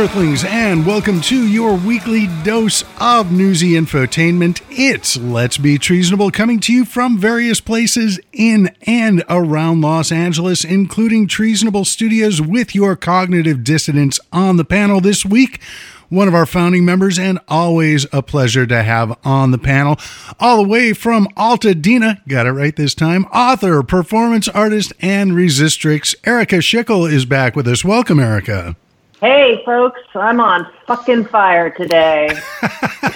Earthlings, 0.00 0.44
and 0.44 0.86
welcome 0.86 1.20
to 1.20 1.46
your 1.46 1.74
weekly 1.74 2.26
dose 2.42 2.84
of 2.98 3.30
newsy 3.30 3.72
infotainment. 3.72 4.62
It's 4.70 5.18
Let's 5.18 5.58
Be 5.58 5.76
Treasonable, 5.76 6.30
coming 6.30 6.58
to 6.60 6.72
you 6.72 6.86
from 6.86 7.18
various 7.18 7.60
places 7.60 8.18
in 8.32 8.74
and 8.86 9.22
around 9.28 9.82
Los 9.82 10.10
Angeles, 10.10 10.64
including 10.64 11.26
Treasonable 11.26 11.84
Studios, 11.84 12.40
with 12.40 12.74
your 12.74 12.96
cognitive 12.96 13.62
dissidents 13.62 14.18
on 14.32 14.56
the 14.56 14.64
panel 14.64 15.02
this 15.02 15.26
week 15.26 15.60
one 16.08 16.26
of 16.26 16.34
our 16.34 16.46
founding 16.46 16.84
members, 16.84 17.18
and 17.18 17.38
always 17.46 18.06
a 18.10 18.22
pleasure 18.22 18.66
to 18.66 18.82
have 18.82 19.16
on 19.22 19.50
the 19.50 19.58
panel. 19.58 19.96
All 20.40 20.62
the 20.62 20.68
way 20.68 20.94
from 20.94 21.28
Altadena, 21.36 22.26
got 22.26 22.46
it 22.46 22.52
right 22.52 22.74
this 22.74 22.94
time, 22.94 23.26
author, 23.26 23.82
performance 23.82 24.48
artist, 24.48 24.94
and 25.00 25.32
Resistrix, 25.32 26.14
Erika 26.24 26.56
Schickel 26.56 27.08
is 27.08 27.26
back 27.26 27.54
with 27.54 27.68
us. 27.68 27.84
Welcome, 27.84 28.18
Erika. 28.18 28.74
Hey, 29.20 29.62
folks, 29.66 30.00
I'm 30.14 30.40
on 30.40 30.66
fucking 30.86 31.26
fire 31.26 31.68
today. 31.68 32.28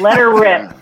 Let 0.00 0.18
her 0.18 0.38
rip. 0.38 0.76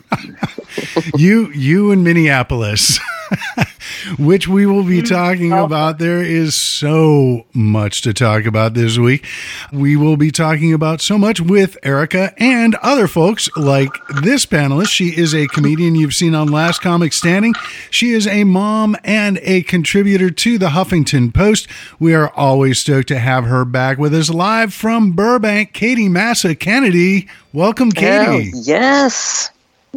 you, 1.17 1.49
you 1.53 1.93
in 1.93 2.03
Minneapolis. 2.03 2.99
which 4.19 4.49
we 4.49 4.67
will 4.67 4.85
be 4.85 4.99
mm-hmm. 4.99 5.15
talking 5.15 5.53
oh. 5.53 5.65
about. 5.65 5.99
There 5.99 6.23
is 6.23 6.55
so 6.55 7.47
much 7.53 8.03
to 8.03 8.13
talk 8.13 8.45
about 8.45 8.75
this 8.75 8.99
week. 8.99 9.27
We 9.73 9.97
will 9.97 10.17
be 10.17 10.31
talking 10.31 10.73
about 10.73 11.01
so 11.01 11.19
much 11.19 11.41
with 11.41 11.77
Erika 11.83 12.35
and 12.39 12.75
other 12.77 13.07
folks 13.07 13.49
like 13.57 13.93
this 14.23 14.47
panelist. 14.47 14.91
She 14.91 15.17
is 15.17 15.35
a 15.35 15.47
comedian 15.49 15.95
you've 15.95 16.15
seen 16.15 16.35
on 16.35 16.49
Last 16.49 16.81
Comic 16.81 17.13
Standing. 17.13 17.55
She 17.91 18.11
is 18.11 18.27
a 18.27 18.45
mom 18.45 18.97
and 19.05 19.39
a 19.43 19.63
contributor 19.63 20.31
to 20.31 20.59
the 20.59 20.69
Huffington 20.69 21.33
Post. 21.33 21.69
We 21.99 22.15
are 22.15 22.31
always 22.35 22.79
stoked 22.79 23.09
to 23.09 23.19
have 23.19 23.45
her 23.45 23.65
back 23.65 23.99
with 23.99 24.15
us 24.15 24.31
live 24.31 24.73
from 24.75 25.13
Burbank. 25.13 25.73
Katie 25.73 26.09
Massa 26.09 26.55
Kennedy. 26.55 27.29
Welcome, 27.53 27.93
Katie. 27.93 28.53
Oh, 28.55 28.61
yes. 28.63 29.51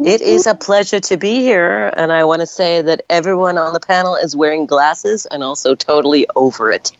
It 0.04 0.20
is 0.20 0.46
a 0.46 0.54
pleasure 0.54 1.00
to 1.00 1.16
be 1.16 1.36
here, 1.36 1.90
and 1.96 2.12
I 2.12 2.22
want 2.24 2.40
to 2.40 2.46
say 2.46 2.82
that 2.82 3.00
everyone 3.08 3.56
on 3.56 3.72
the 3.72 3.80
panel 3.80 4.14
is 4.14 4.36
wearing 4.36 4.66
glasses 4.66 5.24
and 5.26 5.42
also 5.42 5.74
totally 5.74 6.26
over 6.36 6.70
it. 6.70 6.92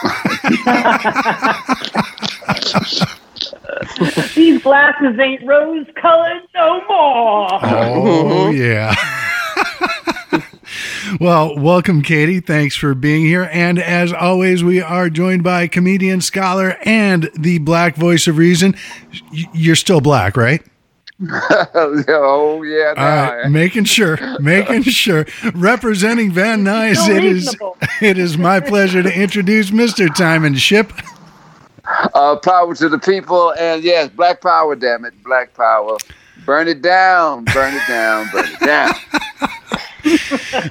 These 4.34 4.62
glasses 4.62 5.18
ain't 5.18 5.46
rose 5.46 5.86
colored 6.00 6.40
no 6.54 6.80
more. 6.88 7.48
Oh, 7.52 8.50
yeah. 8.54 8.94
well, 11.20 11.54
welcome, 11.58 12.00
Katie. 12.00 12.40
Thanks 12.40 12.74
for 12.74 12.94
being 12.94 13.26
here. 13.26 13.50
And 13.52 13.78
as 13.78 14.10
always, 14.10 14.64
we 14.64 14.80
are 14.80 15.10
joined 15.10 15.44
by 15.44 15.66
comedian, 15.66 16.22
scholar, 16.22 16.78
and 16.86 17.30
the 17.38 17.58
black 17.58 17.94
voice 17.94 18.26
of 18.26 18.38
reason. 18.38 18.74
You're 19.30 19.76
still 19.76 20.00
black, 20.00 20.34
right? 20.34 20.62
oh 21.74 22.62
yeah, 22.62 22.92
nah. 22.96 23.48
making 23.48 23.84
sure, 23.84 24.18
making 24.38 24.82
sure. 24.84 25.26
Representing 25.52 26.30
Van 26.30 26.62
Nuys, 26.62 27.08
it 27.08 27.24
is 27.24 27.56
it 28.00 28.18
is 28.18 28.38
my 28.38 28.60
pleasure 28.60 29.02
to 29.02 29.12
introduce 29.12 29.72
Mr. 29.72 30.14
Timon 30.14 30.54
Ship. 30.54 30.92
Uh, 32.14 32.36
power 32.36 32.72
to 32.76 32.88
the 32.88 32.98
people, 32.98 33.52
and 33.58 33.82
yes, 33.82 34.10
Black 34.10 34.40
Power. 34.40 34.76
Damn 34.76 35.04
it, 35.06 35.20
Black 35.24 35.52
Power. 35.54 35.96
Burn 36.46 36.68
it 36.68 36.82
down, 36.82 37.44
burn 37.46 37.74
it 37.74 37.88
down, 37.88 38.28
burn 38.32 38.46
it 38.46 38.60
down. 38.60 38.92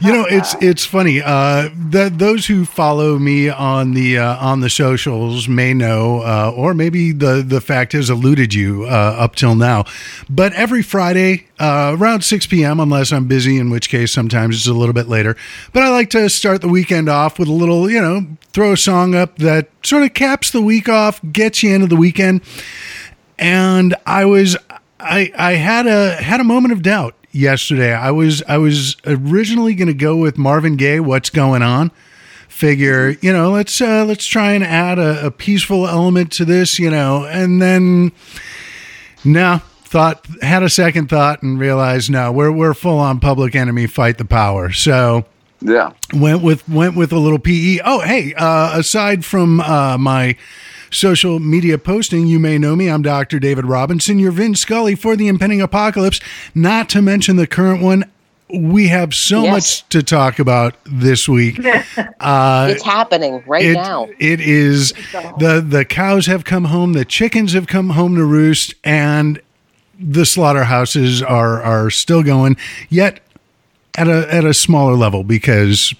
You 0.01 0.11
know, 0.11 0.25
it's 0.29 0.55
it's 0.61 0.85
funny. 0.85 1.21
Uh, 1.21 1.69
that 1.75 2.17
those 2.19 2.47
who 2.47 2.65
follow 2.65 3.17
me 3.19 3.49
on 3.49 3.93
the 3.93 4.17
uh, 4.17 4.37
on 4.37 4.61
the 4.61 4.69
socials 4.69 5.47
may 5.47 5.73
know, 5.73 6.21
uh, 6.21 6.51
or 6.55 6.73
maybe 6.73 7.11
the 7.11 7.43
the 7.47 7.61
fact 7.61 7.93
has 7.93 8.09
eluded 8.09 8.53
you 8.53 8.85
uh, 8.85 9.15
up 9.17 9.35
till 9.35 9.55
now. 9.55 9.85
But 10.29 10.53
every 10.53 10.81
Friday 10.81 11.47
uh, 11.59 11.95
around 11.97 12.23
six 12.23 12.45
p.m., 12.45 12.79
unless 12.79 13.11
I'm 13.11 13.27
busy, 13.27 13.57
in 13.57 13.69
which 13.69 13.89
case 13.89 14.11
sometimes 14.11 14.57
it's 14.57 14.67
a 14.67 14.73
little 14.73 14.93
bit 14.93 15.07
later. 15.07 15.35
But 15.73 15.83
I 15.83 15.89
like 15.89 16.09
to 16.11 16.29
start 16.29 16.61
the 16.61 16.69
weekend 16.69 17.09
off 17.09 17.39
with 17.39 17.47
a 17.47 17.53
little, 17.53 17.89
you 17.89 18.01
know, 18.01 18.25
throw 18.53 18.73
a 18.73 18.77
song 18.77 19.15
up 19.15 19.37
that 19.37 19.69
sort 19.83 20.03
of 20.03 20.13
caps 20.13 20.51
the 20.51 20.61
week 20.61 20.89
off, 20.89 21.19
gets 21.31 21.63
you 21.63 21.73
into 21.73 21.87
the 21.87 21.95
weekend. 21.95 22.41
And 23.39 23.95
I 24.05 24.25
was 24.25 24.57
I 24.99 25.31
I 25.37 25.53
had 25.53 25.85
a 25.87 26.15
had 26.15 26.39
a 26.39 26.43
moment 26.43 26.73
of 26.73 26.81
doubt 26.81 27.15
yesterday. 27.37 27.93
I 27.93 28.11
was 28.11 28.43
I 28.47 28.57
was 28.57 28.97
originally 29.05 29.75
going 29.75 29.87
to 29.87 29.93
go 29.93 30.17
with 30.17 30.37
Marvin 30.37 30.75
Gaye. 30.75 30.99
What's 30.99 31.29
going 31.29 31.61
on? 31.61 31.91
Figure 32.47 33.15
you 33.21 33.31
know 33.31 33.51
let's 33.51 33.79
uh, 33.79 34.03
let's 34.05 34.25
try 34.25 34.53
and 34.53 34.63
add 34.63 34.97
a, 34.97 35.27
a 35.27 35.31
peaceful 35.31 35.87
element 35.87 36.31
to 36.33 36.45
this. 36.45 36.79
You 36.79 36.89
know, 36.89 37.25
and 37.25 37.61
then 37.61 38.11
no 39.23 39.61
thought 39.83 40.25
had 40.41 40.63
a 40.63 40.69
second 40.69 41.09
thought 41.09 41.41
and 41.43 41.59
realized 41.59 42.09
no 42.09 42.31
we're 42.31 42.51
we're 42.51 42.73
full 42.73 42.97
on 42.99 43.19
Public 43.19 43.55
Enemy 43.55 43.87
fight 43.87 44.17
the 44.17 44.25
power. 44.25 44.71
So 44.71 45.25
yeah 45.61 45.91
went 46.13 46.43
with 46.43 46.67
went 46.69 46.95
with 46.95 47.11
a 47.11 47.17
little 47.17 47.39
pe 47.39 47.79
oh 47.83 47.99
hey 48.01 48.33
uh 48.37 48.77
aside 48.77 49.25
from 49.25 49.59
uh 49.61 49.97
my 49.97 50.35
social 50.91 51.39
media 51.39 51.77
posting, 51.77 52.27
you 52.27 52.39
may 52.39 52.57
know 52.57 52.75
me. 52.75 52.89
I'm 52.89 53.01
Dr. 53.01 53.39
David 53.39 53.65
Robinson, 53.65 54.19
your 54.19 54.31
Vin 54.31 54.55
Scully 54.55 54.95
for 54.95 55.15
the 55.15 55.27
impending 55.27 55.61
apocalypse, 55.61 56.19
not 56.55 56.89
to 56.89 57.01
mention 57.01 57.35
the 57.35 57.47
current 57.47 57.81
one. 57.81 58.05
We 58.49 58.87
have 58.87 59.13
so 59.13 59.43
yes. 59.43 59.51
much 59.51 59.89
to 59.89 60.01
talk 60.01 60.39
about 60.39 60.75
this 60.85 61.27
week. 61.27 61.59
Uh, 62.19 62.67
it's 62.71 62.83
happening 62.83 63.43
right 63.45 63.63
it, 63.63 63.73
now. 63.73 64.07
It 64.19 64.41
is 64.41 64.91
the 65.39 65.63
the 65.65 65.85
cows 65.85 66.25
have 66.25 66.43
come 66.43 66.65
home, 66.65 66.93
the 66.93 67.05
chickens 67.05 67.53
have 67.53 67.67
come 67.67 67.91
home 67.91 68.15
to 68.15 68.25
roost, 68.25 68.73
and 68.83 69.39
the 69.99 70.25
slaughterhouses 70.25 71.21
are 71.21 71.61
are 71.61 71.89
still 71.91 72.23
going. 72.23 72.57
Yet 72.89 73.19
at 73.97 74.07
a 74.07 74.33
at 74.33 74.45
a 74.45 74.53
smaller 74.53 74.93
level 74.93 75.23
because 75.23 75.93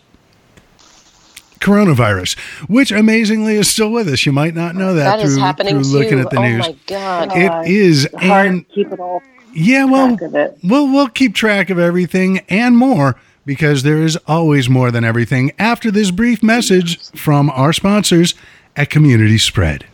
coronavirus, 1.60 2.38
which 2.68 2.92
amazingly 2.92 3.56
is 3.56 3.70
still 3.70 3.92
with 3.92 4.08
us. 4.08 4.26
You 4.26 4.32
might 4.32 4.56
not 4.56 4.76
know 4.76 4.94
that, 4.94 5.18
that 5.18 5.26
through, 5.26 5.70
through 5.70 5.80
looking 6.00 6.20
at 6.20 6.30
the 6.30 6.40
oh 6.40 6.44
news. 6.44 6.68
My 6.68 6.76
God. 6.88 7.30
It 7.36 7.72
is 7.72 8.08
and 8.20 8.68
keep 8.70 8.92
it 8.92 9.00
all. 9.00 9.22
Yeah, 9.54 9.86
well, 9.86 10.18
we'll 10.64 10.92
we'll 10.92 11.10
keep 11.10 11.34
track 11.34 11.70
of 11.70 11.80
everything 11.80 12.40
and 12.50 12.78
more 12.78 13.20
because 13.46 13.84
there 13.84 14.04
is 14.04 14.18
always 14.28 14.70
more 14.70 14.92
than 14.92 15.04
everything. 15.04 15.52
After 15.58 15.90
this 15.90 16.12
brief 16.12 16.44
message 16.44 17.00
from 17.12 17.50
our 17.50 17.74
sponsors 17.74 18.36
at 18.76 18.92
Community 18.92 19.38
Spread. 19.40 19.86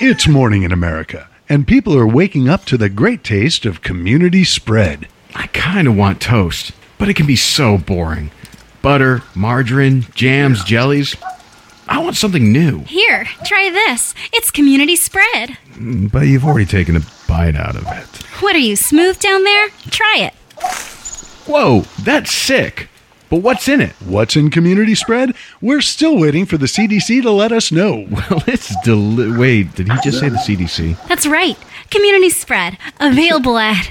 It's 0.00 0.26
morning 0.26 0.62
in 0.62 0.72
America, 0.72 1.28
and 1.48 1.66
people 1.66 1.94
are 1.98 2.06
waking 2.06 2.48
up 2.48 2.64
to 2.66 2.78
the 2.78 2.88
great 2.88 3.22
taste 3.22 3.66
of 3.66 3.82
Community 3.82 4.44
Spread. 4.44 5.08
I 5.34 5.48
kind 5.48 5.86
of 5.86 5.96
want 5.96 6.22
toast, 6.22 6.72
but 6.96 7.08
it 7.08 7.14
can 7.14 7.26
be 7.26 7.36
so 7.36 7.76
boring 7.76 8.30
butter, 8.82 9.22
margarine, 9.34 10.06
jams, 10.14 10.62
jellies. 10.64 11.16
I 11.88 11.98
want 12.00 12.16
something 12.16 12.52
new. 12.52 12.80
Here, 12.80 13.24
try 13.46 13.70
this. 13.70 14.14
It's 14.32 14.50
community 14.50 14.94
spread. 14.96 15.56
But 15.80 16.26
you've 16.26 16.44
already 16.44 16.66
taken 16.66 16.96
a 16.96 17.00
bite 17.26 17.56
out 17.56 17.76
of 17.76 17.86
it. 17.86 18.22
What 18.42 18.54
are 18.54 18.58
you, 18.58 18.76
smooth 18.76 19.18
down 19.18 19.44
there? 19.44 19.68
Try 19.90 20.16
it. 20.30 20.34
Whoa, 21.46 21.82
that's 22.02 22.30
sick. 22.30 22.88
But 23.30 23.42
what's 23.42 23.68
in 23.68 23.80
it? 23.80 23.92
What's 24.04 24.36
in 24.36 24.50
community 24.50 24.94
spread? 24.94 25.34
We're 25.60 25.80
still 25.82 26.18
waiting 26.18 26.46
for 26.46 26.56
the 26.56 26.66
CDC 26.66 27.22
to 27.22 27.30
let 27.30 27.52
us 27.52 27.70
know. 27.72 28.06
Well, 28.10 28.42
it's 28.46 28.74
deli- 28.84 29.36
Wait, 29.36 29.74
did 29.74 29.90
he 29.90 29.98
just 30.02 30.20
say 30.20 30.28
the 30.28 30.36
CDC? 30.36 31.06
That's 31.08 31.26
right. 31.26 31.56
Community 31.90 32.30
spread. 32.30 32.76
Available 33.00 33.58
at 33.58 33.90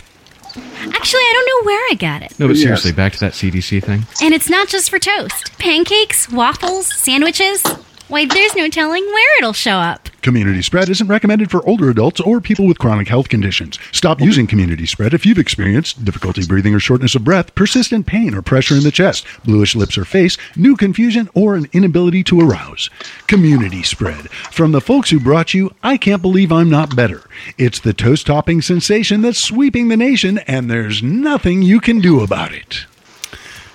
Actually, 0.58 1.22
I 1.22 1.32
don't 1.34 1.66
know 1.66 1.68
where 1.68 1.80
I 1.92 1.96
got 1.96 2.22
it. 2.24 2.40
No, 2.40 2.48
but 2.48 2.58
seriously, 2.58 2.92
back 2.92 3.14
to 3.14 3.20
that 3.22 3.34
CDC 3.34 3.84
thing. 3.84 4.04
And 4.22 4.34
it's 4.34 4.50
not 4.50 4.68
just 4.68 4.90
for 4.90 5.00
toast. 5.00 5.58
Pancakes, 5.58 6.30
waffles, 6.32 6.88
sandwiches. 6.94 7.64
Why, 8.10 8.26
there's 8.26 8.56
no 8.56 8.70
telling 8.70 9.04
where 9.04 9.38
it'll 9.40 9.52
show 9.52 9.80
up. 9.80 10.08
Community 10.22 10.62
spread 10.62 10.88
isn't 10.88 11.10
recommended 11.10 11.52
for 11.52 11.68
older 11.68 11.90
adults 11.90 12.22
or 12.22 12.40
people 12.40 12.66
with 12.66 12.80
chronic 12.80 13.10
health 13.10 13.28
conditions. 13.28 13.78
Stop 13.92 14.22
using 14.22 14.48
community 14.48 14.86
spread 14.86 15.14
if 15.14 15.26
you've 15.26 15.38
experienced 15.38 16.06
difficulty 16.06 16.46
breathing 16.46 16.74
or 16.74 16.80
shortness 16.80 17.16
of 17.16 17.26
breath, 17.26 17.54
persistent 17.54 18.08
pain 18.08 18.34
or 18.34 18.42
pressure 18.42 18.76
in 18.76 18.84
the 18.84 18.92
chest, 18.92 19.26
bluish 19.44 19.76
lips 19.76 19.98
or 19.98 20.06
face, 20.06 20.38
new 20.56 20.78
confusion, 20.78 21.30
or 21.34 21.56
an 21.56 21.68
inability 21.74 22.24
to 22.24 22.40
arouse. 22.40 22.90
Community 23.28 23.84
spread. 23.84 24.30
From 24.52 24.72
the 24.72 24.80
folks 24.80 25.10
who 25.10 25.20
brought 25.20 25.54
you 25.54 25.76
I 25.84 25.98
Can't 25.98 26.22
Believe 26.22 26.52
I'm 26.52 26.70
Not 26.70 26.96
Better. 26.96 27.24
It's 27.58 27.82
the 27.82 27.94
toast 27.94 28.28
topping 28.28 28.62
sensation 28.62 29.22
that's 29.22 29.38
sweeping 29.38 29.90
the 29.90 29.98
nation, 29.98 30.38
and 30.40 30.72
there's 30.72 31.04
nothing 31.04 31.62
you 31.62 31.82
can 31.82 32.00
do 32.00 32.22
about 32.22 32.54
it. 32.54 32.86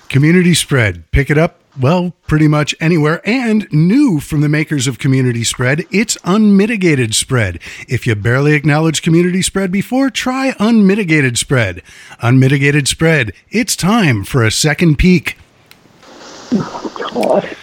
Community 0.09 0.55
spread. 0.55 1.09
Pick 1.11 1.29
it 1.29 1.37
up 1.37 1.62
well, 1.79 2.13
pretty 2.27 2.47
much 2.47 2.75
anywhere. 2.79 3.21
And 3.25 3.71
new 3.71 4.19
from 4.19 4.41
the 4.41 4.49
makers 4.49 4.87
of 4.87 4.99
Community 4.99 5.43
Spread, 5.43 5.85
it's 5.91 6.17
Unmitigated 6.23 7.15
Spread. 7.15 7.59
If 7.87 8.05
you 8.05 8.15
barely 8.15 8.53
acknowledged 8.53 9.03
Community 9.03 9.41
Spread 9.41 9.71
before, 9.71 10.09
try 10.09 10.55
Unmitigated 10.59 11.37
Spread. 11.37 11.81
Unmitigated 12.19 12.87
Spread, 12.87 13.33
it's 13.49 13.75
time 13.75 14.23
for 14.23 14.43
a 14.43 14.51
second 14.51 14.97
peek. 14.97 15.37
Oh, 16.51 16.91
God. 17.13 17.55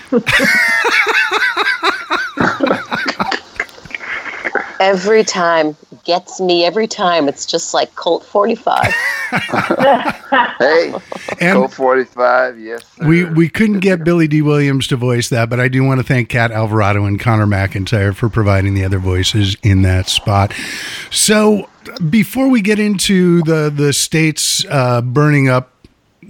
Every 4.81 5.23
time 5.25 5.77
gets 6.05 6.41
me 6.41 6.65
every 6.65 6.87
time. 6.87 7.29
It's 7.29 7.47
just 7.47 7.75
like 7.75 7.95
Colt 7.95 8.25
45. 8.25 8.95
Hey, 10.59 10.93
And 11.41 11.57
Colt 11.57 11.73
45, 11.73 12.59
yes. 12.61 12.85
Sir. 12.85 13.07
we 13.09 13.25
we 13.25 13.49
couldn't 13.49 13.81
get 13.81 14.05
Billy 14.05 14.29
Dee 14.29 14.43
Williams 14.43 14.87
to 14.89 14.97
voice 14.97 15.29
that, 15.31 15.49
but 15.49 15.59
I 15.59 15.69
do 15.69 15.83
want 15.83 16.01
to 16.01 16.07
thank 16.07 16.29
Kat 16.29 16.51
Alvarado 16.53 17.05
and 17.05 17.19
Connor 17.19 17.47
McIntyre 17.47 18.15
for 18.15 18.29
providing 18.29 18.75
the 18.75 18.85
other 18.85 18.99
voices 18.99 19.57
in 19.63 19.83
that 19.83 20.09
spot. 20.09 20.53
So 21.11 21.69
before 22.11 22.49
we 22.49 22.61
get 22.61 22.79
into 22.79 23.43
the 23.43 23.73
the 23.75 23.93
states 23.93 24.65
uh, 24.69 25.01
burning 25.01 25.49
up 25.49 25.73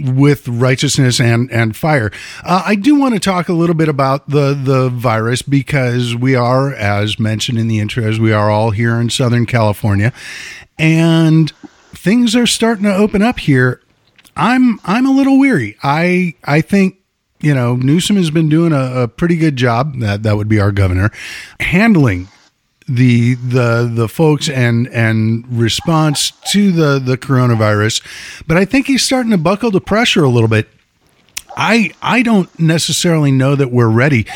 with 0.05 0.49
righteousness 0.49 1.21
and 1.21 1.51
and 1.51 1.77
fire. 1.77 2.11
Uh, 2.45 2.63
I 2.67 2.75
do 2.75 2.95
want 2.97 3.15
to 3.15 3.21
talk 3.21 3.49
a 3.49 3.53
little 3.53 3.75
bit 3.75 3.89
about 3.89 4.29
the 4.29 4.55
the 4.55 4.89
virus 4.89 5.43
because 5.43 6.15
we 6.15 6.35
are, 6.35 6.73
as 6.73 7.19
mentioned 7.19 7.59
in 7.59 7.69
the 7.69 7.79
intros, 7.79 8.19
we 8.19 8.33
are 8.33 8.51
all 8.51 8.71
here 8.71 9.01
in 9.01 9.11
Southern 9.11 9.47
California, 9.47 10.13
and 10.79 11.53
things 11.95 12.35
are 12.35 12.47
starting 12.47 12.85
to 12.85 12.95
open 12.95 13.23
up 13.23 13.39
here. 13.41 13.81
I'm 14.37 14.81
I'm 14.85 15.07
a 15.07 15.13
little 15.13 15.39
weary. 15.39 15.77
I 15.83 16.35
I 16.45 16.61
think 16.61 16.97
you 17.41 17.55
know 17.55 17.77
Newsom 17.77 18.17
has 18.17 18.31
been 18.31 18.49
doing 18.49 18.73
a, 18.73 19.03
a 19.03 19.09
pretty 19.09 19.37
good 19.37 19.57
job. 19.57 19.99
That 19.99 20.23
that 20.23 20.37
would 20.37 20.49
be 20.49 20.61
our 20.61 20.73
governor 20.73 21.11
handling 21.61 22.29
the 22.91 23.35
the 23.35 23.89
the 23.93 24.09
folks 24.09 24.49
and 24.49 24.89
and 24.89 25.45
response 25.49 26.33
to 26.51 26.73
the 26.73 26.99
the 26.99 27.17
coronavirus 27.17 28.03
but 28.49 28.57
i 28.57 28.65
think 28.65 28.89
he's 28.89 29.03
starting 29.03 29.31
to 29.31 29.39
buckle 29.39 29.71
the 29.71 29.81
pressure 29.81 30.25
a 30.25 30.29
little 30.29 30.49
bit. 30.49 30.69
I 31.57 31.93
i 32.03 32.23
don't 32.23 32.49
necessarily 32.59 33.31
know 33.31 33.55
that 33.55 33.71
we're 33.71 33.89
ready 33.89 34.27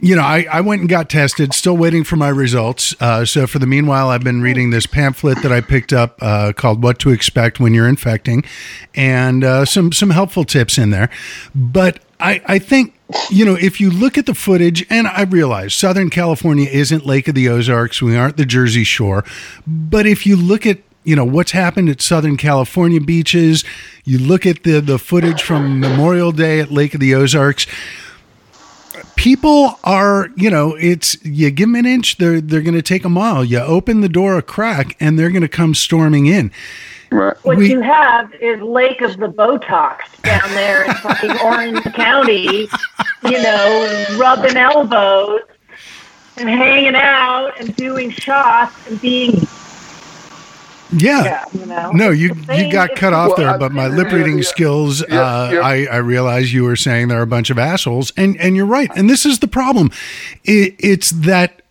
you 0.00 0.14
know, 0.14 0.22
I, 0.22 0.46
I 0.50 0.60
went 0.60 0.80
and 0.80 0.88
got 0.88 1.10
tested, 1.10 1.52
still 1.52 1.76
waiting 1.76 2.04
for 2.04 2.16
my 2.16 2.28
results. 2.28 2.94
Uh, 3.00 3.24
so, 3.24 3.46
for 3.46 3.58
the 3.58 3.66
meanwhile, 3.66 4.10
I've 4.10 4.22
been 4.22 4.40
reading 4.40 4.70
this 4.70 4.86
pamphlet 4.86 5.42
that 5.42 5.50
I 5.50 5.60
picked 5.60 5.92
up 5.92 6.18
uh, 6.20 6.52
called 6.52 6.82
What 6.82 7.00
to 7.00 7.10
Expect 7.10 7.58
When 7.58 7.74
You're 7.74 7.88
Infecting 7.88 8.44
and 8.94 9.42
uh, 9.42 9.64
some, 9.64 9.90
some 9.90 10.10
helpful 10.10 10.44
tips 10.44 10.78
in 10.78 10.90
there. 10.90 11.10
But 11.52 12.00
I, 12.20 12.40
I 12.46 12.58
think, 12.60 12.94
you 13.28 13.44
know, 13.44 13.56
if 13.56 13.80
you 13.80 13.90
look 13.90 14.16
at 14.16 14.26
the 14.26 14.34
footage, 14.34 14.86
and 14.88 15.08
I 15.08 15.22
realize 15.22 15.74
Southern 15.74 16.10
California 16.10 16.68
isn't 16.70 17.04
Lake 17.04 17.26
of 17.26 17.34
the 17.34 17.48
Ozarks, 17.48 18.00
we 18.00 18.16
aren't 18.16 18.36
the 18.36 18.46
Jersey 18.46 18.84
Shore. 18.84 19.24
But 19.66 20.06
if 20.06 20.26
you 20.26 20.36
look 20.36 20.64
at 20.66 20.78
you 21.04 21.16
know 21.16 21.24
what's 21.24 21.52
happened 21.52 21.88
at 21.88 22.02
Southern 22.02 22.36
California 22.36 23.00
beaches. 23.00 23.64
You 24.04 24.18
look 24.18 24.44
at 24.44 24.64
the 24.64 24.80
the 24.80 24.98
footage 24.98 25.42
from 25.42 25.80
Memorial 25.80 26.32
Day 26.32 26.60
at 26.60 26.70
Lake 26.70 26.92
of 26.92 27.00
the 27.00 27.14
Ozarks 27.14 27.66
people 29.18 29.78
are 29.84 30.28
you 30.36 30.48
know 30.48 30.74
it's 30.76 31.22
you 31.24 31.50
give 31.50 31.66
them 31.68 31.74
an 31.74 31.84
inch 31.86 32.16
they're 32.18 32.40
they're 32.40 32.62
going 32.62 32.72
to 32.74 32.80
take 32.82 33.04
a 33.04 33.08
mile 33.08 33.44
you 33.44 33.58
open 33.58 34.00
the 34.00 34.08
door 34.08 34.38
a 34.38 34.42
crack 34.42 34.96
and 35.00 35.18
they're 35.18 35.30
going 35.30 35.42
to 35.42 35.48
come 35.48 35.74
storming 35.74 36.26
in 36.26 36.50
Right. 37.10 37.34
What 37.42 37.56
We- 37.56 37.70
you 37.70 37.80
have 37.80 38.34
is 38.34 38.60
Lake 38.60 39.00
of 39.00 39.16
the 39.16 39.28
Botox 39.28 40.00
down 40.22 40.50
there 40.50 40.84
in 40.84 40.92
fucking 40.96 41.38
Orange 41.42 41.82
County, 41.94 42.68
you 43.24 43.42
know, 43.42 44.16
rubbing 44.18 44.58
elbows 44.58 45.40
and 46.36 46.50
hanging 46.50 46.94
out 46.96 47.52
and 47.58 47.74
doing 47.76 48.10
shots 48.10 48.74
and 48.88 49.00
being, 49.00 49.40
yeah, 50.92 51.22
yeah, 51.24 51.44
you 51.52 51.66
know. 51.66 51.90
no 51.92 52.10
you 52.10 52.34
you 52.54 52.72
got 52.72 52.94
cut 52.96 53.12
off 53.12 53.28
Well, 53.28 53.36
there 53.36 53.50
I- 53.50 53.58
but 53.58 53.72
my 53.72 53.88
lip 53.88 54.10
reading 54.12 54.38
yeah. 54.38 54.44
skills 54.44 55.04
Yeah, 55.08 55.20
uh, 55.20 55.50
yeah. 55.52 55.60
i 55.60 55.84
i 55.92 55.96
realize 55.96 56.52
you 56.52 56.64
were 56.64 56.76
saying 56.76 57.08
they're 57.08 57.22
a 57.22 57.26
bunch 57.26 57.50
of 57.50 57.58
assholes 57.58 58.12
and 58.16 58.36
and 58.40 58.56
you're 58.56 58.66
right 58.66 58.90
and 58.96 59.08
this 59.10 59.26
is 59.26 59.40
the 59.40 59.48
problem 59.48 59.90
it, 60.44 60.74
it's 60.78 61.10
that 61.10 61.62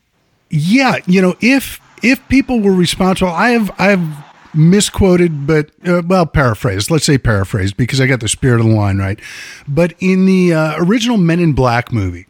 yeah 0.50 0.98
you 1.08 1.22
know 1.22 1.36
if 1.42 1.80
if 2.04 2.26
people 2.30 2.60
were 2.62 2.74
responsible 2.74 3.32
i 3.32 3.50
have 3.50 3.72
i 3.80 3.88
have 3.88 4.26
misquoted 4.54 5.46
but 5.48 5.70
uh, 5.88 6.02
well 6.06 6.26
paraphrased 6.26 6.90
let's 6.92 7.06
say 7.06 7.18
paraphrased 7.18 7.76
because 7.78 8.00
i 8.02 8.08
got 8.08 8.20
the 8.20 8.28
spirit 8.30 8.60
of 8.60 8.66
the 8.68 8.74
line 8.74 8.98
right 8.98 9.20
but 9.68 9.94
in 10.00 10.26
the 10.26 10.54
uh, 10.54 10.76
original 10.84 11.18
men 11.18 11.40
in 11.40 11.54
black 11.54 11.92
movie 11.92 12.26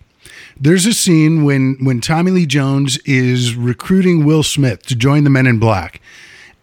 there's 0.60 0.86
a 0.86 0.94
scene 0.94 1.44
when 1.44 1.78
when 1.82 2.02
tommy 2.02 2.32
lee 2.32 2.46
jones 2.46 2.98
is 3.06 3.56
recruiting 3.56 4.26
will 4.26 4.44
smith 4.44 4.86
to 4.86 4.96
join 4.96 5.24
the 5.24 5.30
men 5.30 5.46
in 5.48 5.58
black 5.60 6.02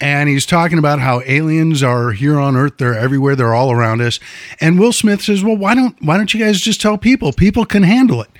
and 0.00 0.28
he's 0.28 0.46
talking 0.46 0.78
about 0.78 0.98
how 0.98 1.20
aliens 1.26 1.82
are 1.82 2.12
here 2.12 2.38
on 2.38 2.56
earth 2.56 2.78
they're 2.78 2.98
everywhere 2.98 3.36
they're 3.36 3.54
all 3.54 3.70
around 3.70 4.00
us 4.00 4.18
and 4.60 4.78
will 4.78 4.92
smith 4.92 5.22
says 5.22 5.42
well 5.44 5.56
why 5.56 5.74
don't 5.74 5.96
why 6.02 6.16
don't 6.16 6.34
you 6.34 6.40
guys 6.44 6.60
just 6.60 6.80
tell 6.80 6.98
people 6.98 7.32
people 7.32 7.64
can 7.64 7.82
handle 7.82 8.20
it 8.20 8.30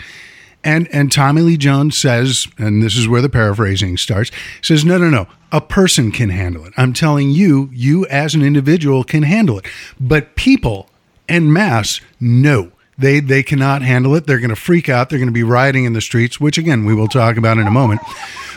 and 0.64 0.88
and 0.92 1.12
Tommy 1.12 1.42
Lee 1.42 1.56
Jones 1.58 1.96
says, 1.96 2.48
and 2.56 2.82
this 2.82 2.96
is 2.96 3.06
where 3.06 3.20
the 3.20 3.28
paraphrasing 3.28 3.98
starts, 3.98 4.30
says, 4.62 4.84
no, 4.84 4.96
no, 4.96 5.10
no, 5.10 5.26
a 5.52 5.60
person 5.60 6.10
can 6.10 6.30
handle 6.30 6.64
it. 6.64 6.72
I'm 6.76 6.94
telling 6.94 7.30
you, 7.30 7.68
you 7.72 8.06
as 8.06 8.34
an 8.34 8.42
individual 8.42 9.04
can 9.04 9.22
handle 9.22 9.58
it. 9.58 9.66
But 10.00 10.34
people 10.36 10.88
and 11.28 11.52
mass, 11.52 12.00
no. 12.18 12.72
They 12.96 13.20
they 13.20 13.42
cannot 13.42 13.82
handle 13.82 14.14
it. 14.14 14.26
They're 14.26 14.38
gonna 14.38 14.56
freak 14.56 14.88
out. 14.88 15.10
They're 15.10 15.18
gonna 15.18 15.32
be 15.32 15.42
rioting 15.42 15.84
in 15.84 15.94
the 15.94 16.00
streets, 16.00 16.40
which 16.40 16.58
again 16.58 16.84
we 16.84 16.94
will 16.94 17.08
talk 17.08 17.36
about 17.36 17.58
in 17.58 17.66
a 17.66 17.70
moment. 17.70 18.00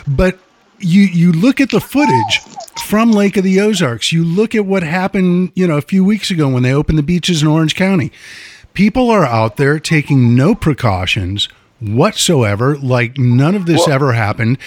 But 0.06 0.38
you 0.78 1.02
you 1.02 1.32
look 1.32 1.60
at 1.60 1.70
the 1.70 1.80
footage 1.80 2.40
from 2.82 3.12
Lake 3.12 3.36
of 3.36 3.44
the 3.44 3.60
Ozarks. 3.60 4.12
You 4.12 4.24
look 4.24 4.54
at 4.54 4.66
what 4.66 4.82
happened, 4.82 5.52
you 5.54 5.66
know, 5.66 5.76
a 5.76 5.82
few 5.82 6.04
weeks 6.04 6.30
ago 6.30 6.48
when 6.48 6.62
they 6.62 6.72
opened 6.72 6.98
the 6.98 7.02
beaches 7.02 7.42
in 7.42 7.48
Orange 7.48 7.74
County. 7.74 8.12
People 8.74 9.10
are 9.10 9.24
out 9.24 9.56
there 9.56 9.78
taking 9.78 10.34
no 10.34 10.54
precautions 10.54 11.48
whatsoever, 11.80 12.76
like 12.76 13.18
none 13.18 13.54
of 13.54 13.66
this 13.66 13.86
ever 13.88 14.12
happened. 14.12 14.58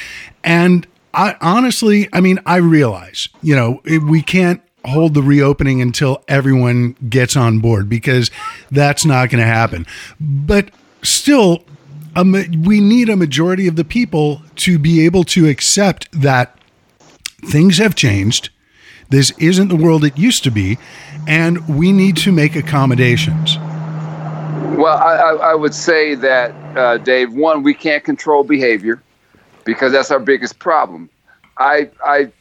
And 0.43 0.87
I 1.13 1.35
honestly, 1.41 2.07
I 2.13 2.21
mean, 2.21 2.39
I 2.45 2.57
realize, 2.57 3.29
you 3.41 3.55
know, 3.55 3.81
it, 3.85 4.03
we 4.03 4.21
can't 4.21 4.61
hold 4.85 5.13
the 5.13 5.21
reopening 5.21 5.81
until 5.81 6.23
everyone 6.27 6.95
gets 7.09 7.35
on 7.35 7.59
board 7.59 7.87
because 7.89 8.31
that's 8.71 9.05
not 9.05 9.29
going 9.29 9.41
to 9.41 9.47
happen. 9.47 9.85
But 10.19 10.71
still, 11.03 11.63
we 12.15 12.79
need 12.79 13.09
a 13.09 13.15
majority 13.15 13.67
of 13.67 13.75
the 13.75 13.85
people 13.85 14.41
to 14.57 14.79
be 14.79 15.05
able 15.05 15.23
to 15.25 15.47
accept 15.47 16.11
that 16.11 16.57
things 17.43 17.77
have 17.77 17.95
changed. 17.95 18.49
This 19.09 19.31
isn't 19.39 19.67
the 19.67 19.75
world 19.75 20.05
it 20.05 20.17
used 20.17 20.43
to 20.45 20.51
be, 20.51 20.77
and 21.27 21.67
we 21.67 21.91
need 21.91 22.15
to 22.17 22.31
make 22.31 22.55
accommodations. 22.55 23.57
Well, 24.77 24.97
I, 24.97 25.51
I, 25.51 25.53
would 25.53 25.75
say 25.75 26.15
that, 26.15 26.51
uh, 26.77 26.97
Dave, 26.97 27.33
one, 27.33 27.61
we 27.61 27.73
can't 27.73 28.03
control 28.03 28.43
behavior 28.43 29.03
because 29.65 29.91
that's 29.91 30.11
our 30.11 30.19
biggest 30.19 30.59
problem. 30.59 31.09
I, 31.57 31.89
I, 32.03 32.31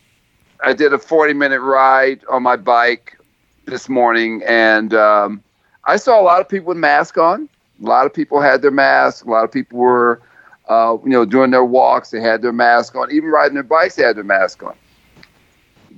I 0.63 0.73
did 0.73 0.93
a 0.93 0.99
40 0.99 1.35
minute 1.35 1.61
ride 1.61 2.25
on 2.31 2.43
my 2.43 2.57
bike 2.57 3.19
this 3.67 3.89
morning 3.89 4.43
and 4.47 4.95
um, 4.95 5.43
I 5.85 5.97
saw 5.97 6.21
a 6.21 6.23
lot 6.23 6.41
of 6.41 6.49
people 6.49 6.69
with 6.69 6.79
masks 6.79 7.19
on. 7.19 7.49
A 7.83 7.87
lot 7.87 8.07
of 8.07 8.15
people 8.15 8.41
had 8.41 8.63
their 8.63 8.71
masks. 8.71 9.23
A 9.23 9.29
lot 9.29 9.45
of 9.45 9.51
people 9.51 9.79
were, 9.79 10.23
uh, 10.69 10.99
you 11.03 11.11
know, 11.11 11.25
doing 11.25 11.51
their 11.51 11.65
walks, 11.65 12.11
they 12.11 12.21
had 12.21 12.43
their 12.43 12.53
mask 12.53 12.95
on. 12.95 13.11
Even 13.11 13.31
riding 13.31 13.55
their 13.55 13.63
bikes, 13.63 13.97
they 13.97 14.05
had 14.05 14.17
their 14.17 14.25
mask 14.25 14.63
on. 14.63 14.77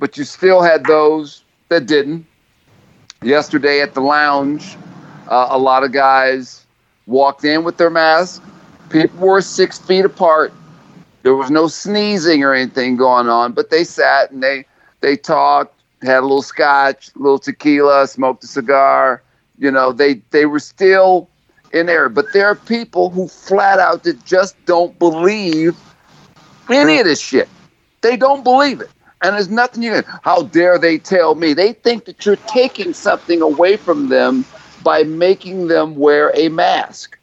But 0.03 0.19
you 0.19 0.25
still 0.25 0.63
had 0.63 0.85
those 0.85 1.45
that 1.69 1.87
didn't. 1.87 2.27
Yesterday 3.23 3.83
at 3.83 3.95
the 3.95 4.01
lounge, 4.01 4.77
uh, 5.29 5.47
a 5.51 5.59
lot 5.59 5.85
of 5.85 5.93
guys 5.93 6.67
walked 7.07 7.45
in 7.45 7.63
with 7.63 7.77
their 7.77 7.89
mask. 7.89 8.43
People 8.91 9.29
were 9.29 9.41
six 9.41 9.79
feet 9.79 10.05
apart. 10.05 10.53
There 11.23 11.37
was 11.37 11.53
no 11.53 11.69
sneezing 11.69 12.43
or 12.43 12.53
anything 12.53 12.97
going 12.97 13.29
on, 13.29 13.53
but 13.53 13.71
they 13.71 13.85
sat 13.85 14.33
and 14.33 14.43
they 14.43 14.67
they 15.03 15.17
talked, 15.17 15.81
had 16.03 16.19
a 16.19 16.23
little 16.23 16.43
scotch, 16.43 17.15
a 17.15 17.19
little 17.21 17.39
tequila, 17.39 18.09
smoked 18.09 18.43
a 18.43 18.49
cigar. 18.49 19.23
You 19.57 19.71
know, 19.71 19.93
they 19.93 20.15
they 20.31 20.47
were 20.47 20.59
still 20.59 21.29
in 21.73 21.87
there. 21.87 22.09
But 22.09 22.33
there 22.33 22.47
are 22.47 22.57
people 22.57 23.09
who 23.09 23.29
flat 23.29 23.79
out 23.79 24.03
that 24.03 24.25
just 24.25 24.57
don't 24.67 24.99
believe 24.99 25.77
any 26.69 26.99
of 26.99 27.05
this 27.05 27.21
shit. 27.21 27.49
They 28.01 28.17
don't 28.17 28.43
believe 28.43 28.81
it. 28.81 28.91
And 29.23 29.35
there's 29.35 29.49
nothing 29.49 29.83
you 29.83 29.93
can. 29.93 30.05
How 30.23 30.43
dare 30.43 30.79
they 30.79 30.99
tell 30.99 31.35
me? 31.35 31.53
They 31.55 31.73
think 31.73 32.05
that 32.07 32.27
you're 32.27 32.37
taking 32.37 32.93
something 32.93 33.41
away 33.41 33.77
from 33.77 34.09
them 34.09 34.45
by 34.83 35.05
making 35.05 35.69
them 35.69 35.95
wear 35.97 36.33
a 36.35 36.49
mask. 36.49 37.19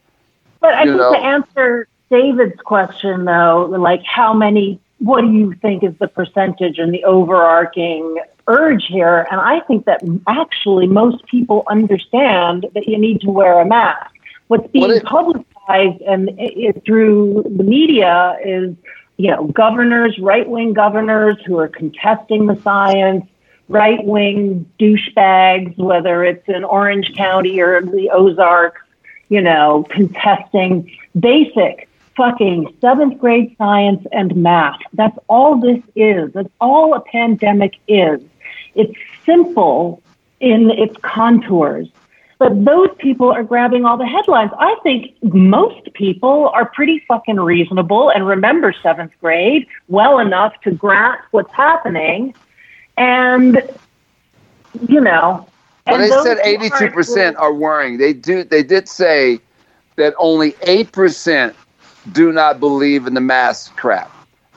But 0.60 0.74
I 0.74 0.84
you 0.84 0.92
think 0.92 0.98
know. 1.00 1.12
to 1.12 1.18
answer 1.18 1.88
David's 2.10 2.60
question, 2.62 3.24
though, 3.24 3.66
like 3.78 4.02
how 4.04 4.32
many, 4.32 4.80
what 4.98 5.20
do 5.22 5.30
you 5.30 5.52
think 5.54 5.84
is 5.84 5.94
the 5.98 6.08
percentage 6.08 6.78
and 6.78 6.92
the 6.92 7.04
overarching 7.04 8.18
urge 8.48 8.86
here? 8.86 9.26
And 9.30 9.40
I 9.40 9.60
think 9.60 9.84
that 9.84 10.02
actually 10.26 10.86
most 10.86 11.24
people 11.26 11.64
understand 11.68 12.66
that 12.74 12.86
you 12.88 12.98
need 12.98 13.20
to 13.22 13.30
wear 13.30 13.60
a 13.60 13.64
mask. 13.66 14.10
What's 14.48 14.66
being 14.72 14.88
What 14.88 14.96
it- 14.96 15.04
publicized 15.04 16.00
and 16.02 16.30
it, 16.30 16.54
it, 16.76 16.84
through 16.84 17.44
the 17.56 17.62
media 17.62 18.36
is, 18.44 18.74
you 19.20 19.30
know, 19.30 19.48
governors, 19.48 20.18
right 20.18 20.48
wing 20.48 20.72
governors 20.72 21.36
who 21.44 21.58
are 21.58 21.68
contesting 21.68 22.46
the 22.46 22.58
science, 22.62 23.26
right 23.68 24.02
wing 24.02 24.64
douchebags, 24.78 25.76
whether 25.76 26.24
it's 26.24 26.48
in 26.48 26.64
Orange 26.64 27.14
County 27.14 27.60
or 27.60 27.82
the 27.82 28.08
Ozarks, 28.08 28.80
you 29.28 29.42
know, 29.42 29.86
contesting 29.90 30.96
basic 31.18 31.86
fucking 32.16 32.74
seventh 32.80 33.18
grade 33.18 33.54
science 33.58 34.06
and 34.10 34.34
math. 34.36 34.80
That's 34.94 35.18
all 35.28 35.60
this 35.60 35.82
is. 35.94 36.32
That's 36.32 36.48
all 36.58 36.94
a 36.94 37.00
pandemic 37.00 37.74
is. 37.86 38.22
It's 38.74 38.98
simple 39.26 40.02
in 40.40 40.70
its 40.70 40.96
contours. 41.02 41.88
But 42.40 42.64
those 42.64 42.88
people 42.96 43.30
are 43.30 43.44
grabbing 43.44 43.84
all 43.84 43.98
the 43.98 44.06
headlines. 44.06 44.50
I 44.58 44.74
think 44.82 45.14
most 45.22 45.92
people 45.92 46.48
are 46.54 46.64
pretty 46.64 46.98
fucking 47.06 47.36
reasonable 47.36 48.08
and 48.08 48.26
remember 48.26 48.72
seventh 48.72 49.12
grade 49.20 49.66
well 49.88 50.18
enough 50.18 50.58
to 50.62 50.70
grasp 50.70 51.22
what's 51.32 51.52
happening. 51.52 52.34
And, 52.96 53.62
you 54.88 55.02
know. 55.02 55.46
Well, 55.86 56.00
and 56.00 56.02
they 56.02 56.08
said 56.08 56.38
82% 56.38 57.38
are 57.38 57.52
worrying. 57.52 57.98
They 57.98 58.14
do. 58.14 58.42
They 58.42 58.62
did 58.62 58.88
say 58.88 59.38
that 59.96 60.14
only 60.16 60.54
eight 60.62 60.92
percent 60.92 61.54
do 62.12 62.32
not 62.32 62.58
believe 62.58 63.06
in 63.06 63.12
the 63.12 63.20
mask 63.20 63.76
crap. 63.76 64.10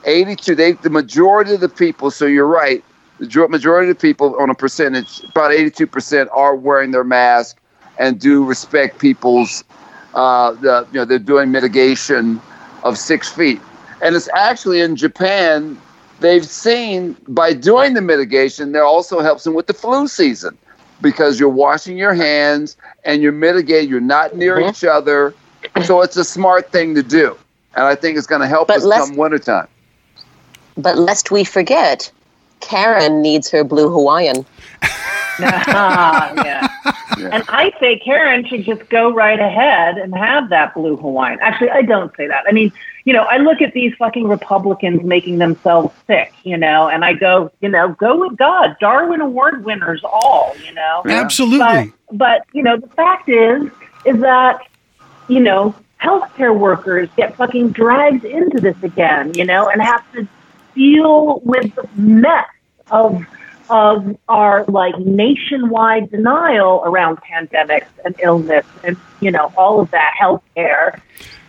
Eighty-two. 0.06 0.54
They 0.54 0.72
the 0.72 0.88
majority 0.88 1.52
of 1.52 1.60
the 1.60 1.68
people. 1.68 2.10
So 2.10 2.24
you're 2.24 2.46
right. 2.46 2.82
The 3.18 3.46
majority 3.48 3.90
of 3.90 3.96
the 3.98 4.00
people 4.00 4.40
on 4.40 4.48
a 4.48 4.54
percentage, 4.54 5.22
about 5.24 5.52
eighty-two 5.52 5.86
percent, 5.86 6.30
are 6.32 6.56
wearing 6.56 6.90
their 6.90 7.04
mask 7.04 7.58
and 7.98 8.18
do 8.18 8.44
respect 8.44 8.98
people's. 8.98 9.64
Uh, 10.14 10.52
the 10.52 10.86
you 10.92 10.98
know 10.98 11.04
they're 11.04 11.18
doing 11.18 11.50
mitigation 11.50 12.40
of 12.84 12.96
six 12.96 13.28
feet, 13.30 13.60
and 14.02 14.14
it's 14.14 14.28
actually 14.34 14.80
in 14.80 14.94
Japan. 14.96 15.76
They've 16.20 16.44
seen 16.46 17.16
by 17.26 17.52
doing 17.54 17.94
the 17.94 18.00
mitigation, 18.00 18.70
that 18.72 18.82
also 18.82 19.20
helps 19.20 19.42
them 19.44 19.54
with 19.54 19.66
the 19.66 19.74
flu 19.74 20.06
season 20.06 20.56
because 21.02 21.40
you're 21.40 21.48
washing 21.48 21.98
your 21.98 22.14
hands 22.14 22.76
and 23.04 23.20
you're 23.20 23.32
mitigating. 23.32 23.90
You're 23.90 24.00
not 24.00 24.36
near 24.36 24.56
Mhm. 24.56 24.70
each 24.70 24.84
other, 24.84 25.34
so 25.84 26.00
it's 26.02 26.16
a 26.16 26.24
smart 26.24 26.70
thing 26.70 26.94
to 26.94 27.02
do, 27.02 27.36
and 27.74 27.84
I 27.84 27.96
think 27.96 28.16
it's 28.16 28.28
going 28.28 28.40
to 28.42 28.46
help 28.46 28.68
But 28.68 28.78
us 28.78 28.84
less- 28.84 29.08
come 29.08 29.16
wintertime. 29.16 29.66
But 30.76 30.96
lest 30.96 31.32
we 31.32 31.42
forget, 31.42 32.10
Karen 32.60 33.20
needs 33.20 33.50
her 33.50 33.64
blue 33.64 33.88
Hawaiian. 33.90 34.46
Ah, 35.40 36.32
yeah. 36.44 36.68
Yeah. 37.24 37.30
And 37.32 37.44
I 37.48 37.72
say 37.80 37.98
Karen 37.98 38.46
should 38.46 38.64
just 38.64 38.88
go 38.88 39.12
right 39.12 39.38
ahead 39.38 39.98
and 39.98 40.14
have 40.14 40.50
that 40.50 40.74
blue 40.74 40.96
Hawaiian. 40.96 41.38
Actually, 41.42 41.70
I 41.70 41.82
don't 41.82 42.14
say 42.16 42.26
that. 42.28 42.44
I 42.46 42.52
mean, 42.52 42.72
you 43.04 43.12
know, 43.12 43.22
I 43.22 43.38
look 43.38 43.60
at 43.60 43.72
these 43.72 43.94
fucking 43.98 44.28
Republicans 44.28 45.02
making 45.02 45.38
themselves 45.38 45.94
sick, 46.06 46.32
you 46.42 46.56
know, 46.56 46.88
and 46.88 47.04
I 47.04 47.14
go, 47.14 47.50
you 47.60 47.68
know, 47.68 47.88
go 47.88 48.18
with 48.18 48.36
God, 48.36 48.76
Darwin 48.80 49.20
Award 49.20 49.64
winners 49.64 50.02
all, 50.04 50.54
you 50.64 50.72
know. 50.72 51.02
Absolutely. 51.06 51.92
But, 52.08 52.18
but 52.18 52.46
you 52.52 52.62
know, 52.62 52.76
the 52.76 52.88
fact 52.88 53.28
is, 53.28 53.70
is 54.04 54.20
that 54.20 54.60
you 55.28 55.40
know, 55.40 55.74
healthcare 56.02 56.56
workers 56.56 57.08
get 57.16 57.36
fucking 57.36 57.70
dragged 57.70 58.24
into 58.24 58.60
this 58.60 58.76
again, 58.82 59.32
you 59.34 59.44
know, 59.44 59.68
and 59.68 59.80
have 59.80 60.10
to 60.12 60.26
deal 60.74 61.40
with 61.40 61.74
the 61.74 61.88
mess 61.96 62.46
of 62.90 63.24
of 63.70 64.16
our 64.28 64.64
like 64.66 64.98
nationwide 64.98 66.10
denial 66.10 66.82
around 66.84 67.18
pandemics 67.18 67.86
and 68.04 68.14
illness 68.22 68.66
and 68.82 68.96
you 69.20 69.30
know 69.30 69.52
all 69.56 69.80
of 69.80 69.90
that 69.90 70.14
healthcare, 70.20 71.00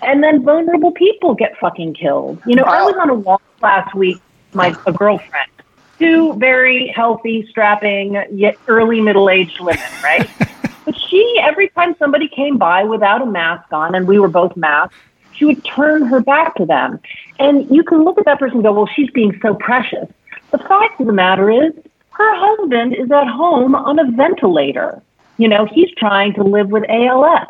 and 0.01 0.24
then 0.24 0.43
vulnerable 0.43 0.91
people 0.91 1.34
get 1.34 1.57
fucking 1.57 1.93
killed. 1.93 2.41
You 2.45 2.55
know, 2.55 2.63
I 2.63 2.84
was 2.84 2.95
on 3.00 3.10
a 3.10 3.15
walk 3.15 3.41
last 3.62 3.93
week. 3.95 4.15
with 4.15 4.55
My 4.55 4.75
a 4.86 4.93
girlfriend, 4.93 5.51
two 6.00 6.34
very 6.34 6.88
healthy, 6.88 7.45
strapping 7.50 8.22
yet 8.31 8.57
early 8.67 9.01
middle 9.01 9.29
aged 9.29 9.60
women, 9.60 9.84
right? 10.03 10.29
But 10.86 10.95
she, 11.10 11.39
every 11.41 11.69
time 11.69 11.95
somebody 11.98 12.27
came 12.29 12.60
by 12.60 12.84
without 12.84 13.24
a 13.24 13.25
mask 13.25 13.74
on, 13.74 13.95
and 13.95 14.07
we 14.07 14.19
were 14.19 14.27
both 14.27 14.55
masked, 14.55 14.93
she 15.34 15.45
would 15.45 15.65
turn 15.65 16.05
her 16.05 16.22
back 16.22 16.55
to 16.55 16.65
them. 16.65 17.00
And 17.39 17.69
you 17.75 17.84
can 17.84 18.03
look 18.03 18.17
at 18.17 18.25
that 18.25 18.39
person 18.39 18.57
and 18.57 18.63
go, 18.63 18.72
well, 18.72 18.89
she's 18.95 19.10
being 19.10 19.38
so 19.41 19.55
precious. 19.55 20.07
The 20.51 20.60
fact 20.60 21.01
of 21.01 21.07
the 21.07 21.13
matter 21.13 21.50
is, 21.50 21.74
her 22.17 22.36
husband 22.36 22.95
is 22.95 23.12
at 23.12 23.27
home 23.27 23.75
on 23.75 24.00
a 24.00 24.10
ventilator. 24.12 25.01
You 25.38 25.50
know, 25.50 25.65
he's 25.65 25.91
trying 25.98 26.34
to 26.36 26.43
live 26.43 26.69
with 26.69 26.84
ALS. 26.89 27.48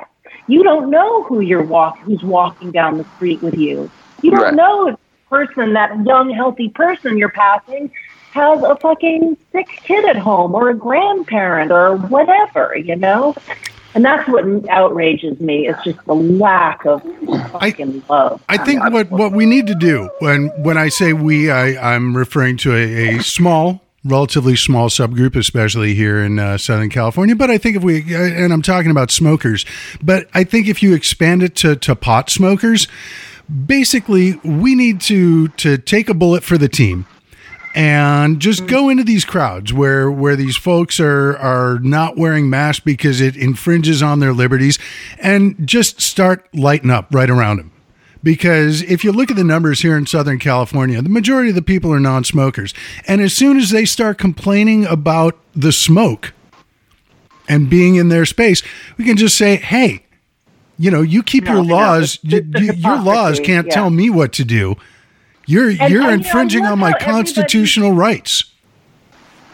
You 0.48 0.64
don't 0.64 0.90
know 0.90 1.24
who 1.24 1.40
you're 1.40 1.64
walk, 1.64 2.00
who's 2.00 2.24
walking 2.24 2.72
down 2.72 2.98
the 2.98 3.06
street 3.16 3.42
with 3.44 3.56
you. 3.56 3.90
You 4.22 4.32
don't 4.32 4.42
Right. 4.42 4.56
know 4.56 4.88
if 4.88 4.96
person, 5.30 5.74
that 5.74 5.92
young, 6.06 6.30
healthy 6.32 6.70
person 6.70 7.18
you're 7.18 7.30
passing, 7.30 7.92
has 8.32 8.60
a 8.64 8.76
fucking 8.78 9.38
sick 9.52 9.68
kid 9.84 10.06
at 10.06 10.18
home 10.18 10.54
or 10.56 10.70
a 10.70 10.74
grandparent 10.74 11.72
or 11.72 11.96
whatever, 11.96 12.76
you 12.76 12.96
know? 12.96 13.36
And 13.94 14.04
that's 14.04 14.28
what 14.28 14.44
outrages 14.70 15.40
me. 15.40 15.68
It's 15.68 15.82
just 15.84 16.04
the 16.06 16.16
lack 16.16 16.86
of 16.86 17.02
fucking 17.52 18.04
love. 18.10 18.42
I 18.50 18.58
think 18.58 18.84
what, 18.92 19.10
what 19.10 19.32
we 19.32 19.46
need 19.46 19.68
to 19.68 19.76
do 19.76 20.10
when 20.20 20.48
when 20.64 20.78
I 20.78 20.90
say 20.90 21.14
we, 21.14 21.50
I, 21.50 21.96
I'm 21.96 22.16
referring 22.16 22.58
to 22.58 22.74
a, 22.76 23.18
a 23.18 23.24
small, 23.24 23.82
relatively 24.06 24.56
small 24.56 24.88
subgroup, 24.90 25.36
especially 25.36 25.96
here 25.96 26.24
in 26.24 26.40
uh, 26.40 26.58
Southern 26.58 26.90
California. 26.90 27.36
But 27.36 27.50
I 27.50 27.58
think 27.58 27.76
if 27.76 27.84
we, 27.84 28.14
and 28.16 28.54
I'm 28.54 28.62
talking 28.62 28.92
about 28.92 29.12
smokers, 29.12 29.66
but 30.02 30.30
I 30.34 30.44
think 30.44 30.68
if 30.68 30.82
you 30.84 30.94
expand 30.94 31.44
it 31.44 31.56
to, 31.58 31.76
to 31.76 31.96
pot 31.96 32.30
smokers, 32.30 32.88
basically 33.66 34.34
we 34.44 34.76
need 34.76 35.02
to 35.02 35.50
to 35.50 35.78
take 35.78 36.10
a 36.10 36.14
bullet 36.14 36.44
for 36.44 36.58
the 36.58 36.70
team 36.70 37.06
and 37.76 38.40
just 38.40 38.66
go 38.68 38.90
into 38.90 39.04
these 39.04 39.26
crowds 39.26 39.74
where 39.74 40.10
where 40.10 40.36
these 40.36 40.56
folks 40.56 41.00
are 41.00 41.38
are 41.38 41.80
not 41.80 42.18
wearing 42.18 42.50
masks 42.50 42.84
because 42.84 43.22
it 43.22 43.36
infringes 43.36 44.02
on 44.02 44.20
their 44.20 44.34
liberties 44.34 44.80
and 45.20 45.56
just 45.68 46.02
start 46.02 46.48
lighting 46.54 46.90
up 46.90 47.14
right 47.14 47.30
around 47.30 47.58
them 47.58 47.72
because 48.26 48.82
if 48.82 49.04
you 49.06 49.12
look 49.14 49.30
at 49.32 49.38
the 49.38 49.44
numbers 49.44 49.82
here 49.82 49.96
in 49.96 50.06
southern 50.06 50.40
california 50.40 51.02
the 51.02 51.08
majority 51.10 51.50
of 51.50 51.56
the 51.56 51.62
people 51.62 51.94
are 51.94 52.00
non-smokers. 52.00 52.74
And 53.08 53.22
as 53.22 53.34
soon 53.34 53.56
as 53.58 53.70
they 53.70 53.86
start 53.86 54.18
complaining 54.18 54.86
about 54.86 55.38
the 55.56 55.72
smoke 55.72 56.34
and 57.48 57.70
being 57.70 57.96
in 57.96 58.10
their 58.10 58.26
space 58.26 58.64
we 58.98 59.06
can 59.06 59.16
just 59.16 59.38
say 59.38 59.56
hey 59.58 60.04
you 60.78 60.92
know 60.92 61.02
you 61.02 61.24
keep 61.24 61.46
No, 61.46 61.54
your 61.54 61.64
no, 61.64 61.76
laws. 61.76 62.16
it's- 62.26 62.44
you, 62.44 62.52
it's 62.68 62.78
you, 62.78 62.90
your 62.90 63.00
laws 63.02 63.40
can't 63.40 63.68
yeah. 63.68 63.74
tell 63.74 63.90
me 63.90 64.10
what 64.10 64.34
to 64.34 64.44
do. 64.44 64.76
You're 65.46 65.70
And- 65.70 65.78
you're 65.78 65.86
and, 65.86 65.92
you 65.94 66.02
know, 66.02 66.10
infringing 66.10 66.66
on 66.66 66.80
my 66.80 66.92
constitutional 67.00 67.92
rights 67.94 68.44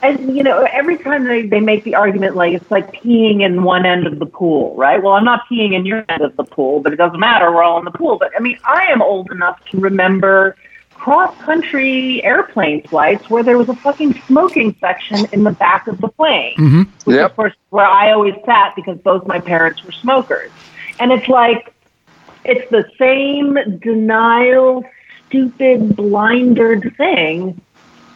And 0.04 0.36
you 0.36 0.44
know, 0.44 0.68
every 0.72 0.98
time 0.98 1.26
they, 1.26 1.46
they 1.46 1.60
make 1.60 1.84
the 1.84 1.96
argument 1.96 2.36
like 2.36 2.54
it's 2.54 2.72
like 2.72 2.92
peeing 2.94 3.42
in 3.42 3.64
one 3.64 3.86
end 3.86 4.08
of 4.08 4.20
the 4.20 4.26
pool, 4.26 4.76
right? 4.76 5.02
Well, 5.02 5.14
I'm 5.14 5.26
not 5.26 5.42
peeing 5.50 5.74
in 5.74 5.86
your 5.86 6.04
end 6.10 6.24
of 6.24 6.36
the 6.38 6.44
pool, 6.44 6.80
but 6.80 6.92
it 6.92 6.96
doesn't 6.96 7.20
matter. 7.20 7.52
We're 7.52 7.64
all 7.64 7.78
in 7.78 7.86
the 7.86 7.92
pool. 7.92 8.18
But 8.18 8.32
I 8.36 8.40
mean, 8.40 8.58
I 8.64 8.86
am 8.86 9.02
old 9.02 9.32
enough 9.32 9.64
to 9.72 9.80
remember 9.80 10.56
cross 10.94 11.36
country 11.40 12.24
airplane 12.24 12.84
flights 12.88 13.28
where 13.30 13.44
there 13.44 13.58
was 13.58 13.70
a 13.70 13.76
fucking 13.76 14.20
smoking 14.28 14.76
section 14.80 15.26
in 15.32 15.44
the 15.44 15.52
back 15.52 15.88
of 15.88 16.00
the 16.00 16.08
plane. 16.08 16.56
Mm-hmm. 16.58 16.82
Which 17.06 17.16
Yep. 17.16 17.30
of 17.32 17.36
course 17.36 17.54
where 17.70 17.88
I 17.88 18.12
always 18.12 18.36
sat 18.46 18.76
because 18.76 18.98
both 19.00 19.26
my 19.28 19.40
parents 19.40 19.84
were 19.84 19.92
smokers. 19.92 20.52
And 21.00 21.12
it's 21.12 21.28
like 21.28 21.74
it's 22.44 22.70
the 22.72 22.90
same 22.98 23.80
denial, 23.80 24.84
stupid, 25.28 25.96
blindered 25.96 26.96
thing 26.98 27.62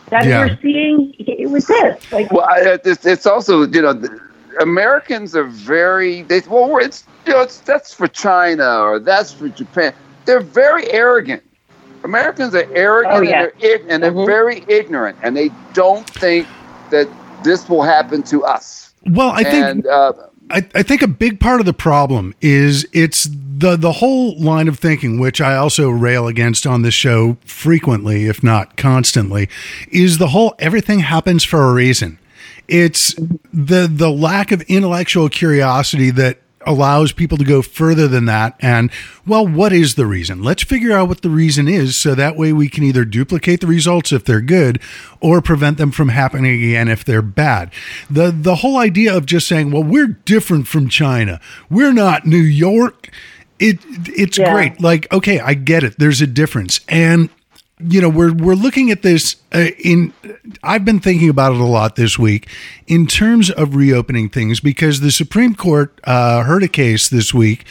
that 0.09 0.25
Yeah. 0.25 0.39
we're 0.45 0.57
seeing 0.61 1.13
with 1.51 1.67
this. 1.67 2.11
Like, 2.11 2.31
Well, 2.31 2.45
I, 2.49 2.77
it's, 2.83 3.05
it's 3.05 3.25
also 3.25 3.65
you 3.67 3.81
know, 3.81 3.93
the, 3.93 4.19
Americans 4.61 5.35
are 5.35 5.43
very 5.43 6.21
they 6.23 6.41
well, 6.47 6.77
it's 6.77 7.03
you 7.25 7.33
know, 7.33 7.41
it's, 7.41 7.59
that's 7.59 7.93
for 7.93 8.07
China 8.07 8.79
or 8.79 8.99
that's 8.99 9.33
for 9.33 9.49
Japan. 9.49 9.93
They're 10.25 10.39
very 10.39 10.91
arrogant. 10.91 11.43
Americans 12.03 12.53
are 12.55 12.67
arrogant 12.73 13.15
Oh, 13.15 13.21
yeah. 13.21 13.43
and 13.43 13.51
they're 13.59 13.75
ig- 13.75 13.85
and 13.89 14.03
they're 14.03 14.11
Mhm. 14.11 14.25
very 14.25 14.63
ignorant, 14.67 15.17
and 15.23 15.35
they 15.35 15.49
don't 15.73 16.07
think 16.07 16.47
that 16.91 17.07
this 17.43 17.67
will 17.67 17.81
happen 17.83 18.21
to 18.23 18.43
us. 18.45 18.93
Well, 19.07 19.29
I 19.31 19.43
think 19.43 19.85
uh, 19.87 20.13
I, 20.49 20.67
I 20.75 20.83
think 20.83 21.01
a 21.01 21.07
big 21.07 21.39
part 21.39 21.59
of 21.59 21.65
the 21.65 21.73
problem 21.73 22.35
is 22.41 22.87
it's 22.93 23.27
the 23.31 23.75
the 23.75 23.93
whole 23.93 24.37
line 24.39 24.67
of 24.67 24.77
thinking, 24.77 25.19
which 25.19 25.41
I 25.41 25.55
also 25.55 25.89
rail 25.89 26.27
against 26.27 26.67
on 26.67 26.81
this 26.81 26.93
show 26.93 27.37
frequently, 27.45 28.25
if 28.27 28.43
not 28.43 28.77
constantly, 28.77 29.49
is 29.89 30.17
the 30.17 30.27
whole 30.27 30.55
everything 30.59 30.99
happens 30.99 31.43
for 31.43 31.63
a 31.69 31.73
reason. 31.73 32.19
It's 32.67 33.13
the 33.53 33.87
the 33.91 34.11
lack 34.11 34.51
of 34.51 34.61
intellectual 34.63 35.29
curiosity 35.29 36.11
that 36.11 36.39
allows 36.65 37.11
people 37.11 37.37
to 37.37 37.43
go 37.43 37.61
further 37.61 38.07
than 38.07 38.25
that. 38.25 38.55
And 38.59 38.91
well 39.25 39.47
what 39.47 39.71
is 39.73 39.95
the 39.95 40.05
reason? 40.05 40.43
Let's 40.43 40.63
figure 40.63 40.91
out 40.91 41.07
what 41.07 41.21
the 41.21 41.29
reason 41.29 41.67
is 41.67 41.95
so 41.95 42.15
that 42.15 42.35
way 42.35 42.53
we 42.53 42.69
can 42.69 42.83
either 42.83 43.05
duplicate 43.05 43.61
the 43.61 43.67
results 43.67 44.11
if 44.11 44.25
they're 44.25 44.41
good 44.41 44.79
or 45.19 45.41
prevent 45.41 45.77
them 45.77 45.91
from 45.91 46.09
happening 46.09 46.61
again 46.63 46.87
if 46.87 47.03
they're 47.05 47.21
bad. 47.21 47.71
The 48.09 48.31
the 48.31 48.55
whole 48.55 48.77
idea 48.77 49.15
of 49.15 49.25
just 49.25 49.47
saying 49.47 49.71
well 49.71 49.83
we're 49.83 50.07
different 50.07 50.67
from 50.67 50.89
china. 50.89 51.39
We're 51.69 51.93
not 51.93 52.25
new 52.25 52.37
york. 52.37 53.09
It 53.59 53.79
it's 54.07 54.37
Yeah. 54.37 54.53
great. 54.53 54.81
Like 54.81 55.11
okay 55.13 55.39
i 55.39 55.53
get 55.53 55.83
it. 55.83 55.95
There's 55.97 56.21
a 56.21 56.27
difference. 56.27 56.81
And 56.89 57.29
you 57.79 57.99
know 58.01 58.09
we're 58.09 58.33
we're 58.33 58.55
looking 58.55 58.89
at 58.89 59.01
this 59.01 59.35
uh, 59.53 59.67
in 59.83 60.13
I've 60.63 60.85
been 60.85 60.99
thinking 60.99 61.29
about 61.29 61.53
it 61.53 61.59
a 61.59 61.65
lot 61.65 61.95
this 61.97 62.17
week 62.17 62.47
in 62.87 63.05
terms 63.05 63.49
of 63.51 63.75
reopening 63.75 64.29
things 64.29 64.59
because 64.61 65.01
the 65.01 65.11
Supreme 65.11 65.55
Court 65.55 65.99
uh, 66.05 66.43
heard 66.43 66.63
a 66.63 66.67
case 66.69 67.09
this 67.09 67.33
week. 67.33 67.65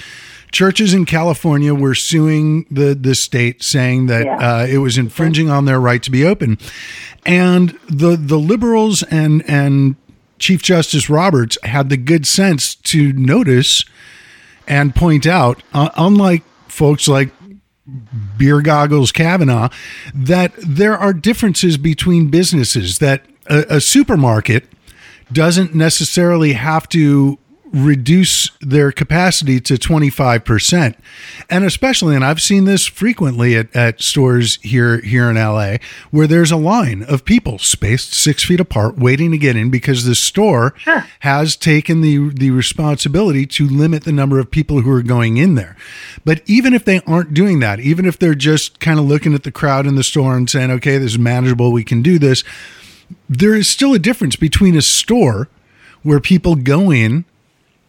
Churches 0.53 0.95
in 0.95 1.05
California 1.05 1.75
were 1.75 1.95
suing 1.97 2.65
the 2.71 2.95
the 2.95 3.15
state, 3.15 3.63
saying 3.63 4.07
that 4.07 4.25
Yeah. 4.27 4.37
uh, 4.37 4.67
it 4.67 4.79
was 4.79 4.97
infringing 4.99 5.51
on 5.51 5.65
their 5.65 5.81
right 5.81 6.03
to 6.03 6.11
be 6.13 6.25
open, 6.25 6.59
and 7.27 7.77
the 7.89 8.17
the 8.17 8.39
liberals 8.39 9.03
and 9.05 9.43
and 9.49 9.97
Chief 10.39 10.63
Justice 10.63 11.09
Roberts 11.11 11.57
had 11.65 11.89
the 11.89 11.97
good 11.97 12.27
sense 12.27 12.75
to 12.75 13.13
notice 13.15 13.85
and 14.69 14.95
point 14.95 15.27
out, 15.27 15.63
uh, 15.73 15.89
unlike 15.97 16.43
folks 16.69 17.09
like 17.09 17.31
beer 18.39 18.61
goggles 18.63 19.13
Kavanaugh, 19.13 19.69
that 20.15 20.53
there 20.57 20.97
are 20.97 21.13
differences 21.13 21.77
between 21.77 22.29
businesses. 22.29 22.99
That 22.99 23.27
a, 23.47 23.77
a 23.77 23.81
supermarket 23.81 24.65
doesn't 25.33 25.75
necessarily 25.75 26.53
have 26.53 26.89
to 26.91 27.39
reduce 27.75 28.51
their 28.61 28.93
capacity 28.93 29.61
to 29.61 29.75
25%. 29.75 30.95
And 31.51 31.65
especially, 31.65 32.15
and 32.15 32.25
I've 32.25 32.41
seen 32.41 32.67
this 32.67 32.87
frequently 32.87 33.57
at, 33.57 33.75
at 33.75 34.01
stores 34.01 34.61
here, 34.63 35.01
here 35.01 35.29
in 35.29 35.37
LA, 35.37 35.77
where 36.13 36.29
there's 36.29 36.53
a 36.53 36.57
line 36.57 37.03
of 37.03 37.25
people 37.25 37.59
spaced 37.59 38.15
six 38.15 38.45
feet 38.45 38.61
apart 38.61 38.97
waiting 38.97 39.33
to 39.33 39.39
get 39.39 39.57
in 39.57 39.71
because 39.71 40.05
the 40.05 40.15
store 40.15 40.73
has 41.21 41.57
taken 41.57 42.01
the, 42.01 42.31
the 42.31 42.53
responsibility 42.53 43.45
to 43.45 43.67
limit 43.67 44.05
the 44.05 44.13
number 44.13 44.39
of 44.39 44.53
people 44.53 44.83
who 44.83 44.91
are 44.93 45.03
going 45.03 45.37
in 45.37 45.57
there. 45.57 45.77
But 46.25 46.43
even 46.47 46.75
if 46.75 46.85
they 46.85 47.01
aren't 47.01 47.35
doing 47.35 47.59
that, 47.59 47.81
even 47.81 48.07
if 48.07 48.19
they're 48.21 48.37
just 48.37 48.79
kind 48.79 49.01
of 49.01 49.07
looking 49.07 49.35
at 49.35 49.43
the 49.43 49.53
crowd 49.53 49.87
in 49.87 49.97
the 49.97 50.05
store 50.05 50.37
and 50.37 50.49
saying, 50.49 50.71
okay, 50.71 50.97
this 50.97 51.13
is 51.13 51.19
manageable, 51.19 51.73
we 51.73 51.83
can 51.83 52.03
do 52.03 52.21
this, 52.21 52.45
there 53.29 53.55
is 53.55 53.69
still 53.69 53.95
a 53.95 53.99
difference 53.99 54.37
between 54.37 54.77
a 54.77 54.83
store 54.83 55.49
where 56.05 56.21
people 56.21 56.55
go 56.55 56.93
in 56.93 57.25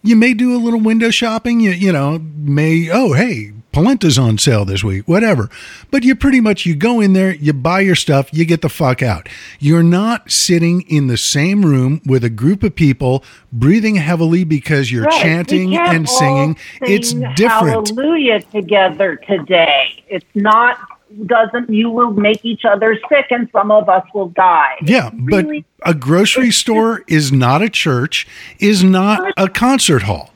you 0.06 0.16
may 0.16 0.34
do 0.34 0.56
a 0.56 0.60
little 0.60 0.80
window 0.80 1.10
shopping 1.10 1.60
you, 1.60 1.72
you 1.72 1.92
know 1.92 2.20
may 2.38 2.90
oh 2.92 3.14
hey 3.14 3.52
polenta's 3.74 4.18
on 4.18 4.38
sale 4.38 4.64
this 4.64 4.84
week 4.86 5.06
whatever 5.06 5.50
but 5.92 6.04
you 6.04 6.16
pretty 6.16 6.40
much 6.40 6.66
you 6.66 6.76
go 6.76 7.02
in 7.02 7.12
there 7.12 7.36
you 7.36 7.52
buy 7.52 7.82
your 7.82 7.96
stuff 7.96 8.30
you 8.32 8.46
get 8.46 8.62
the 8.62 8.70
fuck 8.70 9.04
out 9.04 9.28
you're 9.60 9.84
not 9.84 10.32
sitting 10.32 10.82
in 10.84 11.08
the 11.08 11.18
same 11.18 11.66
room 11.66 12.02
with 12.06 12.24
a 12.24 12.30
group 12.30 12.64
of 12.64 12.74
people 12.74 13.22
breathing 13.52 13.96
heavily 13.96 14.44
because 14.44 14.92
you're 14.92 15.04
Right. 15.06 15.22
Chanting 15.22 15.76
and 15.76 16.08
singing 16.10 16.58
it's 16.82 17.14
different 17.36 17.90
Hallelujah 17.90 18.42
together 18.44 19.18
today. 19.18 20.04
It's 20.08 20.26
not 20.34 20.78
doesn't 21.26 21.70
you 21.70 21.90
will 21.90 22.12
make 22.12 22.44
each 22.44 22.66
other 22.66 22.98
sick 23.10 23.28
and 23.30 23.50
some 23.52 23.72
of 23.72 23.88
us 23.90 24.06
will 24.14 24.30
die. 24.30 24.76
Yeah, 24.82 25.10
but 25.14 25.46
Really? 25.46 25.66
a 25.84 25.94
grocery 25.94 26.52
store 26.52 27.04
is 27.08 27.32
not 27.32 27.62
a 27.62 27.70
church, 27.70 28.28
is 28.60 28.84
not 28.84 29.34
a 29.38 29.48
concert 29.48 30.04
hall. 30.04 30.32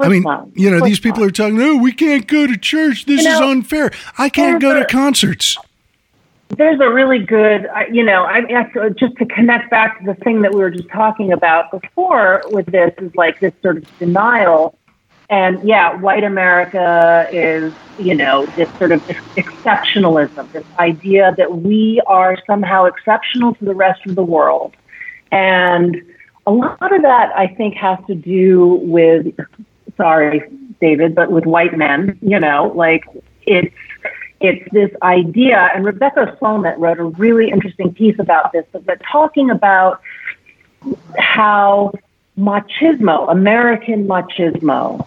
I 0.00 0.08
mean, 0.08 0.24
you 0.54 0.70
know, 0.70 0.80
these 0.84 1.00
people 1.00 1.24
are 1.24 1.30
talking, 1.30 1.56
no, 1.58 1.76
we 1.76 1.92
can't 1.92 2.26
go 2.26 2.46
to 2.46 2.56
church. 2.56 3.04
This 3.06 3.24
You 3.24 3.30
is 3.32 3.40
unfair. 3.40 3.90
I 4.16 4.28
can't 4.28 4.60
go 4.62 4.78
to 4.78 4.86
concerts. 4.86 5.56
There's 6.56 6.80
a 6.80 6.88
really 6.90 7.18
good, 7.18 7.68
you 7.92 8.02
know, 8.04 8.22
I 8.22 8.38
I- 8.38 8.88
just 8.90 9.16
to 9.16 9.26
connect 9.26 9.70
back 9.70 9.98
to 9.98 10.06
the 10.06 10.14
thing 10.14 10.40
that 10.42 10.52
we 10.54 10.60
were 10.60 10.70
just 10.70 10.88
talking 10.88 11.32
about 11.32 11.70
before 11.70 12.42
with 12.50 12.66
this 12.66 12.94
is 12.98 13.14
like 13.16 13.40
this 13.40 13.52
sort 13.60 13.78
of 13.78 13.98
denial. 13.98 14.78
And 15.30 15.62
yeah, 15.62 15.94
white 15.96 16.24
America 16.24 17.28
is, 17.30 17.74
you 17.98 18.14
know, 18.14 18.46
this 18.56 18.68
sort 18.78 18.92
of 18.92 19.02
exceptionalism, 19.36 20.50
this 20.52 20.64
idea 20.78 21.34
that 21.36 21.58
we 21.58 22.00
are 22.06 22.38
somehow 22.46 22.86
exceptional 22.86 23.54
to 23.56 23.64
the 23.64 23.74
rest 23.74 24.00
of 24.06 24.14
the 24.14 24.22
world. 24.22 24.74
And 25.30 26.02
a 26.46 26.50
lot 26.50 26.94
of 26.94 27.02
that, 27.02 27.36
I 27.36 27.46
think, 27.46 27.74
has 27.74 27.98
to 28.06 28.14
do 28.14 28.80
with, 28.84 29.26
sorry, 29.98 30.48
David, 30.80 31.14
but 31.14 31.30
with 31.30 31.44
white 31.44 31.76
men, 31.76 32.18
you 32.22 32.40
know, 32.40 32.72
like 32.74 33.04
it's, 33.42 33.74
it's 34.40 34.72
this 34.72 34.90
idea, 35.02 35.68
and 35.74 35.84
Rebecca 35.84 36.38
Solnit 36.40 36.78
wrote 36.78 36.98
a 36.98 37.04
really 37.04 37.50
interesting 37.50 37.92
piece 37.92 38.18
about 38.18 38.52
this, 38.52 38.64
but 38.72 39.02
talking 39.02 39.50
about 39.50 40.00
how 41.18 41.92
machismo, 42.38 43.30
American 43.30 44.06
machismo, 44.06 45.06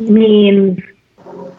means 0.00 0.80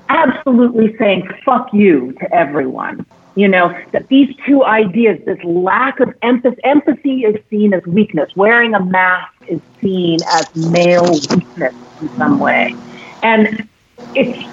absolutely 0.10 0.96
saying 0.98 1.30
fuck 1.46 1.74
you 1.74 2.12
to 2.14 2.34
everyone. 2.34 3.06
You 3.36 3.48
know, 3.48 3.74
that 3.94 4.10
these 4.10 4.36
two 4.46 4.66
ideas, 4.66 5.24
this 5.26 5.42
lack 5.44 6.02
of 6.02 6.14
empathy, 6.22 6.62
empathy 6.66 7.24
is 7.24 7.42
seen 7.50 7.74
as 7.74 7.86
weakness. 7.86 8.36
Wearing 8.36 8.74
a 8.74 8.84
mask 8.84 9.32
is 9.48 9.62
seen 9.80 10.20
as 10.28 10.54
male 10.56 11.10
weakness 11.10 11.74
in 12.02 12.10
some 12.18 12.40
way. 12.40 12.76
And 13.24 13.68
it's, 14.16 14.50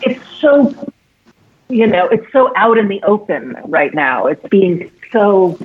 it's 0.00 0.20
so, 0.40 0.74
you 1.68 1.86
know, 1.86 2.08
it's 2.08 2.30
so 2.32 2.52
out 2.56 2.76
in 2.76 2.88
the 2.88 3.00
open 3.04 3.56
right 3.66 3.94
now. 3.94 4.26
It's 4.26 4.44
being 4.48 4.90
so 5.12 5.56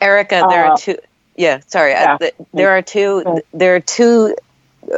Erika, 0.00 0.44
there 0.48 0.66
Uh, 0.66 0.70
are 0.70 0.76
two. 0.76 0.96
Yeah, 1.36 1.60
sorry. 1.68 1.92
yeah. 1.92 2.14
I, 2.14 2.16
th- 2.16 2.34
there 2.52 2.70
are 2.70 2.82
two. 2.82 3.42
There 3.54 3.76
are 3.76 3.80
two 3.80 4.34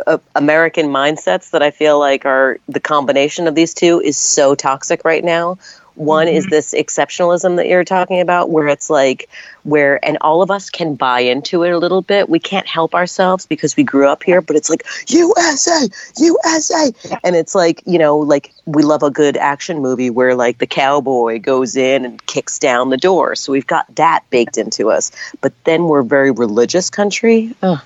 uh, 0.06 0.18
American 0.34 0.86
mindsets 0.86 1.50
that 1.50 1.62
I 1.62 1.70
feel 1.70 1.98
like 1.98 2.24
are 2.24 2.58
the 2.68 2.80
combination 2.80 3.46
of 3.46 3.54
these 3.54 3.74
two 3.74 4.00
is 4.00 4.16
so 4.16 4.54
toxic 4.54 5.04
right 5.04 5.24
now. 5.24 5.58
One 5.94 6.28
is 6.28 6.44
mm-hmm. 6.44 6.50
this 6.50 6.74
exceptionalism 6.74 7.56
that 7.56 7.66
you're 7.66 7.84
talking 7.84 8.20
about, 8.20 8.50
where 8.50 8.68
it's 8.68 8.88
like, 8.88 9.28
where, 9.64 10.04
and 10.04 10.18
all 10.22 10.42
of 10.42 10.50
us 10.50 10.70
can 10.70 10.94
buy 10.94 11.20
into 11.20 11.62
it 11.62 11.70
a 11.70 11.78
little 11.78 12.02
bit. 12.02 12.28
We 12.28 12.38
can't 12.38 12.66
help 12.66 12.94
ourselves 12.94 13.46
because 13.46 13.76
we 13.76 13.84
grew 13.84 14.08
up 14.08 14.22
here, 14.22 14.40
but 14.40 14.56
it's 14.56 14.70
like, 14.70 14.84
USA, 15.08 15.88
USA. 16.16 16.92
And 17.22 17.36
it's 17.36 17.54
like, 17.54 17.82
you 17.86 17.98
know, 17.98 18.18
like 18.18 18.52
we 18.66 18.82
love 18.82 19.02
a 19.02 19.10
good 19.10 19.36
action 19.36 19.80
movie 19.80 20.10
where 20.10 20.34
like 20.34 20.58
the 20.58 20.66
cowboy 20.66 21.40
goes 21.40 21.76
in 21.76 22.04
and 22.04 22.24
kicks 22.26 22.58
down 22.58 22.90
the 22.90 22.96
door. 22.96 23.36
So 23.36 23.52
we've 23.52 23.66
got 23.66 23.94
that 23.96 24.28
baked 24.30 24.58
into 24.58 24.90
us. 24.90 25.12
But 25.40 25.52
then 25.64 25.84
we're 25.84 26.00
a 26.00 26.04
very 26.04 26.30
religious 26.30 26.90
country. 26.90 27.54
Ugh. 27.62 27.80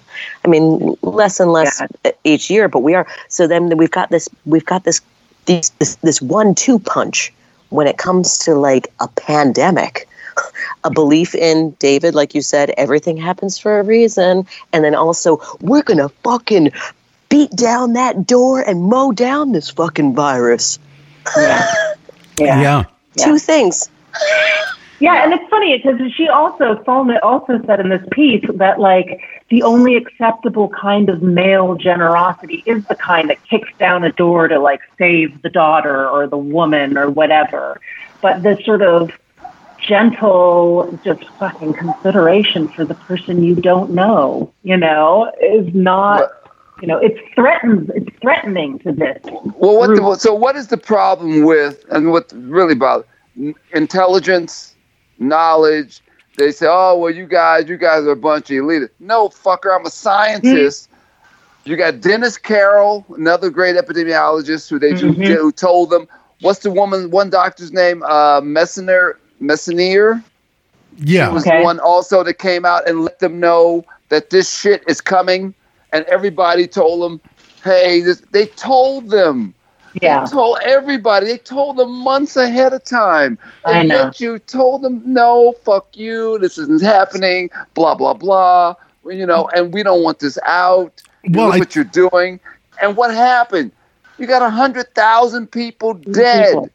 I 0.45 0.49
mean, 0.49 0.97
less 1.03 1.41
and 1.41 1.53
less 1.53 1.83
each 2.25 2.49
year, 2.49 2.69
but 2.69 2.81
we 2.81 2.95
are. 2.95 3.07
So 3.29 3.47
then 3.47 3.77
we've 3.77 3.91
got 3.91 4.11
this, 4.11 4.29
we've 4.47 4.65
got 4.65 4.85
this, 4.85 5.01
these, 5.45 5.71
this, 5.79 5.97
this 5.97 6.23
one-two 6.23 6.79
punch 6.79 7.33
when 7.71 7.87
it 7.87 7.99
comes 7.99 8.39
to 8.39 8.55
like 8.55 8.93
a 9.01 9.09
pandemic 9.09 10.09
a 10.85 10.91
belief 10.91 11.35
in 11.35 11.71
David, 11.73 12.15
like 12.15 12.35
you 12.35 12.43
said, 12.43 12.71
everything 12.77 13.17
happens 13.17 13.59
for 13.59 13.81
a 13.81 13.83
reason. 13.83 14.47
And 14.73 14.85
then 14.85 14.95
also, 14.95 15.41
we're 15.61 15.83
going 15.83 15.99
to 15.99 16.09
fucking 16.23 16.73
beat 17.29 17.51
down 17.51 17.95
that 17.95 18.27
door 18.27 18.61
and 18.61 18.83
mow 18.83 19.13
down 19.13 19.53
this 19.53 19.71
fucking 19.71 20.15
virus. 20.15 20.79
Yeah. 21.37 21.67
yeah, 22.39 22.61
Two 23.17 23.39
things. 23.39 23.91
Yeah, 24.99 25.23
and 25.23 25.33
it's 25.33 25.49
funny 25.51 25.77
because 25.77 26.01
she 26.15 26.29
also 26.29 26.77
Solnit 26.85 27.19
also 27.23 27.61
said 27.67 27.81
in 27.81 27.91
this 27.91 28.07
piece 28.13 28.45
that 28.55 28.81
like 28.81 29.21
the 29.51 29.63
only 29.63 29.97
acceptable 29.97 30.69
kind 30.71 31.09
of 31.09 31.23
male 31.23 31.75
generosity 31.75 32.63
is 32.67 32.85
the 32.87 32.95
kind 32.95 33.29
that 33.29 33.43
kicks 33.45 33.69
down 33.79 34.05
a 34.05 34.13
door 34.13 34.49
to 34.49 34.59
like 34.59 34.81
save 34.99 35.43
the 35.43 35.51
daughter 35.51 36.09
or 36.09 36.27
the 36.27 36.39
woman 36.39 36.97
or 36.97 37.11
whatever. 37.11 37.81
But 38.23 38.43
this 38.43 38.65
sort 38.65 38.83
of 38.83 39.11
gentle, 39.79 40.99
just 41.05 41.25
fucking 41.39 41.75
consideration 41.75 42.69
for 42.69 42.85
the 42.85 42.95
person 42.95 43.43
you 43.43 43.55
don't 43.55 43.91
know, 43.91 44.53
you 44.63 44.77
know, 44.77 45.31
is 45.43 45.75
not. 45.75 46.31
You 46.83 46.89
know, 46.89 46.99
it's 46.99 47.19
threatens. 47.35 47.91
It's 47.95 48.15
threatening 48.21 48.79
to 48.81 48.93
this. 48.93 49.19
Well, 49.25 49.79
what 49.79 49.97
the, 49.97 50.17
so 50.17 50.35
what 50.35 50.57
is 50.57 50.67
the 50.67 50.77
problem 50.77 51.43
with 51.43 51.87
and 51.91 52.11
what 52.13 52.31
really 52.35 52.75
about 52.75 53.09
intelligence, 53.73 54.76
knowledge? 55.19 56.01
They 56.37 56.51
say, 56.53 56.67
"Oh, 56.69 56.99
well, 56.99 57.11
you 57.11 57.27
guys, 57.27 57.69
you 57.69 57.77
guys 57.77 58.05
are 58.05 58.11
a 58.11 58.17
bunch 58.17 58.51
of 58.51 58.57
elitists." 58.57 58.91
No, 59.01 59.29
fucker, 59.29 59.75
I'm 59.75 59.87
a 59.87 59.91
scientist. 59.91 60.89
You 61.65 61.77
got 61.77 62.01
Dennis 62.01 62.39
Carroll, 62.39 63.05
another 63.17 63.51
great 63.51 63.77
epidemiologist, 63.77 64.69
who 64.71 64.79
they 64.79 64.93
Mhm. 64.93 65.27
who 65.37 65.51
told 65.51 65.91
them, 65.91 66.07
"What's 66.43 66.61
the 66.61 66.71
woman? 66.71 67.11
One 67.11 67.31
doctor's 67.31 67.73
name? 67.73 68.03
Uh, 68.03 68.41
Messner, 68.41 69.15
Messonnier." 69.41 70.23
Yeah. 70.99 71.31
was 71.31 71.47
Okay. 71.47 71.59
the 71.59 71.65
one 71.65 71.79
also 71.81 72.23
that 72.23 72.35
came 72.35 72.65
out 72.65 72.89
and 72.89 73.03
let 73.05 73.19
them 73.19 73.39
know 73.41 73.85
that 74.09 74.31
this 74.31 74.51
shit 74.51 74.83
is 74.87 75.01
coming, 75.01 75.53
and 75.93 76.05
everybody 76.07 76.67
told 76.67 77.03
them, 77.03 77.21
"Hey, 77.65 78.01
this." 78.01 78.23
They 78.33 78.47
told 78.47 79.11
them. 79.11 79.55
Yeah, 80.03 80.25
They 80.25 80.31
told 80.31 80.59
everybody. 80.63 81.27
They 81.27 81.39
told 81.39 81.77
them 81.79 81.91
months 82.03 82.37
ahead 82.37 82.73
of 82.73 82.85
time. 82.85 83.39
I 83.65 83.79
And 83.81 83.89
know. 83.89 84.11
you 84.19 84.39
told 84.39 84.83
them, 84.83 85.03
"No, 85.05 85.55
fuck 85.65 85.89
you. 85.97 86.39
This 86.39 86.59
isn't 86.59 86.83
happening." 86.83 87.51
Blah 87.75 87.95
blah 87.95 88.15
blah. 88.15 88.75
You 89.09 89.27
know, 89.27 89.49
and 89.55 89.73
we 89.73 89.83
don't 89.83 90.03
want 90.03 90.19
this 90.19 90.39
out. 90.45 91.03
You 91.23 91.31
Well, 91.39 91.47
look 91.47 91.57
I- 91.57 91.59
what 91.59 91.75
you're 91.75 91.85
doing. 91.85 92.41
And 92.83 92.97
what 92.97 93.15
happened? 93.15 93.73
You 94.19 94.27
got 94.27 94.43
a 94.43 94.51
hundred 94.51 94.95
thousand 94.95 95.51
people 95.51 95.95
dead. 95.95 96.49
People. 96.49 96.69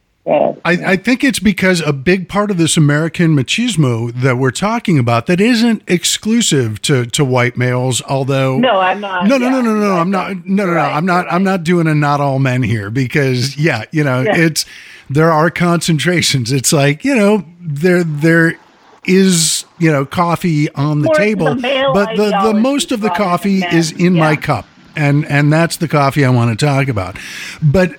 I, 0.65 0.71
I 0.93 0.95
think 0.95 1.23
it's 1.23 1.39
because 1.39 1.81
a 1.81 1.93
big 1.93 2.29
part 2.29 2.51
of 2.51 2.57
this 2.57 2.77
American 2.77 3.35
machismo 3.35 4.11
that 4.21 4.37
we're 4.37 4.51
talking 4.51 4.97
about 4.99 5.25
that 5.27 5.41
isn't 5.41 5.83
exclusive 5.87 6.81
to, 6.83 7.05
to 7.07 7.25
white 7.25 7.57
males, 7.57 8.01
although 8.03 8.57
no, 8.57 8.79
I'm 8.79 8.99
not. 8.99 9.25
no, 9.27 9.37
no, 9.37 9.49
no, 9.49 9.57
yeah, 9.57 9.61
no, 9.61 9.73
no, 9.73 9.79
no. 9.79 9.89
right, 9.91 10.01
I'm 10.01 10.11
not. 10.11 10.45
No, 10.45 10.65
no, 10.65 10.65
no. 10.65 10.71
right, 10.73 10.95
I'm 10.95 11.05
not. 11.05 11.31
I'm 11.31 11.43
not 11.43 11.63
doing 11.63 11.87
a 11.87 11.95
not 11.95 12.21
all 12.21 12.39
men 12.39 12.63
here 12.63 12.89
because 12.89 13.57
yeah, 13.57 13.83
you 13.91 14.03
know, 14.03 14.21
Yeah. 14.21 14.37
it's 14.37 14.65
there 15.09 15.31
are 15.31 15.49
concentrations. 15.49 16.51
It's 16.51 16.71
like 16.71 17.03
you 17.03 17.15
know, 17.15 17.45
there 17.59 18.03
there 18.03 18.57
is 19.05 19.65
you 19.79 19.91
know 19.91 20.05
coffee 20.05 20.71
on 20.73 21.01
the 21.01 21.09
table, 21.15 21.55
the 21.55 21.91
but 21.93 22.15
the 22.15 22.29
the 22.43 22.53
most 22.53 22.91
of 22.91 23.01
the 23.01 23.09
coffee 23.09 23.63
is 23.63 23.91
in 23.91 24.13
my 24.13 24.35
cup, 24.35 24.65
and 24.95 25.25
and 25.25 25.51
that's 25.51 25.77
the 25.77 25.87
coffee 25.87 26.23
I 26.23 26.29
want 26.29 26.57
to 26.57 26.65
talk 26.65 26.87
about. 26.87 27.17
But 27.61 27.95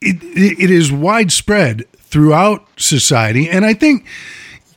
it, 0.00 0.22
it, 0.22 0.70
is 0.70 0.90
widespread 0.90 1.86
throughout 1.98 2.66
society, 2.76 3.48
and 3.48 3.64
I 3.64 3.74
think 3.74 4.06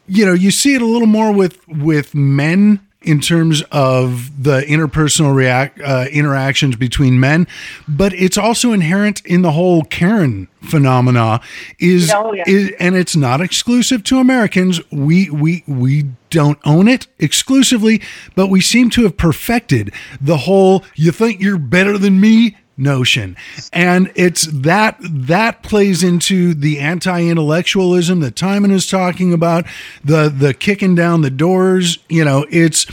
you 0.08 0.26
know 0.26 0.34
you 0.34 0.52
see 0.52 0.76
it 0.76 0.82
a 0.82 0.86
little 0.86 1.08
more 1.08 1.32
with 1.32 1.66
with 1.68 2.14
men 2.14 2.86
in 3.04 3.20
terms 3.20 3.62
of 3.72 4.44
the 4.44 4.62
interpersonal 4.62 5.36
react 5.36 5.80
uh, 5.82 6.06
interactions 6.12 6.76
between 6.76 7.20
men, 7.20 7.48
but 7.88 8.14
it's 8.14 8.38
also 8.38 8.72
inherent 8.72 9.26
in 9.26 9.42
the 9.42 9.52
whole 9.52 9.84
Karen 9.84 10.48
phenomena. 10.62 11.42
Is, 11.80 12.12
Oh, 12.14 12.34
yeah. 12.34 12.44
is 12.48 12.72
and 12.80 12.96
it's 12.96 13.16
not 13.16 13.42
exclusive 13.42 14.04
to 14.06 14.20
Americans. 14.20 14.80
We 14.92 15.30
we 15.30 15.64
we 15.68 16.06
don't 16.30 16.60
own 16.66 16.88
it 16.88 17.08
exclusively, 17.20 18.02
but 18.36 18.48
we 18.48 18.62
seem 18.62 18.90
to 18.92 19.04
have 19.04 19.18
perfected 19.18 19.94
the 20.20 20.38
whole 20.38 20.84
"you 20.96 21.12
think 21.12 21.42
you're 21.42 21.58
better 21.58 21.98
than 21.98 22.20
me." 22.20 22.58
Notion. 22.78 23.36
And 23.72 24.12
it's 24.16 24.46
that 24.48 24.98
that 25.02 25.64
plays 25.64 26.04
into 26.04 26.54
the 26.54 26.80
anti-intellectualism 26.80 28.20
that 28.22 28.36
Timon 28.36 28.72
is 28.72 28.90
talking 28.90 29.34
about 29.34 29.66
the 30.04 30.30
the 30.30 30.54
kicking 30.54 30.96
down 30.96 31.22
the 31.22 31.30
doors. 31.30 32.00
You 32.10 32.26
know 32.26 32.46
it's 32.50 32.86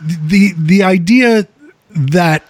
the 0.00 0.52
the 0.56 0.82
idea 0.82 1.46
that 1.90 2.42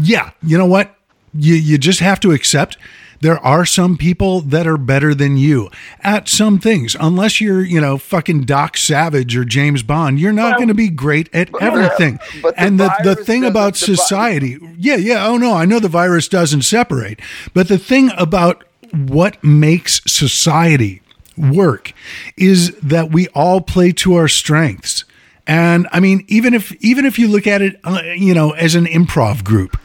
yeah 0.00 0.30
you 0.42 0.58
know 0.58 0.66
what? 0.66 0.94
You 1.34 1.54
you 1.54 1.78
just 1.78 2.00
have 2.00 2.20
to 2.20 2.32
accept 2.32 2.76
there 3.20 3.38
are 3.38 3.64
some 3.64 3.96
people 3.96 4.40
that 4.40 4.66
are 4.66 4.76
better 4.76 5.14
than 5.14 5.36
you 5.36 5.70
at 6.00 6.28
some 6.28 6.58
things. 6.58 6.96
Unless 6.98 7.40
you're 7.40 7.62
you 7.62 7.80
know 7.80 7.98
fucking 7.98 8.42
doc 8.44 8.76
savage 8.76 9.36
or 9.36 9.44
james 9.44 9.82
bond 9.82 10.18
you're 10.18 10.32
not 10.32 10.56
going 10.56 10.68
to 10.68 10.74
be 10.74 10.88
great 10.88 11.28
at 11.34 11.50
everything. 11.60 12.18
the 12.42 12.54
and 12.56 12.78
the, 12.80 12.92
the 13.02 13.16
thing 13.16 13.44
about 13.44 13.76
society 13.76 14.58
yeah 14.78 14.96
yeah 14.96 15.26
oh 15.26 15.36
no 15.36 15.52
i 15.52 15.64
know 15.64 15.78
the 15.78 15.88
virus 15.88 16.28
doesn't 16.28 16.62
separate 16.62 17.20
but 17.52 17.68
the 17.68 17.78
thing 17.78 18.10
about 18.16 18.64
what 18.92 19.42
makes 19.42 20.00
society 20.06 21.02
work 21.36 21.92
is 22.36 22.74
that 22.80 23.10
we 23.10 23.28
all 23.28 23.60
play 23.60 23.92
to 23.92 24.14
our 24.14 24.28
strengths. 24.28 25.04
And 25.46 25.86
i 25.92 26.00
mean 26.00 26.24
even 26.28 26.54
if 26.54 26.72
even 26.84 27.04
if 27.04 27.18
you 27.18 27.28
look 27.28 27.46
at 27.46 27.62
it 27.62 27.78
uh, 27.84 28.00
you 28.16 28.34
know 28.34 28.50
as 28.50 28.74
an 28.74 28.86
improv 28.86 29.44
group 29.44 29.76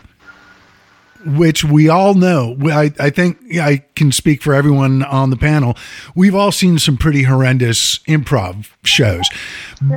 which 1.25 1.63
we 1.63 1.89
all 1.89 2.13
know. 2.13 2.57
I, 2.65 2.93
I 2.99 3.09
think 3.09 3.57
I 3.57 3.83
can 3.95 4.11
speak 4.11 4.41
for 4.41 4.53
everyone 4.53 5.03
on 5.03 5.29
the 5.29 5.37
panel. 5.37 5.77
We've 6.15 6.35
all 6.35 6.51
seen 6.51 6.79
some 6.79 6.97
pretty 6.97 7.23
horrendous 7.23 7.99
improv 7.99 8.69
shows. 8.83 9.29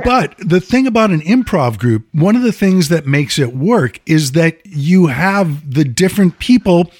But 0.03 0.35
the 0.37 0.59
thing 0.59 0.87
about 0.87 1.11
an 1.11 1.21
improv 1.21 1.77
group, 1.77 2.07
one 2.11 2.35
of 2.35 2.41
the 2.41 2.51
things 2.51 2.89
that 2.89 3.05
makes 3.05 3.39
it 3.39 3.55
work 3.55 3.99
is 4.05 4.33
that 4.33 4.59
you 4.65 5.07
have 5.07 5.73
the 5.73 5.83
different 5.83 6.39
people 6.39 6.91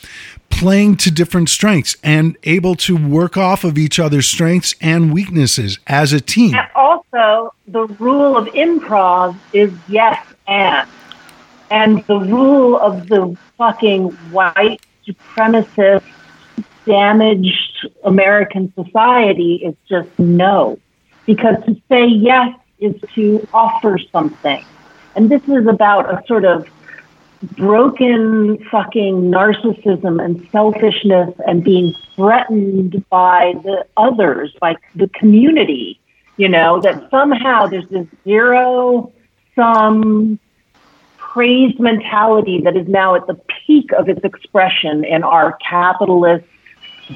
playing 0.50 0.96
to 0.96 1.12
different 1.12 1.50
strengths 1.50 1.98
and 2.04 2.38
able 2.44 2.76
to 2.76 2.96
work 2.96 3.36
off 3.36 3.64
of 3.64 3.78
each 3.78 4.00
other's 4.00 4.26
strengths 4.26 4.74
and 4.80 5.14
weaknesses 5.14 5.80
as 5.88 6.14
a 6.14 6.22
team. 6.22 6.56
And 6.56 6.68
also, 6.76 7.54
the 7.68 7.88
rule 8.00 8.38
of 8.38 8.48
improv 8.48 9.38
is 9.54 9.74
yes 9.88 10.26
and. 10.48 10.88
And 11.70 12.06
the 12.06 12.20
rule 12.20 12.78
of 12.78 13.08
the 13.08 13.38
fucking 13.58 14.12
white 14.32 14.82
supremacist, 15.08 16.04
damaged 16.86 17.90
American 18.04 18.72
society 18.76 19.56
is 19.56 19.76
just 19.90 20.08
no. 20.20 20.78
Because 21.26 21.56
to 21.66 21.76
say 21.90 22.06
yes 22.06 22.56
is 22.80 22.94
to 23.16 23.48
offer 23.54 23.98
something. 24.12 24.64
And 25.16 25.30
this 25.30 25.42
is 25.48 25.66
about 25.68 26.10
a 26.10 26.24
sort 26.28 26.46
of 26.46 26.68
broken 27.58 28.64
fucking 28.70 29.32
narcissism 29.32 30.24
and 30.24 30.48
selfishness 30.52 31.34
and 31.48 31.64
being 31.64 31.96
threatened 32.16 33.04
by 33.10 33.54
the 33.64 33.86
others, 33.98 34.56
by 34.60 34.76
the 34.96 35.08
community, 35.10 36.00
you 36.38 36.50
know, 36.50 36.80
that 36.82 37.10
somehow 37.10 37.68
there's 37.68 37.88
this 37.90 38.08
zero 38.24 39.12
sum 39.56 40.40
praise 41.36 41.78
mentality 41.80 42.62
that 42.62 42.78
is 42.78 42.88
now 42.88 43.14
at 43.14 43.28
the 43.28 43.34
peak 43.34 43.92
of 43.92 44.08
its 44.08 44.24
expression 44.24 45.04
in 45.04 45.22
our 45.22 45.52
capitalist, 45.58 46.46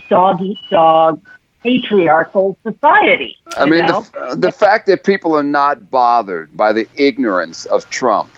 dog 0.10 0.42
eat 0.42 0.58
dog, 0.70 1.26
patriarchal 1.64 2.58
society. 2.62 3.38
I 3.56 3.66
mean, 3.66 3.86
know? 3.86 4.02
the, 4.02 4.36
the 4.36 4.52
fact 4.52 4.88
that 4.88 5.06
people 5.06 5.34
are 5.38 5.44
not 5.44 5.90
bothered 5.90 6.56
by 6.58 6.74
the 6.74 6.86
ignorance 6.98 7.66
of 7.68 7.90
Trump, 7.92 8.30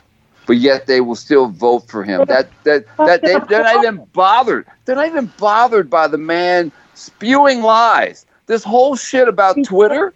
but 0.46 0.58
yet 0.58 0.86
they 0.86 1.02
will 1.02 1.16
still 1.16 1.48
vote 1.48 1.90
for 1.90 2.04
him. 2.04 2.26
That 2.28 2.52
that 2.64 2.86
that 2.98 3.24
they, 3.24 3.40
they're 3.50 3.64
not 3.64 3.84
even 3.84 4.06
bothered. 4.14 4.68
They're 4.86 4.96
not 4.96 5.08
even 5.08 5.32
bothered 5.40 5.90
by 5.90 6.08
the 6.08 6.20
man 6.20 6.72
spewing 6.94 7.64
lies. 7.64 8.28
This 8.46 8.64
whole 8.64 8.96
shit 8.96 9.28
about 9.28 9.58
Twitter, 9.66 10.14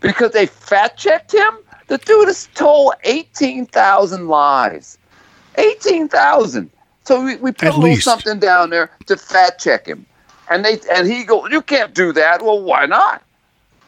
because 0.00 0.30
they 0.30 0.46
fact 0.46 0.98
checked 0.98 1.34
him. 1.34 1.58
The 1.94 1.98
dude 1.98 2.26
has 2.26 2.48
told 2.54 2.94
eighteen 3.04 3.66
thousand 3.66 4.26
lies. 4.26 4.98
Eighteen 5.58 6.08
thousand. 6.08 6.68
So 7.04 7.24
we, 7.24 7.36
we 7.36 7.52
put 7.52 7.68
At 7.68 7.74
a 7.74 7.76
little 7.76 7.90
least. 7.90 8.02
something 8.02 8.40
down 8.40 8.70
there 8.70 8.90
to 9.06 9.16
fact 9.16 9.62
check 9.62 9.86
him, 9.86 10.04
and 10.50 10.64
they 10.64 10.80
and 10.92 11.06
he 11.06 11.22
go, 11.22 11.46
you 11.46 11.62
can't 11.62 11.94
do 11.94 12.12
that. 12.14 12.42
Well, 12.42 12.60
why 12.60 12.86
not? 12.86 13.22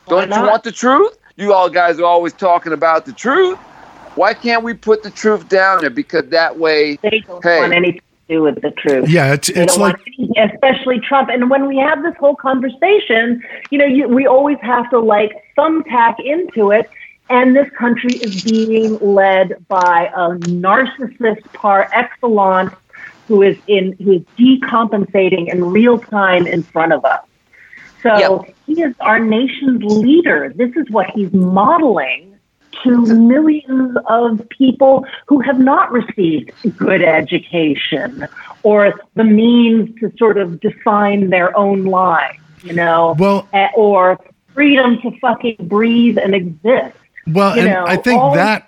Why 0.04 0.24
Don't 0.24 0.40
you 0.40 0.48
want 0.48 0.62
the 0.62 0.70
truth? 0.70 1.18
You 1.34 1.52
all 1.52 1.68
guys 1.68 1.98
are 1.98 2.04
always 2.04 2.32
talking 2.32 2.72
about 2.72 3.06
the 3.06 3.12
truth. 3.12 3.58
Why 4.14 4.34
can't 4.34 4.62
we 4.62 4.72
put 4.72 5.02
the 5.02 5.10
truth 5.10 5.48
down 5.48 5.80
there? 5.80 5.90
Because 5.90 6.28
that 6.28 6.60
way, 6.60 6.98
they 7.02 7.24
don't 7.26 7.42
Hey. 7.42 7.58
want 7.58 7.72
anything 7.72 8.00
to 8.28 8.34
do 8.36 8.42
with 8.44 8.62
the 8.62 8.70
truth. 8.70 9.08
Yeah, 9.08 9.32
it's 9.32 9.48
They 9.48 9.64
it's 9.64 9.76
like 9.76 9.96
want 9.96 10.08
anything, 10.16 10.48
especially 10.54 11.00
Trump. 11.00 11.28
And 11.28 11.50
when 11.50 11.66
we 11.66 11.76
have 11.78 12.04
this 12.04 12.14
whole 12.20 12.36
conversation, 12.36 13.42
you 13.70 13.78
know, 13.78 13.84
you, 13.84 14.06
we 14.06 14.28
always 14.28 14.58
have 14.62 14.88
to 14.90 15.00
like 15.00 15.32
thumbtack 15.58 16.20
into 16.24 16.70
it. 16.70 16.88
And 17.28 17.56
this 17.56 17.68
country 17.70 18.14
is 18.14 18.44
being 18.44 18.98
led 19.00 19.66
by 19.68 20.10
a 20.14 20.30
narcissist 20.36 21.52
par 21.52 21.88
excellence 21.92 22.72
who 23.26 23.42
is 23.42 23.56
in 23.66 23.92
who 24.00 24.12
is 24.12 24.22
decompensating 24.38 25.52
in 25.52 25.64
real 25.64 25.98
time 25.98 26.46
in 26.46 26.62
front 26.62 26.92
of 26.92 27.04
us. 27.04 27.20
So 28.02 28.44
Yep. 28.44 28.54
he 28.66 28.82
is 28.82 28.94
our 29.00 29.18
nation's 29.18 29.82
leader. 29.82 30.52
This 30.54 30.70
is 30.76 30.88
what 30.90 31.10
he's 31.10 31.32
modeling 31.32 32.36
to 32.84 33.00
millions 33.16 33.96
of 34.06 34.48
people 34.50 35.04
who 35.26 35.40
have 35.40 35.58
not 35.58 35.90
received 35.90 36.52
good 36.76 37.02
education 37.02 38.28
or 38.62 38.94
the 39.14 39.24
means 39.24 39.98
to 39.98 40.12
sort 40.18 40.38
of 40.38 40.60
define 40.60 41.30
their 41.30 41.56
own 41.56 41.84
lives, 41.84 42.38
you 42.62 42.74
know, 42.74 43.16
Well- 43.18 43.48
or 43.74 44.20
freedom 44.54 45.00
to 45.00 45.10
fucking 45.20 45.56
breathe 45.62 46.18
and 46.18 46.34
exist. 46.34 46.96
Well, 47.26 47.56
You 47.56 47.62
and 47.62 47.70
know, 47.70 47.84
I 47.86 47.96
think 47.96 48.20
that 48.34 48.66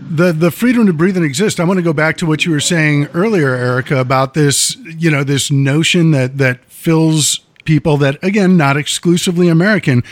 the 0.00 0.32
the 0.32 0.50
freedom 0.50 0.86
to 0.86 0.92
breathe 0.92 1.16
and 1.16 1.26
exist. 1.26 1.60
I 1.60 1.64
want 1.64 1.78
to 1.78 1.82
go 1.82 1.92
back 1.92 2.16
to 2.18 2.26
what 2.26 2.44
you 2.46 2.52
were 2.52 2.60
saying 2.60 3.08
earlier, 3.14 3.54
Erika, 3.54 3.98
about 3.98 4.34
this. 4.34 4.76
You 4.76 5.10
know, 5.10 5.24
this 5.24 5.50
notion 5.50 6.12
that 6.12 6.38
that 6.38 6.64
fills 6.64 7.40
people 7.64 7.98
that 7.98 8.22
again 8.24 8.56
not 8.56 8.76
exclusively 8.76 9.48
American, 9.48 10.02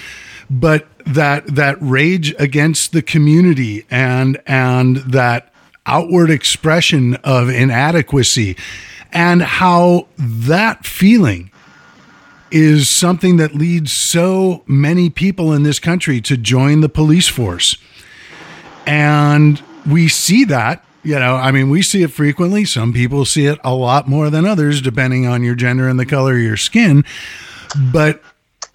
but 0.51 0.87
that 1.07 1.47
that 1.55 1.79
rage 1.81 2.35
against 2.39 2.93
the 2.93 3.01
community 3.01 3.87
and 3.91 4.39
and 4.47 4.99
that 4.99 5.53
outward 5.87 6.31
expression 6.31 7.15
of 7.17 7.49
inadequacy, 7.49 8.57
and 9.13 9.43
how 9.43 10.07
that 10.19 10.85
feeling 10.85 11.51
is 12.51 12.89
something 12.89 13.37
that 13.39 13.55
leads 13.55 13.93
so 13.93 14.63
many 14.67 15.11
people 15.11 15.53
in 15.53 15.63
this 15.63 15.79
country 15.79 16.21
to 16.23 16.37
join 16.37 16.81
the 16.81 16.89
police 16.89 17.29
force. 17.29 17.77
And 18.87 19.63
we 19.87 20.09
see 20.09 20.45
that, 20.45 20.85
you 21.03 21.19
know, 21.19 21.37
I 21.37 21.51
mean, 21.53 21.71
we 21.71 21.83
see 21.83 22.03
it 22.03 22.11
frequently. 22.11 22.65
Some 22.65 22.93
people 22.93 23.25
see 23.25 23.47
it 23.47 23.59
a 23.63 23.75
lot 23.75 24.09
more 24.09 24.31
than 24.31 24.45
others, 24.45 24.81
depending 24.81 25.27
on 25.27 25.43
your 25.43 25.55
gender 25.55 25.89
and 25.89 25.99
the 25.99 26.07
color 26.07 26.35
of 26.35 26.43
your 26.43 26.57
skin. 26.57 27.05
But 27.93 28.23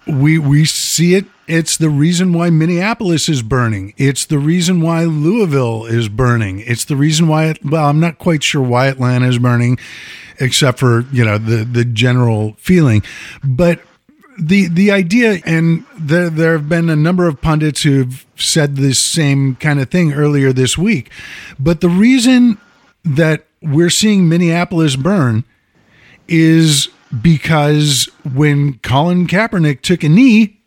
we 0.06 0.38
we 0.38 0.64
see 0.64 1.14
it. 1.14 1.26
It's 1.46 1.76
the 1.76 1.90
reason 1.90 2.32
why 2.32 2.50
Minneapolis 2.50 3.28
is 3.28 3.42
burning. 3.42 3.94
It's 3.96 4.24
the 4.24 4.38
reason 4.38 4.80
why 4.80 5.04
Louisville 5.04 5.84
is 5.86 6.08
burning. 6.08 6.60
It's 6.60 6.84
the 6.84 6.96
reason 6.96 7.28
why. 7.28 7.46
It, 7.46 7.64
well, 7.64 7.88
I'm 7.88 8.00
not 8.00 8.18
quite 8.18 8.42
sure 8.42 8.62
why 8.62 8.86
Atlanta 8.86 9.28
is 9.28 9.38
burning, 9.38 9.78
except 10.38 10.78
for 10.78 11.02
you 11.12 11.24
know 11.24 11.38
the 11.38 11.64
the 11.64 11.84
general 11.84 12.54
feeling. 12.58 13.02
But 13.42 13.80
the 14.38 14.68
the 14.68 14.90
idea, 14.90 15.40
and 15.44 15.84
there 15.98 16.30
there 16.30 16.52
have 16.52 16.68
been 16.68 16.88
a 16.88 16.96
number 16.96 17.26
of 17.26 17.40
pundits 17.40 17.82
who've 17.82 18.26
said 18.36 18.76
this 18.76 18.98
same 18.98 19.56
kind 19.56 19.80
of 19.80 19.90
thing 19.90 20.12
earlier 20.12 20.52
this 20.52 20.76
week, 20.78 21.10
but 21.58 21.80
the 21.80 21.88
reason 21.88 22.58
that 23.04 23.46
we're 23.60 23.90
seeing 23.90 24.28
Minneapolis 24.28 24.96
burn 24.96 25.44
is 26.28 26.88
because 27.20 28.08
when 28.34 28.78
Colin 28.78 29.26
Kaepernick 29.26 29.82
took 29.82 30.02
a 30.02 30.08
knee, 30.08 30.60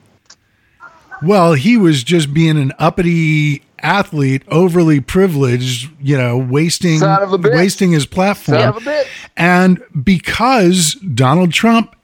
well, 1.21 1.54
he 1.54 1.75
was 1.75 2.04
just 2.04 2.34
being 2.34 2.58
an 2.58 2.71
uppity 2.78 3.64
athlete, 3.80 4.44
overly 4.48 5.00
privileged, 5.00 5.92
you 6.02 6.18
know, 6.18 6.38
wasting 6.38 7.00
Son 7.00 7.22
of 7.22 7.34
a 7.34 7.38
bitch. 7.38 7.54
wasting 7.56 7.92
his 7.92 8.06
platform. 8.06 8.60
Son 8.60 8.70
of 8.70 8.78
a 8.78 8.80
bitch. 8.82 9.08
And 9.38 9.84
because 10.04 10.94
Donald 10.96 11.52
Trump, 11.54 11.96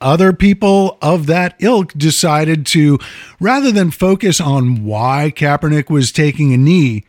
other 0.00 0.32
people 0.32 0.96
of 1.02 1.26
that 1.26 1.54
ilk 1.58 1.92
decided 1.92 2.64
to, 2.66 2.98
rather 3.38 3.70
than 3.70 3.90
focus 3.90 4.40
on 4.40 4.84
why 4.84 5.32
Kaepernick 5.34 5.90
was 5.90 6.10
taking 6.12 6.52
a 6.52 6.56
knee, 6.56 7.04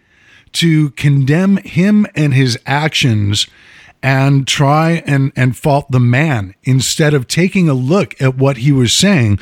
to 0.53 0.89
condemn 0.91 1.55
him 1.57 2.05
and 2.13 2.33
his 2.33 2.59
actions 2.65 3.47
and 4.03 4.45
try 4.45 5.01
and, 5.05 5.31
and 5.35 5.55
fault 5.55 5.89
the 5.91 5.99
man 5.99 6.53
instead 6.63 7.13
of 7.13 7.25
taking 7.27 7.69
a 7.69 7.73
look 7.73 8.19
at 8.21 8.35
what 8.35 8.57
he 8.57 8.71
was 8.73 8.91
saying. 8.91 9.39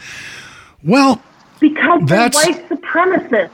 Well, 0.83 1.23
Because 1.59 2.01
That's- 2.05 2.45
they're 2.45 2.53
white 2.53 2.69
supremacists. 2.69 3.49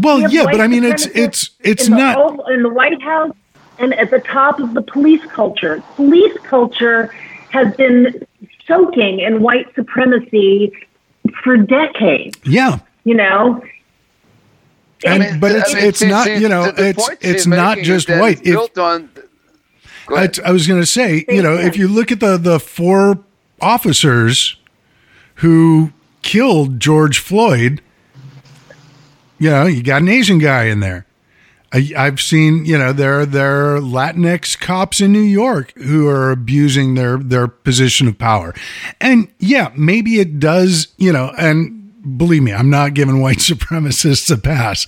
Well, 0.00 0.16
We 0.18 0.28
yeah, 0.30 0.44
but 0.44 0.60
I 0.60 0.66
mean, 0.66 0.84
it's 0.84 1.06
it's 1.06 1.50
it's 1.60 1.86
in 1.86 1.92
the 1.94 1.98
not. 1.98 2.16
Oval- 2.18 2.46
in 2.46 2.62
the 2.62 2.68
White 2.68 3.00
House 3.02 3.34
and 3.78 3.94
at 3.94 4.10
the 4.10 4.20
top 4.20 4.60
of 4.60 4.74
the 4.74 4.82
police 4.82 5.24
culture. 5.26 5.82
Police 5.96 6.36
culture 6.44 7.06
has 7.50 7.74
been 7.76 8.26
soaking 8.66 9.20
in 9.20 9.42
white 9.42 9.74
supremacy 9.74 10.72
for 11.42 11.56
decades. 11.56 12.38
Yeah, 12.44 12.78
You 13.04 13.14
know, 13.14 13.62
and 15.04 15.22
I 15.22 15.30
mean, 15.30 15.40
but 15.40 15.52
I 15.52 15.58
it's 15.58 15.74
mean, 15.74 15.84
it's 15.84 15.98
see- 16.00 16.08
not 16.08 16.26
you 16.30 16.48
know 16.48 16.66
the- 16.66 16.72
the 16.72 16.88
it's 16.90 17.08
it's 17.20 17.46
not 17.46 17.78
just 17.78 18.06
that 18.08 18.20
white. 18.20 18.38
it's 18.40 18.48
If, 18.48 18.54
built 18.54 18.78
on. 18.78 19.08
Go 20.06 20.16
I. 20.16 20.28
I 20.44 20.52
was 20.52 20.66
going 20.66 20.80
to 20.80 20.86
say, 20.86 21.24
you 21.28 21.42
know, 21.42 21.54
if 21.56 21.76
you 21.76 21.88
look 21.88 22.10
at 22.12 22.20
the 22.20 22.36
the 22.36 22.58
four 22.60 23.18
officers 23.60 24.56
who 25.36 25.92
killed 26.22 26.80
George 26.80 27.18
Floyd, 27.18 27.80
you 29.40 29.50
know, 29.50 29.66
you 29.66 29.82
got 29.82 30.02
an 30.02 30.08
Asian 30.08 30.38
guy 30.38 30.64
in 30.64 30.78
there. 30.80 31.06
I, 31.72 31.92
I've 31.96 32.20
seen, 32.20 32.64
you 32.64 32.76
know, 32.76 32.92
there 32.92 33.24
there 33.24 33.76
are 33.76 33.80
Latinx 33.80 34.58
cops 34.58 35.00
in 35.00 35.12
New 35.12 35.20
York 35.20 35.72
who 35.76 36.08
are 36.08 36.30
abusing 36.30 36.94
their 36.94 37.16
their 37.16 37.48
position 37.48 38.06
of 38.06 38.18
power, 38.18 38.54
and 39.00 39.28
yeah, 39.38 39.72
maybe 39.76 40.20
it 40.20 40.38
does, 40.38 40.88
you 40.98 41.12
know, 41.12 41.32
and 41.38 42.18
believe 42.18 42.42
me, 42.42 42.52
I'm 42.52 42.70
not 42.70 42.94
giving 42.94 43.20
white 43.20 43.38
supremacists 43.38 44.30
a 44.32 44.38
pass, 44.38 44.86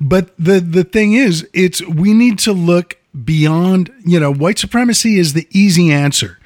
but 0.00 0.34
the 0.38 0.60
the 0.60 0.84
thing 0.84 1.12
is, 1.12 1.48
it's 1.52 1.84
we 1.86 2.12
need 2.12 2.38
to 2.40 2.52
look 2.52 2.98
beyond, 3.24 3.92
you 4.04 4.18
know, 4.18 4.32
white 4.32 4.58
supremacy 4.58 5.18
is 5.18 5.34
the 5.34 5.46
easy 5.50 5.92
answer. 5.92 6.38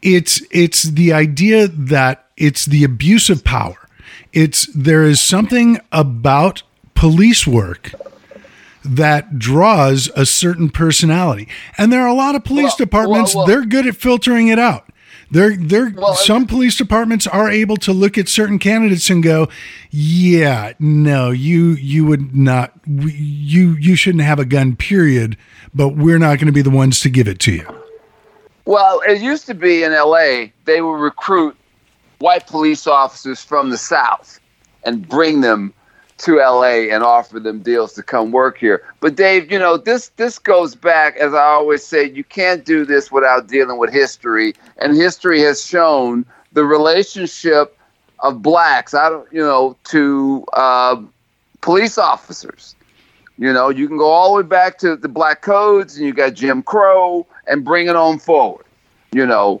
It's 0.00 0.42
it's 0.50 0.84
the 0.84 1.12
idea 1.12 1.68
that 1.68 2.26
it's 2.36 2.64
the 2.64 2.82
abuse 2.82 3.28
of 3.28 3.44
power. 3.44 3.76
It's 4.32 4.66
there 4.74 5.04
is 5.04 5.20
something 5.20 5.78
about 5.92 6.62
police 6.94 7.46
work 7.46 7.92
that 8.84 9.38
draws 9.38 10.10
a 10.16 10.26
certain 10.26 10.68
personality. 10.68 11.48
And 11.78 11.92
there 11.92 12.02
are 12.02 12.08
a 12.08 12.14
lot 12.14 12.34
of 12.34 12.44
police 12.44 12.72
Well, 12.72 12.76
departments, 12.78 13.34
well, 13.34 13.46
well- 13.46 13.46
they're 13.46 13.66
good 13.66 13.86
at 13.86 13.96
filtering 13.96 14.48
it 14.48 14.58
out. 14.58 14.88
They're 15.30 15.56
they're 15.56 15.94
some 16.16 16.46
police 16.46 16.76
departments 16.76 17.26
are 17.26 17.50
able 17.50 17.78
to 17.78 17.92
look 17.94 18.18
at 18.18 18.28
certain 18.28 18.58
candidates 18.58 19.08
and 19.08 19.22
go, 19.22 19.48
"Yeah, 19.90 20.74
no, 20.78 21.30
you 21.30 21.70
you 21.70 22.04
would 22.04 22.36
not 22.36 22.72
you 22.86 23.74
you 23.80 23.96
shouldn't 23.96 24.24
have 24.24 24.38
a 24.38 24.44
gun 24.44 24.76
period, 24.76 25.38
but 25.74 25.96
we're 25.96 26.18
not 26.18 26.36
going 26.36 26.48
to 26.48 26.52
be 26.52 26.60
the 26.60 26.68
ones 26.68 27.00
to 27.00 27.08
give 27.08 27.28
it 27.28 27.38
to 27.40 27.52
you." 27.52 27.66
Well, 28.66 29.00
it 29.08 29.22
used 29.22 29.46
to 29.46 29.54
be 29.54 29.82
in 29.84 29.92
LA, 29.92 30.50
they 30.66 30.82
would 30.82 31.00
recruit 31.00 31.56
white 32.18 32.46
police 32.46 32.86
officers 32.86 33.42
from 33.42 33.70
the 33.70 33.78
South 33.78 34.38
and 34.84 35.08
bring 35.08 35.40
them 35.40 35.72
to 36.22 36.36
LA 36.36 36.88
and 36.92 37.02
offer 37.02 37.40
them 37.40 37.60
deals 37.60 37.92
to 37.94 38.02
come 38.02 38.30
work 38.30 38.56
here. 38.58 38.82
But 39.00 39.16
Dave, 39.16 39.50
you 39.50 39.58
know, 39.58 39.76
this 39.76 40.08
this 40.16 40.38
goes 40.38 40.74
back 40.74 41.16
as 41.16 41.34
I 41.34 41.42
always 41.42 41.84
say, 41.84 42.08
you 42.08 42.24
can't 42.24 42.64
do 42.64 42.84
this 42.84 43.10
without 43.10 43.48
dealing 43.48 43.78
with 43.78 43.92
history. 43.92 44.54
And 44.78 44.96
history 44.96 45.40
has 45.42 45.64
shown 45.64 46.24
the 46.52 46.64
relationship 46.64 47.76
of 48.20 48.40
blacks, 48.40 48.94
I 48.94 49.08
don't, 49.08 49.30
you 49.32 49.40
know, 49.40 49.76
to 49.84 50.44
uh, 50.52 51.02
police 51.60 51.98
officers. 51.98 52.76
You 53.36 53.52
know, 53.52 53.70
you 53.70 53.88
can 53.88 53.96
go 53.96 54.06
all 54.06 54.36
the 54.36 54.42
way 54.42 54.48
back 54.48 54.78
to 54.78 54.94
the 54.94 55.08
black 55.08 55.42
codes 55.42 55.96
and 55.96 56.06
you 56.06 56.12
got 56.12 56.34
Jim 56.34 56.62
Crow 56.62 57.26
and 57.48 57.64
bring 57.64 57.88
it 57.88 57.96
on 57.96 58.20
forward. 58.20 58.66
You 59.12 59.26
know, 59.26 59.60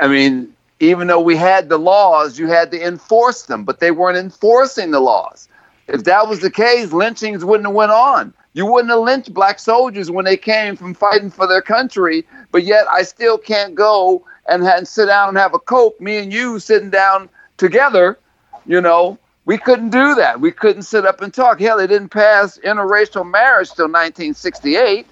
I 0.00 0.08
mean, 0.08 0.52
even 0.80 1.06
though 1.06 1.20
we 1.20 1.36
had 1.36 1.68
the 1.68 1.78
laws, 1.78 2.38
you 2.38 2.48
had 2.48 2.72
to 2.72 2.84
enforce 2.84 3.42
them, 3.42 3.64
but 3.64 3.78
they 3.78 3.92
weren't 3.92 4.16
enforcing 4.16 4.90
the 4.90 5.00
laws. 5.00 5.48
If 5.90 6.04
that 6.04 6.28
was 6.28 6.40
the 6.40 6.50
case, 6.50 6.92
lynchings 6.92 7.44
wouldn't 7.44 7.66
have 7.66 7.74
went 7.74 7.90
on. 7.90 8.32
You 8.52 8.64
wouldn't 8.66 8.90
have 8.90 9.00
lynched 9.00 9.34
black 9.34 9.58
soldiers 9.58 10.10
when 10.10 10.24
they 10.24 10.36
came 10.36 10.76
from 10.76 10.94
fighting 10.94 11.30
for 11.30 11.46
their 11.46 11.62
country, 11.62 12.24
but 12.52 12.64
yet 12.64 12.86
I 12.88 13.02
still 13.02 13.36
can't 13.38 13.74
go 13.74 14.24
and, 14.48 14.62
and 14.62 14.86
sit 14.86 15.06
down 15.06 15.30
and 15.30 15.38
have 15.38 15.52
a 15.52 15.58
coke. 15.58 16.00
Me 16.00 16.18
and 16.18 16.32
you 16.32 16.60
sitting 16.60 16.90
down 16.90 17.28
together, 17.56 18.18
you 18.66 18.80
know, 18.80 19.18
we 19.46 19.58
couldn't 19.58 19.90
do 19.90 20.14
that. 20.14 20.40
We 20.40 20.52
couldn't 20.52 20.82
sit 20.82 21.04
up 21.04 21.22
and 21.22 21.34
talk. 21.34 21.60
Hell, 21.60 21.78
they 21.78 21.88
didn't 21.88 22.10
pass 22.10 22.58
interracial 22.58 23.28
marriage 23.28 23.68
till 23.70 23.86
1968. 23.86 25.06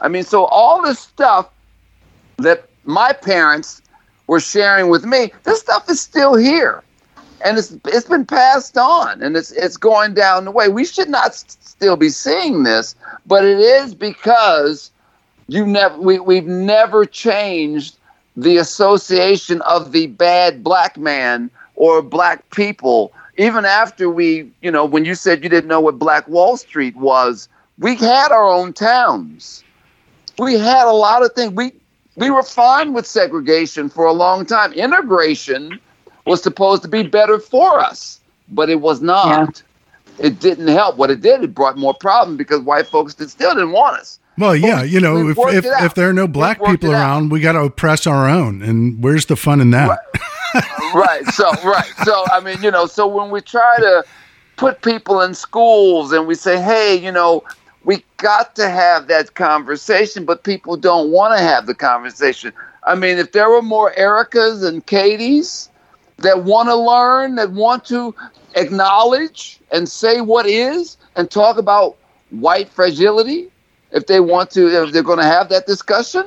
I 0.00 0.08
mean, 0.08 0.22
so 0.22 0.44
all 0.46 0.80
this 0.82 1.00
stuff 1.00 1.50
that 2.38 2.68
my 2.84 3.12
parents 3.12 3.82
were 4.28 4.40
sharing 4.40 4.88
with 4.90 5.04
me, 5.04 5.32
this 5.42 5.60
stuff 5.60 5.90
is 5.90 6.00
still 6.00 6.36
here. 6.36 6.84
And 7.44 7.58
it's 7.58 7.76
it's 7.86 8.06
been 8.08 8.26
passed 8.26 8.76
on 8.76 9.22
and 9.22 9.36
it's 9.36 9.50
it's 9.52 9.76
going 9.76 10.14
down 10.14 10.44
the 10.44 10.50
way. 10.50 10.68
We 10.68 10.84
should 10.84 11.08
not 11.08 11.28
s- 11.28 11.56
still 11.60 11.96
be 11.96 12.10
seeing 12.10 12.62
this, 12.64 12.94
but 13.26 13.44
it 13.44 13.58
is 13.58 13.94
because 13.94 14.90
you 15.48 15.66
never 15.66 15.98
we, 15.98 16.18
we've 16.18 16.46
never 16.46 17.04
changed 17.04 17.96
the 18.36 18.56
association 18.58 19.60
of 19.62 19.92
the 19.92 20.06
bad 20.08 20.62
black 20.62 20.96
man 20.96 21.50
or 21.76 22.02
black 22.02 22.48
people. 22.50 23.12
Even 23.38 23.64
after 23.64 24.10
we 24.10 24.50
you 24.62 24.70
know 24.70 24.84
when 24.84 25.04
you 25.04 25.14
said 25.14 25.42
you 25.42 25.48
didn't 25.50 25.68
know 25.68 25.80
what 25.80 25.98
black 25.98 26.26
wall 26.28 26.56
street 26.56 26.96
was 26.96 27.48
we 27.78 27.96
had 27.96 28.30
our 28.32 28.48
own 28.48 28.72
towns. 28.72 29.64
We 30.38 30.54
had 30.54 30.86
a 30.86 30.92
lot 30.92 31.22
of 31.24 31.32
things. 31.34 31.52
We 31.52 31.72
we 32.16 32.30
were 32.30 32.42
fine 32.42 32.92
with 32.92 33.06
segregation 33.06 33.88
for 33.88 34.04
a 34.06 34.12
long 34.12 34.44
time. 34.46 34.72
Integration 34.72 35.80
was 36.26 36.42
supposed 36.42 36.82
to 36.82 36.88
be 36.88 37.02
better 37.02 37.38
for 37.38 37.78
us 37.78 38.20
but 38.48 38.68
it 38.68 38.80
was 38.80 39.00
not 39.00 39.62
it 40.18 40.38
didn't 40.40 40.68
help 40.68 40.96
what 40.96 41.10
it 41.10 41.20
did 41.20 41.42
it 41.42 41.54
brought 41.54 41.76
more 41.78 41.94
problems 41.94 42.36
because 42.38 42.60
white 42.60 42.86
folks 42.86 43.14
did, 43.14 43.30
still 43.30 43.54
didn't 43.54 43.72
want 43.72 43.96
us 43.96 44.18
Well, 44.38 44.56
yeah, 44.56 44.82
you 44.82 45.00
know, 45.00 45.28
if 45.28 45.38
if, 45.38 45.64
if 45.66 45.94
there 45.94 46.08
are 46.08 46.14
no 46.14 46.26
black 46.26 46.58
people 46.64 46.90
it 46.90 46.94
out. 46.94 47.00
around, 47.00 47.30
we 47.30 47.40
got 47.40 47.52
to 47.52 47.60
oppress 47.60 48.06
our 48.06 48.26
own. 48.28 48.62
And 48.62 49.02
where's 49.02 49.26
the 49.26 49.36
fun 49.36 49.60
in 49.60 49.70
that? 49.72 50.00
right. 50.94 51.24
So 51.26 51.50
right. 51.64 51.92
So 52.04 52.24
I 52.32 52.40
mean, 52.40 52.62
you 52.62 52.70
know, 52.70 52.86
so 52.86 53.06
when 53.06 53.30
we 53.30 53.40
try 53.42 53.76
to 53.78 54.04
put 54.56 54.82
people 54.82 55.20
in 55.20 55.34
schools 55.34 56.12
and 56.12 56.26
we 56.26 56.34
say, 56.34 56.60
hey, 56.60 56.94
you 56.96 57.12
know, 57.12 57.42
we 57.84 58.04
got 58.18 58.54
to 58.56 58.68
have 58.68 59.08
that 59.08 59.34
conversation, 59.34 60.24
but 60.24 60.44
people 60.44 60.76
don't 60.76 61.10
want 61.10 61.36
to 61.36 61.42
have 61.42 61.66
the 61.66 61.74
conversation. 61.74 62.52
I 62.84 62.94
mean, 62.94 63.18
if 63.18 63.32
there 63.32 63.48
were 63.50 63.62
more 63.62 63.92
Erikas 63.94 64.66
and 64.66 64.86
Katies 64.86 65.69
that 66.20 66.44
want 66.44 66.68
to 66.68 66.76
learn, 66.76 67.34
that 67.36 67.52
want 67.52 67.84
to 67.86 68.14
acknowledge 68.54 69.60
and 69.70 69.88
say 69.88 70.20
what 70.20 70.46
is 70.46 70.96
and 71.16 71.30
talk 71.30 71.58
about 71.58 71.96
white 72.30 72.68
fragility, 72.68 73.50
if 73.92 74.06
they 74.06 74.20
want 74.20 74.50
to, 74.52 74.68
if 74.68 74.92
they're 74.92 75.02
going 75.02 75.18
to 75.18 75.24
have 75.24 75.48
that 75.48 75.66
discussion, 75.66 76.24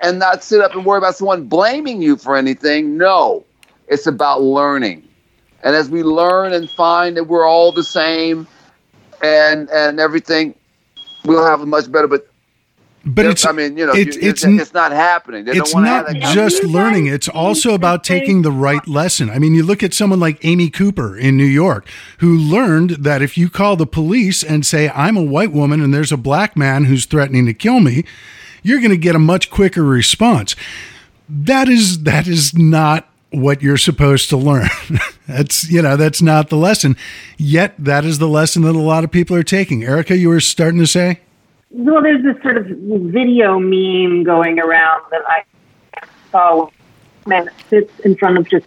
and 0.00 0.18
not 0.18 0.42
sit 0.42 0.60
up 0.60 0.74
and 0.74 0.86
worry 0.86 0.98
about 0.98 1.14
someone 1.16 1.44
blaming 1.44 2.00
you 2.00 2.16
for 2.16 2.36
anything. 2.36 2.96
No, 2.96 3.44
it's 3.88 4.06
about 4.06 4.40
learning. 4.40 5.06
And 5.62 5.76
as 5.76 5.90
we 5.90 6.02
learn 6.02 6.54
and 6.54 6.70
find 6.70 7.16
that 7.18 7.24
we're 7.24 7.46
all 7.46 7.70
the 7.70 7.84
same 7.84 8.46
and 9.22 9.68
and 9.70 10.00
everything, 10.00 10.54
we'll 11.26 11.44
have 11.44 11.60
a 11.60 11.66
much 11.66 11.92
better. 11.92 12.08
But 12.08 12.29
But 13.04 13.26
it's 13.26 13.46
I 13.46 13.52
mean, 13.52 13.76
you 13.78 13.86
know, 13.86 13.92
it's 13.94 14.16
you- 14.16 14.28
it's 14.28 14.44
it's, 14.44 14.74
not 14.74 14.92
happening. 14.92 15.44
They 15.44 15.52
it's 15.52 15.72
don't 15.72 15.84
not 15.84 16.08
have 16.08 16.34
just 16.34 16.62
You 16.62 16.68
learning 16.68 17.06
it's 17.06 17.28
also 17.28 17.74
about 17.74 18.04
taking 18.04 18.42
the 18.42 18.52
right 18.52 18.86
lesson 18.86 19.30
i 19.30 19.38
mean 19.38 19.54
you 19.54 19.62
look 19.62 19.82
at 19.82 19.94
someone 19.94 20.20
like 20.20 20.44
amy 20.44 20.68
cooper 20.68 21.16
in 21.16 21.36
new 21.36 21.44
york 21.44 21.86
who 22.18 22.36
learned 22.36 22.90
that 22.90 23.22
if 23.22 23.38
you 23.38 23.48
call 23.48 23.76
the 23.76 23.86
police 23.86 24.42
and 24.42 24.66
say 24.66 24.90
i'm 24.90 25.16
a 25.16 25.22
white 25.22 25.52
woman 25.52 25.80
and 25.80 25.94
there's 25.94 26.12
a 26.12 26.16
black 26.16 26.56
man 26.56 26.84
who's 26.84 27.06
threatening 27.06 27.46
to 27.46 27.54
kill 27.54 27.80
me 27.80 28.04
you're 28.62 28.78
going 28.78 28.90
to 28.90 28.96
get 28.96 29.14
a 29.14 29.18
much 29.18 29.50
quicker 29.50 29.82
response 29.82 30.54
that 31.28 31.68
is 31.68 32.02
that 32.02 32.26
is 32.26 32.54
not 32.54 33.08
what 33.30 33.62
you're 33.62 33.76
supposed 33.76 34.28
to 34.30 34.36
learn. 34.36 34.68
that's 35.28 35.70
you 35.70 35.80
know 35.80 35.96
that's 35.96 36.20
not 36.20 36.48
the 36.48 36.56
lesson. 36.56 36.96
Yet 37.38 37.74
that 37.78 38.04
is 38.04 38.18
the 38.18 38.28
lesson 38.28 38.62
that 38.62 38.74
a 38.74 38.78
lot 38.78 39.04
of 39.04 39.12
people 39.12 39.36
are 39.36 39.44
taking. 39.44 39.84
Erika, 39.84 40.16
you 40.16 40.28
were 40.28 40.40
starting 40.40 40.80
to 40.80 40.86
say. 40.86 41.20
Well, 41.70 42.02
there's 42.02 42.22
this 42.22 42.40
sort 42.42 42.56
of 42.56 42.66
video 42.66 43.58
meme 43.58 44.24
going 44.24 44.58
around 44.58 45.02
that 45.10 45.22
I 45.26 45.44
saw. 46.30 46.68
Man 47.26 47.50
sits 47.68 48.00
in 48.00 48.16
front 48.16 48.38
of 48.38 48.48
just 48.48 48.66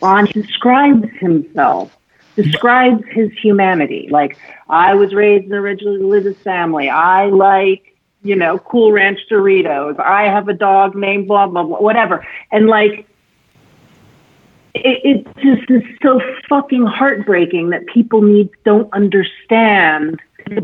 on 0.00 0.24
describes 0.24 1.08
himself, 1.20 1.96
describes 2.36 3.04
his 3.10 3.30
humanity. 3.32 4.08
Like 4.10 4.38
I 4.68 4.94
was 4.94 5.14
raised 5.14 5.44
in 5.44 5.52
a 5.52 5.60
religious 5.60 6.36
family. 6.38 6.88
I 6.88 7.26
like 7.26 7.96
you 8.22 8.34
know 8.34 8.58
Cool 8.58 8.92
Ranch 8.92 9.20
Doritos. 9.30 10.00
I 10.00 10.24
have 10.24 10.48
a 10.48 10.54
dog 10.54 10.96
named 10.96 11.28
blah 11.28 11.46
blah 11.46 11.62
blah. 11.64 11.78
Whatever. 11.78 12.26
And 12.50 12.66
like 12.66 13.06
it, 14.74 15.26
it 15.26 15.36
just 15.36 15.70
is 15.70 15.82
so 16.02 16.20
fucking 16.48 16.86
heartbreaking 16.86 17.70
that 17.70 17.86
people 17.86 18.22
need 18.22 18.48
don't 18.64 18.92
understand 18.92 20.20
the 20.46 20.62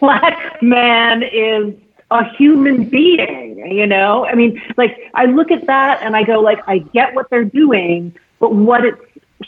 black 0.00 0.62
man 0.62 1.22
is 1.22 1.74
a 2.10 2.24
human 2.34 2.84
being 2.84 3.58
you 3.70 3.86
know 3.86 4.26
i 4.26 4.34
mean 4.34 4.60
like 4.76 4.98
i 5.14 5.26
look 5.26 5.50
at 5.50 5.66
that 5.66 6.02
and 6.02 6.16
i 6.16 6.22
go 6.24 6.40
like 6.40 6.58
i 6.66 6.78
get 6.78 7.14
what 7.14 7.30
they're 7.30 7.44
doing 7.44 8.12
but 8.40 8.54
what 8.54 8.84
it's 8.84 9.00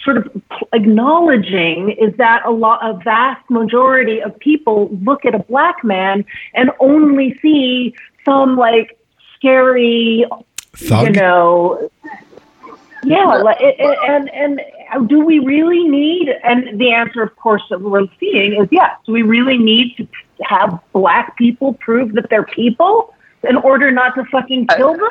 sort 0.02 0.16
of 0.16 0.42
acknowledging 0.72 1.90
is 1.90 2.16
that 2.16 2.42
a 2.46 2.50
lot 2.50 2.78
a 2.82 2.94
vast 3.02 3.42
majority 3.50 4.22
of 4.22 4.38
people 4.38 4.88
look 5.02 5.24
at 5.24 5.34
a 5.34 5.38
black 5.40 5.82
man 5.82 6.24
and 6.54 6.70
only 6.80 7.38
see 7.42 7.94
some 8.24 8.56
like 8.56 8.98
scary 9.36 10.24
Thug? 10.74 11.08
you 11.08 11.12
know 11.12 11.90
yeah, 13.04 13.24
like, 13.24 13.60
it, 13.60 13.76
it, 13.78 13.98
and 14.08 14.30
and 14.30 15.08
do 15.08 15.24
we 15.24 15.40
really 15.40 15.88
need? 15.88 16.28
And 16.44 16.80
the 16.80 16.92
answer, 16.92 17.22
of 17.22 17.34
course, 17.36 17.62
that 17.70 17.80
we're 17.80 18.06
seeing 18.20 18.60
is 18.60 18.68
yes. 18.70 18.96
Do 19.06 19.12
we 19.12 19.22
really 19.22 19.58
need 19.58 19.96
to 19.96 20.06
have 20.48 20.78
black 20.92 21.37
people 21.37 21.74
prove 21.74 22.12
that 22.14 22.31
they're 22.31 22.44
people 22.44 23.14
in 23.48 23.57
order 23.57 23.90
not 23.90 24.14
to 24.14 24.24
fucking 24.26 24.68
kill 24.68 24.94
them? 24.94 25.09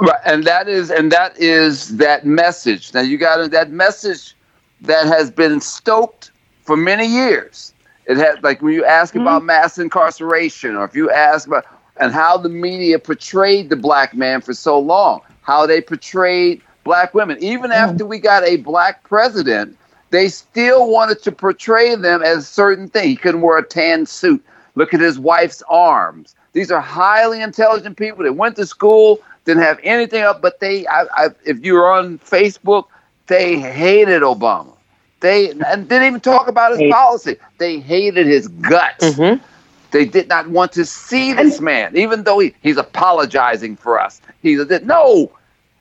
Right, 0.00 0.20
and 0.24 0.44
that 0.44 0.68
is 0.68 0.90
and 0.90 1.12
that 1.12 1.38
is 1.38 1.96
that 1.98 2.24
message. 2.24 2.94
Now 2.94 3.00
you 3.00 3.18
got 3.18 3.50
that 3.50 3.70
message 3.70 4.34
that 4.82 5.06
has 5.06 5.30
been 5.30 5.60
stoked 5.60 6.30
for 6.62 6.76
many 6.76 7.06
years. 7.06 7.74
It 8.06 8.16
had 8.16 8.42
like 8.42 8.62
when 8.62 8.72
you 8.72 8.84
ask 8.84 9.12
mm-hmm. 9.12 9.22
about 9.22 9.44
mass 9.44 9.78
incarceration, 9.78 10.76
or 10.76 10.84
if 10.84 10.96
you 10.96 11.10
ask 11.10 11.46
about 11.46 11.66
and 11.98 12.12
how 12.12 12.38
the 12.38 12.48
media 12.48 12.98
portrayed 12.98 13.68
the 13.68 13.76
black 13.76 14.14
man 14.14 14.40
for 14.40 14.54
so 14.54 14.78
long, 14.78 15.20
how 15.42 15.66
they 15.66 15.80
portrayed 15.80 16.62
black 16.84 17.12
women. 17.12 17.36
Even 17.42 17.70
mm-hmm. 17.70 17.90
after 17.90 18.06
we 18.06 18.18
got 18.18 18.42
a 18.44 18.56
black 18.56 19.04
president, 19.04 19.76
they 20.10 20.28
still 20.28 20.90
wanted 20.90 21.22
to 21.22 21.32
portray 21.32 21.94
them 21.94 22.22
as 22.22 22.48
certain 22.48 22.88
things. 22.88 23.06
He 23.06 23.16
couldn't 23.16 23.42
wear 23.42 23.58
a 23.58 23.66
tan 23.66 24.06
suit. 24.06 24.44
Look 24.74 24.94
at 24.94 25.00
his 25.00 25.18
wife's 25.18 25.62
arms. 25.68 26.34
These 26.52 26.70
are 26.70 26.80
highly 26.80 27.42
intelligent 27.42 27.96
people 27.96 28.24
that 28.24 28.32
went 28.32 28.56
to 28.56 28.66
school, 28.66 29.20
didn't 29.44 29.62
have 29.62 29.80
anything 29.82 30.22
up, 30.22 30.42
but 30.42 30.60
they, 30.60 30.86
I, 30.86 31.02
I, 31.14 31.28
if 31.44 31.64
you 31.64 31.74
were 31.74 31.90
on 31.90 32.18
Facebook, 32.18 32.86
they 33.26 33.58
hated 33.58 34.22
Obama. 34.22 34.76
They 35.20 35.50
and 35.50 35.88
didn't 35.88 36.06
even 36.06 36.20
talk 36.20 36.48
about 36.48 36.78
his 36.78 36.90
policy. 36.90 37.36
They 37.58 37.78
hated 37.78 38.26
his 38.26 38.48
guts. 38.48 39.04
Mm-hmm. 39.04 39.44
They 39.90 40.04
did 40.04 40.28
not 40.28 40.48
want 40.48 40.72
to 40.72 40.84
see 40.84 41.32
this 41.34 41.60
man, 41.60 41.96
even 41.96 42.22
though 42.24 42.38
he, 42.38 42.54
he's 42.62 42.76
apologizing 42.76 43.76
for 43.76 44.00
us. 44.00 44.20
He's 44.40 44.60
a, 44.60 44.80
no, 44.80 45.30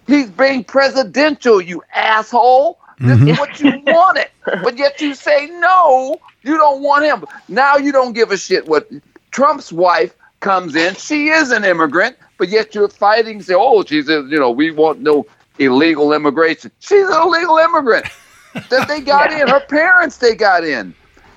He's 0.10 0.30
being 0.32 0.64
presidential, 0.64 1.62
you 1.62 1.84
asshole. 1.94 2.80
This 3.00 3.18
mm-hmm. 3.18 3.28
is 3.28 3.40
what 3.40 3.60
you 3.60 3.80
wanted. 3.86 4.28
but 4.44 4.76
yet 4.78 5.00
you 5.00 5.14
say 5.14 5.46
no, 5.60 6.20
you 6.44 6.58
don't 6.58 6.82
want 6.82 7.06
him. 7.06 7.26
Now 7.48 7.78
you 7.78 7.92
don't 7.92 8.14
give 8.14 8.32
a 8.32 8.38
shit 8.38 8.68
what 8.68 8.90
Trump's 9.32 9.72
wife 9.72 10.16
comes 10.40 10.76
in. 10.76 10.96
She 10.96 11.30
is 11.30 11.52
an 11.52 11.66
immigrant, 11.66 12.18
but 12.38 12.50
yet 12.50 12.74
you're 12.74 12.90
fighting, 12.90 13.42
say, 13.42 13.54
oh, 13.56 13.84
she's, 13.84 14.10
a, 14.10 14.22
you 14.24 14.40
know, 14.40 14.52
we 14.52 14.72
want 14.72 15.02
no 15.02 15.26
illegal 15.58 16.14
immigration. 16.14 16.72
She's 16.80 17.08
an 17.08 17.22
illegal 17.22 17.58
immigrant 17.58 18.06
that 18.70 18.88
they 18.88 19.02
got 19.02 19.32
yeah. 19.32 19.42
in. 19.42 19.48
Her 19.50 19.60
parents, 19.60 20.18
they 20.18 20.36
got 20.36 20.64
in. 20.64 20.94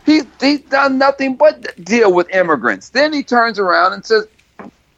He's, 0.06 0.24
he's 0.40 0.60
done 0.62 0.98
nothing 0.98 1.36
but 1.36 1.84
deal 1.84 2.12
with 2.12 2.28
immigrants. 2.30 2.88
Then 2.90 3.12
he 3.12 3.22
turns 3.22 3.58
around 3.58 3.92
and 3.92 4.04
says, 4.04 4.26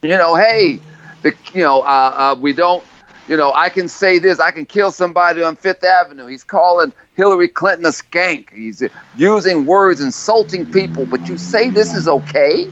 you 0.03 0.17
know, 0.17 0.35
hey, 0.35 0.81
the, 1.23 1.35
you 1.53 1.63
know, 1.63 1.81
uh, 1.83 2.35
uh, 2.35 2.37
we 2.41 2.53
don't 2.53 2.85
you 3.29 3.37
know, 3.37 3.53
I 3.55 3.69
can 3.69 3.89
say 3.89 4.19
this, 4.19 4.41
I 4.41 4.51
can 4.51 4.67
kill 4.67 4.91
somebody 4.91 5.43
on 5.43 5.57
Fifth 5.57 5.85
Avenue. 5.85 6.27
He's 6.27 6.45
calling 6.45 6.93
Hillary 7.15 7.49
Clinton 7.49 7.87
a 7.87 7.91
skank. 7.91 8.51
He's 8.53 8.83
using 9.17 9.67
words 9.67 10.01
insulting 10.01 10.71
people, 10.71 11.07
but 11.07 11.27
you 11.29 11.39
say 11.39 11.71
this 11.71 11.95
is 11.95 12.07
okay? 12.07 12.71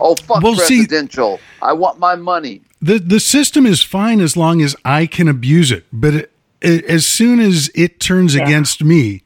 Oh, 0.00 0.16
fuck 0.16 0.42
well, 0.42 0.56
presidential. 0.56 1.36
See, 1.36 1.42
I 1.62 1.72
want 1.72 1.98
my 1.98 2.16
money. 2.16 2.62
The, 2.80 2.98
the 2.98 3.20
system 3.20 3.64
is 3.64 3.82
fine 3.82 4.20
as 4.20 4.36
long 4.36 4.60
as 4.60 4.74
I 4.84 5.06
can 5.06 5.28
abuse 5.28 5.70
it, 5.70 5.86
but 5.92 6.14
it, 6.14 6.32
it, 6.60 6.84
as 6.86 7.06
soon 7.06 7.38
as 7.38 7.70
it 7.74 8.00
turns 8.00 8.34
yeah. 8.34 8.42
against 8.42 8.82
me, 8.82 9.22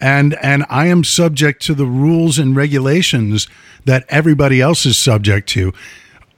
and 0.00 0.34
and 0.42 0.64
I 0.68 0.86
am 0.86 1.04
subject 1.04 1.62
to 1.62 1.74
the 1.74 1.86
rules 1.86 2.38
and 2.38 2.56
regulations 2.56 3.46
that 3.84 4.04
everybody 4.08 4.60
else 4.60 4.86
is 4.86 4.98
subject 4.98 5.48
to, 5.50 5.72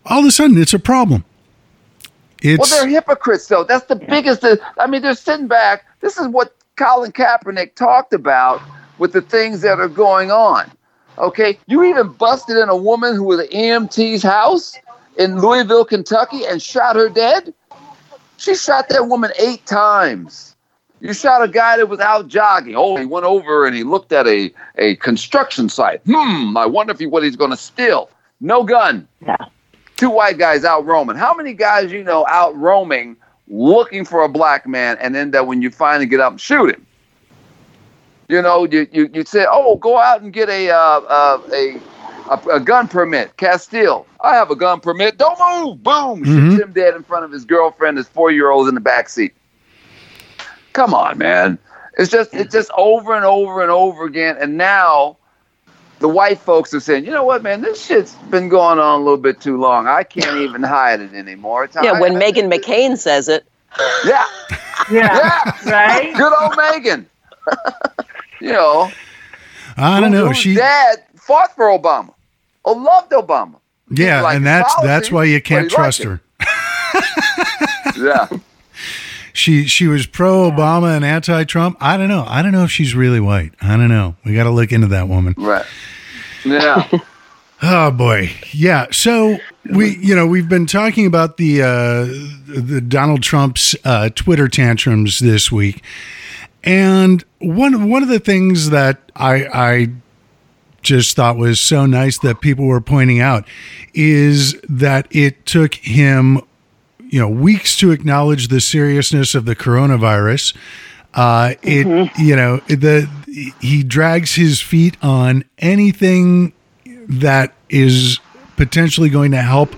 all 0.05 0.21
of 0.21 0.27
a 0.27 0.31
sudden 0.31 0.61
it's 0.61 0.75
a 0.75 0.79
problem. 0.79 1.25
It's, 2.43 2.71
well, 2.71 2.81
they're 2.81 2.91
hypocrites, 2.91 3.47
though. 3.47 3.65
That's 3.65 3.87
the 3.87 3.97
biggest. 3.97 4.45
I 4.79 4.87
mean, 4.87 5.03
they're 5.03 5.15
sitting 5.15 5.49
back. 5.49 5.87
This 6.01 6.19
is 6.19 6.29
what 6.29 6.55
Colin 6.77 7.13
Kaepernick 7.13 7.75
talked 7.75 8.13
about 8.13 8.61
with 8.99 9.13
the 9.13 9.23
things 9.23 9.63
that 9.63 9.81
are 9.81 9.89
going 9.89 10.31
on. 10.31 10.71
Okay, 11.19 11.59
you 11.67 11.83
even 11.83 12.09
busted 12.09 12.59
in 12.59 12.69
a 12.69 12.77
woman 12.77 13.15
who 13.15 13.25
was 13.25 13.41
at 13.41 13.51
EMT's 13.51 14.23
house 14.23 14.77
in 15.17 15.41
Louisville, 15.41 15.87
Kentucky, 15.87 16.45
and 16.45 16.63
shot 16.63 16.95
her 16.97 17.09
dead. 17.09 17.55
She 18.37 18.55
shot 18.55 18.91
that 18.91 19.09
woman 19.09 19.31
eight 19.39 19.65
times. 19.65 20.55
You 21.01 21.15
shot 21.15 21.43
a 21.43 21.49
guy 21.49 21.79
that 21.79 21.89
was 21.89 22.01
out 22.01 22.29
jogging. 22.29 22.75
Oh, 22.77 22.97
he 22.97 23.07
went 23.07 23.25
over 23.25 23.67
and 23.67 23.75
he 23.75 23.83
looked 23.83 24.13
at 24.13 24.27
a, 24.27 24.53
a 24.77 24.97
construction 24.97 25.71
site. 25.71 26.03
Hmm, 26.05 26.57
I 26.57 26.67
wonder 26.67 26.93
if 26.93 26.99
he 26.99 27.07
what 27.07 27.23
he's 27.23 27.37
going 27.37 27.51
to 27.51 27.57
steal. 27.57 28.11
No 28.41 28.63
gun. 28.63 29.09
Yeah 29.27 29.37
two 29.97 30.11
white 30.11 30.39
guys 30.39 30.65
out 30.65 30.85
roaming. 30.85 31.17
How 31.17 31.35
many 31.35 31.53
guys 31.53 31.91
you 31.91 32.05
know 32.05 32.27
out 32.29 32.57
roaming 32.57 33.17
looking 33.49 34.05
for 34.05 34.23
a 34.23 34.29
black 34.29 34.67
man 34.67 34.97
and 35.01 35.15
then 35.15 35.31
that 35.33 35.47
when 35.47 35.63
you 35.63 35.71
finally 35.71 36.07
get 36.07 36.21
up 36.21 36.33
and 36.33 36.41
shoot 36.41 36.71
him? 36.71 36.87
You 38.29 38.43
know, 38.43 38.65
you 38.65 38.89
you, 38.93 39.09
you 39.13 39.25
say, 39.25 39.47
oh, 39.49 39.77
go 39.77 39.99
out 39.99 40.21
and 40.23 40.33
get 40.33 40.49
a 40.49 40.71
uh, 40.71 40.77
uh, 40.77 41.41
a, 41.53 41.81
a, 42.31 42.57
a 42.57 42.61
gun 42.61 42.89
permit, 42.89 43.37
Castile. 43.37 44.07
I 44.21 44.35
have 44.35 44.51
a 44.51 44.57
gun 44.57 44.81
permit. 44.81 45.17
Don't 45.19 45.39
move. 45.39 45.83
Boom. 45.83 46.25
Mm-hmm. 46.25 46.51
Shoots 46.51 46.63
him 46.63 46.73
dead 46.73 46.95
in 46.95 47.05
front 47.05 47.25
of 47.25 47.31
his 47.31 47.45
girlfriend, 47.45 47.99
his 47.99 48.09
four 48.09 48.33
year 48.33 48.51
old 48.51 48.69
in 48.69 48.75
the 48.75 48.81
back 48.81 49.09
seat. 49.09 49.33
Come 50.73 50.93
on, 50.93 51.19
man. 51.19 51.59
It's 51.99 52.11
just 52.11 52.35
it's 52.35 52.53
just 52.53 52.71
over 52.77 53.15
and 53.15 53.25
over 53.25 53.63
and 53.63 53.71
over 53.71 54.05
again. 54.05 54.37
And 54.41 54.57
now 54.57 55.17
the 55.99 56.09
white 56.09 56.39
folks 56.39 56.75
are 56.75 56.81
saying, 56.81 57.05
you 57.05 57.11
know 57.11 57.25
what, 57.25 57.43
man, 57.43 57.63
this 57.63 57.85
shit's 57.85 58.15
been 58.31 58.49
going 58.49 58.79
on 58.79 59.01
a 59.01 59.03
little 59.03 59.17
bit 59.17 59.41
too 59.41 59.59
long. 59.59 59.87
I 59.87 60.03
can't 60.05 60.39
even 60.39 60.63
hide 60.63 61.01
it 61.01 61.15
anymore. 61.15 61.65
It's 61.65 61.77
yeah, 61.83 61.99
when 61.99 62.15
Meghan 62.15 62.53
McCain 62.53 62.99
says 62.99 63.29
it. 63.29 63.47
Yeah. 64.05 64.25
yeah. 64.91 65.53
yeah. 65.65 65.71
Right? 65.71 66.15
Good 66.15 66.33
old 66.33 66.53
Meghan. 66.53 67.07
you 68.41 68.53
know. 68.53 68.91
I 69.77 70.01
don't 70.01 70.13
know. 70.13 70.33
She 70.33 70.55
dad 70.55 71.05
fought 71.17 71.55
for 71.55 71.67
Obama. 71.67 72.15
Or 72.65 72.75
loved 72.77 73.13
Obama. 73.13 73.61
Yeah, 73.91 74.23
like 74.23 74.37
and 74.37 74.47
that's 74.47 74.75
policy, 74.75 74.87
that's 74.89 75.13
why 75.13 75.25
you 75.25 75.41
can't 75.41 75.71
trust 75.71 76.03
her. 76.03 76.21
yeah. 77.97 78.29
She 79.37 79.67
she 79.67 79.87
was 79.87 80.07
pro 80.07 80.51
Obama 80.51 80.97
and 80.97 81.05
anti 81.05 81.45
Trump. 81.45 81.77
I 81.81 81.97
don't 81.97 82.09
know. 82.09 82.25
I 82.27 82.41
don't 82.43 82.53
know 82.53 82.65
if 82.65 82.71
she's 82.71 82.95
really 82.95 83.21
white. 83.21 83.53
I 83.61 83.77
don't 83.77 83.89
know. 83.89 84.17
We 84.25 84.35
got 84.35 84.45
to 84.45 84.51
look 84.51 84.73
into 84.73 84.87
that 84.89 85.09
woman. 85.09 85.35
Right. 85.37 85.67
Yeah. 86.45 86.89
oh 87.63 87.91
boy. 87.91 88.31
Yeah. 88.53 88.87
So 88.93 89.37
we 89.71 89.97
you 89.99 90.17
know 90.17 90.27
we've 90.27 90.49
been 90.49 90.67
talking 90.67 91.07
about 91.07 91.37
the 91.37 91.63
uh, 91.63 92.07
the 92.47 92.81
Donald 92.81 93.23
Trump's 93.23 93.77
uh, 93.85 94.09
Twitter 94.15 94.49
tantrums 94.49 95.19
this 95.19 95.53
week, 95.53 95.83
and 96.65 97.23
one 97.39 97.91
one 97.91 98.03
of 98.03 98.09
the 98.09 98.21
things 98.21 98.71
that 98.71 99.13
I 99.15 99.47
I 99.53 99.89
just 100.81 101.17
thought 101.17 101.37
was 101.37 101.61
so 101.61 101.85
nice 101.85 102.19
that 102.21 102.41
people 102.41 102.65
were 102.65 102.81
pointing 102.81 103.21
out 103.21 103.45
is 103.93 104.59
that 104.69 105.09
it 105.11 105.45
took 105.45 105.75
him 105.75 106.41
you 107.17 107.23
know 107.23 107.31
weeks 107.31 107.79
to 107.79 107.93
acknowledge 107.93 108.49
the 108.49 108.61
seriousness 108.61 109.35
of 109.35 109.47
the 109.47 109.57
coronavirus. 109.57 110.55
Uh, 111.15 111.55
it 111.63 111.87
mm-hmm. 111.87 112.23
you 112.23 112.37
know 112.37 112.59
the 112.69 113.09
he 113.59 113.83
drags 113.83 114.35
his 114.35 114.61
feet 114.61 114.99
on 115.01 115.43
anything 115.57 116.53
that 116.85 117.55
is 117.71 118.21
potentially 118.59 119.09
going 119.09 119.31
to 119.31 119.41
help 119.41 119.75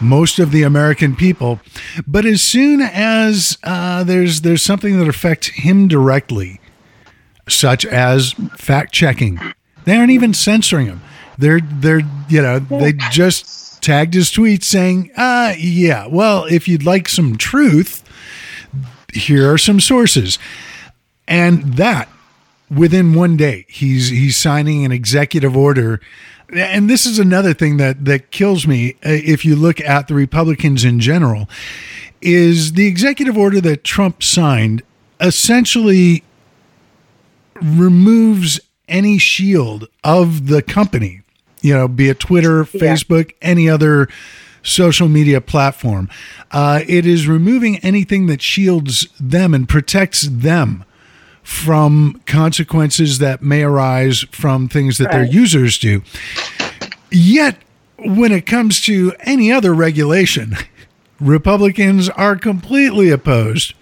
most 0.00 0.38
of 0.38 0.52
the 0.52 0.62
American 0.62 1.16
people. 1.16 1.58
But 2.06 2.26
as 2.26 2.40
soon 2.40 2.80
as 2.80 3.58
uh, 3.64 4.04
there's 4.04 4.42
there's 4.42 4.62
something 4.62 5.00
that 5.00 5.08
affects 5.08 5.48
him 5.48 5.88
directly, 5.88 6.60
such 7.48 7.84
as 7.84 8.34
fact 8.56 8.92
checking, 8.92 9.40
they 9.84 9.96
aren't 9.96 10.12
even 10.12 10.32
censoring 10.32 10.86
him. 10.86 11.02
They're 11.38 11.60
they're 11.60 12.02
you 12.28 12.40
know 12.40 12.60
they 12.60 12.92
just 12.92 13.71
tagged 13.82 14.14
his 14.14 14.30
tweet 14.30 14.64
saying, 14.64 15.10
uh 15.16 15.54
yeah, 15.58 16.06
well 16.06 16.44
if 16.44 16.66
you'd 16.66 16.84
like 16.84 17.08
some 17.08 17.36
truth, 17.36 18.02
here 19.12 19.52
are 19.52 19.58
some 19.58 19.80
sources, 19.80 20.38
and 21.28 21.74
that 21.74 22.08
within 22.70 23.14
one 23.14 23.36
day 23.36 23.66
he's 23.68 24.08
he's 24.08 24.36
signing 24.36 24.84
an 24.84 24.92
executive 24.92 25.56
order. 25.56 26.00
And 26.54 26.88
this 26.88 27.06
is 27.06 27.18
another 27.18 27.54
thing 27.54 27.76
that 27.78 28.04
that 28.04 28.30
kills 28.30 28.66
me 28.66 28.92
uh, 29.04 29.10
if 29.10 29.44
you 29.44 29.56
look 29.56 29.80
at 29.80 30.08
the 30.08 30.14
republicans 30.14 30.84
in 30.84 31.00
general 31.00 31.48
is 32.20 32.74
the 32.74 32.86
executive 32.86 33.36
order 33.36 33.60
that 33.60 33.82
trump 33.82 34.22
signed 34.22 34.82
essentially 35.20 36.22
removes 37.60 38.60
any 38.86 39.18
shield 39.18 39.88
of 40.04 40.46
the 40.48 40.62
company 40.62 41.21
you 41.62 41.72
know 41.72 41.88
be 41.88 42.08
it 42.08 42.20
twitter 42.20 42.64
facebook 42.64 43.32
any 43.40 43.68
other 43.68 44.08
social 44.62 45.08
media 45.08 45.40
platform 45.40 46.08
uh, 46.52 46.80
it 46.86 47.06
is 47.06 47.26
removing 47.26 47.78
anything 47.78 48.26
that 48.26 48.42
shields 48.42 49.08
them 49.18 49.54
and 49.54 49.68
protects 49.68 50.22
them 50.22 50.84
from 51.42 52.20
consequences 52.26 53.18
that 53.18 53.42
may 53.42 53.62
arise 53.64 54.20
from 54.30 54.68
things 54.68 54.98
that 54.98 55.10
their 55.10 55.24
users 55.24 55.76
do. 55.78 56.02
Yet, 57.10 57.56
when 57.98 58.30
it 58.30 58.46
comes 58.46 58.80
to 58.82 59.12
any 59.20 59.50
other 59.50 59.74
regulation, 59.74 60.56
Republicans 61.20 62.08
are 62.10 62.36
completely 62.36 63.10
opposed. 63.10 63.74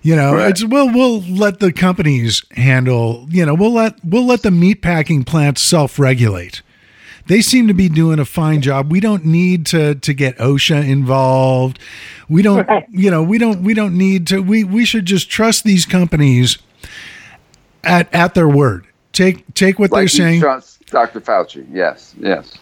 You 0.00 0.16
know, 0.16 0.34
Right. 0.36 0.50
it's 0.50 0.64
well, 0.64 0.88
we'll 0.90 1.20
let 1.20 1.60
the 1.60 1.72
companies 1.72 2.42
handle. 2.52 3.26
You 3.30 3.44
know, 3.44 3.54
we'll 3.54 3.72
let 3.74 4.02
we'll 4.04 4.24
let 4.26 4.42
the 4.42 4.50
meatpacking 4.50 5.26
plants 5.26 5.60
self-regulate. 5.62 6.62
They 7.28 7.40
seem 7.40 7.66
to 7.68 7.74
be 7.74 7.88
doing 7.88 8.18
a 8.18 8.24
fine 8.24 8.62
job. 8.62 8.90
We 8.90 9.00
don't 9.00 9.24
need 9.24 9.66
to 9.66 9.94
to 9.96 10.14
get 10.14 10.36
OSHA 10.38 10.88
involved. 10.88 11.78
We 12.28 12.42
don't, 12.42 12.66
Right. 12.66 12.84
you 12.90 13.10
know, 13.10 13.22
we 13.22 13.38
don't 13.38 13.62
we 13.62 13.74
don't 13.74 13.96
need 13.96 14.26
to. 14.28 14.40
We 14.42 14.64
we 14.64 14.84
should 14.84 15.06
just 15.06 15.28
trust 15.28 15.64
these 15.64 15.86
companies 15.86 16.58
at 17.84 18.12
at 18.14 18.34
their 18.34 18.48
word. 18.48 18.86
Take 19.12 19.52
take 19.54 19.78
what 19.78 19.90
they're 19.90 20.08
saying. 20.08 20.40
trust 20.40 20.86
Dr. 20.86 21.20
Fauci. 21.20 21.66
Yes, 21.72 22.14
yes. 22.18 22.58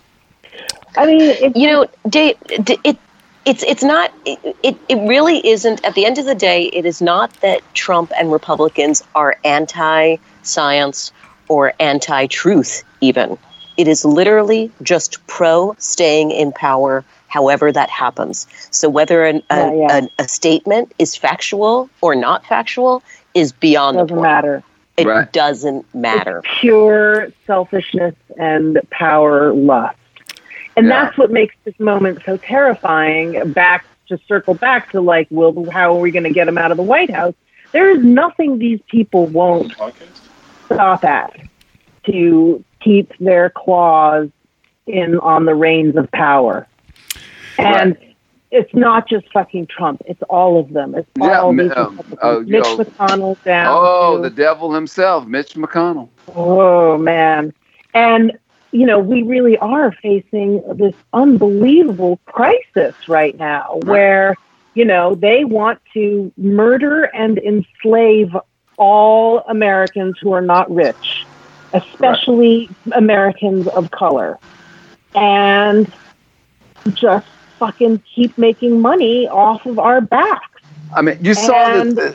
I 0.96 1.06
mean, 1.06 1.20
it's, 1.20 1.56
you 1.56 1.66
know 1.66 1.86
Dave, 2.08 2.36
it 2.48 2.96
it's 3.44 3.62
it's 3.64 3.82
not 3.82 4.12
it, 4.24 4.56
it 4.62 4.76
it 4.88 4.96
really 5.08 5.46
isn't 5.46 5.84
at 5.84 5.94
the 5.94 6.06
end 6.06 6.18
of 6.18 6.24
the 6.24 6.34
day 6.34 6.64
it 6.66 6.86
is 6.86 7.02
not 7.02 7.32
that 7.40 7.60
Trump 7.74 8.12
and 8.16 8.32
Republicans 8.32 9.02
are 9.14 9.36
anti 9.44 10.16
science 10.42 11.12
or 11.48 11.74
anti 11.80 12.26
truth 12.28 12.82
even 13.00 13.36
it 13.76 13.88
is 13.88 14.04
literally 14.04 14.70
just 14.82 15.24
pro 15.26 15.74
staying 15.78 16.30
in 16.30 16.52
power 16.52 17.04
however 17.28 17.72
that 17.72 17.90
happens 17.90 18.46
so 18.70 18.88
whether 18.88 19.24
an, 19.24 19.42
a, 19.50 19.56
Yeah, 19.56 19.72
yeah. 19.74 20.06
A, 20.18 20.22
a 20.24 20.28
statement 20.28 20.92
is 20.98 21.16
factual 21.16 21.88
or 22.00 22.14
not 22.14 22.44
factual 22.46 23.02
is 23.34 23.52
beyond 23.52 23.96
the 23.98 24.02
doesn't 24.02 24.16
point 24.16 24.22
matter. 24.22 24.62
it 24.96 25.06
Right. 25.06 25.32
doesn't 25.32 25.92
matter 25.94 26.38
It's 26.44 26.60
pure 26.60 27.28
selfishness 27.46 28.14
and 28.38 28.78
power 28.90 29.52
lust. 29.52 29.96
And 30.76 30.86
Yeah. 30.86 31.04
that's 31.04 31.18
what 31.18 31.30
makes 31.30 31.54
this 31.64 31.78
moment 31.80 32.20
so 32.24 32.36
terrifying. 32.36 33.52
Back 33.52 33.84
to 34.08 34.18
circle 34.28 34.54
back 34.54 34.90
to 34.92 35.00
like, 35.00 35.26
well, 35.30 35.68
how 35.72 35.94
are 35.96 36.00
we 36.00 36.10
going 36.10 36.24
to 36.24 36.32
get 36.32 36.46
him 36.46 36.58
out 36.58 36.70
of 36.70 36.76
the 36.76 36.82
White 36.82 37.10
House? 37.10 37.34
There 37.72 37.90
is 37.90 38.04
nothing 38.04 38.58
these 38.58 38.80
people 38.88 39.26
won't 39.26 39.72
stop 40.66 41.04
at 41.04 41.34
to 42.06 42.62
keep 42.84 43.16
their 43.18 43.50
claws 43.50 44.28
in 44.86 45.18
on 45.18 45.46
the 45.46 45.54
reins 45.54 45.96
of 45.96 46.10
power. 46.12 46.66
And 47.58 47.96
it's 48.50 48.72
not 48.74 49.08
just 49.08 49.30
fucking 49.32 49.66
Trump; 49.66 50.02
it's 50.06 50.22
all 50.24 50.60
of 50.60 50.72
them. 50.72 50.94
It's 50.94 51.08
all 51.20 51.52
mi- 51.52 51.64
these 51.64 51.72
uh, 51.72 52.40
Mitch 52.46 52.62
know- 52.62 52.76
McConnell 52.76 53.42
down. 53.42 53.66
Oh, 53.70 54.16
to- 54.16 54.28
the 54.28 54.34
devil 54.34 54.72
himself, 54.72 55.26
Mitch 55.26 55.54
McConnell. 55.54 56.08
Oh 56.34 56.98
man. 56.98 57.52
And 57.94 58.38
you 58.74 58.86
know, 58.86 58.98
we 58.98 59.22
really 59.22 59.56
are 59.58 59.92
facing 59.92 60.60
this 60.76 60.94
unbelievable 61.12 62.18
crisis 62.24 63.08
right 63.08 63.38
now 63.38 63.78
where, 63.84 64.34
you 64.74 64.84
know, 64.84 65.14
they 65.14 65.44
want 65.44 65.80
to 65.94 66.32
murder 66.36 67.04
and 67.04 67.38
enslave 67.38 68.36
all 68.76 69.44
Americans 69.48 70.16
who 70.20 70.32
are 70.32 70.40
not 70.40 70.68
rich, 70.74 71.23
especially 71.74 72.70
Americans 72.92 73.68
of 73.68 73.90
color. 73.90 74.38
And 75.14 75.92
just 76.94 77.26
fucking 77.58 78.02
keep 78.14 78.36
making 78.38 78.80
money 78.80 79.28
off 79.28 79.64
of 79.66 79.78
our 79.78 80.00
backs. 80.00 80.62
I 80.94 81.02
mean, 81.02 81.18
you 81.22 81.34
saw 81.34 81.80
And- 81.80 81.96
the, 81.96 82.14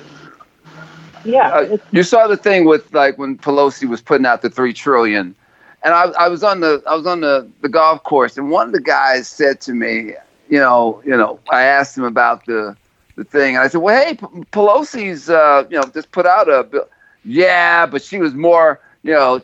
Yeah. 1.24 1.50
uh, 1.50 1.78
you 1.92 2.04
saw 2.04 2.28
the 2.28 2.38
thing 2.38 2.66
with 2.66 2.94
like 2.94 3.18
when 3.18 3.38
Pelosi 3.38 3.88
was 3.88 4.02
putting 4.02 4.26
out 4.26 4.42
the 4.42 4.50
three 4.50 4.74
trillion, 4.74 5.36
and 5.84 5.94
I, 5.94 6.04
I 6.18 6.28
was 6.28 6.44
on 6.44 6.60
the 6.62 6.82
I 6.88 6.96
was 6.96 7.06
on 7.06 7.22
the, 7.22 7.48
the 7.62 7.70
golf 7.70 8.04
course, 8.04 8.38
and 8.38 8.50
one 8.52 8.68
of 8.68 8.74
the 8.74 8.82
guys 8.82 9.28
said 9.28 9.62
to 9.62 9.74
me, 9.74 10.14
you 10.50 10.60
know, 10.60 11.02
you 11.06 11.16
know, 11.16 11.40
I 11.52 11.64
asked 11.64 11.98
him 11.98 12.04
about 12.06 12.46
the 12.46 12.76
the 13.16 13.24
thing, 13.26 13.56
and 13.56 13.64
I 13.64 13.68
said, 13.68 13.82
well, 13.82 14.02
hey, 14.02 14.14
P- 14.16 14.26
Pelosi's, 14.54 15.30
uh, 15.30 15.66
you 15.70 15.78
know, 15.78 15.84
just 15.94 16.12
put 16.12 16.26
out 16.26 16.50
a 16.50 16.64
bill. 16.64 16.88
Yeah, 17.26 17.86
but 17.86 18.02
she 18.02 18.18
was 18.18 18.34
more, 18.34 18.80
you 19.04 19.12
know, 19.12 19.42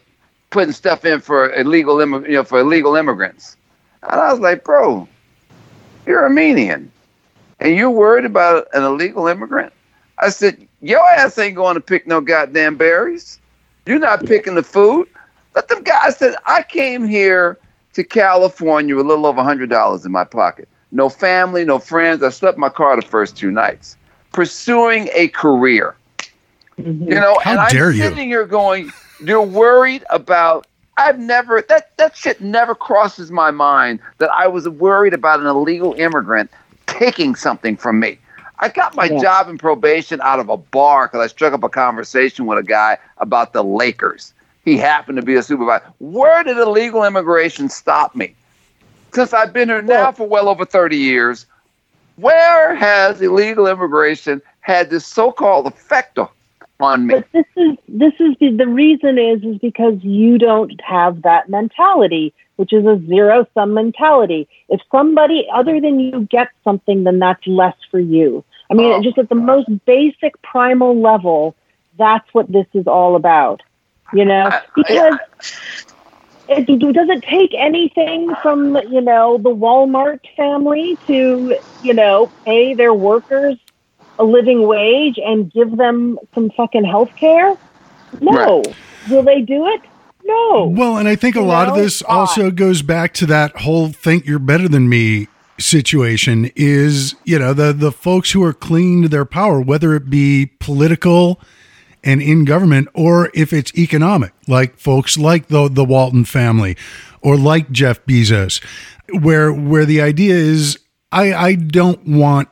putting 0.50 0.72
stuff 0.74 1.06
in 1.06 1.20
for 1.22 1.52
illegal, 1.54 1.98
immi- 1.98 2.28
you 2.28 2.34
know, 2.36 2.44
for 2.44 2.60
illegal 2.60 2.96
immigrants, 2.96 3.58
and 4.04 4.20
I 4.20 4.32
was 4.32 4.40
like, 4.40 4.64
bro, 4.64 5.08
you're 6.06 6.24
Armenian, 6.24 6.92
and 7.60 7.76
you're 7.76 7.90
worried 7.92 8.26
about 8.26 8.68
an 8.74 8.84
illegal 8.84 9.28
immigrant. 9.28 9.74
I 10.20 10.30
said, 10.30 10.68
Your 10.82 11.04
ass 11.04 11.38
ain't 11.38 11.56
going 11.56 11.76
to 11.76 11.82
pick 11.82 12.08
no 12.08 12.22
goddamn 12.22 12.76
berries. 12.78 13.40
You're 13.86 14.00
not 14.00 14.26
picking 14.26 14.56
the 14.56 14.64
food. 14.64 15.08
Let 15.56 15.68
them 15.68 15.84
guys 15.84 16.18
said, 16.18 16.36
I 16.46 16.64
came 16.64 17.06
here 17.06 17.58
to 17.94 18.04
California 18.04 18.96
with 18.96 19.06
a 19.06 19.08
little 19.10 19.26
over 19.26 19.42
$100 19.42 20.06
in 20.06 20.12
my 20.12 20.24
pocket. 20.24 20.68
No 20.92 21.10
family, 21.10 21.66
no 21.66 21.80
friends. 21.80 22.24
I 22.24 22.30
slept 22.30 22.56
in 22.56 22.62
my 22.62 22.70
car 22.70 22.96
the 22.96 23.02
first 23.02 23.36
two 23.38 23.52
nights. 23.52 23.98
Pursuing 24.32 25.10
a 25.14 25.28
career. 25.30 25.96
mhm. 26.78 27.08
You 27.10 27.16
know, 27.16 27.40
How 27.42 27.52
and 27.52 27.60
I'm 27.60 27.72
dare 27.72 27.92
you. 27.92 28.04
sitting 28.04 28.28
here 28.28 28.46
going, 28.46 28.94
You're 29.20 29.42
worried 29.42 30.04
about. 30.10 30.68
I've 30.98 31.20
never 31.20 31.62
that 31.68 31.98
that 31.98 32.16
shit 32.16 32.40
never 32.42 32.74
crosses 32.74 33.32
my 33.32 33.52
mind 33.52 34.00
that 34.20 34.32
I 34.32 34.48
was 34.48 34.68
worried 34.70 35.14
about 35.14 35.40
an 35.42 35.46
illegal 35.46 35.94
immigrant 35.96 36.50
taking 36.88 37.36
something 37.36 37.76
from 37.76 38.00
me. 38.00 38.18
I 38.60 38.70
got 38.70 38.96
my 38.96 39.06
Yeah. 39.06 39.20
job 39.20 39.50
in 39.50 39.58
probation 39.58 40.22
out 40.22 40.40
of 40.40 40.50
a 40.50 40.58
bar 40.58 41.08
because 41.08 41.20
I 41.22 41.28
struck 41.28 41.54
up 41.54 41.64
a 41.64 41.70
conversation 41.70 42.46
with 42.46 42.58
a 42.58 42.64
guy 42.64 42.98
about 43.18 43.52
the 43.52 43.64
Lakers. 43.64 44.34
He 44.64 44.78
happened 44.78 45.18
to 45.18 45.22
be 45.22 45.36
a 45.36 45.44
supervisor. 45.44 45.84
Where 46.00 46.44
did 46.44 46.58
illegal 46.58 47.04
immigration 47.04 47.68
stop 47.70 48.16
me? 48.16 48.36
Since 49.14 49.34
I've 49.34 49.54
been 49.54 49.70
here 49.70 49.82
now 49.82 50.12
for 50.12 50.28
well 50.28 50.48
over 50.48 50.66
30 50.66 50.98
years, 50.98 51.46
where 52.16 52.74
has 52.76 53.22
illegal 53.22 53.68
immigration 53.68 54.42
had 54.62 54.90
this 54.90 55.06
so-called 55.06 55.68
effect 55.68 56.18
on 56.18 56.30
me? 56.80 57.14
But 57.16 57.32
this 57.32 57.46
is 57.56 57.78
this 57.88 58.14
is 58.20 58.36
the, 58.40 58.52
the 58.52 58.68
reason 58.68 59.18
is 59.18 59.44
is 59.44 59.58
because 59.60 59.98
you 60.04 60.38
don't 60.38 60.80
have 60.82 61.22
that 61.24 61.50
mentality, 61.50 62.34
which 62.58 62.74
is 62.74 62.86
a 62.86 63.02
zero 63.08 63.48
sum 63.54 63.74
mentality. 63.74 64.48
If 64.70 64.82
somebody 64.92 65.48
other 65.54 65.80
than 65.80 66.00
you 66.00 66.28
gets 66.30 66.52
something, 66.64 67.04
then 67.04 67.20
that's 67.20 67.46
less 67.48 67.76
for 67.92 68.00
you. 68.00 68.44
I 68.70 68.74
mean, 68.74 68.92
Oh. 68.94 69.02
just 69.02 69.18
at 69.18 69.30
the 69.30 69.36
most 69.36 69.70
basic 69.86 70.42
primal 70.42 71.00
level, 71.00 71.56
that's 71.98 72.28
what 72.34 72.52
this 72.52 72.68
is 72.74 72.88
all 72.88 73.16
about. 73.16 73.62
You 74.14 74.26
know, 74.26 74.52
because 74.76 75.18
it, 76.48 76.70
it 76.70 76.94
doesn't 76.94 77.24
take 77.24 77.54
anything 77.58 78.34
from 78.42 78.76
you 78.90 79.02
know 79.02 79.38
the 79.38 79.50
Walmart 79.50 80.20
family 80.36 80.98
to 81.08 81.58
you 81.84 81.94
know 81.94 82.32
pay 82.46 82.74
their 82.74 82.94
workers 82.94 83.58
a 84.18 84.24
living 84.24 84.68
wage 84.68 85.20
and 85.24 85.52
give 85.52 85.78
them 85.78 86.18
some 86.34 86.50
fucking 86.52 86.86
health 86.86 87.16
care? 87.16 87.58
No. 88.22 88.64
Will 89.10 89.24
they 89.24 89.42
do 89.42 89.68
it? 89.68 89.82
No. 90.24 90.74
Well, 90.76 90.98
and 90.98 91.08
I 91.08 91.16
think 91.16 91.36
a 91.36 91.40
You 91.40 91.46
lot 91.46 91.68
of 91.68 91.76
this 91.76 92.02
also 92.02 92.50
goes 92.50 92.82
back 92.82 93.14
to 93.16 93.26
that 93.28 93.58
whole 93.58 93.90
think 93.90 94.26
you're 94.26 94.40
better 94.40 94.68
than 94.68 94.90
me 94.90 95.28
situation 95.60 96.52
is, 96.56 97.16
you 97.24 97.38
know, 97.38 97.54
the 97.54 97.72
the 97.72 97.92
folks 97.92 98.32
who 98.32 98.44
are 98.44 98.54
clinging 98.54 99.04
to 99.04 99.08
their 99.08 99.26
power, 99.26 99.62
whether 99.62 99.96
it 99.96 100.10
be 100.10 100.52
political 100.60 101.40
and 102.04 102.22
in 102.22 102.46
government 102.46 102.88
or 102.94 103.32
if 103.34 103.54
it's 103.54 103.74
economic, 103.78 104.34
like 104.48 104.78
folks 104.78 105.18
like 105.18 105.48
the 105.48 105.70
the 105.70 105.86
Walton 105.86 106.26
family 106.26 106.76
or 107.22 107.38
like 107.38 107.72
Jeff 107.72 108.04
Bezos, 108.06 108.64
where 109.22 109.54
where 109.54 109.86
the 109.86 110.02
idea 110.02 110.36
is 110.36 110.80
I, 111.12 111.34
I 111.34 111.56
don't 111.56 112.06
want 112.08 112.50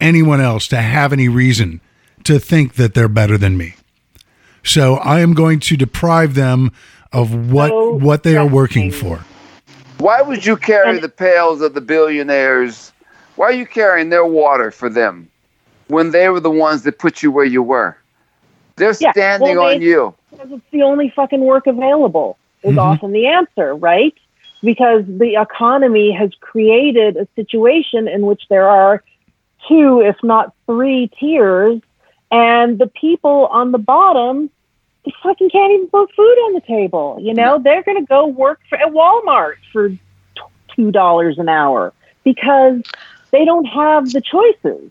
anyone 0.00 0.40
else 0.40 0.66
to 0.68 0.76
have 0.76 1.12
any 1.12 1.28
reason 1.28 1.80
to 2.24 2.38
think 2.38 2.74
that 2.74 2.94
they're 2.94 3.08
better 3.08 3.38
than 3.38 3.56
me. 3.56 3.74
So 4.64 4.96
I 4.96 5.20
am 5.20 5.34
going 5.34 5.60
to 5.60 5.76
deprive 5.76 6.34
them 6.34 6.72
of 7.12 7.50
what 7.52 7.70
So 7.70 7.92
what 7.94 8.22
they 8.22 8.36
are 8.36 8.46
working 8.46 8.90
for. 8.90 9.20
Why 9.98 10.20
would 10.22 10.44
you 10.44 10.56
carry 10.56 10.98
the 11.00 11.08
pails 11.08 11.60
of 11.60 11.74
the 11.74 11.80
billionaires? 11.80 12.92
Why 13.36 13.46
are 13.46 13.52
you 13.52 13.66
carrying 13.66 14.10
their 14.10 14.26
water 14.26 14.70
for 14.70 14.88
them 14.88 15.28
when 15.88 16.10
they 16.10 16.28
were 16.28 16.40
the 16.40 16.50
ones 16.50 16.82
that 16.82 16.98
put 16.98 17.22
you 17.22 17.32
where 17.32 17.44
you 17.44 17.62
were? 17.62 17.96
They're 18.76 18.94
Yeah, 19.00 19.12
standing 19.12 19.56
well, 19.56 19.74
on 19.74 19.80
you. 19.80 20.14
because 20.30 20.52
it's 20.52 20.70
the 20.70 20.82
only 20.82 21.10
fucking 21.16 21.40
work 21.40 21.66
available 21.66 22.36
is 22.62 22.74
Mhm. 22.74 22.78
often 22.78 23.12
the 23.12 23.26
answer, 23.26 23.74
right? 23.74 24.14
Because 24.62 25.04
the 25.06 25.40
economy 25.40 26.12
has 26.12 26.30
created 26.40 27.16
a 27.16 27.26
situation 27.36 28.06
in 28.06 28.26
which 28.26 28.42
there 28.50 28.68
are 28.68 29.02
two, 29.66 30.00
if 30.00 30.16
not 30.22 30.54
three 30.66 31.10
tiers, 31.18 31.80
and 32.30 32.78
the 32.78 32.86
people 32.86 33.46
on 33.46 33.72
the 33.72 33.78
bottom, 33.78 34.50
they 35.04 35.12
fucking 35.22 35.50
can't 35.50 35.72
even 35.72 35.88
put 35.88 36.12
food 36.14 36.22
on 36.22 36.54
the 36.54 36.60
table. 36.60 37.18
You 37.20 37.34
know, 37.34 37.58
they're 37.58 37.82
going 37.82 37.98
to 37.98 38.06
go 38.06 38.26
work 38.26 38.60
for, 38.68 38.78
at 38.78 38.92
Walmart 38.92 39.56
for 39.72 39.90
two 40.74 40.90
dollars 40.90 41.38
an 41.38 41.48
hour 41.48 41.92
because 42.24 42.82
they 43.30 43.44
don't 43.44 43.64
have 43.64 44.12
the 44.12 44.20
choices, 44.20 44.90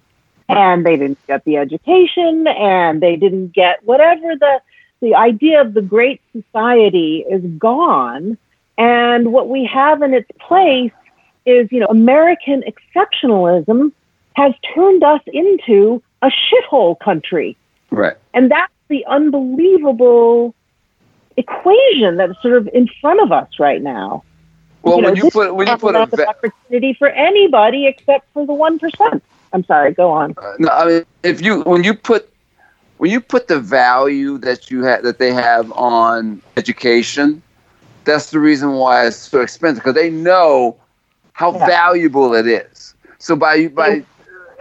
and 0.50 0.86
they 0.86 0.98
didn't 0.98 1.26
get 1.28 1.44
the 1.46 1.58
education, 1.58 2.48
and 2.48 3.02
they 3.02 3.16
didn't 3.16 3.54
get 3.54 3.84
whatever 3.84 4.36
the 4.36 4.62
the 5.00 5.14
idea 5.14 5.62
of 5.62 5.76
the 5.76 5.82
great 5.82 6.22
society 6.32 7.24
is 7.30 7.44
gone. 7.60 8.38
And 8.80 9.32
what 9.32 9.48
we 9.48 9.66
have 9.66 10.02
in 10.02 10.14
its 10.14 10.30
place 10.40 10.92
is 11.48 11.72
you 11.72 11.80
know 11.80 11.88
american 11.88 12.64
exceptionalism 12.64 13.92
has 14.38 14.54
turned 14.76 15.04
us 15.04 15.22
into 15.28 16.02
a 16.22 16.30
shithole 16.30 16.96
country 17.00 17.58
Right. 17.92 18.16
and 18.34 18.52
that's 18.52 18.72
the 18.90 19.06
unbelievable 19.08 20.54
equation 21.38 22.18
that's 22.18 22.40
sort 22.42 22.56
of 22.56 22.70
in 22.74 22.88
front 23.02 23.20
of 23.22 23.32
us 23.32 23.50
right 23.60 23.82
now 23.82 24.24
Well, 24.84 25.02
know, 25.02 25.08
when 25.10 25.16
you 25.16 25.30
put 25.32 25.56
when 25.56 25.68
you 25.68 25.78
put 25.78 25.96
a 25.96 26.06
the 26.12 26.28
opportunity 26.30 26.96
for 26.98 27.10
anybody 27.10 27.88
except 27.88 28.26
for 28.34 28.46
the 28.46 28.54
1% 28.54 29.22
i'm 29.54 29.64
sorry 29.66 29.94
go 29.94 30.12
on 30.12 30.36
uh, 30.38 30.54
no, 30.60 30.70
I 30.70 30.86
mean, 30.86 31.04
if 31.24 31.42
you 31.42 31.62
when 31.64 31.84
you 31.84 31.94
put 31.94 32.30
when 32.98 33.12
you 33.12 33.22
put 33.22 33.48
the 33.48 33.60
value 33.60 34.38
that 34.40 34.70
you 34.70 34.84
have 34.84 35.04
that 35.04 35.20
they 35.20 35.32
have 35.34 35.72
on 35.72 36.42
education, 36.58 37.42
that's 38.06 38.32
the 38.32 38.40
reason 38.40 38.74
why 38.74 39.08
it's 39.08 39.18
so 39.18 39.42
expensive 39.42 39.84
because 39.84 39.96
they 39.96 40.10
know 40.10 40.78
how 41.34 41.52
Yeah. 41.52 41.66
valuable 41.66 42.34
it 42.34 42.48
is. 42.48 42.96
So 43.20 43.36
by 43.36 43.68
by, 43.68 44.06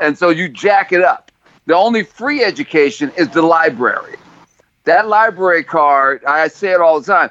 and 0.01 0.19
so 0.19 0.31
you 0.31 0.49
jack 0.49 0.93
it 0.93 1.03
up. 1.03 1.31
The 1.67 1.75
only 1.75 2.05
free 2.05 2.45
education 2.45 3.13
is 3.17 3.29
the 3.31 3.43
library. 3.43 4.17
That 4.85 5.09
library 5.09 5.65
card, 5.65 6.25
I 6.25 6.49
say 6.49 6.71
it 6.71 6.81
all 6.81 7.01
the 7.01 7.07
time. 7.07 7.31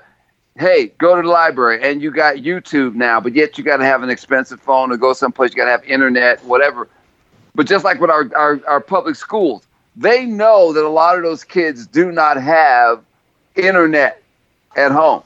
Hey, 0.57 0.87
go 0.97 1.15
to 1.15 1.21
the 1.21 1.27
library, 1.27 1.81
and 1.83 2.01
you 2.01 2.11
got 2.11 2.35
YouTube 2.37 2.95
now, 2.95 3.19
but 3.19 3.33
yet 3.33 3.57
you 3.57 3.63
got 3.63 3.77
to 3.77 3.85
have 3.85 4.03
an 4.03 4.09
expensive 4.09 4.61
phone 4.61 4.89
to 4.89 4.97
go 4.97 5.13
someplace. 5.13 5.51
You 5.51 5.57
got 5.57 5.65
to 5.65 5.71
have 5.71 5.83
internet, 5.85 6.43
whatever. 6.45 6.87
But 7.55 7.67
just 7.67 7.85
like 7.85 7.99
with 7.99 8.09
our, 8.09 8.29
our, 8.35 8.61
our 8.67 8.81
public 8.81 9.15
schools, 9.15 9.65
they 9.95 10.25
know 10.25 10.73
that 10.73 10.83
a 10.83 10.89
lot 10.89 11.17
of 11.17 11.23
those 11.23 11.43
kids 11.43 11.87
do 11.87 12.11
not 12.11 12.41
have 12.41 13.03
internet 13.55 14.21
at 14.75 14.91
home. 14.91 15.23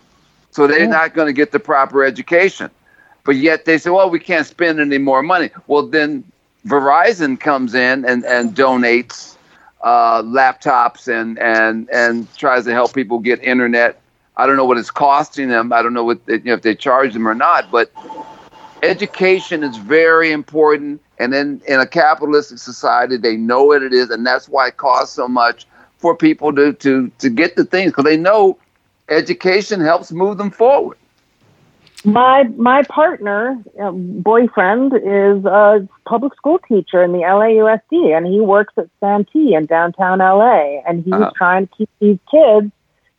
So 0.51 0.67
they're 0.67 0.87
not 0.87 1.13
going 1.13 1.27
to 1.27 1.33
get 1.33 1.51
the 1.51 1.59
proper 1.59 2.03
education. 2.03 2.69
But 3.23 3.35
yet 3.35 3.65
they 3.65 3.77
say, 3.77 3.89
well, 3.89 4.09
we 4.09 4.19
can't 4.19 4.45
spend 4.45 4.79
any 4.79 4.97
more 4.97 5.21
money. 5.21 5.49
Well, 5.67 5.87
then 5.87 6.23
Verizon 6.65 7.39
comes 7.39 7.73
in 7.73 8.05
and, 8.05 8.25
and 8.25 8.55
donates 8.55 9.37
uh, 9.81 10.21
laptops 10.23 11.07
and, 11.07 11.39
and, 11.39 11.89
and 11.89 12.33
tries 12.35 12.65
to 12.65 12.71
help 12.71 12.93
people 12.93 13.19
get 13.19 13.41
internet. 13.43 14.01
I 14.37 14.45
don't 14.45 14.57
know 14.57 14.65
what 14.65 14.77
it's 14.77 14.91
costing 14.91 15.49
them. 15.49 15.73
I 15.73 15.81
don't 15.81 15.93
know 15.93 16.03
what 16.03 16.19
you 16.27 16.39
know, 16.39 16.53
if 16.53 16.61
they 16.61 16.75
charge 16.75 17.13
them 17.13 17.27
or 17.27 17.35
not. 17.35 17.71
But 17.71 17.91
education 18.83 19.63
is 19.63 19.77
very 19.77 20.31
important. 20.31 21.01
And 21.17 21.33
then 21.33 21.61
in 21.67 21.79
a 21.79 21.87
capitalistic 21.87 22.59
society, 22.59 23.17
they 23.17 23.35
know 23.35 23.65
what 23.65 23.83
it 23.83 23.93
is, 23.93 24.09
and 24.09 24.25
that's 24.25 24.47
why 24.47 24.67
it 24.67 24.77
costs 24.77 25.15
so 25.15 25.27
much 25.27 25.65
for 25.97 26.15
people 26.15 26.55
to 26.55 26.71
to 26.73 27.11
to 27.19 27.29
get 27.29 27.57
the 27.57 27.65
things 27.65 27.91
because 27.91 28.05
they 28.05 28.15
know 28.17 28.57
education 29.09 29.81
helps 29.81 30.11
move 30.11 30.37
them 30.37 30.51
forward. 30.51 30.98
My 32.05 32.43
my 32.55 32.83
partner, 32.83 33.61
uh, 33.81 33.91
boyfriend, 33.91 34.93
is 34.93 35.43
a 35.45 35.87
public 36.05 36.33
school 36.35 36.59
teacher 36.59 37.03
in 37.03 37.11
the 37.11 37.19
LAUSD, 37.19 38.15
and 38.15 38.25
he 38.25 38.39
works 38.39 38.73
at 38.77 38.87
Santee 39.01 39.53
in 39.53 39.65
downtown 39.65 40.19
LA. 40.19 40.81
And 40.87 41.03
he 41.03 41.11
Uh-huh. 41.11 41.25
was 41.25 41.33
trying 41.35 41.67
to 41.67 41.75
keep 41.75 41.89
these 41.99 42.19
kids 42.31 42.71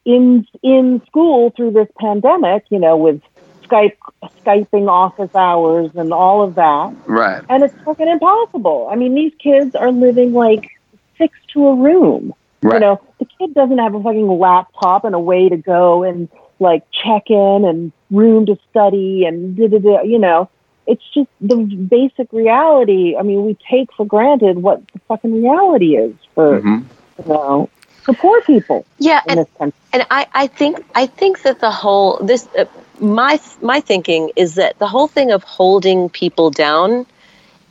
in 0.06 0.46
in 0.62 1.02
school 1.06 1.50
through 1.50 1.72
this 1.72 1.88
pandemic, 1.98 2.64
you 2.70 2.78
know, 2.78 2.96
with 2.96 3.20
Skype 3.64 3.96
skyping 4.44 4.88
office 4.88 5.34
hours 5.34 5.90
and 5.94 6.12
all 6.12 6.42
of 6.42 6.54
that. 6.54 6.92
Right. 7.06 7.42
And 7.48 7.62
it's 7.62 7.74
fucking 7.84 8.08
impossible. 8.08 8.88
I 8.90 8.96
mean, 8.96 9.14
these 9.14 9.32
kids 9.38 9.74
are 9.74 9.92
living 9.92 10.32
like 10.32 10.70
six 11.18 11.38
to 11.52 11.68
a 11.68 11.74
room. 11.74 12.32
Right. 12.62 12.74
You 12.74 12.80
know, 12.80 13.00
the 13.18 13.26
kid 13.38 13.54
doesn't 13.54 13.78
have 13.78 13.94
a 13.94 14.02
fucking 14.02 14.26
laptop 14.26 15.04
and 15.04 15.14
a 15.14 15.20
way 15.20 15.48
to 15.50 15.56
go 15.56 16.02
and 16.02 16.28
like 16.58 16.82
check 16.90 17.30
in 17.30 17.64
and 17.64 17.92
room 18.10 18.46
to 18.46 18.58
study 18.70 19.24
and 19.24 19.56
da 19.56 19.68
da 19.68 19.78
da. 19.78 20.02
You 20.02 20.18
know, 20.18 20.48
it's 20.86 21.02
just 21.14 21.28
the 21.40 21.56
basic 21.56 22.32
reality. 22.32 23.16
I 23.18 23.22
mean, 23.22 23.44
we 23.44 23.56
take 23.70 23.92
for 23.96 24.04
granted 24.06 24.58
what 24.62 24.80
the 24.92 24.98
fucking 25.08 25.42
reality 25.42 25.96
is 25.96 26.14
for 26.34 26.60
Mhm. 26.60 26.84
you 27.18 27.32
know 27.32 27.68
for 28.04 28.14
poor 28.14 28.40
people 28.42 28.84
Yeah, 28.98 29.20
in 29.24 29.30
and 29.30 29.38
this 29.40 29.48
country. 29.58 29.78
and 29.92 30.06
I, 30.10 30.26
I 30.34 30.46
think 30.46 30.82
I 30.94 31.06
think 31.06 31.42
that 31.42 31.60
the 31.60 31.70
whole 31.70 32.18
this 32.22 32.48
uh, 32.58 32.64
my 33.00 33.38
my 33.62 33.80
thinking 33.80 34.30
is 34.36 34.54
that 34.56 34.78
the 34.78 34.86
whole 34.86 35.06
thing 35.08 35.30
of 35.32 35.42
holding 35.44 36.08
people 36.08 36.50
down 36.50 37.06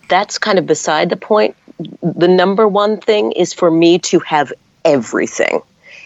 that's 0.08 0.38
kind 0.40 0.58
of 0.58 0.66
beside 0.66 1.10
the 1.10 1.18
point. 1.18 1.56
The 2.02 2.28
number 2.28 2.68
one 2.68 2.98
thing 2.98 3.32
is 3.34 3.54
for 3.54 3.70
me 3.70 4.00
to 4.00 4.20
have 4.20 4.52
everything. 4.84 5.62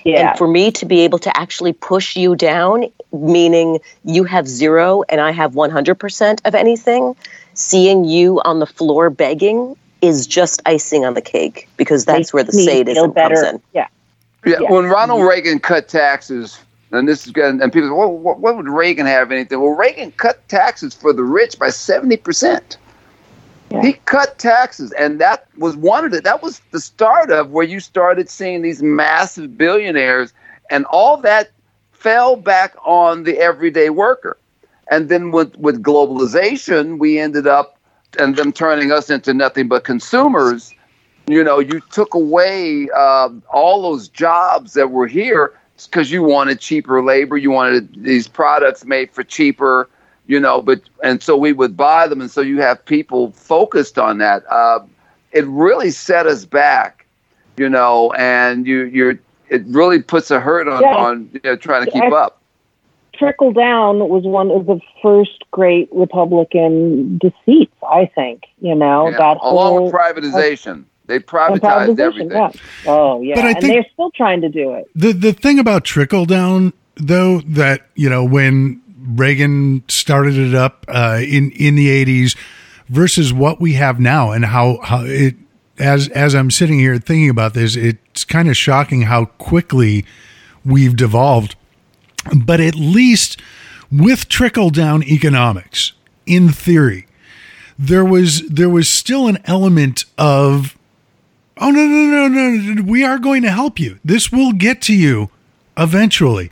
Yeah, 0.06 0.30
And 0.30 0.38
for 0.38 0.48
me 0.48 0.72
to 0.72 0.86
be 0.86 1.02
able 1.02 1.20
to 1.20 1.36
actually 1.38 1.74
push 1.74 2.16
you 2.16 2.36
down, 2.36 2.86
meaning 3.12 3.80
you 4.04 4.24
have 4.26 4.48
zero 4.48 5.04
and 5.10 5.22
I 5.22 5.32
have 5.32 5.54
100% 5.54 6.42
of 6.46 6.56
anything, 6.56 7.16
seeing 7.54 8.04
you 8.04 8.42
on 8.44 8.60
the 8.60 8.66
floor 8.66 9.10
begging 9.10 9.76
is 10.02 10.28
just 10.28 10.62
icing 10.66 11.06
on 11.06 11.14
the 11.14 11.22
cake 11.22 11.70
because 11.78 12.04
that's 12.06 12.18
Makes 12.18 12.34
where 12.34 12.44
the 12.44 12.52
me 12.58 12.66
feel 12.66 12.76
sadism 12.76 13.12
better. 13.12 13.36
comes 13.36 13.48
in. 13.48 13.62
Yeah, 13.74 13.88
Yeah, 14.46 14.56
Yeah. 14.62 14.72
when 14.72 14.86
Ronald 14.86 15.26
Reagan 15.26 15.60
cut 15.60 15.88
taxes, 15.88 16.60
and 16.92 17.08
this 17.08 17.26
is 17.26 17.32
good, 17.32 17.56
and 17.56 17.72
people 17.72 17.88
say, 17.90 17.94
well, 17.94 18.12
what, 18.12 18.40
what 18.40 18.58
would 18.58 18.68
Reagan 18.68 19.06
have 19.06 19.32
anything? 19.32 19.62
Well, 19.62 19.72
Reagan 19.76 20.12
cut 20.12 20.46
taxes 20.50 20.94
for 20.94 21.14
the 21.14 21.24
rich 21.24 21.58
by 21.58 21.70
70%. 21.70 22.76
He 23.82 23.94
cut 24.06 24.38
taxes, 24.38 24.92
and 24.94 25.20
that 25.20 25.48
was 25.58 25.76
one 25.76 26.06
of 26.06 26.12
the, 26.12 26.22
that 26.22 26.44
was 26.44 26.62
the 26.72 26.80
start 26.80 27.32
of 27.32 27.52
where 27.52 27.66
you 27.66 27.80
started 27.80 28.30
seeing 28.30 28.62
these 28.62 28.84
massive 28.84 29.58
billionaires, 29.58 30.34
and 30.70 30.86
all 30.86 31.18
that 31.18 31.52
fell 31.92 32.36
back 32.36 32.76
on 32.86 33.24
the 33.24 33.38
everyday 33.40 33.90
worker. 33.90 34.38
And 34.92 35.10
then 35.10 35.32
with, 35.32 35.56
with 35.56 35.82
globalization, 35.82 37.00
we 37.00 37.20
ended 37.20 37.48
up, 37.48 37.80
and 38.20 38.36
them 38.36 38.52
turning 38.52 38.92
us 38.92 39.10
into 39.10 39.34
nothing 39.34 39.68
but 39.68 39.84
consumers 39.86 40.74
you 41.28 41.44
know, 41.44 41.60
you 41.60 41.80
took 41.92 42.14
away 42.14 42.90
uh, 42.96 43.30
all 43.52 43.82
those 43.84 44.10
jobs 44.10 44.74
that 44.74 44.92
were 44.92 45.08
here 45.08 45.54
because 45.86 46.12
you 46.12 46.24
wanted 46.24 46.60
cheaper 46.60 47.04
labor, 47.04 47.38
you 47.38 47.52
wanted 47.52 48.04
these 48.04 48.28
products 48.28 48.86
made 48.86 49.12
for 49.12 49.24
cheaper, 49.24 49.90
you 50.28 50.40
know, 50.40 50.62
but 50.62 50.82
and 51.04 51.22
so 51.22 51.36
we 51.38 51.54
would 51.54 51.76
buy 51.76 52.08
them, 52.08 52.22
and 52.22 52.32
so 52.32 52.42
you 52.42 52.62
have 52.62 52.84
people 52.86 53.32
focused 53.32 53.98
on 54.00 54.18
that. 54.20 54.44
Uh, 54.50 54.80
it 55.32 55.46
really 55.48 55.92
set 55.92 56.28
us 56.28 56.46
back, 56.46 57.06
you 57.58 57.68
know, 57.70 58.12
and 58.14 58.66
you 58.68 58.84
you're 58.86 59.20
it 59.50 59.64
really 59.68 60.02
puts 60.02 60.32
a 60.32 60.40
hurt 60.40 60.68
on 60.68 60.82
Yeah. 60.82 60.96
on 60.96 61.30
you 61.34 61.40
know, 61.44 61.56
trying 61.56 61.86
to 61.86 61.92
keep 61.92 62.04
I- 62.04 62.10
up. 62.16 62.40
trickle 63.14 63.52
down 63.54 64.00
was 64.10 64.24
one 64.24 64.50
of 64.50 64.66
the 64.66 64.80
first 65.02 65.44
great 65.52 65.88
Republican 65.92 67.20
deceits. 67.20 67.76
I 67.88 68.06
think 68.16 68.44
you 68.62 68.76
know 68.76 69.10
Yeah, 69.10 69.18
that 69.18 69.38
along 69.42 69.74
whole 69.74 69.84
with 69.86 69.94
privatization, 69.94 70.86
they 71.06 71.20
privatized 71.20 71.60
privatization, 71.60 72.00
everything. 72.00 72.32
Yeah. 72.32 72.52
Oh 72.88 73.22
yeah, 73.22 73.36
But 73.36 73.46
I 73.46 73.50
and 73.50 73.60
think- 73.60 73.74
they're 73.74 73.86
still 73.94 74.12
trying 74.12 74.42
to 74.42 74.50
do 74.50 74.74
it. 74.74 74.88
The 74.96 75.12
the 75.12 75.34
thing 75.34 75.60
about 75.60 75.84
trickle 75.84 76.26
down 76.26 76.74
though 76.96 77.40
that 77.42 77.82
you 77.96 78.10
know 78.10 78.24
when 78.24 78.82
Reagan 79.04 79.84
started 79.88 80.38
it 80.38 80.56
up 80.56 80.86
uh, 80.88 81.20
in 81.22 81.52
in 81.52 81.76
the 81.76 81.90
eighties 81.90 82.36
versus 82.90 83.34
what 83.34 83.60
we 83.60 83.74
have 83.74 84.00
now 84.00 84.32
and 84.32 84.46
how 84.46 84.80
how 84.84 85.04
it 85.04 85.36
as 85.80 86.08
as 86.10 86.34
I'm 86.36 86.52
sitting 86.52 86.80
here 86.80 86.98
thinking 86.98 87.30
about 87.30 87.54
this, 87.54 87.76
it's 87.76 88.24
kind 88.24 88.50
of 88.50 88.58
shocking 88.58 89.04
how 89.04 89.26
quickly 89.26 90.06
we've 90.66 90.96
devolved. 90.96 91.56
But 92.36 92.60
at 92.60 92.76
least 92.76 93.42
with 93.92 94.30
trickle 94.30 94.70
down 94.70 95.04
economics, 95.04 95.94
in 96.26 96.50
theory, 96.50 97.08
there 97.78 98.06
was 98.06 98.48
there 98.48 98.70
was 98.70 98.88
still 98.88 99.28
an 99.28 99.40
element 99.46 100.06
of 100.18 100.78
oh 101.58 101.72
no 101.72 101.86
no 101.86 102.06
no 102.06 102.28
no 102.28 102.74
no, 102.74 102.82
we 102.84 103.04
are 103.04 103.20
going 103.20 103.42
to 103.42 103.52
help 103.52 103.80
you 103.80 104.00
this 104.04 104.32
will 104.32 104.54
get 104.54 104.82
to 104.82 104.96
you 104.96 105.30
eventually 105.78 106.50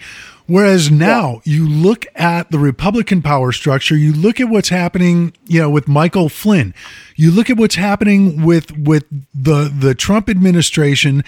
whereas 0.52 0.92
now 0.92 1.42
you 1.44 1.68
look 1.68 2.06
at 2.16 2.52
the 2.52 2.60
republican 2.60 3.22
power 3.22 3.52
structure 3.52 3.96
you 3.96 4.12
look 4.14 4.40
at 4.40 4.50
what's 4.50 4.70
happening 4.70 5.34
you 5.46 5.60
know 5.60 5.70
with 5.70 5.88
michael 5.88 6.30
flynn. 6.30 6.74
You 7.16 7.30
look 7.30 7.50
at 7.50 7.58
what's 7.58 7.76
happening 7.76 8.44
with 8.44 8.76
with 8.76 9.06
the 9.34 9.72
the 9.74 9.94
trump 9.94 10.30
administration 10.30 11.24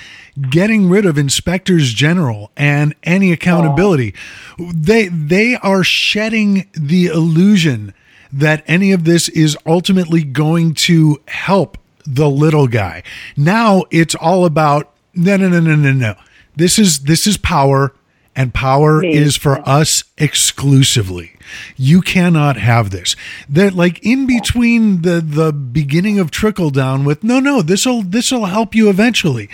getting 0.50 0.90
rid 0.90 1.06
of 1.06 1.18
inspectors 1.18 1.94
general 1.94 2.52
and 2.58 2.96
any 3.04 3.32
accountability. 3.32 4.16
They 4.58 5.08
they 5.10 5.56
are 5.58 5.84
shedding 5.84 6.68
the 6.74 7.08
illusion 7.08 7.94
that 8.32 8.64
any 8.66 8.92
of 8.92 9.04
this 9.04 9.30
is 9.30 9.56
ultimately 9.68 10.24
going 10.24 10.74
to 10.74 11.22
help 11.28 11.78
the 12.06 12.30
little 12.30 12.68
guy. 12.68 13.04
Now 13.38 13.84
it's 13.92 14.16
all 14.16 14.46
about 14.46 14.92
no 15.14 15.38
no 15.38 15.48
no 15.48 15.60
no 15.60 15.76
no 15.76 15.92
no. 15.92 16.16
This 16.56 16.80
is 16.80 17.02
this 17.02 17.28
is 17.28 17.38
power 17.38 17.94
and 18.36 18.54
power 18.54 19.00
Me. 19.00 19.14
is 19.14 19.36
for 19.36 19.68
us 19.68 20.04
exclusively. 20.18 21.34
You 21.76 22.02
cannot 22.02 22.58
have 22.58 22.90
this. 22.90 23.16
That 23.50 23.74
like 23.74 24.04
in 24.04 24.26
between 24.26 25.02
the 25.02 25.22
the 25.22 25.52
beginning 25.52 26.20
of 26.20 26.32
trickle 26.32 26.70
down 26.70 27.06
with 27.06 27.24
no 27.24 27.40
no 27.40 27.62
this'll 27.62 28.02
this'll 28.02 28.46
help 28.46 28.74
you 28.74 28.90
eventually. 28.90 29.50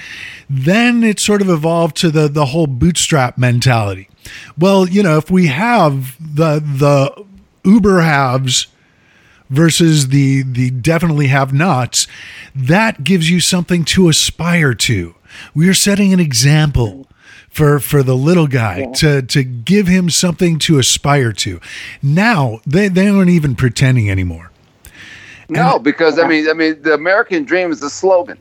Then 0.50 1.04
it 1.04 1.20
sort 1.20 1.42
of 1.42 1.50
evolved 1.50 1.96
to 1.98 2.10
the 2.10 2.28
the 2.28 2.48
whole 2.48 2.68
bootstrap 2.68 3.38
mentality. 3.38 4.08
Well, 4.58 4.88
you 4.88 5.04
know, 5.04 5.18
if 5.18 5.30
we 5.30 5.48
have 5.48 6.16
the 6.20 6.60
the 6.60 7.26
uber 7.64 8.02
haves 8.02 8.68
versus 9.50 10.10
the 10.10 10.44
the 10.44 10.70
definitely 10.70 11.28
have 11.28 11.52
nots 11.54 12.08
that 12.56 13.04
gives 13.04 13.30
you 13.30 13.40
something 13.40 13.84
to 13.84 14.08
aspire 14.10 14.74
to 14.74 15.16
we 15.54 15.68
are 15.68 15.74
setting 15.74 16.14
an 16.14 16.20
example 16.20 17.08
for 17.60 17.80
for 17.80 18.02
the 18.04 18.16
little 18.16 18.48
guy 18.48 18.86
to 18.94 19.22
to 19.22 19.44
give 19.44 19.86
him 19.88 20.10
something 20.10 20.58
to 20.60 20.80
aspire 20.80 21.34
to 21.34 21.60
now 22.02 22.60
they 22.66 22.88
they 22.88 23.10
aren't 23.10 23.30
even 23.30 23.54
pretending 23.54 24.10
anymore 24.10 24.50
No, 25.50 25.78
because 25.80 26.18
I 26.20 26.28
mean, 26.28 26.48
I 26.50 26.54
mean, 26.54 26.82
the 26.84 26.94
American 26.94 27.44
dream 27.44 27.72
is 27.72 27.82
a 27.82 27.90
slogan. 27.90 28.38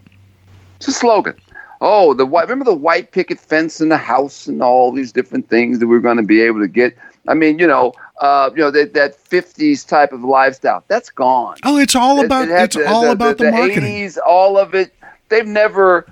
It's 0.77 0.89
a 0.89 0.93
slogan. 0.93 1.35
Oh, 1.81 2.13
the 2.13 2.27
white. 2.27 2.43
Remember 2.43 2.67
the 2.67 2.75
white 2.89 3.13
picket 3.13 3.41
fence 3.41 3.81
in 3.81 3.89
the 3.89 3.97
house 3.97 4.47
and 4.47 4.63
all 4.63 4.93
these 4.93 5.11
different 5.11 5.49
things 5.49 5.79
that 5.79 5.87
we're 5.87 6.05
going 6.09 6.19
to 6.19 6.29
be 6.37 6.41
able 6.43 6.61
to 6.61 6.69
get. 6.69 6.91
I 7.27 7.35
mean, 7.35 7.59
you 7.59 7.67
know, 7.67 7.95
uh, 8.21 8.51
you 8.55 8.61
know 8.63 8.71
that 8.71 8.93
that 8.93 9.11
'50s 9.17 9.87
type 9.89 10.13
of 10.13 10.21
lifestyle 10.23 10.85
that's 10.89 11.11
gone. 11.11 11.57
oh 11.65 11.79
it's 11.79 11.97
all 11.97 12.23
about 12.25 12.45
it 12.49 12.51
had 12.51 12.65
it's 12.65 12.77
the- 12.77 12.87
all 12.87 13.11
about 13.11 13.39
the, 13.39 13.51
marketing 13.51 13.85
80s, 13.85 14.19
all 14.27 14.59
of 14.59 14.75
it. 14.75 14.93
They've 15.31 15.47
never. 15.63 16.07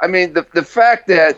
I 0.00 0.08
mean, 0.08 0.32
the 0.32 0.44
the 0.54 0.64
fact 0.64 1.06
that 1.06 1.36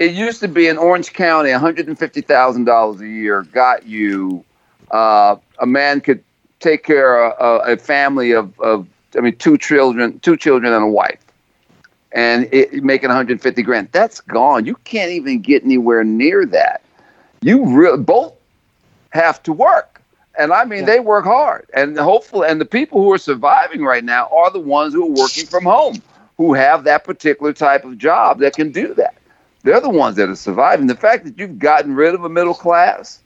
it 0.00 0.12
used 0.12 0.40
to 0.40 0.48
be 0.48 0.66
in 0.66 0.78
Orange 0.78 1.12
County, 1.12 1.52
one 1.52 1.60
hundred 1.60 1.86
and 1.86 1.96
fifty 1.96 2.22
thousand 2.22 2.64
dollars 2.64 3.00
a 3.00 3.06
year 3.06 3.42
got 3.42 3.86
you. 3.86 4.44
Uh, 4.90 5.36
a 5.60 5.66
man 5.66 6.00
could 6.00 6.24
take 6.58 6.82
care 6.82 7.26
of 7.26 7.68
a, 7.68 7.74
a 7.74 7.76
family 7.76 8.32
of, 8.32 8.58
of, 8.60 8.88
I 9.16 9.20
mean, 9.20 9.36
two 9.36 9.56
children, 9.56 10.18
two 10.20 10.36
children 10.36 10.72
and 10.72 10.82
a 10.82 10.88
wife, 10.88 11.20
and 12.12 12.48
it, 12.50 12.82
making 12.82 13.10
one 13.10 13.16
hundred 13.16 13.40
fifty 13.42 13.62
grand. 13.62 13.90
That's 13.92 14.20
gone. 14.22 14.64
You 14.64 14.74
can't 14.84 15.12
even 15.12 15.42
get 15.42 15.64
anywhere 15.64 16.02
near 16.02 16.46
that. 16.46 16.80
You 17.42 17.66
re- 17.66 17.96
both 17.98 18.32
have 19.10 19.42
to 19.44 19.52
work. 19.52 20.00
And 20.38 20.52
I 20.52 20.64
mean, 20.64 20.86
they 20.86 21.00
work 21.00 21.26
hard. 21.26 21.66
And 21.74 21.98
hopefully, 21.98 22.48
and 22.48 22.58
the 22.60 22.64
people 22.64 23.02
who 23.02 23.12
are 23.12 23.18
surviving 23.18 23.82
right 23.82 24.04
now 24.04 24.28
are 24.32 24.50
the 24.50 24.60
ones 24.60 24.94
who 24.94 25.04
are 25.04 25.22
working 25.22 25.44
from 25.44 25.64
home, 25.64 26.00
who 26.38 26.54
have 26.54 26.84
that 26.84 27.04
particular 27.04 27.52
type 27.52 27.84
of 27.84 27.98
job 27.98 28.38
that 28.38 28.54
can 28.54 28.72
do 28.72 28.94
that. 28.94 29.14
They're 29.62 29.80
the 29.80 29.90
ones 29.90 30.16
that 30.16 30.28
are 30.28 30.36
surviving. 30.36 30.86
The 30.86 30.94
fact 30.96 31.24
that 31.24 31.38
you've 31.38 31.58
gotten 31.58 31.94
rid 31.94 32.14
of 32.14 32.24
a 32.24 32.28
middle 32.28 32.54
class, 32.54 33.20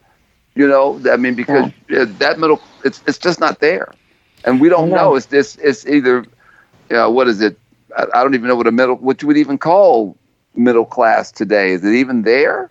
you 0.54 0.66
know, 0.66 1.00
I 1.10 1.16
mean, 1.16 1.34
because 1.34 1.70
uh, 1.96 2.06
that 2.18 2.38
middle, 2.38 2.60
it's, 2.84 3.02
it's 3.06 3.18
just 3.18 3.40
not 3.40 3.60
there. 3.60 3.92
And 4.44 4.60
we 4.60 4.68
don't 4.68 4.90
know. 4.90 4.96
know. 4.96 5.14
It's 5.14 5.26
this, 5.26 5.56
it's 5.56 5.86
either, 5.86 6.24
you 6.90 6.96
know, 6.96 7.10
what 7.10 7.28
is 7.28 7.40
it? 7.40 7.58
I, 7.96 8.06
I 8.14 8.22
don't 8.22 8.34
even 8.34 8.48
know 8.48 8.56
what 8.56 8.66
a 8.66 8.72
middle, 8.72 8.96
what 8.96 9.22
you 9.22 9.28
would 9.28 9.36
even 9.36 9.58
call 9.58 10.16
middle 10.54 10.84
class 10.84 11.30
today. 11.30 11.70
Is 11.70 11.84
it 11.84 11.94
even 11.94 12.22
there? 12.22 12.70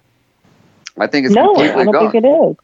I 1.00 1.08
think 1.08 1.26
it's 1.26 1.36
no, 1.36 1.48
completely 1.54 1.82
I 1.82 1.84
don't 1.86 1.94
gone. 1.94 2.12
think 2.12 2.24
it 2.24 2.28
is. 2.28 2.56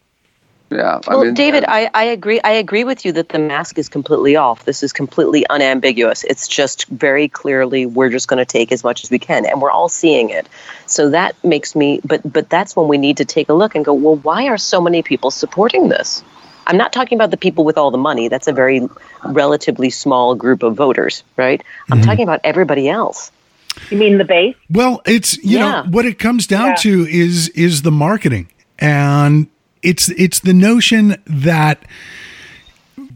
Yeah. 0.71 0.99
Well, 1.07 1.21
I 1.21 1.23
mean, 1.25 1.33
David, 1.33 1.65
I, 1.67 1.89
I 1.93 2.03
agree. 2.03 2.39
I 2.43 2.51
agree 2.51 2.83
with 2.83 3.03
you 3.03 3.11
that 3.13 3.29
the 3.29 3.39
mask 3.39 3.79
is 3.79 3.89
completely 3.89 4.35
off. 4.35 4.65
This 4.65 4.83
is 4.83 4.93
completely 4.93 5.47
unambiguous. 5.49 6.23
It's 6.25 6.47
just 6.47 6.85
very 6.89 7.27
clearly 7.27 7.87
we're 7.87 8.09
just 8.09 8.27
going 8.27 8.37
to 8.37 8.45
take 8.45 8.71
as 8.71 8.83
much 8.83 9.03
as 9.03 9.09
we 9.09 9.17
can, 9.17 9.45
and 9.45 9.61
we're 9.61 9.71
all 9.71 9.89
seeing 9.89 10.29
it. 10.29 10.47
So 10.85 11.09
that 11.09 11.41
makes 11.43 11.75
me. 11.75 12.01
But 12.05 12.21
but 12.31 12.49
that's 12.49 12.75
when 12.75 12.87
we 12.87 12.97
need 12.97 13.17
to 13.17 13.25
take 13.25 13.49
a 13.49 13.53
look 13.53 13.73
and 13.73 13.83
go. 13.83 13.93
Well, 13.93 14.17
why 14.17 14.47
are 14.47 14.57
so 14.57 14.79
many 14.79 15.01
people 15.01 15.31
supporting 15.31 15.89
this? 15.89 16.23
I'm 16.67 16.77
not 16.77 16.93
talking 16.93 17.17
about 17.17 17.31
the 17.31 17.37
people 17.37 17.63
with 17.63 17.79
all 17.79 17.89
the 17.89 17.97
money. 17.97 18.27
That's 18.27 18.47
a 18.47 18.53
very 18.53 18.87
relatively 19.25 19.89
small 19.89 20.35
group 20.35 20.61
of 20.61 20.75
voters, 20.75 21.23
right? 21.35 21.63
I'm 21.89 21.97
mm-hmm. 21.97 22.05
talking 22.05 22.23
about 22.23 22.41
everybody 22.43 22.87
else. 22.87 23.31
You 23.89 23.97
mean 23.97 24.19
the 24.19 24.25
base? 24.25 24.55
Well, 24.69 25.01
it's 25.05 25.35
you 25.37 25.57
Yeah. 25.57 25.81
know 25.81 25.89
what 25.89 26.05
it 26.05 26.19
comes 26.19 26.45
down 26.45 26.69
Yeah. 26.69 26.75
to 26.75 27.07
is 27.07 27.49
is 27.49 27.81
the 27.81 27.91
marketing, 27.91 28.49
and 28.77 29.47
it's 29.81 30.09
it's 30.09 30.39
the 30.39 30.53
notion 30.53 31.21
that 31.25 31.83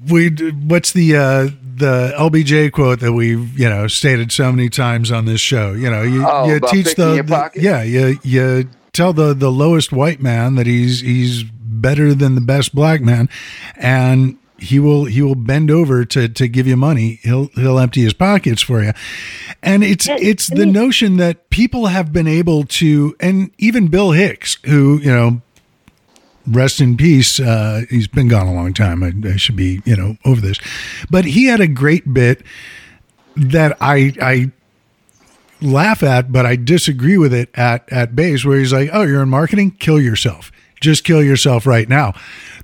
we 0.09 0.29
what's 0.29 0.91
the 0.91 1.15
uh, 1.15 1.49
the 1.75 2.13
LBJ 2.17 2.71
quote 2.71 2.99
that 2.99 3.13
we've 3.13 3.57
you 3.57 3.69
know 3.69 3.87
stated 3.87 4.31
so 4.31 4.51
many 4.51 4.69
times 4.69 5.11
on 5.11 5.25
this 5.25 5.41
show. 5.41 5.73
You 5.73 5.89
know, 5.89 6.01
you, 6.03 6.25
Oh, 6.27 6.45
you 6.47 6.59
teach 6.59 6.95
the, 6.95 7.21
the- 7.23 7.51
yeah 7.55 7.83
you 7.83 8.19
you 8.23 8.69
tell 8.93 9.13
the 9.13 9.33
the 9.33 9.51
lowest 9.51 9.91
white 9.91 10.21
man 10.21 10.55
that 10.55 10.67
he's 10.67 11.01
he's 11.01 11.43
better 11.43 12.13
than 12.13 12.35
the 12.35 12.41
best 12.41 12.73
black 12.73 13.01
man, 13.01 13.27
and 13.75 14.37
he 14.57 14.79
will 14.79 15.05
he 15.05 15.21
will 15.21 15.35
bend 15.35 15.69
over 15.71 16.05
to 16.05 16.29
to 16.29 16.47
give 16.47 16.67
you 16.67 16.77
money. 16.77 17.19
He'll 17.23 17.47
he'll 17.55 17.79
empty 17.79 18.01
his 18.03 18.13
pockets 18.13 18.61
for 18.61 18.81
you, 18.83 18.91
and 19.61 19.83
it's 19.83 20.07
Yeah, 20.07 20.17
it's 20.19 20.51
I 20.51 20.55
the 20.55 20.65
mean- 20.65 20.73
notion 20.73 21.17
that 21.17 21.49
people 21.49 21.87
have 21.87 22.11
been 22.13 22.27
able 22.27 22.63
to, 22.65 23.15
and 23.19 23.51
even 23.57 23.87
Bill 23.87 24.11
Hicks, 24.11 24.57
who 24.65 24.97
you 24.99 25.11
know 25.11 25.41
rest 26.47 26.81
in 26.81 26.97
peace. 26.97 27.39
Uh, 27.39 27.83
he's 27.89 28.07
been 28.07 28.27
gone 28.27 28.47
a 28.47 28.53
long 28.53 28.73
time. 28.73 29.03
I, 29.03 29.13
I 29.27 29.37
should 29.37 29.55
be, 29.55 29.81
you 29.85 29.95
know, 29.95 30.17
over 30.25 30.41
this. 30.41 30.57
But 31.09 31.25
he 31.25 31.45
had 31.45 31.61
a 31.61 31.67
great 31.67 32.13
bit 32.13 32.43
that 33.35 33.77
I 33.81 34.13
I 34.21 34.51
laugh 35.61 36.03
at, 36.03 36.31
but 36.31 36.45
I 36.45 36.55
disagree 36.55 37.17
with 37.17 37.33
it 37.33 37.49
at 37.55 37.91
at 37.91 38.15
base, 38.15 38.45
where 38.45 38.59
he's 38.59 38.73
like, 38.73 38.89
"Oh, 38.93 39.03
you're 39.03 39.23
in 39.23 39.29
marketing? 39.29 39.71
Kill 39.71 39.99
yourself. 39.99 40.51
Just 40.81 41.03
kill 41.03 41.23
yourself 41.23 41.65
right 41.65 41.87
now." 41.87 42.13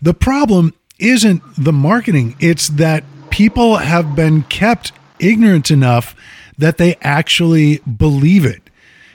The 0.01 0.13
problem 0.13 0.73
isn't 0.99 1.41
the 1.57 1.73
marketing; 1.73 2.36
it's 2.39 2.67
that 2.69 3.03
people 3.30 3.77
have 3.77 4.15
been 4.15 4.43
kept 4.43 4.91
ignorant 5.19 5.69
enough 5.69 6.15
that 6.57 6.77
they 6.77 6.95
actually 7.01 7.77
believe 7.80 8.45
it 8.45 8.69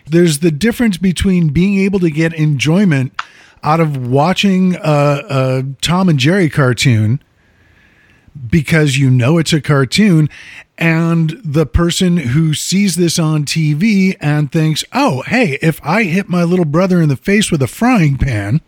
there's 0.07 0.41
the 0.41 0.51
difference 0.51 0.97
between 0.97 1.49
being 1.49 1.79
able 1.79 1.99
to 2.01 2.11
get 2.11 2.33
enjoyment 2.35 3.19
out 3.65 3.81
of 3.81 4.07
watching 4.07 4.77
a, 4.77 4.81
a 4.85 5.65
Tom 5.81 6.09
and 6.09 6.19
Jerry 6.19 6.49
cartoon 6.49 7.21
because 8.49 8.99
you 8.99 9.11
know 9.11 9.39
it's 9.39 9.53
a 9.53 9.61
cartoon 9.61 10.29
and 10.77 11.41
the 11.45 11.67
person 11.67 12.17
who 12.19 12.53
sees 12.53 12.97
this 12.97 13.19
on 13.19 13.45
TV 13.45 14.17
and 14.21 14.53
thinks, 14.53 14.85
"Oh, 14.93 15.23
hey, 15.23 15.59
if 15.63 15.81
I 15.85 16.03
hit 16.03 16.29
my 16.29 16.45
little 16.45 16.65
brother 16.65 17.01
in 17.01 17.09
the 17.09 17.17
face 17.17 17.51
with 17.51 17.63
a 17.63 17.69
frying 17.69 18.19
pan, 18.19 18.61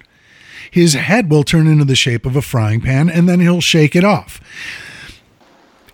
his 0.70 0.94
head 0.94 1.30
will 1.30 1.42
turn 1.44 1.66
into 1.66 1.84
the 1.84 1.96
shape 1.96 2.24
of 2.24 2.36
a 2.36 2.42
frying 2.42 2.80
pan 2.80 3.10
and 3.10 3.28
then 3.28 3.40
he'll 3.40 3.60
shake 3.60 3.94
it 3.94 4.04
off." 4.04 4.40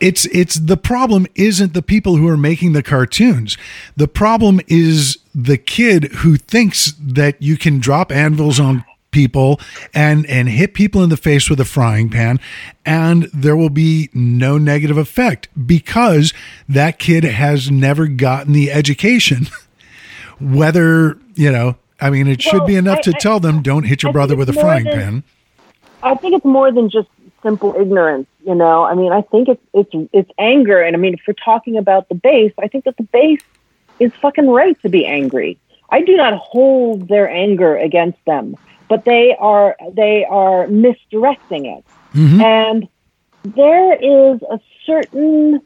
it's 0.00 0.26
it's 0.26 0.57
the 0.57 0.76
problem 0.76 1.28
isn't 1.36 1.74
the 1.74 1.82
people 1.82 2.16
who 2.16 2.26
are 2.26 2.36
making 2.36 2.72
the 2.72 2.82
cartoons. 2.82 3.57
The 3.96 4.09
problem 4.09 4.61
is 4.66 5.18
the 5.32 5.57
kid 5.57 6.12
who 6.16 6.36
thinks 6.36 6.92
that 7.00 7.40
you 7.40 7.57
can 7.57 7.78
drop 7.78 8.11
anvils 8.11 8.59
on 8.59 8.84
people 9.12 9.60
and 9.94 10.26
and 10.26 10.48
hit 10.48 10.74
people 10.74 11.02
in 11.04 11.10
the 11.10 11.16
face 11.16 11.48
with 11.48 11.60
a 11.60 11.64
frying 11.64 12.08
pan 12.08 12.40
and 12.84 13.24
there 13.32 13.54
will 13.56 13.70
be 13.70 14.10
no 14.12 14.58
negative 14.58 14.96
effect 14.96 15.48
because 15.66 16.32
that 16.68 16.98
kid 16.98 17.22
has 17.22 17.70
never 17.70 18.08
gotten 18.08 18.52
the 18.52 18.72
education 18.72 19.46
whether 20.40 21.16
you 21.34 21.52
know 21.52 21.76
i 22.00 22.10
mean 22.10 22.26
it 22.26 22.42
should 22.42 22.66
be 22.66 22.74
enough 22.74 22.98
I- 22.98 23.02
to 23.02 23.12
I- 23.14 23.18
tell 23.18 23.38
them 23.38 23.62
don't 23.62 23.84
hit 23.84 24.02
your 24.02 24.10
I 24.10 24.12
brother 24.12 24.34
with 24.34 24.48
a 24.48 24.52
frying 24.54 24.84
than- 24.84 24.94
pan 24.98 25.22
I 26.04 26.16
think 26.16 26.34
it's 26.34 26.44
more 26.44 26.72
than 26.72 26.90
just 26.90 27.06
simple 27.44 27.76
ignorance. 27.78 28.26
You 28.44 28.56
know, 28.56 28.82
I 28.82 28.96
mean, 28.96 29.12
I 29.12 29.20
think 29.22 29.46
it's 29.48 29.62
it's 29.72 29.90
it's 30.12 30.28
anger, 30.36 30.80
and 30.82 30.96
I 30.96 30.98
mean, 30.98 31.14
if 31.14 31.20
we're 31.28 31.34
talking 31.34 31.76
about 31.76 32.08
the 32.08 32.16
base, 32.16 32.52
I 32.58 32.66
think 32.66 32.86
that 32.86 32.96
the 32.96 33.04
base 33.04 33.40
is 34.00 34.12
fucking 34.14 34.48
right 34.48 34.76
to 34.82 34.88
be 34.88 35.06
angry. 35.06 35.58
I 35.90 36.00
do 36.00 36.16
not 36.16 36.34
hold 36.38 37.06
their 37.06 37.30
anger 37.30 37.76
against 37.76 38.18
them, 38.24 38.56
but 38.93 39.07
they 39.07 39.34
are 39.38 39.74
they 40.03 40.26
are 40.26 40.66
misdirecting 40.66 41.64
it, 41.64 41.82
Mhm. 42.14 42.43
and 42.43 42.88
there 43.62 43.95
is 43.95 44.36
a 44.57 44.59
certain 44.84 45.62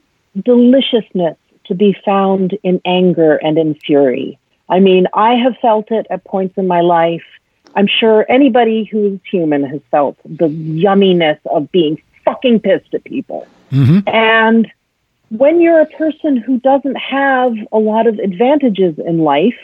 deliciousness 0.51 1.37
to 1.65 1.75
be 1.75 1.93
found 2.05 2.57
in 2.63 2.81
anger 2.85 3.33
and 3.47 3.59
in 3.59 3.75
fury. 3.75 4.39
I 4.69 4.79
mean, 4.79 5.09
I 5.13 5.35
have 5.35 5.57
felt 5.59 5.91
it 5.91 6.07
at 6.09 6.23
points 6.23 6.57
in 6.57 6.69
my 6.69 6.83
life. 6.83 7.27
I'm 7.75 7.89
sure 7.89 8.25
anybody 8.29 8.85
who's 8.85 9.19
human 9.29 9.65
has 9.65 9.81
felt 9.91 10.17
the 10.25 10.49
yumminess 10.85 11.41
of 11.47 11.73
being 11.73 11.95
fucking 12.25 12.61
pissed 12.61 12.95
at 12.95 13.03
people. 13.03 13.43
And 14.07 14.71
when 15.31 15.61
you're 15.61 15.81
a 15.81 15.93
person 16.05 16.37
who 16.37 16.61
doesn't 16.61 16.99
have 17.19 17.53
a 17.73 17.81
lot 17.93 18.07
of 18.07 18.21
advantages 18.21 18.95
in 19.11 19.17
life 19.35 19.59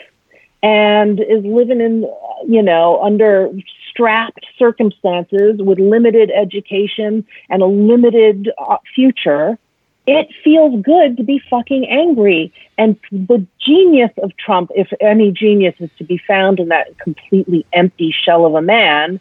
and 0.63 1.19
is 1.19 1.43
living 1.43 1.81
in, 1.81 2.09
you 2.47 2.63
know, 2.63 2.99
under 3.03 3.51
strapped 3.89 4.45
circumstances 4.57 5.57
with 5.59 5.77
limited 5.77 6.31
education 6.31 7.25
and 7.49 7.61
a 7.61 7.65
limited 7.65 8.49
uh, 8.57 8.77
future, 8.95 9.59
it 10.07 10.29
feels 10.43 10.81
good 10.81 11.17
to 11.17 11.23
be 11.23 11.41
fucking 11.49 11.85
angry. 11.87 12.51
And 12.77 12.97
the 13.11 13.45
genius 13.59 14.11
of 14.23 14.35
Trump, 14.37 14.71
if 14.73 14.91
any 15.01 15.31
genius 15.31 15.75
is 15.79 15.89
to 15.97 16.05
be 16.05 16.17
found 16.17 16.59
in 16.59 16.69
that 16.69 16.97
completely 16.97 17.65
empty 17.73 18.11
shell 18.11 18.45
of 18.45 18.55
a 18.55 18.61
man, 18.61 19.19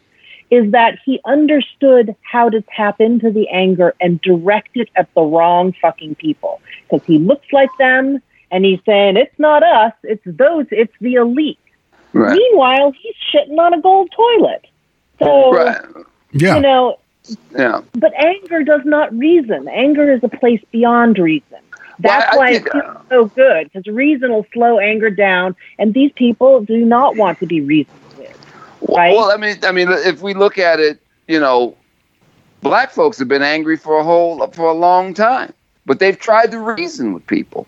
is 0.51 0.71
that 0.71 0.99
he 1.05 1.21
understood 1.25 2.15
how 2.21 2.49
to 2.51 2.63
tap 2.77 3.01
into 3.01 3.31
the 3.33 3.49
anger 3.49 3.95
and 4.01 4.21
direct 4.21 4.77
it 4.77 4.91
at 4.97 5.13
the 5.15 5.23
wrong 5.23 5.75
fucking 5.81 6.15
people. 6.15 6.61
Because 6.83 7.05
he 7.07 7.19
looks 7.19 7.47
like 7.53 7.71
them 7.79 8.23
and 8.53 8.65
he's 8.65 8.79
saying, 8.87 9.17
it's 9.17 9.37
not 9.39 9.63
us, 9.65 9.93
it's 10.05 10.23
those, 10.25 10.67
it's 10.71 10.93
the 11.01 11.15
elite. 11.15 11.59
Right. 12.13 12.37
Meanwhile, 12.37 12.93
he's 12.93 13.15
shitting 13.33 13.59
on 13.59 13.75
a 13.75 13.81
gold 13.81 14.13
toilet. 14.15 14.67
So, 15.19 15.53
Right. 15.53 15.81
Yeah. 16.33 16.57
you 16.57 16.61
know, 16.61 16.99
Yeah. 17.57 17.81
but 17.95 18.13
anger 18.15 18.63
does 18.63 18.83
not 18.85 19.17
reason. 19.17 19.67
Anger 19.69 20.13
is 20.13 20.23
a 20.23 20.29
place 20.29 20.61
beyond 20.71 21.19
reason. 21.19 21.59
That's 21.99 22.33
Well, 22.33 22.35
I 22.35 22.37
why 22.37 22.53
think, 22.55 22.67
it 22.67 22.73
feels 22.73 22.97
so 23.09 23.25
good 23.27 23.73
because 23.73 23.87
reason 23.93 24.33
will 24.33 24.47
slow 24.53 24.79
anger 24.79 25.11
down, 25.11 25.55
and 25.79 25.95
these 25.95 26.13
people 26.13 26.61
do 26.63 26.85
not 26.85 27.17
want 27.17 27.39
to 27.41 27.47
be 27.47 27.61
reasoned 27.61 27.97
with. 28.19 28.37
Right? 28.89 29.15
Well, 29.15 29.31
I 29.31 29.37
mean, 29.37 29.57
I 29.63 29.73
mean, 29.73 29.89
if 29.91 30.21
we 30.23 30.35
look 30.35 30.59
at 30.59 30.81
it, 30.81 31.01
you 31.29 31.39
know, 31.39 31.77
black 32.61 32.91
folks 32.91 33.19
have 33.19 33.29
been 33.29 33.43
angry 33.43 33.77
for 33.77 33.99
a 33.99 34.03
whole 34.05 34.47
for 34.49 34.67
a 34.69 34.73
long 34.75 35.15
time, 35.15 35.53
but 35.87 35.99
they've 36.01 36.19
tried 36.19 36.51
to 36.51 36.59
reason 36.59 37.13
with 37.13 37.27
people. 37.27 37.67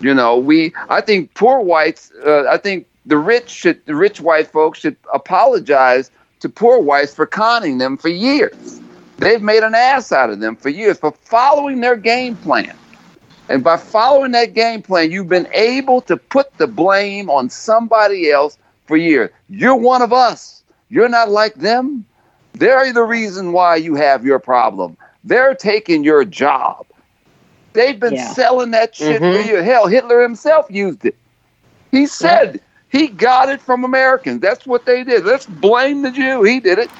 You 0.00 0.14
know, 0.14 0.36
we. 0.36 0.74
I 0.88 1.00
think 1.00 1.34
poor 1.34 1.60
whites. 1.60 2.12
Uh, 2.24 2.44
I 2.48 2.58
think 2.58 2.86
the 3.06 3.16
rich 3.16 3.48
should, 3.48 3.84
the 3.86 3.94
rich 3.94 4.20
white 4.20 4.48
folks 4.48 4.80
should 4.80 4.96
apologize 5.14 6.10
to 6.40 6.48
poor 6.48 6.78
whites 6.80 7.14
for 7.14 7.26
conning 7.26 7.78
them 7.78 7.96
for 7.96 8.08
years. 8.08 8.80
They've 9.18 9.42
made 9.42 9.62
an 9.62 9.74
ass 9.74 10.12
out 10.12 10.30
of 10.30 10.40
them 10.40 10.56
for 10.56 10.68
years 10.68 10.98
for 10.98 11.12
following 11.12 11.80
their 11.80 11.96
game 11.96 12.36
plan. 12.36 12.76
And 13.48 13.62
by 13.62 13.76
following 13.76 14.32
that 14.32 14.54
game 14.54 14.82
plan, 14.82 15.10
you've 15.10 15.28
been 15.28 15.48
able 15.52 16.00
to 16.02 16.16
put 16.16 16.52
the 16.58 16.66
blame 16.66 17.30
on 17.30 17.48
somebody 17.48 18.30
else 18.30 18.58
for 18.86 18.96
years. 18.96 19.30
You're 19.48 19.76
one 19.76 20.02
of 20.02 20.12
us. 20.12 20.64
You're 20.88 21.08
not 21.08 21.30
like 21.30 21.54
them. 21.54 22.04
They're 22.54 22.92
the 22.92 23.02
reason 23.02 23.52
why 23.52 23.76
you 23.76 23.94
have 23.94 24.24
your 24.24 24.38
problem. 24.38 24.96
They're 25.24 25.54
taking 25.54 26.04
your 26.04 26.24
job. 26.24 26.85
They've 27.76 27.98
been 28.00 28.14
Yeah. 28.14 28.32
selling 28.32 28.72
that 28.72 28.94
shit 28.96 29.20
Mhm. 29.22 29.42
for 29.44 29.48
you. 29.48 29.56
Hell, 29.62 29.86
Hitler 29.86 30.22
himself 30.22 30.66
used 30.68 31.04
it. 31.04 31.14
He 31.92 32.06
said 32.06 32.60
he 32.88 33.06
got 33.08 33.48
it 33.48 33.60
from 33.60 33.84
Americans. 33.84 34.40
That's 34.40 34.66
what 34.66 34.86
they 34.86 35.04
did. 35.04 35.24
Let's 35.24 35.46
blame 35.46 36.02
the 36.02 36.10
Jew. 36.10 36.42
He 36.42 36.58
did 36.60 36.78
it. 36.78 36.90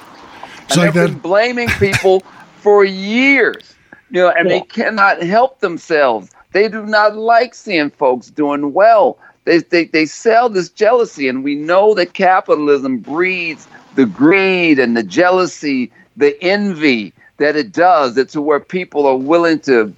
It's 0.63 0.75
and 0.77 0.85
like 0.85 0.93
they've 0.93 1.03
that- 1.03 1.09
been 1.11 1.19
blaming 1.19 1.69
people 1.79 2.23
for 2.61 2.85
years. 2.85 3.73
You 4.09 4.21
know, 4.21 4.29
and 4.29 4.47
Yeah. 4.49 4.59
they 4.59 4.61
cannot 4.61 5.21
help 5.21 5.59
themselves. 5.59 6.29
They 6.53 6.69
do 6.69 6.85
not 6.85 7.17
like 7.17 7.53
seeing 7.53 7.89
folks 7.89 8.27
doing 8.29 8.71
well. 8.73 9.17
They, 9.43 9.59
they, 9.59 9.85
they 9.85 10.05
sell 10.05 10.47
this 10.49 10.69
jealousy, 10.69 11.27
and 11.27 11.43
we 11.43 11.55
know 11.55 11.93
that 11.95 12.13
capitalism 12.13 12.97
breeds 12.97 13.67
the 13.95 14.05
greed 14.05 14.79
and 14.79 14.95
the 14.95 15.03
jealousy, 15.03 15.91
the 16.15 16.41
envy 16.43 17.13
that 17.37 17.55
it 17.55 17.71
does. 17.71 18.17
It's 18.17 18.33
to 18.33 18.41
where 18.41 18.59
people 18.59 19.05
are 19.05 19.15
willing 19.17 19.59
to, 19.61 19.93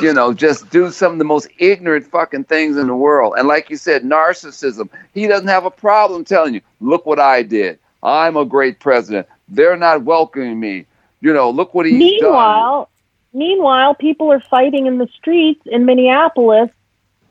you 0.00 0.12
know, 0.12 0.32
just 0.32 0.70
do 0.70 0.90
some 0.90 1.12
of 1.12 1.18
the 1.18 1.24
most 1.24 1.48
ignorant 1.58 2.06
fucking 2.06 2.44
things 2.44 2.76
in 2.76 2.86
the 2.86 2.94
world. 2.94 3.34
And 3.36 3.48
like 3.48 3.70
you 3.70 3.76
said, 3.76 4.02
narcissism. 4.02 4.88
He 5.14 5.26
doesn't 5.26 5.48
have 5.48 5.64
a 5.64 5.70
problem 5.70 6.24
telling 6.24 6.54
you, 6.54 6.60
look 6.80 7.06
what 7.06 7.18
I 7.18 7.42
did. 7.42 7.78
I'm 8.02 8.36
a 8.36 8.44
great 8.44 8.80
president. 8.80 9.26
They're 9.48 9.76
not 9.76 10.04
welcoming 10.04 10.60
me. 10.60 10.86
You 11.20 11.32
know, 11.32 11.50
look 11.50 11.74
what 11.74 11.86
he's 11.86 11.94
done. 11.94 12.30
meanwhile, 12.30 12.90
meanwhile, 13.32 13.94
people 13.94 14.30
are 14.30 14.40
fighting 14.40 14.86
in 14.86 14.98
the 14.98 15.08
streets 15.08 15.62
in 15.66 15.84
Minneapolis, 15.84 16.70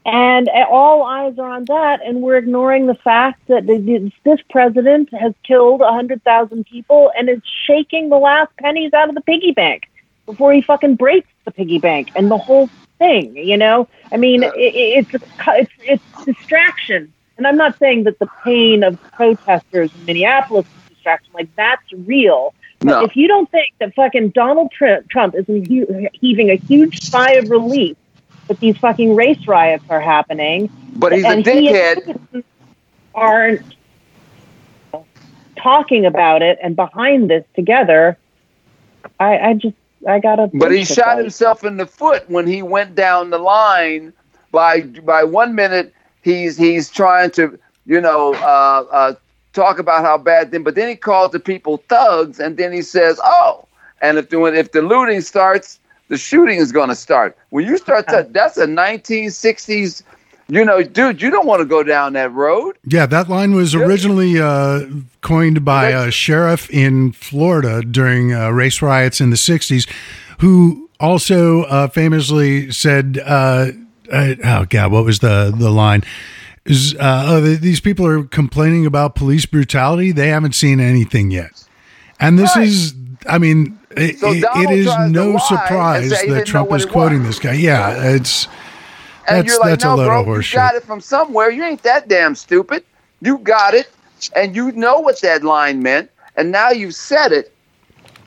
and 0.06 0.50
all 0.70 1.04
eyes 1.04 1.40
are 1.40 1.50
on 1.50 1.66
that, 1.66 2.06
and 2.06 2.22
we're 2.22 2.38
ignoring 2.38 2.88
the 2.88 2.96
fact 2.96 3.48
that 3.48 3.66
this 3.66 4.40
president 4.50 5.14
has 5.14 5.34
killed 5.44 5.82
hundred 5.82 6.22
thousand 6.24 6.66
people 6.66 7.12
and 7.18 7.30
is 7.30 7.42
shaking 7.66 8.10
the 8.10 8.18
last 8.18 8.56
pennies 8.58 8.94
out 8.94 9.08
of 9.08 9.16
the 9.16 9.22
piggy 9.22 9.52
bank 9.52 9.90
before 10.26 10.52
he 10.52 10.62
fucking 10.62 10.96
breaks 10.96 11.30
the 11.48 11.52
piggy 11.52 11.80
bank 11.80 12.12
and 12.16 12.30
the 12.30 12.38
whole 12.38 12.70
thing. 13.00 13.36
You 13.36 13.58
know, 13.58 13.88
I 14.12 14.18
mean, 14.18 14.44
Yeah. 14.44 14.52
it, 14.56 15.08
it's 15.14 15.24
it's 15.48 15.72
it's 15.82 16.26
distraction. 16.26 17.12
And 17.38 17.48
I'm 17.48 17.56
not 17.58 17.78
saying 17.80 18.04
that 18.04 18.20
the 18.20 18.28
pain 18.44 18.84
of 18.84 19.00
protesters 19.14 19.92
in 19.96 20.06
Minneapolis 20.06 20.66
is 20.66 20.96
distraction. 20.96 21.32
Like 21.34 21.50
that's 21.56 21.92
real. 21.94 22.54
But 22.80 22.88
No. 22.88 23.04
if 23.06 23.16
you 23.16 23.28
don't 23.28 23.50
think 23.50 23.70
that 23.80 23.96
fucking 23.96 24.30
Donald 24.32 24.72
Tr- 24.72 25.04
Trump 25.10 25.36
is 25.36 25.46
heaving 25.48 26.50
a 26.52 26.56
huge 26.56 27.02
sigh 27.02 27.34
of 27.34 27.50
relief 27.50 27.96
that 28.48 28.60
these 28.60 28.78
fucking 28.78 29.16
race 29.16 29.48
riots 29.48 29.84
are 29.90 30.02
happening, 30.02 30.70
But 30.96 31.14
he's 31.14 31.24
and 31.26 31.46
he 31.46 31.70
dickhead. 31.70 31.96
citizens 32.06 32.44
aren't 33.16 33.62
talking 35.56 36.06
about 36.06 36.42
it 36.42 36.60
and 36.62 36.76
behind 36.76 37.30
this 37.30 37.44
together, 37.56 38.18
I, 39.20 39.38
I 39.40 39.54
just 39.54 39.76
I 40.08 40.20
gotta. 40.20 40.50
But 40.54 40.72
he 40.72 40.86
shot 40.86 41.16
like. 41.16 41.20
himself 41.20 41.64
in 41.64 41.78
the 41.78 41.86
foot 41.86 42.30
when 42.30 42.48
he 42.48 42.62
went 42.62 42.96
down 42.96 43.30
the 43.30 43.40
line. 43.40 44.14
By 44.52 44.82
by 44.82 45.24
one 45.24 45.56
minute, 45.56 45.94
he's 46.22 46.58
he's 46.58 46.90
trying 46.90 47.32
to 47.32 47.58
you 47.86 48.00
know 48.00 48.34
uh, 48.36 48.86
uh, 48.92 49.14
talk 49.54 49.80
about 49.80 50.04
how 50.04 50.18
bad 50.18 50.52
them, 50.52 50.64
but 50.64 50.76
then 50.76 50.88
he 50.88 50.96
calls 50.96 51.32
the 51.32 51.40
people 51.40 51.78
thugs, 51.90 52.40
and 52.40 52.58
then 52.58 52.72
he 52.72 52.82
says, 52.82 53.20
"Oh, 53.24 53.68
and 54.02 54.18
if 54.18 54.30
the 54.30 54.42
if 54.46 54.72
the 54.72 54.82
looting 54.82 55.22
starts, 55.22 55.80
the 56.08 56.18
shooting 56.18 56.60
is 56.60 56.72
going 56.72 56.90
to 56.90 56.96
start." 56.96 57.38
When 57.50 57.66
you 57.66 57.78
start, 57.78 58.08
to, 58.10 58.28
that's 58.30 58.58
a 58.58 58.68
1960s. 58.68 60.04
You 60.50 60.64
know, 60.64 60.82
dude, 60.82 61.22
you 61.22 61.30
don't 61.30 61.46
want 61.46 61.60
to 61.60 61.66
go 61.66 61.84
down 61.84 62.14
that 62.14 62.32
road. 62.32 62.78
Yeah, 62.86 63.06
that 63.08 63.28
line 63.28 63.54
was 63.54 63.76
originally 63.76 64.40
uh, 64.40 64.86
coined 65.22 65.66
by 65.66 65.90
a 65.90 66.10
sheriff 66.10 66.70
in 66.70 67.12
Florida 67.12 67.82
during 67.82 68.34
uh, 68.34 68.50
race 68.52 68.82
riots 68.82 69.20
in 69.20 69.30
the 69.30 69.36
60s, 69.36 69.90
who 70.40 70.90
also 71.02 71.64
uh, 71.64 71.88
famously 71.90 72.72
said, 72.72 73.20
uh, 73.26 73.68
uh, 74.12 74.36
oh, 74.46 74.66
God, 74.70 74.92
what 74.94 75.04
was 75.04 75.20
the, 75.20 75.54
the 75.58 75.70
line? 75.70 76.04
Is, 76.64 76.96
uh, 76.96 77.26
oh, 77.28 77.42
th- 77.44 77.60
these 77.60 77.82
people 77.82 78.06
are 78.06 78.24
complaining 78.24 78.86
about 78.86 79.16
police 79.16 79.46
brutality. 79.46 80.14
They 80.14 80.30
haven't 80.30 80.56
seen 80.56 80.80
anything 80.80 81.30
yet. 81.30 81.62
And 82.22 82.40
this 82.40 82.56
Right. 82.56 82.68
is, 82.68 82.94
I 83.28 83.38
mean, 83.38 83.78
it, 83.98 84.18
So 84.20 84.32
it- 84.32 84.46
it 84.56 84.70
is 84.72 84.88
no 85.10 85.38
surprise 85.40 86.10
that 86.10 86.46
Trump 86.46 86.72
is 86.72 86.86
quoting 86.86 87.20
was. 87.20 87.36
this 87.36 87.40
guy. 87.40 87.54
Yeah, 87.54 88.02
it's. 88.16 88.48
And 89.28 89.38
That's- 89.38 89.46
you're 89.46 89.60
like, 89.60 89.72
that's 89.72 89.84
a 89.84 89.88
no, 89.88 89.96
load 89.96 90.06
bro, 90.06 90.22
of 90.22 90.28
you 90.28 90.34
horseshit. 90.34 90.54
got 90.54 90.76
it 90.76 90.84
from 90.84 91.02
somewhere. 91.02 91.50
You 91.52 91.64
ain't 91.64 91.84
that 91.84 92.08
damn 92.08 92.34
stupid. 92.34 92.84
You 93.22 93.40
got 93.40 93.74
it, 93.74 93.90
and 94.36 94.56
you 94.56 94.72
know 94.72 95.00
what 95.00 95.20
that 95.22 95.44
line 95.44 95.82
meant, 95.82 96.10
and 96.36 96.52
now 96.52 96.70
you 96.70 96.92
said 96.92 97.32
it, 97.32 97.54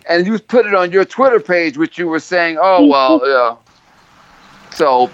and 0.09 0.27
you 0.27 0.39
put 0.39 0.67
it 0.67 0.75
on 0.75 0.91
your 0.93 1.05
Twitter 1.05 1.41
page, 1.41 1.79
which 1.79 1.97
you 1.97 2.09
were 2.09 2.21
saying, 2.21 2.59
oh 2.61 2.81
mm-hmm. 2.81 2.91
well, 2.91 3.21
yeah. 3.25 3.57
So, 4.75 5.11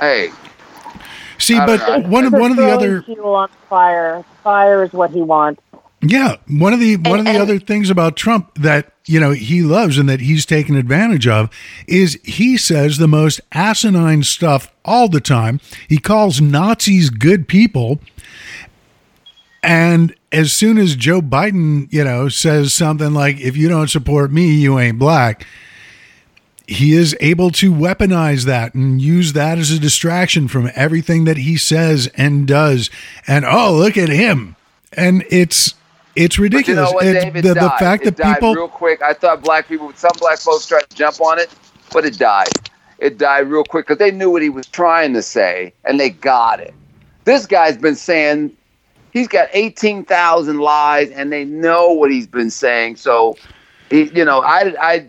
hey, 0.00 0.30
See, 1.38 1.58
but 1.58 1.80
know. 1.86 2.08
one 2.08 2.24
of 2.24 2.32
one 2.32 2.50
of 2.50 2.56
the 2.56 2.68
other 2.68 3.02
fuel 3.02 3.34
on 3.34 3.48
fire. 3.68 4.24
Fire 4.42 4.82
is 4.82 4.92
what 4.92 5.10
he 5.10 5.22
wants. 5.22 5.62
Yeah, 6.00 6.36
one 6.46 6.72
of 6.72 6.78
the 6.80 6.96
one 6.96 7.18
of 7.18 7.24
the 7.24 7.32
and- 7.32 7.42
other 7.42 7.58
things 7.58 7.90
about 7.90 8.16
Trump 8.16 8.54
that 8.54 8.92
you 9.06 9.18
know 9.18 9.32
he 9.32 9.62
loves 9.62 9.98
and 9.98 10.08
that 10.08 10.20
he's 10.20 10.46
taken 10.46 10.76
advantage 10.76 11.26
of 11.26 11.50
is 11.88 12.18
he 12.22 12.56
says 12.56 12.98
the 12.98 13.08
most 13.08 13.40
asinine 13.52 14.22
stuff 14.22 14.72
all 14.84 15.08
the 15.08 15.20
time. 15.20 15.60
He 15.88 15.98
calls 15.98 16.40
Nazis 16.40 17.10
good 17.10 17.48
people, 17.48 17.98
and 19.62 20.14
as 20.30 20.52
soon 20.52 20.78
as 20.78 20.94
Joe 20.94 21.20
Biden, 21.20 21.92
you 21.92 22.04
know, 22.04 22.28
says 22.28 22.72
something 22.72 23.12
like 23.12 23.40
"If 23.40 23.56
you 23.56 23.68
don't 23.68 23.88
support 23.90 24.30
me, 24.32 24.52
you 24.54 24.78
ain't 24.78 25.00
black," 25.00 25.46
he 26.68 26.92
is 26.92 27.16
able 27.20 27.50
to 27.52 27.72
weaponize 27.72 28.44
that 28.44 28.74
and 28.74 29.02
use 29.02 29.32
that 29.32 29.58
as 29.58 29.72
a 29.72 29.80
distraction 29.80 30.46
from 30.46 30.70
everything 30.76 31.24
that 31.24 31.38
he 31.38 31.56
says 31.56 32.08
and 32.14 32.46
does. 32.46 32.88
And 33.26 33.44
oh, 33.44 33.74
look 33.74 33.96
at 33.96 34.10
him. 34.10 34.54
And 34.92 35.24
it's 35.30 35.74
It's 36.18 36.36
But 36.36 36.38
you 36.38 36.42
ridiculous. 36.42 36.90
know 36.90 36.94
what, 36.94 37.02
Dave? 37.04 37.36
It 37.36 37.42
the, 37.42 37.54
the 37.54 37.70
fact 37.78 38.02
it 38.02 38.16
that 38.16 38.16
died 38.16 38.34
people 38.34 38.54
real 38.54 38.68
quick. 38.68 39.02
I 39.02 39.14
thought 39.14 39.42
black 39.42 39.68
people, 39.68 39.92
some 39.94 40.10
black 40.18 40.38
folks 40.38 40.66
tried 40.66 40.88
to 40.90 40.96
jump 40.96 41.20
on 41.20 41.38
it, 41.38 41.48
but 41.92 42.04
it 42.04 42.18
died. 42.18 42.48
It 42.98 43.18
died 43.18 43.48
real 43.48 43.62
quick 43.64 43.86
because 43.86 43.98
they 43.98 44.10
knew 44.10 44.30
what 44.30 44.42
he 44.42 44.48
was 44.48 44.66
trying 44.66 45.12
to 45.14 45.22
say 45.22 45.72
and 45.84 46.00
they 46.00 46.10
got 46.10 46.60
it. 46.60 46.74
This 47.24 47.46
guy's 47.46 47.76
been 47.76 47.94
saying 47.94 48.56
he's 49.12 49.28
got 49.28 49.48
eighteen 49.52 50.04
thousand 50.04 50.58
lies, 50.58 51.10
and 51.10 51.30
they 51.32 51.44
know 51.44 51.92
what 51.92 52.10
he's 52.10 52.26
been 52.26 52.50
saying. 52.50 52.96
So, 52.96 53.36
he, 53.90 54.04
you 54.10 54.24
know, 54.24 54.40
I, 54.40 54.74
I, 54.80 55.06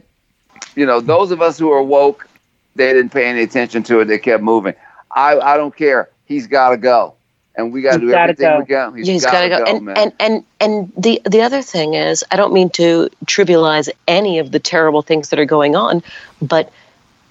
you 0.76 0.86
know, 0.86 1.00
those 1.00 1.32
of 1.32 1.42
us 1.42 1.58
who 1.58 1.72
are 1.72 1.82
woke, 1.82 2.28
they 2.76 2.94
didn't 2.94 3.12
pay 3.12 3.26
any 3.26 3.42
attention 3.42 3.84
to 3.84 4.02
it. 4.02 4.06
They 4.06 4.20
kept 4.20 4.44
moving. 4.44 4.76
I, 5.12 5.40
I 5.40 5.58
don't 5.58 5.76
care. 5.76 6.10
He's 6.26 6.46
got 6.46 6.70
to 6.70 6.78
go, 6.78 7.16
and 7.60 7.74
we 7.74 7.82
got 7.82 7.94
to 7.94 8.00
do 8.00 8.10
gotta 8.10 8.32
everything 8.32 8.50
go. 8.50 8.60
we 8.60 8.66
can. 8.66 8.98
He's, 8.98 9.08
he's 9.08 9.26
got 9.26 9.42
to 9.42 9.50
go. 9.50 9.58
go, 9.60 9.66
and, 9.66 9.86
man. 9.86 9.98
and 9.98 10.14
and 10.20 10.44
and 10.60 10.94
the 10.98 11.22
the 11.30 11.42
other 11.42 11.62
thing 11.62 11.94
is, 11.94 12.24
I 12.32 12.36
don't 12.36 12.54
mean 12.54 12.70
to 12.72 13.10
trivialize 13.26 13.90
any 14.08 14.40
of 14.40 14.52
the 14.52 14.60
terrible 14.60 15.02
things 15.02 15.30
that 15.30 15.40
are 15.40 15.46
going 15.46 15.76
on, 15.76 16.04
but 16.42 16.72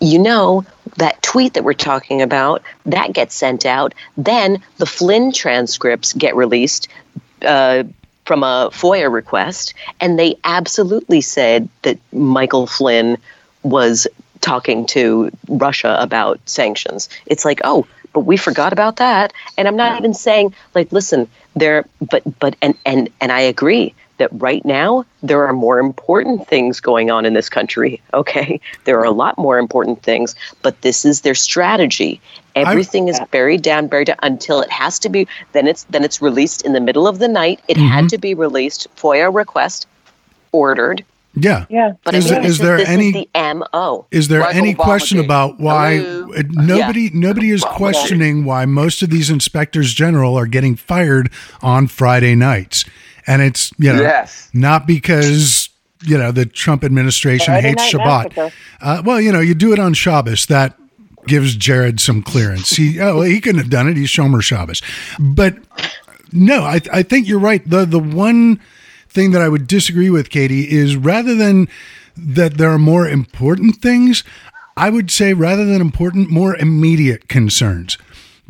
you 0.01 0.19
know 0.19 0.65
that 0.97 1.23
tweet 1.23 1.55
that 1.55 1.65
we're 1.65 1.73
talking 1.73 2.23
about 2.23 2.63
that 2.87 3.13
gets 3.13 3.35
sent 3.35 3.67
out. 3.67 3.95
Then 4.17 4.63
the 4.77 4.87
Flynn 4.87 5.33
transcripts 5.33 6.13
get 6.13 6.37
released. 6.37 6.89
Uh, 7.43 7.85
from 8.25 8.43
a 8.43 8.69
FOIA 8.75 9.11
request, 9.11 9.73
and 10.01 10.19
they 10.19 10.37
absolutely 10.45 11.23
said 11.23 11.67
that 11.81 11.99
Michael 12.13 12.67
Flynn 12.67 13.17
was 13.63 14.07
talking 14.41 14.87
to 14.87 15.31
Russia 15.49 15.97
about 15.99 16.39
sanctions. 16.45 17.09
It's 17.27 17.47
like, 17.47 17.61
oh, 17.65 17.87
but 18.19 18.27
we 18.27 18.37
forgot 18.37 18.73
about 18.73 18.97
that. 18.97 19.33
And 19.57 19.69
I'm 19.69 19.77
not 19.77 19.97
even 19.97 20.13
saying 20.13 20.53
like, 20.75 20.91
listen, 20.91 21.29
there, 21.55 21.85
but 22.11 22.25
but 22.41 22.57
and 22.61 22.75
and 22.85 23.09
and 23.21 23.31
I 23.31 23.39
agree 23.39 23.95
that 24.17 24.29
right 24.33 24.65
now 24.65 25.05
there 25.23 25.47
are 25.47 25.53
more 25.53 25.79
important 25.79 26.49
things 26.49 26.81
going 26.81 27.13
on 27.13 27.25
in 27.25 27.35
this 27.35 27.49
country. 27.49 28.03
Okay, 28.13 28.61
there 28.87 28.99
are 28.99 29.05
a 29.05 29.13
lot 29.13 29.39
more 29.39 29.57
important 29.57 30.03
things, 30.03 30.35
but 30.63 30.81
this 30.81 31.05
is 31.05 31.21
their 31.21 31.37
strategy. 31.37 32.21
Everything 32.57 33.07
is 33.07 33.21
buried 33.31 33.63
down, 33.63 33.87
buried 33.87 34.09
down 34.09 34.17
until 34.25 34.63
it 34.63 34.71
has 34.73 34.99
to 34.99 35.09
be. 35.09 35.29
Then 35.53 35.69
it's 35.69 35.85
then 35.85 36.03
it's 36.03 36.21
released 36.21 36.63
in 36.63 36.73
the 36.73 36.81
middle 36.81 37.07
of 37.07 37.21
the 37.21 37.29
night. 37.29 37.61
It 37.69 37.77
had 37.77 37.99
mm-hmm. 37.99 38.07
to 38.09 38.19
be 38.19 38.35
released. 38.35 38.89
FOIA 38.97 39.33
request 39.33 39.87
ordered. 40.51 41.05
Yeah. 41.41 41.67
Yeah. 41.69 41.93
But 42.05 42.15
Is 42.15 42.27
I 42.27 42.35
mean, 42.35 42.43
there- 42.43 42.51
is 42.51 42.59
there 42.59 42.77
this 42.79 42.89
any- 42.89 43.09
is 43.09 43.27
the 43.35 43.65
mo? 43.73 44.07
Is 44.11 44.29
there 44.29 44.41
Like 44.41 44.55
any 44.57 44.75
Obamagate. 44.75 44.79
question 44.79 45.19
about 45.21 45.59
why 45.61 45.99
Hello? 45.99 46.33
uh, 46.37 46.43
nobody 46.51 47.11
nobody 47.13 47.51
is 47.51 47.63
Obamagate. 47.65 47.75
questioning 47.77 48.45
why 48.45 48.65
most 48.67 49.03
of 49.03 49.11
these 49.11 49.31
inspectors 49.31 49.95
general 49.95 50.37
are 50.39 50.47
getting 50.47 50.77
fired 50.77 51.31
on 51.63 51.87
Friday 51.87 52.35
nights? 52.35 52.85
And 53.27 53.43
it's 53.43 53.73
you 53.79 53.93
know 53.93 54.03
Yes. 54.03 54.49
not 54.53 54.87
because 54.87 55.69
you 56.05 56.17
know 56.17 56.31
the 56.33 56.47
Trump 56.47 56.85
administration 56.85 57.47
Friday 57.55 57.69
hates 57.69 57.93
Shabbat. 57.93 58.53
Uh, 58.81 59.03
well, 59.05 59.21
you 59.21 59.33
know 59.33 59.41
you 59.41 59.55
do 59.55 59.73
it 59.73 59.79
on 59.79 59.95
Shabbos. 59.95 60.47
That 60.47 60.75
gives 61.27 61.55
Jared 61.57 62.01
some 62.01 62.23
clearance. 62.23 62.77
He 62.77 62.99
oh 63.01 63.17
well, 63.17 63.23
he 63.25 63.41
couldn't 63.41 63.59
have 63.59 63.69
done 63.71 63.89
it. 63.89 63.97
He's 63.97 64.09
Shomer 64.11 64.43
Shabbos, 64.43 64.81
but 65.19 65.57
no, 66.33 66.63
I, 66.63 66.81
I 66.93 67.03
think 67.03 67.27
you're 67.27 67.39
right. 67.39 67.69
The 67.69 67.85
the 67.85 67.99
one 67.99 68.61
thing 69.19 69.33
that 69.33 69.43
I 69.43 69.49
would 69.49 69.67
disagree 69.67 70.11
with, 70.11 70.31
Katie, 70.31 70.71
is 70.71 70.95
rather 70.97 71.35
than 71.35 71.69
that 72.17 72.57
there 72.57 72.71
are 72.71 72.79
more 72.79 73.09
important 73.09 73.77
things, 73.77 74.23
I 74.77 74.91
would 74.91 75.11
say 75.11 75.35
rather 75.35 75.65
than 75.65 75.81
important, 75.81 76.31
more 76.31 76.55
immediate 76.55 77.29
concerns. 77.29 77.99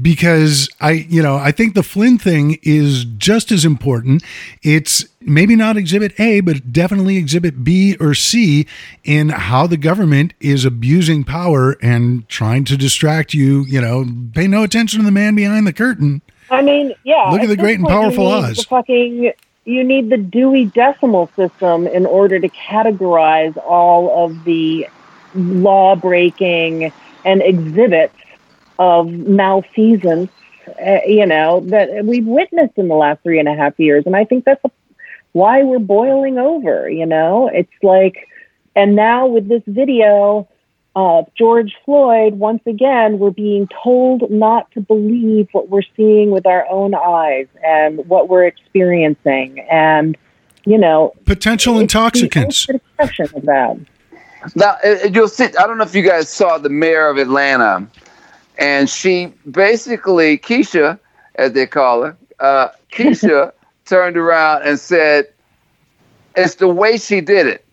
Because 0.01 0.69
I, 0.81 0.91
you 0.91 1.23
know, 1.23 1.37
I 1.37 1.51
think 1.51 1.75
the 1.75 1.83
Flynn 1.83 2.19
thing 2.19 2.59
is 2.63 3.05
just 3.05 3.51
as 3.51 3.65
important. 3.65 4.23
It's 4.63 5.07
maybe 5.21 5.57
not 5.57 5.77
exhibit 5.77 6.21
A, 6.21 6.41
but 6.41 6.73
definitely 6.73 7.17
exhibit 7.17 7.65
B 7.65 7.97
or 7.99 8.15
C 8.15 8.67
in 9.03 9.31
how 9.31 9.67
the 9.67 9.77
government 9.79 10.35
is 10.39 10.65
abusing 10.65 11.25
power 11.25 11.77
and 11.83 12.29
trying 12.29 12.65
to 12.67 12.77
distract 12.77 13.35
you. 13.35 13.65
You 13.67 13.81
know, 13.81 14.05
pay 14.35 14.47
no 14.47 14.63
attention 14.63 15.01
to 15.01 15.05
the 15.05 15.11
man 15.11 15.35
behind 15.35 15.67
the 15.67 15.73
curtain. 15.73 16.21
I 16.51 16.63
mean, 16.63 16.95
yeah. 17.05 17.31
Look 17.31 17.41
at 17.41 17.49
the 17.49 17.57
great 17.57 17.79
and 17.79 17.89
powerful 17.89 18.27
Oz. 18.29 18.59
the 18.59 18.63
fucking, 18.65 19.33
you 19.69 19.85
need 19.85 20.09
the 20.09 20.17
Dewey 20.17 20.65
Decimal 20.65 21.31
System 21.37 21.87
in 21.87 22.07
order 22.07 22.41
to 22.41 22.49
categorize 22.49 23.57
all 23.59 24.25
of 24.25 24.45
the 24.45 24.89
law 25.35 25.95
breaking 25.95 26.91
and 27.25 27.43
exhibits 27.43 28.17
of 28.79 29.11
malfeasance, 29.11 30.31
uh, 30.85 31.01
you 31.07 31.27
know, 31.27 31.61
that 31.61 32.05
we've 32.07 32.27
witnessed 32.27 32.79
in 32.79 32.89
the 32.89 32.95
last 32.95 33.23
three 33.23 33.39
and 33.39 33.49
a 33.49 33.55
half 33.55 33.79
years. 33.79 34.05
And 34.07 34.17
I 34.17 34.25
think 34.25 34.47
that's 34.47 34.65
why 35.33 35.63
we're 35.63 35.79
boiling 35.79 36.39
over, 36.39 36.89
you 36.89 37.05
know? 37.05 37.49
It's 37.49 37.71
like, 37.83 38.27
and 38.75 38.97
now 38.97 39.27
with 39.27 39.49
this 39.49 39.63
video, 39.67 40.49
uh, 40.99 41.23
George 41.37 41.77
Floyd, 41.85 42.35
once 42.35 42.61
again, 42.67 43.21
we're 43.21 43.31
being 43.31 43.69
told 43.85 44.29
not 44.33 44.69
to 44.73 44.81
believe 44.81 45.47
what 45.53 45.69
we're 45.69 45.83
seeing 45.97 46.33
with 46.33 46.45
our 46.45 46.69
own 46.69 46.93
eyes 46.93 47.47
and 47.65 48.05
what 48.09 48.29
we're 48.29 48.45
experiencing. 48.45 49.61
And, 49.71 50.19
you 50.65 50.77
know, 50.77 51.15
Potential 51.25 51.79
intoxicants. 51.79 52.69
expression 52.69 53.29
of 53.37 53.45
that. 53.45 53.79
Now 54.57 54.77
uh, 54.85 54.89
uh, 55.05 55.07
you'll 55.13 55.29
see. 55.29 55.45
I 55.45 55.69
don't 55.69 55.79
know 55.79 55.85
if 55.85 55.95
you 55.95 56.03
guys 56.03 56.29
saw 56.29 56.59
the 56.59 56.69
mayor 56.69 57.09
of 57.09 57.17
Atlanta, 57.17 57.87
and 58.59 58.91
she 58.91 59.33
basically 59.49 60.39
Keisha, 60.39 60.99
as 61.37 61.53
they 61.53 61.67
call 61.67 62.03
her, 62.03 62.17
uh, 62.41 62.69
Keisha 62.93 63.53
turned 63.85 64.17
around 64.17 64.63
and 64.63 64.79
said, 64.79 65.27
"It's 66.37 66.57
the 66.57 66.69
way 66.69 66.99
she 66.99 67.21
did 67.21 67.47
it. 67.47 67.65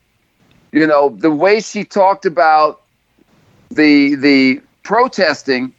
You 0.72 0.86
know, 0.86 1.10
the 1.10 1.32
way 1.32 1.60
she 1.60 1.84
talked 1.84 2.26
about 2.26 2.85
the 3.72 4.16
the 4.16 4.62
protesting. 4.84 5.74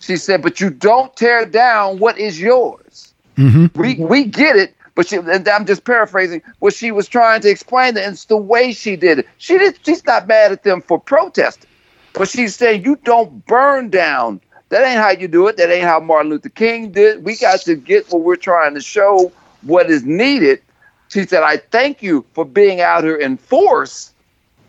She 0.00 0.16
said, 0.16 0.42
but 0.42 0.60
you 0.60 0.70
don't 0.70 1.14
tear 1.16 1.46
down 1.46 1.98
what 1.98 2.18
is 2.18 2.40
yours. 2.40 3.12
Mhm. 3.36 3.70
We 3.76 3.94
we 3.96 4.24
get 4.24 4.56
it." 4.56 4.74
But 4.94 5.08
she, 5.08 5.16
and 5.16 5.46
I'm 5.48 5.66
just 5.66 5.84
paraphrasing 5.84 6.40
what 6.60 6.72
she 6.74 6.90
was 6.90 7.06
trying 7.06 7.42
to 7.42 7.50
explain. 7.50 7.94
That 7.94 8.08
it's 8.10 8.24
the 8.24 8.36
way 8.36 8.72
she 8.72 8.96
did 8.96 9.20
it. 9.20 9.28
She 9.38 9.58
did. 9.58 9.78
She's 9.84 10.04
not 10.06 10.26
mad 10.26 10.52
at 10.52 10.62
them 10.62 10.80
for 10.80 10.98
protesting, 10.98 11.68
but 12.14 12.28
she's 12.28 12.56
saying 12.56 12.84
you 12.84 12.96
don't 13.04 13.44
burn 13.46 13.90
down. 13.90 14.40
That 14.70 14.84
ain't 14.84 14.98
how 14.98 15.10
you 15.10 15.28
do 15.28 15.46
it. 15.48 15.58
That 15.58 15.70
ain't 15.70 15.84
how 15.84 16.00
Martin 16.00 16.30
Luther 16.30 16.48
King 16.48 16.90
did. 16.92 17.24
We 17.24 17.36
got 17.36 17.60
to 17.62 17.76
get 17.76 18.10
what 18.10 18.22
we're 18.22 18.36
trying 18.36 18.74
to 18.74 18.80
show, 18.80 19.32
what 19.62 19.90
is 19.90 20.04
needed. 20.04 20.62
She 21.08 21.24
said, 21.26 21.42
"I 21.42 21.58
thank 21.58 22.02
you 22.02 22.24
for 22.32 22.44
being 22.44 22.80
out 22.80 23.04
here 23.04 23.16
in 23.16 23.36
force, 23.36 24.12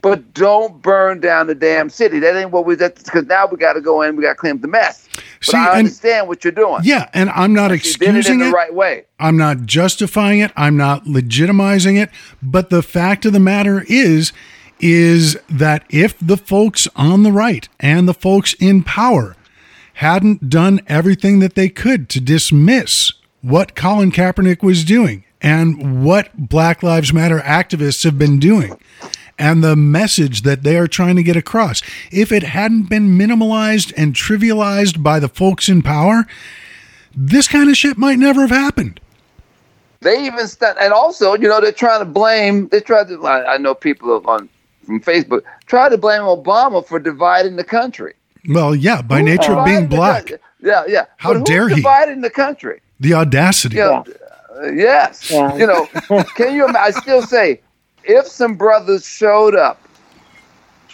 but 0.09 0.33
don't 0.33 0.81
burn 0.81 1.19
down 1.19 1.47
the 1.47 1.55
damn 1.55 1.89
city. 1.89 2.19
That 2.19 2.35
ain't 2.35 2.51
what 2.51 2.65
we. 2.65 2.75
That's 2.75 3.03
because 3.03 3.25
now 3.25 3.47
we 3.47 3.57
got 3.57 3.73
to 3.73 3.81
go 3.81 4.01
in. 4.01 4.15
We 4.15 4.23
got 4.23 4.29
to 4.29 4.35
clean 4.35 4.55
up 4.55 4.61
the 4.61 4.67
mess. 4.67 5.07
But 5.15 5.23
See, 5.41 5.57
I 5.57 5.69
and- 5.69 5.77
understand 5.79 6.27
what 6.27 6.43
you're 6.43 6.51
doing. 6.51 6.81
Yeah, 6.83 7.09
and 7.13 7.29
I'm 7.31 7.53
not 7.53 7.69
did 7.69 7.85
it 7.85 8.01
in 8.01 8.15
excusing 8.15 8.39
the 8.39 8.51
right 8.51 8.73
way. 8.73 9.05
I'm 9.19 9.37
not 9.37 9.65
justifying 9.65 10.39
it. 10.39 10.51
I'm 10.55 10.77
not 10.77 11.05
legitimizing 11.05 12.01
it. 12.01 12.09
But 12.41 12.69
the 12.69 12.81
fact 12.81 13.25
of 13.25 13.33
the 13.33 13.39
matter 13.39 13.83
is, 13.87 14.31
is 14.79 15.37
that 15.49 15.83
if 15.89 16.15
the 16.19 16.37
folks 16.37 16.87
on 16.95 17.23
the 17.23 17.31
right 17.31 17.67
and 17.79 18.07
the 18.07 18.13
folks 18.13 18.53
in 18.59 18.83
power 18.83 19.35
hadn't 19.95 20.49
done 20.49 20.79
everything 20.87 21.39
that 21.39 21.55
they 21.55 21.69
could 21.69 22.07
to 22.09 22.21
dismiss 22.21 23.11
what 23.41 23.75
Colin 23.75 24.11
Kaepernick 24.11 24.61
was 24.61 24.83
doing 24.83 25.23
and 25.41 26.03
what 26.03 26.49
Black 26.49 26.83
Lives 26.83 27.13
Matter 27.13 27.39
activists 27.39 28.03
have 28.03 28.17
been 28.17 28.39
doing 28.39 28.77
and 29.39 29.63
the 29.63 29.75
message 29.75 30.41
that 30.41 30.63
they 30.63 30.77
are 30.77 30.87
trying 30.87 31.15
to 31.15 31.23
get 31.23 31.35
across, 31.35 31.81
if 32.11 32.31
it 32.31 32.43
hadn't 32.43 32.89
been 32.89 33.17
minimalized 33.17 33.93
and 33.95 34.13
trivialized 34.13 35.03
by 35.03 35.19
the 35.19 35.27
folks 35.29 35.69
in 35.69 35.81
power, 35.81 36.25
this 37.15 37.47
kind 37.47 37.69
of 37.69 37.77
shit 37.77 37.97
might 37.97 38.17
never 38.19 38.41
have 38.41 38.49
happened. 38.49 38.99
They 40.01 40.25
even 40.27 40.47
st- 40.47 40.77
and 40.79 40.93
also, 40.93 41.33
you 41.35 41.47
know, 41.47 41.59
they're 41.59 41.71
trying 41.71 41.99
to 41.99 42.05
blame. 42.05 42.67
They 42.67 42.79
tried 42.81 43.07
to. 43.07 43.25
I, 43.25 43.55
I 43.55 43.57
know 43.57 43.73
people 43.73 44.21
on 44.27 44.47
from 44.85 45.01
Facebook 45.01 45.41
try 45.65 45.89
to 45.89 45.97
blame 45.97 46.21
Obama 46.21 46.85
for 46.85 46.99
dividing 46.99 47.55
the 47.55 47.63
country. 47.63 48.13
Well, 48.47 48.75
yeah, 48.75 49.01
by 49.01 49.17
Who's 49.21 49.25
nature 49.25 49.53
of 49.53 49.65
being 49.65 49.87
black, 49.87 50.27
coun- 50.27 50.39
Yeah, 50.61 50.83
yeah. 50.87 51.05
How 51.17 51.33
But 51.33 51.39
who's 51.39 51.47
dare 51.49 51.67
he? 51.69 51.75
Dividing 51.77 52.21
the 52.21 52.29
country. 52.29 52.79
the 52.99 53.15
audacity. 53.15 53.77
You 53.77 53.81
know, 53.81 54.05
uh, 54.55 54.71
yes. 54.71 55.29
Yeah. 55.31 55.55
You 55.57 55.67
know, 55.67 55.87
can 56.35 56.53
you? 56.55 56.67
I 56.67 56.91
still 56.91 57.21
say, 57.23 57.59
if 58.07 58.27
some 58.27 58.55
brothers 58.55 59.05
showed 59.05 59.55
up, 59.55 59.81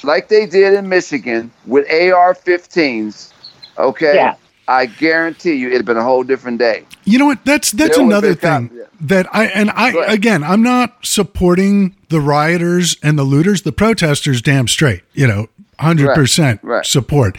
like 0.03 0.27
they 0.27 0.45
did 0.45 0.73
in 0.73 0.89
Michigan 0.89 1.49
with 1.65 1.85
AR-15s, 1.89 3.31
okay, 3.77 4.15
Yeah. 4.15 4.35
I 4.67 4.85
guarantee 4.85 5.55
you, 5.55 5.67
it'd 5.67 5.79
have 5.79 5.85
been 5.85 5.97
a 5.97 6.03
whole 6.03 6.23
different 6.23 6.57
day. 6.57 6.85
You 7.03 7.19
know 7.19 7.25
what? 7.25 7.43
That's 7.43 7.71
that's 7.71 7.97
There 7.97 8.05
another 8.05 8.33
thing 8.33 8.69
yeah. 8.73 8.83
that 9.01 9.27
I 9.35 9.47
and 9.47 9.69
I 9.71 9.89
again, 10.07 10.41
I'm 10.41 10.63
not 10.63 11.05
supporting 11.05 11.97
the 12.07 12.21
rioters 12.21 12.95
and 13.03 13.19
the 13.19 13.23
looters, 13.25 13.63
the 13.63 13.73
protesters. 13.73 14.41
Damn 14.41 14.69
straight, 14.69 15.01
you 15.13 15.27
know, 15.27 15.47
hundred 15.79 16.15
percent 16.15 16.61
Right, 16.63 16.75
right. 16.77 16.85
support. 16.85 17.37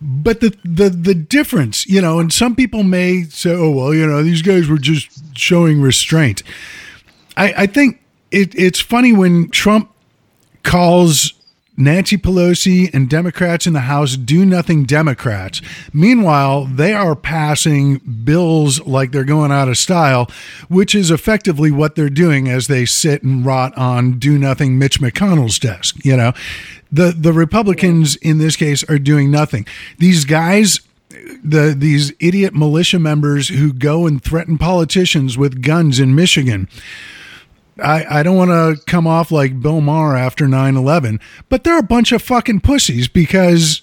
But 0.00 0.40
the 0.40 0.56
the 0.64 0.88
the 0.88 1.14
difference, 1.14 1.86
you 1.86 2.00
know, 2.00 2.18
and 2.18 2.32
some 2.32 2.56
people 2.56 2.82
may 2.82 3.24
say, 3.24 3.50
"Oh 3.54 3.70
well, 3.70 3.92
you 3.92 4.06
know, 4.06 4.22
these 4.22 4.40
guys 4.40 4.68
were 4.68 4.78
just 4.78 5.36
showing 5.36 5.82
restraint." 5.82 6.42
I, 7.36 7.52
I 7.58 7.66
think 7.66 8.00
it, 8.30 8.54
it's 8.54 8.80
funny 8.80 9.12
when 9.12 9.50
Trump 9.50 9.90
calls 10.62 11.34
Nancy 11.78 12.16
Pelosi 12.16 12.92
and 12.92 13.08
Democrats 13.08 13.66
in 13.66 13.72
the 13.72 13.80
House 13.80 14.16
do 14.16 14.44
nothing 14.44 14.84
Democrats. 14.84 15.62
Meanwhile, 15.92 16.64
they 16.64 16.92
are 16.92 17.14
passing 17.14 17.98
bills 17.98 18.84
like 18.84 19.12
they're 19.12 19.22
going 19.22 19.52
out 19.52 19.68
of 19.68 19.78
style, 19.78 20.28
which 20.68 20.94
is 20.94 21.12
effectively 21.12 21.70
what 21.70 21.94
they're 21.94 22.10
doing 22.10 22.48
as 22.48 22.66
they 22.66 22.84
sit 22.84 23.22
and 23.22 23.46
rot 23.46 23.76
on 23.78 24.18
do 24.18 24.38
nothing 24.38 24.76
Mitch 24.76 25.00
McConnell's 25.00 25.60
desk. 25.60 26.04
You 26.04 26.16
know, 26.16 26.32
the 26.90 27.14
the 27.16 27.32
Republicans 27.32 28.16
in 28.16 28.38
this 28.38 28.56
case 28.56 28.82
are 28.90 28.98
doing 28.98 29.30
nothing. 29.30 29.64
These 29.98 30.24
guys 30.24 30.80
the 31.44 31.74
these 31.76 32.12
idiot 32.18 32.54
militia 32.54 32.98
members 32.98 33.48
who 33.48 33.72
go 33.72 34.06
and 34.06 34.22
threaten 34.22 34.58
politicians 34.58 35.38
with 35.38 35.62
guns 35.62 36.00
in 36.00 36.14
Michigan. 36.14 36.68
I, 37.82 38.20
I 38.20 38.22
don't 38.22 38.36
want 38.36 38.50
to 38.50 38.82
come 38.86 39.06
off 39.06 39.30
like 39.30 39.60
Bill 39.60 39.80
Maher 39.80 40.16
after 40.16 40.48
9 40.48 40.76
11, 40.76 41.20
but 41.48 41.64
they're 41.64 41.78
a 41.78 41.82
bunch 41.82 42.12
of 42.12 42.22
fucking 42.22 42.60
pussies 42.60 43.08
because, 43.08 43.82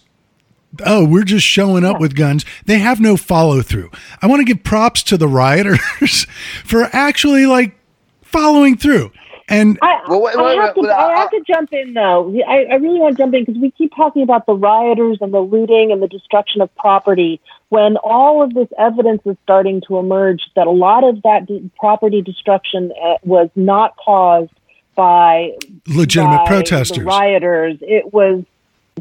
oh, 0.86 1.06
we're 1.06 1.24
just 1.24 1.46
showing 1.46 1.86
up 1.86 2.00
with 2.00 2.16
guns. 2.16 2.46
They 2.66 2.80
have 2.80 3.00
no 3.00 3.18
follow 3.18 3.62
through. 3.62 3.92
I 4.22 4.28
want 4.28 4.42
to 4.42 4.46
give 4.46 4.64
props 4.64 5.04
to 5.04 5.18
the 5.18 5.28
rioters 5.28 6.28
for 6.66 6.84
actually 6.94 7.46
like 7.46 7.78
following 8.22 8.78
through. 8.78 9.12
And 9.48 9.78
I, 9.82 10.02
Well, 10.08 10.22
wait, 10.24 10.36
I 10.36 10.54
have, 10.54 10.76
wait, 10.76 10.82
to, 10.82 10.82
wait, 10.82 10.90
I 10.90 11.14
I- 11.14 11.18
have 11.20 11.30
to 11.30 11.42
jump 11.46 11.72
in 11.72 11.94
though. 11.94 12.34
I, 12.48 12.64
I 12.72 12.76
really 12.76 13.00
want 13.00 13.16
to 13.16 13.24
jump 13.24 13.34
in 13.36 13.46
because 13.46 13.62
we 13.62 13.70
keep 13.72 13.96
talking 13.96 14.24
about 14.24 14.46
the 14.48 14.56
rioters 14.56 15.20
and 15.22 15.32
the 15.34 15.40
looting 15.40 15.92
and 15.92 16.02
the 16.02 16.08
destruction 16.08 16.62
of 16.62 16.74
property 16.76 17.40
when 17.70 17.98
all 17.98 18.42
of 18.42 18.54
this 18.56 18.68
evidence 18.80 19.22
is 19.26 19.38
starting 19.44 19.82
to 19.88 19.98
emerge 19.98 20.42
that 20.56 20.66
a 20.66 20.72
lot 20.72 21.04
of 21.04 21.22
that 21.22 21.46
de- 21.46 21.70
property 21.80 22.22
destruction 22.22 22.92
uh, 23.04 23.16
was 23.24 23.50
not 23.56 23.96
caused 23.98 24.52
by 24.96 25.52
legitimate 25.88 26.38
by 26.38 26.44
the 26.44 26.48
protesters. 26.50 27.04
rioters. 27.04 27.78
It 27.82 28.14
was 28.14 28.44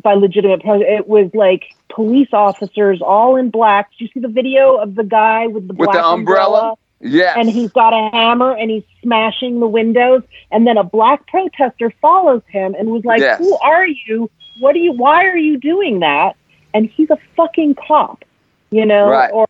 by 0.03 0.15
legitimate. 0.15 0.61
Pro- 0.63 0.83
it 0.83 1.07
was 1.09 1.31
like 1.35 1.65
police 1.89 2.29
officers 2.33 3.01
all 3.01 3.37
in 3.37 3.51
black. 3.51 3.91
Did 3.93 4.01
you 4.01 4.09
see 4.13 4.21
the 4.21 4.29
video 4.33 4.75
of 4.77 4.95
the 4.95 5.05
guy 5.05 5.47
with 5.47 5.69
the 5.69 5.75
With 5.75 5.89
black 5.89 6.03
the 6.03 6.05
umbrella? 6.07 6.75
Yes. 7.01 7.37
and 7.39 7.49
he's 7.51 7.71
got 7.73 7.93
a 7.93 8.11
hammer 8.11 8.53
and 8.57 8.71
he's 8.71 8.85
smashing 9.03 9.61
the 9.61 9.67
windows 9.67 10.23
and 10.51 10.67
then 10.67 10.77
a 10.79 10.85
black 10.85 11.27
protester 11.27 11.91
follows 12.01 12.43
him 12.49 12.75
and 12.79 12.89
was 12.89 13.05
like 13.05 13.21
Yes. 13.21 13.39
who 13.39 13.57
are 13.59 13.87
you 13.87 14.31
what 14.61 14.73
do 14.73 14.79
you 14.79 14.93
why 14.93 15.25
are 15.27 15.37
you 15.37 15.59
doing 15.59 16.01
that 16.01 16.37
and 16.73 16.89
he's 16.89 17.11
a 17.11 17.19
fucking 17.37 17.75
cop 17.75 18.25
you 18.71 18.87
know 18.87 19.09
Right. 19.09 19.31
or 19.33 19.47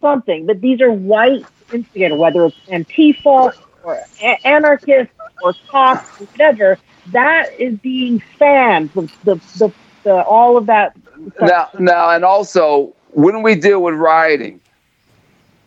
something 0.00 0.46
but 0.46 0.60
these 0.60 0.80
are 0.80 0.90
white 0.90 1.44
instigators 1.72 2.18
whether 2.18 2.44
it's 2.46 2.56
antifa 2.68 3.52
or 3.84 3.98
a- 4.22 4.46
anarchists 4.46 5.14
or 5.42 5.54
cops 5.68 6.20
or 6.20 6.24
whatever 6.26 6.78
that 7.12 7.48
is 7.58 7.78
being 7.78 8.18
fanned 8.38 8.90
the 8.92 9.02
the, 9.24 9.34
the, 9.58 9.72
the 10.04 10.22
all 10.24 10.56
of 10.56 10.66
that 10.66 10.96
now, 11.40 11.68
now, 11.78 12.10
and 12.10 12.24
also 12.24 12.92
when 13.12 13.42
we 13.42 13.54
deal 13.54 13.80
with 13.82 13.94
rioting, 13.94 14.60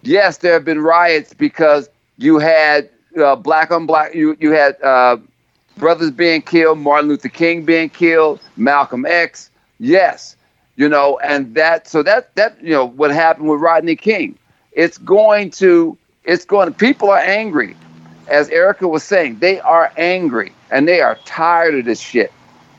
yes, 0.08 0.38
there 0.38 0.54
have 0.54 0.66
been 0.66 0.82
riots 0.82 1.34
because 1.34 1.90
you 2.18 2.40
had 2.40 2.90
uh, 3.22 3.36
black 3.36 3.72
on 3.72 3.86
black. 3.86 4.16
You 4.16 4.38
you 4.40 4.52
had 4.52 4.82
uh, 4.82 5.18
brothers 5.78 6.12
being 6.12 6.42
killed, 6.42 6.80
Martin 6.80 7.10
Luther 7.10 7.30
King 7.30 7.66
being 7.66 7.90
killed, 7.90 8.40
Malcolm 8.56 9.06
X. 9.06 9.50
Yes, 9.80 10.36
you 10.76 10.90
know, 10.90 11.20
and 11.24 11.54
that 11.56 11.88
so 11.88 12.02
that 12.04 12.34
that 12.36 12.62
you 12.62 12.72
know 12.72 12.86
what 12.86 13.12
happened 13.12 13.50
with 13.50 13.60
Rodney 13.60 13.96
King. 13.96 14.38
It's 14.72 14.98
going 14.98 15.52
to 15.52 15.98
it's 16.24 16.46
going. 16.46 16.72
to, 16.72 16.74
People 16.78 17.10
are 17.10 17.20
angry, 17.20 17.76
as 18.28 18.50
Erika 18.50 18.88
was 18.88 19.04
saying. 19.04 19.40
They 19.40 19.60
are 19.60 19.92
angry 19.98 20.52
and 20.72 20.88
they 20.88 21.02
are 21.02 21.18
tired 21.26 21.76
of 21.76 21.86
this 21.86 22.00
shit. 22.00 22.32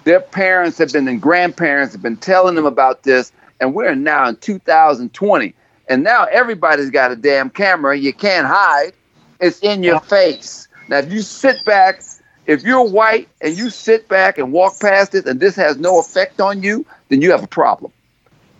Their 0.04 0.20
parents 0.20 0.78
have 0.78 0.92
been 0.92 1.08
and 1.08 1.20
grandparents 1.20 1.92
have 1.92 2.02
been 2.02 2.16
telling 2.16 2.54
them 2.54 2.66
about 2.66 3.02
this, 3.02 3.32
and 3.60 3.74
we're 3.74 3.94
now 3.94 4.28
in 4.28 4.36
2020, 4.36 5.54
and 5.88 6.02
now 6.02 6.24
everybody's 6.24 6.90
got 6.90 7.10
a 7.10 7.16
damn 7.16 7.50
camera. 7.50 7.96
You 7.96 8.12
can't 8.12 8.46
hide. 8.46 8.92
It's 9.40 9.60
in 9.60 9.82
your 9.82 10.00
face. 10.00 10.68
Now, 10.88 10.98
if 10.98 11.12
you 11.12 11.22
sit 11.22 11.64
back, 11.64 12.02
if 12.46 12.62
you're 12.62 12.84
white 12.84 13.28
and 13.40 13.56
you 13.56 13.70
sit 13.70 14.08
back 14.08 14.38
and 14.38 14.52
walk 14.52 14.80
past 14.80 15.14
it, 15.14 15.26
and 15.26 15.40
this 15.40 15.54
has 15.56 15.76
no 15.76 15.98
effect 15.98 16.40
on 16.40 16.62
you, 16.62 16.84
then 17.08 17.22
you 17.22 17.30
have 17.30 17.42
a 17.42 17.48
problem. 17.48 17.92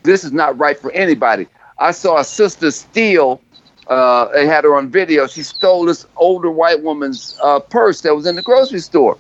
This 0.03 0.25
is 0.25 0.33
not 0.33 0.59
right 0.59 0.79
for 0.79 0.91
anybody. 0.93 1.47
I 1.79 1.91
saw 1.93 2.19
a 2.19 2.25
sister 2.25 2.71
steal. 2.71 3.41
Uh, 3.89 4.27
they 4.33 4.47
had 4.47 4.65
her 4.65 4.77
on 4.77 4.91
video. 4.91 5.27
She 5.27 5.43
stole 5.43 5.85
this 5.87 6.07
older 6.17 6.51
white 6.51 6.83
woman's 6.83 7.39
uh, 7.43 7.61
purse 7.61 8.03
that 8.03 8.15
was 8.15 8.27
in 8.27 8.37
the 8.37 8.43
grocery 8.43 8.81
store 8.81 9.19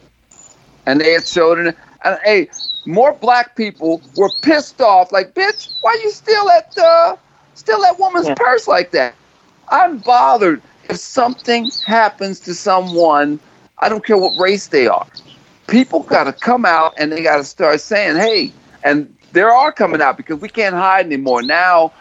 and 0.88 1.00
they 1.00 1.12
had 1.12 1.26
showed 1.26 1.58
it. 1.58 1.76
And 2.04 2.18
hey, 2.24 2.48
more 2.86 3.12
black 3.12 3.56
people 3.56 4.00
were 4.16 4.30
pissed 4.42 4.80
off, 4.80 5.12
like, 5.12 5.34
bitch, 5.34 5.74
why 5.82 5.98
you 6.02 6.10
steal 6.10 6.44
that 6.46 6.78
uh, 6.78 7.16
steal 7.58 7.80
that 7.82 7.98
woman's 7.98 8.28
Yeah. 8.28 8.34
purse 8.34 8.68
like 8.68 8.90
that? 8.92 9.14
I'm 9.70 9.98
bothered 9.98 10.62
if 10.88 10.96
something 10.98 11.70
happens 11.84 12.40
to 12.40 12.54
someone. 12.54 13.38
I 13.78 13.88
don't 13.88 14.04
care 14.04 14.16
what 14.16 14.38
race 14.38 14.68
they 14.68 14.86
are. 14.86 15.06
People 15.66 16.00
got 16.00 16.24
to 16.24 16.32
come 16.32 16.64
out 16.64 16.94
and 16.96 17.12
they 17.12 17.22
got 17.22 17.36
to 17.36 17.44
start 17.44 17.80
saying, 17.80 18.16
hey, 18.16 18.52
and 18.84 19.14
they 19.32 19.42
are 19.42 19.72
coming 19.72 20.00
out 20.00 20.16
because 20.16 20.40
we 20.40 20.48
can't 20.48 20.74
hide 20.74 21.04
anymore. 21.06 21.42
Now, 21.42 21.92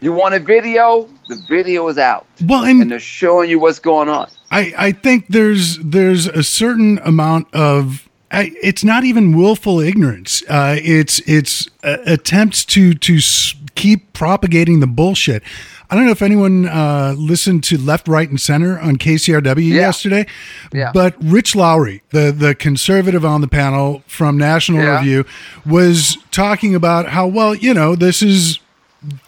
you 0.00 0.12
want 0.12 0.34
a 0.34 0.38
video? 0.38 1.08
The 1.28 1.36
video 1.48 1.88
is 1.88 1.98
out, 1.98 2.24
well, 2.44 2.64
and 2.64 2.82
and 2.82 2.90
they're 2.90 3.00
showing 3.00 3.50
you 3.50 3.58
what's 3.58 3.80
going 3.80 4.08
on. 4.08 4.28
I, 4.52 4.72
I 4.78 4.92
think 4.92 5.26
there's 5.28 5.78
there's 5.78 6.26
a 6.28 6.44
certain 6.44 7.00
amount 7.02 7.52
of 7.52 8.08
I, 8.30 8.52
it's 8.62 8.84
not 8.84 9.02
even 9.04 9.36
willful 9.36 9.80
ignorance. 9.80 10.44
Uh, 10.48 10.76
it's 10.78 11.18
it's 11.20 11.68
uh, 11.82 11.96
attempts 12.06 12.64
to 12.66 12.94
to 12.94 13.16
s- 13.16 13.54
keep 13.76 14.12
propagating 14.12 14.80
the 14.80 14.86
bullshit. 14.86 15.42
I 15.88 15.94
don't 15.94 16.04
know 16.06 16.10
if 16.10 16.22
anyone 16.22 16.66
uh, 16.66 17.14
listened 17.16 17.62
to 17.64 17.78
Left, 17.78 18.08
Right, 18.08 18.28
and 18.28 18.40
Center 18.40 18.76
on 18.80 18.96
KCRW 18.96 19.68
yesterday, 19.68 20.26
Yeah. 20.72 20.90
but 20.92 21.14
Rich 21.22 21.54
Lowry, 21.54 22.02
the 22.10 22.32
the 22.36 22.56
conservative 22.56 23.24
on 23.24 23.40
the 23.40 23.46
panel 23.48 24.02
from 24.08 24.36
National 24.36 24.82
Yeah. 24.82 24.98
Review, 24.98 25.24
was 25.64 26.18
talking 26.32 26.74
about 26.74 27.10
how 27.10 27.28
well 27.28 27.54
you 27.54 27.72
know 27.72 27.94
this 27.94 28.20
is 28.20 28.58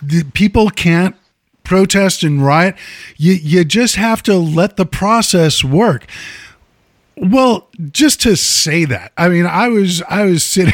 the 0.02 0.24
people 0.34 0.70
can't 0.70 1.14
protest 1.62 2.24
and 2.24 2.44
riot. 2.44 2.74
You 3.16 3.34
you 3.34 3.64
just 3.64 3.94
have 3.94 4.22
to 4.24 4.34
let 4.34 4.76
the 4.76 4.86
process 4.86 5.62
work. 5.62 6.06
Well, 7.16 7.68
just 7.90 8.20
to 8.22 8.36
say 8.36 8.84
that, 8.84 9.12
I 9.16 9.28
mean, 9.28 9.46
I 9.46 9.68
was 9.68 10.02
I 10.08 10.24
was 10.24 10.42
sitting 10.54 10.72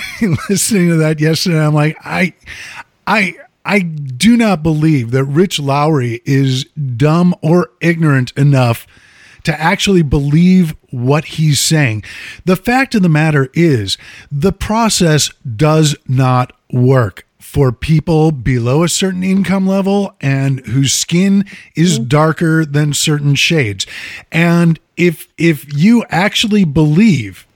listening 0.48 0.88
to 0.88 0.96
that 0.96 1.20
yesterday. 1.20 1.58
I'm 1.58 1.74
like, 1.74 1.96
I, 2.04 2.34
I, 3.06 3.34
I 3.64 3.80
do 3.80 4.36
not 4.36 4.62
believe 4.62 5.10
that 5.12 5.24
Rich 5.24 5.58
Lowry 5.58 6.20
is 6.24 6.64
dumb 6.64 7.34
or 7.42 7.70
ignorant 7.80 8.32
enough 8.36 8.86
to 9.44 9.58
actually 9.60 10.02
believe 10.02 10.74
what 10.90 11.24
he's 11.24 11.60
saying. 11.60 12.04
The 12.44 12.56
fact 12.56 12.94
of 12.94 13.02
the 13.02 13.08
matter 13.08 13.50
is, 13.54 13.96
the 14.30 14.52
process 14.52 15.30
does 15.56 15.96
not 16.08 16.52
work 16.72 17.26
for 17.38 17.70
people 17.70 18.32
below 18.32 18.82
a 18.82 18.88
certain 18.88 19.22
income 19.22 19.66
level 19.66 20.16
and 20.20 20.60
whose 20.66 20.92
skin 20.92 21.44
is 21.76 22.00
mm. 22.00 22.08
darker 22.08 22.64
than 22.64 22.92
certain 22.92 23.34
shades. 23.34 23.86
And 24.32 24.80
if 24.96 25.28
if 25.38 25.72
you 25.72 26.04
actually 26.08 26.64
believe 26.64 27.46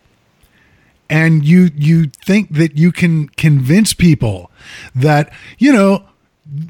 and 1.10 1.44
you 1.44 1.70
you 1.76 2.06
think 2.06 2.52
that 2.54 2.76
you 2.76 2.92
can 2.92 3.28
convince 3.30 3.94
people 3.94 4.50
that 4.94 5.32
you 5.58 5.72
know 5.72 6.04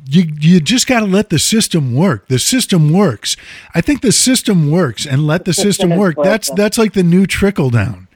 you 0.06 0.24
you 0.40 0.60
just 0.60 0.86
got 0.86 1.00
to 1.00 1.06
let 1.06 1.30
the 1.30 1.38
system 1.38 1.94
work. 1.94 2.28
The 2.28 2.38
system 2.38 2.92
works. 2.92 3.36
I 3.74 3.80
think 3.80 4.02
the 4.02 4.12
system 4.12 4.70
works 4.70 5.06
and 5.06 5.26
let 5.26 5.44
the 5.44 5.52
system 5.52 5.90
system 5.90 5.96
work. 5.96 6.16
That's 6.22 6.48
broken. 6.48 6.62
that's 6.62 6.78
like 6.78 6.92
the 6.94 7.02
new 7.02 7.26
trickle 7.26 7.70
down. 7.70 8.08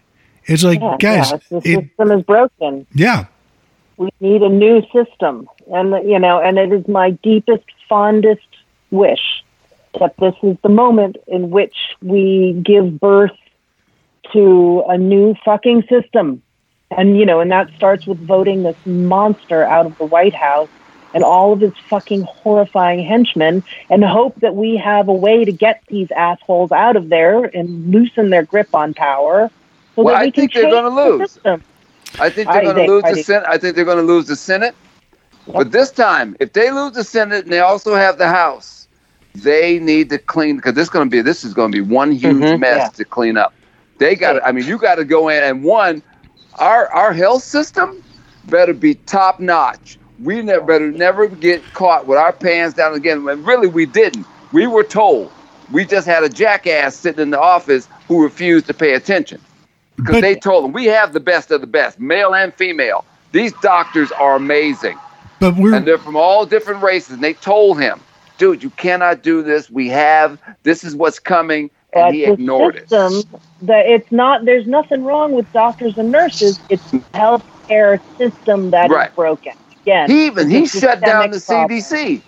It's 0.47 0.65
like 0.65 0.81
Yeah, 0.81 0.97
guys 0.99 1.31
yeah, 1.31 1.39
the 1.51 1.57
it, 1.59 1.85
system 1.89 2.11
is 2.19 2.25
broken. 2.25 2.87
yeah. 2.95 3.27
We 3.97 4.11
need 4.21 4.43
a 4.43 4.49
new 4.49 4.83
system, 4.93 5.49
and 5.73 6.09
you 6.09 6.19
know, 6.19 6.41
and 6.41 6.59
it 6.59 6.73
is 6.73 6.89
my 6.89 7.11
deepest, 7.23 7.65
fondest 7.89 8.41
wish 8.91 9.45
that 10.01 10.17
this 10.17 10.35
is 10.43 10.57
the 10.63 10.69
moment 10.69 11.17
in 11.29 11.51
which 11.51 11.77
we 12.01 12.61
give 12.65 12.99
birth 12.99 13.37
to 14.33 14.85
a 14.89 14.97
new 14.99 15.35
fucking 15.45 15.83
system, 15.89 16.43
and 16.91 17.19
you 17.19 17.27
know, 17.27 17.41
and 17.41 17.51
that 17.51 17.71
starts 17.77 18.07
with 18.07 18.19
voting 18.19 18.63
this 18.63 18.77
monster 18.87 19.63
out 19.65 19.87
of 19.87 19.97
the 19.99 20.05
White 20.05 20.35
House 20.35 20.69
and 21.15 21.23
all 21.23 21.53
of 21.53 21.61
his 21.61 21.73
fucking 21.89 22.23
horrifying 22.23 23.05
henchmen, 23.05 23.63
and 23.91 24.03
hope 24.03 24.35
that 24.41 24.55
we 24.57 24.77
have 24.77 25.09
a 25.09 25.13
way 25.13 25.45
to 25.45 25.53
get 25.53 25.83
these 25.89 26.11
assholes 26.13 26.73
out 26.73 26.97
of 26.97 27.11
there 27.11 27.45
and 27.45 27.91
loosen 27.91 28.31
their 28.31 28.43
grip 28.45 28.75
on 28.75 28.95
power. 28.95 29.51
So 29.95 30.03
Well, 30.05 30.15
that 30.15 30.23
I 30.23 30.31
can 30.31 30.49
think 30.49 30.55
they're 30.55 30.71
gonna 30.71 30.89
lose. 30.89 31.33
system. 31.33 31.63
I 32.19 32.29
think 32.31 32.51
they're 32.51 32.63
going 32.63 32.77
to 32.77 32.85
lose 32.93 33.05
I 33.05 33.09
the 33.11 33.15
think- 33.17 33.27
Senate. 33.27 33.45
I 33.49 33.57
think 33.59 33.75
they're 33.75 33.87
going 33.87 33.97
to 33.97 34.03
lose 34.03 34.27
the 34.27 34.37
Senate. 34.37 34.75
But 35.51 35.73
this 35.73 35.91
time, 35.91 36.37
if 36.41 36.53
they 36.53 36.71
lose 36.71 36.93
the 36.93 37.05
Senate 37.05 37.45
and 37.45 37.53
they 37.53 37.61
also 37.61 37.95
have 37.95 38.19
the 38.19 38.29
House, 38.29 38.87
They 39.35 39.79
need 39.79 40.11
to 40.11 40.19
clean 40.19 40.57
because 40.57 40.75
this 40.75 40.85
is 40.85 40.91
going 40.91 41.07
to 41.07 41.11
be 41.11 41.23
this 41.23 41.43
is 41.43 41.55
going 41.55 41.73
to 41.73 41.77
be 41.77 41.81
one 41.81 42.13
huge 42.13 42.37
Mhm. 42.37 42.61
mess 42.61 42.77
Yeah. 42.77 42.89
to 42.89 43.05
clean 43.07 43.39
up. 43.39 43.55
They 44.03 44.17
got. 44.17 44.33
to 44.33 44.45
I 44.45 44.51
mean, 44.51 44.67
you 44.67 44.79
got 44.79 44.97
to 44.97 45.05
go 45.05 45.29
in 45.29 45.45
and 45.45 45.63
one, 45.63 46.03
our 46.59 46.89
our 46.89 47.13
health 47.13 47.45
system 47.45 48.03
better 48.47 48.75
be 48.75 48.97
top 48.97 49.39
notch. 49.39 49.97
We 50.21 50.43
never 50.43 50.65
better 50.65 50.91
never 50.91 51.29
get 51.29 51.63
caught 51.73 52.09
with 52.09 52.19
our 52.19 52.33
pants 52.33 52.77
down 52.77 52.95
again. 52.95 53.29
And 53.29 53.47
really, 53.47 53.69
we 53.69 53.87
didn't. 53.87 54.27
We 54.53 54.67
were 54.67 54.83
told. 54.83 55.31
We 55.71 55.85
just 55.85 56.07
had 56.07 56.25
a 56.25 56.29
jackass 56.29 56.97
sitting 56.97 57.23
in 57.23 57.31
the 57.31 57.41
office 57.41 57.89
who 58.09 58.23
refused 58.25 58.67
to 58.67 58.75
pay 58.75 58.95
attention 58.95 59.41
because 59.97 60.21
they 60.21 60.35
told 60.35 60.65
him 60.65 60.73
we 60.73 60.87
have 60.87 61.13
the 61.13 61.21
best 61.21 61.53
of 61.53 61.61
the 61.61 61.67
best, 61.69 62.01
male 62.01 62.35
and 62.35 62.53
female. 62.55 63.05
These 63.31 63.53
doctors 63.63 64.11
are 64.13 64.35
amazing 64.35 64.99
But 65.41 65.57
we're 65.57 65.75
and 65.77 65.87
they're 65.87 65.97
from 65.99 66.17
all 66.17 66.45
different 66.45 66.83
races. 66.83 67.15
And 67.15 67.23
they 67.23 67.35
told 67.35 67.81
him, 67.81 68.01
dude, 68.37 68.65
you 68.65 68.71
cannot 68.71 69.23
do 69.23 69.43
this. 69.43 69.71
We 69.71 69.89
have, 69.91 70.41
this 70.65 70.85
is 70.85 70.97
what's 70.97 71.21
coming. 71.21 71.71
And 71.95 72.05
That's 72.07 72.15
he 72.15 72.25
the 72.25 72.33
ignored 72.33 72.77
system 72.77 73.19
it. 73.35 73.41
that 73.63 73.87
it's 73.87 74.11
not 74.11 74.45
there's 74.45 74.67
nothing 74.67 75.05
wrong 75.05 75.33
with 75.33 75.51
doctors 75.53 75.99
and 75.99 76.11
nurses. 76.11 76.59
It's 76.69 76.91
the 76.91 76.99
healthcare 77.15 78.01
system 78.17 78.71
that 78.71 78.87
is 78.91 78.97
Right. 78.97 79.15
broken. 79.15 79.53
Again, 79.83 80.11
He 80.11 80.27
even, 80.27 80.49
he 80.49 80.67
shut 80.67 81.01
down 81.01 81.31
the 81.31 81.41
problem. 81.41 81.79
CDC. 81.81 82.23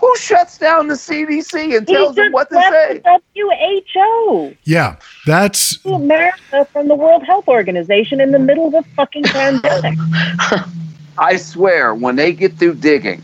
Who 0.00 0.16
shuts 0.16 0.56
down 0.56 0.88
the 0.88 0.94
CDC 0.94 1.76
and 1.76 1.86
He 1.86 1.94
tells 1.94 2.16
them 2.16 2.32
what 2.32 2.48
to 2.48 2.56
left 2.56 2.70
say? 2.70 2.98
the 3.04 3.20
WHO, 3.94 4.56
yeah, 4.64 4.96
that's 5.26 5.84
America, 5.84 6.66
from 6.72 6.88
the 6.88 6.94
World 6.94 7.22
Health 7.24 7.48
Organization 7.48 8.20
in 8.20 8.32
the 8.32 8.38
middle 8.38 8.68
of 8.68 8.74
a 8.74 8.82
fucking 8.96 9.24
pandemic. 9.24 9.98
I 11.18 11.36
swear, 11.36 11.94
when 11.94 12.16
they 12.16 12.32
get 12.32 12.54
through 12.54 12.76
digging, 12.76 13.22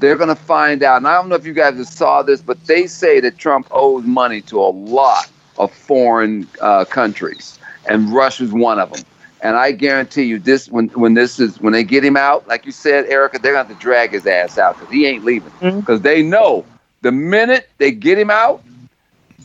they're 0.00 0.16
going 0.16 0.28
to 0.28 0.34
find 0.34 0.82
out. 0.82 0.98
And 0.98 1.08
I 1.08 1.14
don't 1.14 1.28
know 1.28 1.34
if 1.34 1.46
you 1.46 1.52
guys 1.52 1.88
saw 1.88 2.22
this, 2.22 2.40
but 2.40 2.64
they 2.66 2.86
say 2.86 3.20
that 3.20 3.38
Trump 3.38 3.68
owes 3.70 4.04
money 4.04 4.40
to 4.42 4.58
a 4.60 4.70
lot 4.70 5.30
of 5.58 5.72
foreign 5.72 6.48
uh, 6.60 6.84
countries, 6.84 7.58
and 7.88 8.12
Russia's 8.12 8.52
one 8.52 8.78
of 8.78 8.92
them. 8.92 9.04
And 9.42 9.56
I 9.56 9.72
guarantee 9.72 10.22
you, 10.22 10.38
this 10.38 10.68
when 10.70 10.88
when 10.88 11.14
this 11.14 11.38
is 11.38 11.60
when 11.60 11.72
they 11.74 11.84
get 11.84 12.04
him 12.04 12.16
out, 12.16 12.48
like 12.48 12.64
you 12.64 12.72
said, 12.72 13.04
Erika, 13.06 13.38
they're 13.38 13.52
going 13.52 13.66
to 13.66 13.68
have 13.68 13.78
to 13.78 13.82
drag 13.82 14.12
his 14.12 14.26
ass 14.26 14.56
out 14.56 14.78
because 14.78 14.92
he 14.92 15.06
ain't 15.06 15.24
leaving. 15.24 15.52
Because 15.60 16.00
they 16.00 16.22
know 16.22 16.64
the 17.02 17.12
minute 17.12 17.68
they 17.76 17.92
get 17.92 18.18
him 18.18 18.30
out, 18.30 18.64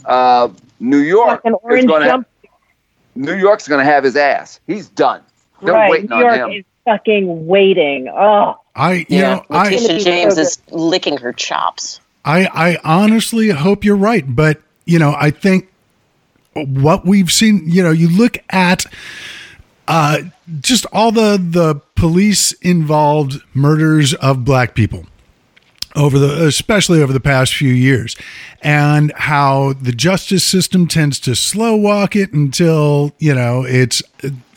uh, 0.06 0.48
New 0.80 1.00
York 1.00 1.44
Fucking 1.44 1.56
is 1.72 1.86
going 1.86 2.04
to. 2.04 2.26
New 3.16 3.36
York's 3.36 3.68
going 3.68 3.86
to 3.86 3.92
have 3.92 4.06
his 4.06 4.16
ass. 4.16 4.62
He's 4.66 4.88
done. 4.88 5.22
They're 5.62 5.74
right, 5.74 5.92
waiting 5.92 6.10
New 6.10 6.16
on 6.16 6.22
York 6.22 6.36
him. 6.38 6.52
is 6.52 6.66
fucking 6.86 7.48
waiting. 7.48 8.08
Oh, 8.08 8.56
I 8.80 8.94
you 8.94 9.06
Yeah, 9.10 9.36
know 9.36 9.46
I 9.50 9.70
Letitia 9.70 9.96
I- 9.96 10.00
James 10.00 10.38
is 10.38 10.58
licking 10.72 11.18
her 11.18 11.34
chops. 11.34 12.00
I 12.26 12.46
I 12.46 12.78
honestly 12.84 13.50
hope 13.50 13.84
you're 13.84 13.96
right, 13.96 14.24
but 14.36 14.62
you 14.86 14.98
know, 15.00 15.16
I 15.20 15.30
think 15.32 15.70
what 16.54 17.06
we've 17.06 17.32
seen, 17.32 17.64
you 17.66 17.84
know, 17.84 17.92
you 17.92 18.10
look 18.10 18.38
at 18.50 18.86
uh 19.88 20.20
just 20.62 20.86
all 20.92 21.12
the 21.12 21.38
the 21.38 21.76
police 21.96 22.52
involved 22.54 23.42
murders 23.54 24.14
of 24.16 24.44
black 24.46 24.74
people 24.76 25.06
over 25.96 26.20
the 26.20 26.46
especially 26.46 27.02
over 27.02 27.12
the 27.12 27.20
past 27.20 27.54
few 27.56 27.72
years 27.72 28.16
and 28.62 29.12
how 29.16 29.74
the 29.74 29.92
justice 29.92 30.44
system 30.44 30.88
tends 30.88 31.20
to 31.20 31.36
slow 31.36 31.76
walk 31.76 32.16
it 32.16 32.32
until 32.32 33.12
you 33.18 33.34
know 33.34 33.64
it's 33.64 34.04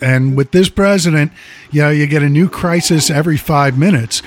and 0.01 0.37
with 0.37 0.51
this 0.51 0.69
president 0.69 1.33
you 1.71 1.81
know 1.81 1.91
you 1.91 2.07
get 2.07 2.23
a 2.23 2.29
new 2.29 2.49
crisis 2.49 3.11
every 3.11 3.37
5 3.37 3.79
minutes 3.79 4.23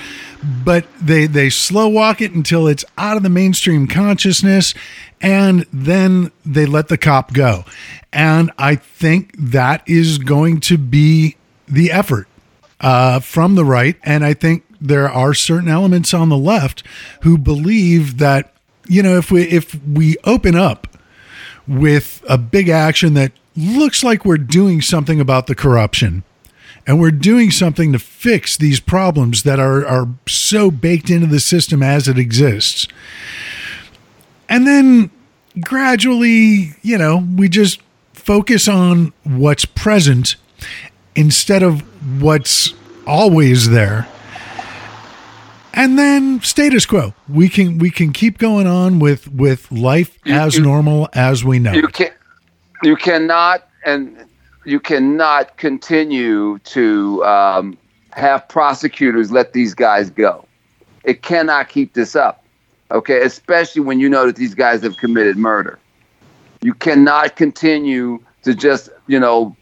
but 0.64 0.84
they 1.00 1.26
they 1.26 1.48
slow 1.48 1.88
walk 1.88 2.20
it 2.20 2.32
until 2.32 2.66
it's 2.66 2.84
out 2.98 3.16
of 3.16 3.22
the 3.22 3.30
mainstream 3.30 3.86
consciousness 3.86 4.74
and 5.20 5.64
then 5.72 6.30
they 6.44 6.66
let 6.66 6.88
the 6.88 6.98
cop 6.98 7.32
go. 7.32 7.64
And 8.12 8.50
i 8.58 8.74
think 8.76 9.34
that 9.38 9.82
is 9.86 10.18
going 10.18 10.60
to 10.60 10.78
be 10.78 11.36
the 11.68 11.90
effort 11.90 12.28
uh, 12.80 13.20
from 13.20 13.54
the 13.54 13.64
right, 13.64 13.96
and 14.02 14.24
I 14.24 14.34
think 14.34 14.64
there 14.88 15.10
are 15.10 15.34
certain 15.34 15.68
elements 15.68 16.14
on 16.14 16.28
the 16.28 16.36
left 16.36 16.82
who 17.22 17.38
believe 17.38 18.18
that 18.18 18.52
you 18.88 19.02
know 19.02 19.16
if 19.16 19.30
we 19.30 19.42
if 19.44 19.74
we 19.84 20.16
open 20.24 20.54
up 20.54 20.86
with 21.66 22.24
a 22.28 22.38
big 22.38 22.68
action 22.68 23.14
that 23.14 23.32
looks 23.56 24.04
like 24.04 24.24
we're 24.24 24.36
doing 24.36 24.80
something 24.80 25.20
about 25.20 25.46
the 25.46 25.54
corruption 25.54 26.22
and 26.86 27.00
we're 27.00 27.10
doing 27.10 27.50
something 27.50 27.92
to 27.92 27.98
fix 27.98 28.56
these 28.56 28.80
problems 28.80 29.42
that 29.42 29.58
are 29.58 29.86
are 29.86 30.08
so 30.28 30.70
baked 30.70 31.10
into 31.10 31.26
the 31.26 31.40
system 31.40 31.82
as 31.82 32.06
it 32.08 32.18
exists 32.18 32.86
and 34.48 34.66
then 34.66 35.10
gradually 35.60 36.74
you 36.82 36.98
know 36.98 37.26
we 37.36 37.48
just 37.48 37.80
focus 38.12 38.68
on 38.68 39.12
what's 39.24 39.64
present 39.64 40.36
instead 41.14 41.62
of 41.62 41.80
what's 42.20 42.74
always 43.06 43.70
there 43.70 44.06
and 45.76 45.98
then 45.98 46.40
status 46.40 46.86
quo. 46.86 47.14
We 47.28 47.48
can 47.48 47.78
we 47.78 47.90
can 47.90 48.12
keep 48.12 48.38
going 48.38 48.66
on 48.66 48.98
with 48.98 49.28
with 49.28 49.70
life 49.70 50.18
You- 50.24 50.34
as 50.34 50.56
you- 50.56 50.62
normal 50.62 51.08
as 51.12 51.44
we 51.44 51.58
know. 51.58 51.72
You 51.72 51.88
can 51.88 52.10
you 52.82 52.96
cannot 52.96 53.68
and 53.84 54.24
you 54.64 54.80
cannot 54.80 55.56
continue 55.58 56.58
to 56.58 57.24
um, 57.24 57.78
have 58.10 58.48
prosecutors 58.48 59.30
let 59.30 59.52
these 59.52 59.74
guys 59.74 60.10
go. 60.10 60.44
It 61.04 61.22
cannot 61.22 61.68
keep 61.68 61.94
this 61.94 62.16
up 62.16 62.42
okay? 62.90 63.22
Especially 63.22 63.82
when 63.82 64.00
you 64.00 64.08
know 64.08 64.26
that 64.26 64.36
these 64.36 64.54
guys 64.54 64.82
have 64.82 64.96
committed 64.96 65.36
murder. 65.36 65.78
You 66.62 66.74
cannot 66.74 67.36
continue 67.36 68.20
to 68.42 68.54
just 68.54 68.88
you 69.06 69.20
know 69.20 69.56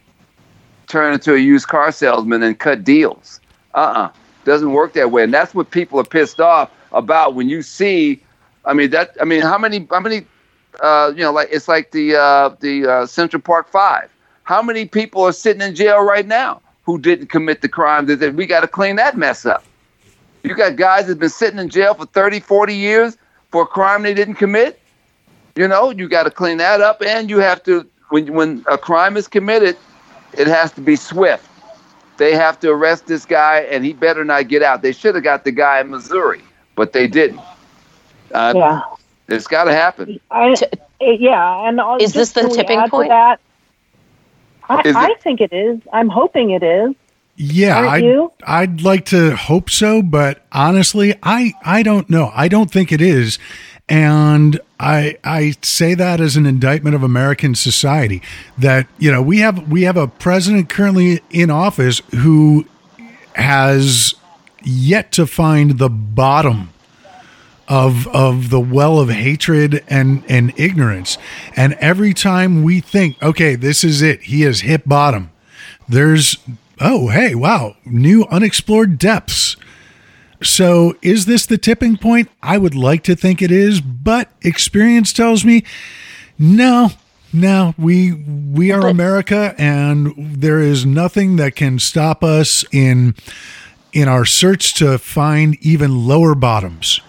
turn 0.86 1.14
into 1.14 1.34
a 1.34 1.38
used 1.38 1.68
car 1.68 1.90
salesman 1.92 2.42
and 2.42 2.58
cut 2.58 2.84
deals. 2.84 3.40
Uh-uh 3.74 4.10
doesn't 4.44 4.72
work 4.72 4.92
that 4.92 5.10
way 5.10 5.22
and 5.24 5.32
that's 5.32 5.54
what 5.54 5.70
people 5.70 5.98
are 5.98 6.04
pissed 6.04 6.40
off 6.40 6.70
about 6.92 7.34
when 7.34 7.48
you 7.48 7.62
see 7.62 8.22
i 8.64 8.72
mean 8.72 8.90
that 8.90 9.16
i 9.20 9.24
mean 9.24 9.40
how 9.40 9.58
many 9.58 9.86
how 9.90 10.00
many 10.00 10.24
uh, 10.80 11.12
you 11.14 11.22
know, 11.22 11.32
like 11.32 11.48
it's 11.50 11.68
like 11.68 11.90
the 11.90 12.16
uh, 12.16 12.54
the 12.60 12.86
uh, 12.86 13.06
Central 13.06 13.40
Park 13.40 13.68
Five. 13.68 14.10
How 14.44 14.62
many 14.62 14.86
people 14.86 15.22
are 15.22 15.32
sitting 15.32 15.62
in 15.62 15.74
jail 15.74 16.02
right 16.02 16.26
now 16.26 16.60
who 16.84 16.98
didn't 16.98 17.28
commit 17.28 17.62
the 17.62 17.68
crime? 17.68 18.06
That 18.06 18.34
we 18.34 18.46
got 18.46 18.60
to 18.60 18.68
clean 18.68 18.96
that 18.96 19.16
mess 19.16 19.46
up. 19.46 19.64
You 20.42 20.54
got 20.54 20.76
guys 20.76 21.06
that've 21.06 21.18
been 21.18 21.30
sitting 21.30 21.58
in 21.58 21.70
jail 21.70 21.94
for 21.94 22.04
30, 22.06 22.40
40 22.40 22.74
years 22.74 23.16
for 23.50 23.62
a 23.62 23.66
crime 23.66 24.02
they 24.02 24.12
didn't 24.12 24.34
commit. 24.34 24.78
You 25.56 25.68
know, 25.68 25.90
you 25.90 26.08
got 26.08 26.24
to 26.24 26.30
clean 26.30 26.58
that 26.58 26.80
up, 26.80 27.00
and 27.02 27.30
you 27.30 27.38
have 27.38 27.62
to 27.64 27.86
when 28.10 28.32
when 28.34 28.64
a 28.68 28.78
crime 28.78 29.16
is 29.16 29.28
committed, 29.28 29.76
it 30.36 30.46
has 30.46 30.72
to 30.72 30.80
be 30.80 30.96
swift. 30.96 31.48
They 32.16 32.34
have 32.36 32.60
to 32.60 32.70
arrest 32.70 33.06
this 33.06 33.24
guy, 33.24 33.60
and 33.70 33.84
he 33.84 33.92
better 33.92 34.24
not 34.24 34.48
get 34.48 34.62
out. 34.62 34.82
They 34.82 34.92
should 34.92 35.14
have 35.14 35.24
got 35.24 35.44
the 35.44 35.52
guy 35.52 35.80
in 35.80 35.90
Missouri, 35.90 36.42
but 36.76 36.92
they 36.92 37.06
didn't. 37.08 37.40
Uh, 38.32 38.52
yeah. 38.56 38.80
It's 39.28 39.46
got 39.46 39.64
to 39.64 39.72
happen. 39.72 40.20
I, 40.30 40.54
yeah, 41.00 41.66
and 41.68 41.80
I'll- 41.80 41.96
Is 41.96 42.12
this 42.12 42.32
the 42.32 42.48
tipping 42.48 42.88
point? 42.88 43.08
That, 43.08 43.40
I, 44.68 44.80
Is 44.80 44.86
it- 44.86 44.96
I 44.96 45.14
think 45.20 45.40
it 45.40 45.52
is. 45.52 45.80
I'm 45.92 46.08
hoping 46.08 46.50
it 46.50 46.62
is. 46.62 46.94
Yeah, 47.36 47.78
Aren't 47.78 47.88
I'd, 47.90 48.04
you? 48.04 48.32
I'd 48.46 48.80
like 48.82 49.06
to 49.06 49.34
hope 49.34 49.68
so, 49.68 50.02
but 50.02 50.44
honestly, 50.52 51.14
I 51.22 51.52
I 51.64 51.82
don't 51.82 52.08
know. 52.08 52.30
I 52.32 52.46
don't 52.46 52.70
think 52.70 52.92
it 52.92 53.00
is, 53.00 53.40
and 53.88 54.60
I 54.84 55.16
I 55.24 55.54
say 55.62 55.94
that 55.94 56.20
as 56.20 56.36
an 56.36 56.44
indictment 56.44 56.94
of 56.94 57.02
American 57.02 57.54
society. 57.54 58.20
That 58.58 58.86
you 58.98 59.10
know 59.10 59.22
we 59.22 59.38
have 59.38 59.70
we 59.70 59.82
have 59.82 59.96
a 59.96 60.06
president 60.06 60.68
currently 60.68 61.22
in 61.30 61.50
office 61.50 62.02
who 62.14 62.66
has 63.34 64.14
yet 64.62 65.10
to 65.12 65.26
find 65.26 65.78
the 65.78 65.88
bottom 65.88 66.68
of 67.66 68.06
of 68.08 68.50
the 68.50 68.60
well 68.60 69.00
of 69.00 69.08
hatred 69.08 69.82
and 69.88 70.22
and 70.28 70.52
ignorance 70.58 71.16
and 71.56 71.72
every 71.74 72.12
time 72.12 72.62
we 72.62 72.78
think 72.78 73.20
okay 73.22 73.54
this 73.54 73.82
is 73.82 74.02
it 74.02 74.20
he 74.24 74.42
has 74.42 74.60
hit 74.60 74.86
bottom 74.86 75.30
there's 75.88 76.36
oh 76.80 77.08
hey 77.08 77.34
wow 77.34 77.74
new 77.86 78.24
unexplored 78.26 78.98
depths 78.98 79.56
so 80.44 80.94
is 81.02 81.26
this 81.26 81.46
the 81.46 81.58
tipping 81.58 81.96
point 81.96 82.28
i 82.42 82.58
would 82.58 82.74
like 82.74 83.02
to 83.02 83.16
think 83.16 83.40
it 83.40 83.50
is 83.50 83.80
but 83.80 84.30
experience 84.42 85.12
tells 85.12 85.44
me 85.44 85.64
no 86.38 86.90
no 87.32 87.74
we 87.78 88.12
we 88.12 88.70
are 88.70 88.88
america 88.88 89.54
and 89.58 90.12
there 90.16 90.60
is 90.60 90.84
nothing 90.84 91.36
that 91.36 91.54
can 91.56 91.78
stop 91.78 92.22
us 92.22 92.64
in 92.72 93.14
in 93.92 94.08
our 94.08 94.24
search 94.24 94.74
to 94.74 94.98
find 94.98 95.56
even 95.60 96.06
lower 96.06 96.34
bottoms 96.34 97.00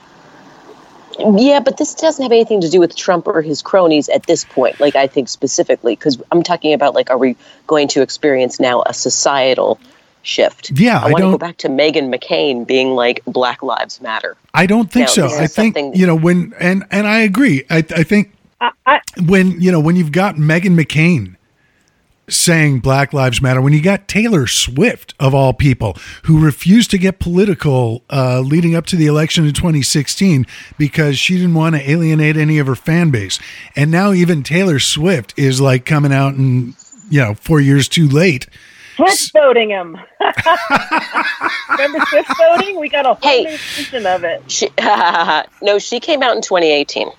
Yeah, 1.17 1.61
but 1.61 1.77
this 1.77 1.93
doesn't 1.93 2.21
have 2.21 2.31
anything 2.31 2.59
to 2.61 2.69
do 2.69 2.79
with 2.79 2.95
Trump 2.95 3.25
or 3.25 3.41
his 3.41 3.61
cronies 3.61 4.09
at 4.09 4.25
this 4.25 4.43
point. 4.43 4.79
Like 4.81 4.95
I 4.95 5.07
think 5.07 5.29
specifically, 5.29 5.95
because 5.95 6.21
I'm 6.31 6.43
talking 6.43 6.73
about 6.73 6.93
like, 6.93 7.09
are 7.09 7.17
we 7.17 7.37
going 7.67 7.87
to 7.89 8.01
experience 8.01 8.59
now 8.59 8.83
a 8.85 8.93
societal 8.93 9.79
shift. 10.25 10.71
Yeah, 10.71 10.99
I 10.99 11.07
I 11.07 11.11
want 11.11 11.23
to 11.23 11.31
go 11.31 11.37
back 11.37 11.57
to 11.57 11.69
Meghan 11.69 12.13
McCain 12.13 12.65
being 12.65 12.89
like 12.89 13.23
Black 13.25 13.63
Lives 13.63 14.01
Matter. 14.01 14.35
I 14.53 14.65
don't 14.65 14.91
think 14.91 15.07
No, 15.07 15.27
so. 15.27 15.27
I 15.27 15.47
think 15.47 15.95
you 15.95 16.05
know 16.05 16.15
when 16.15 16.53
and 16.59 16.85
and 16.91 17.07
I 17.07 17.19
agree. 17.19 17.63
I 17.69 17.77
I 17.77 18.03
think 18.03 18.33
I, 18.59 18.71
I, 18.85 19.01
when 19.25 19.59
you 19.61 19.71
know 19.71 19.79
when 19.79 19.95
you've 19.95 20.11
got 20.11 20.35
Meghan 20.35 20.79
McCain 20.79 21.35
saying 22.27 22.79
Black 22.79 23.13
Lives 23.13 23.41
Matter, 23.41 23.61
when 23.61 23.73
you 23.73 23.81
got 23.81 24.07
Taylor 24.07 24.47
Swift 24.47 25.13
of 25.19 25.35
all 25.35 25.53
people 25.53 25.95
who 26.23 26.43
refused 26.43 26.89
to 26.91 26.97
get 26.97 27.19
political 27.19 28.03
uh, 28.09 28.39
leading 28.39 28.75
up 28.75 28.87
to 28.87 28.95
the 28.95 29.05
election 29.05 29.45
in 29.45 29.53
2016 29.53 30.47
because 30.77 31.19
she 31.19 31.35
didn't 31.35 31.53
want 31.53 31.75
to 31.75 31.89
alienate 31.89 32.35
any 32.35 32.57
of 32.57 32.67
her 32.67 32.75
fan 32.75 33.11
base, 33.11 33.39
and 33.75 33.91
now 33.91 34.11
even 34.11 34.43
Taylor 34.43 34.79
Swift 34.79 35.33
is 35.37 35.61
like 35.61 35.85
coming 35.85 36.13
out 36.13 36.33
and 36.33 36.75
you 37.09 37.19
know 37.19 37.35
four 37.35 37.59
years 37.59 37.87
too 37.87 38.07
late. 38.07 38.47
Swift 38.95 39.31
voting 39.33 39.69
him. 39.69 39.97
Remember 41.69 41.99
Swift 42.09 42.31
voting? 42.37 42.79
We 42.79 42.89
got 42.89 43.05
a 43.05 43.13
whole 43.15 43.29
Hey. 43.29 43.43
new 43.43 43.57
version 43.57 44.05
of 44.05 44.23
it. 44.23 44.43
She, 44.51 44.69
no, 45.61 45.79
she 45.79 45.99
came 45.99 46.23
out 46.23 46.35
in 46.35 46.41
2018. 46.41 47.09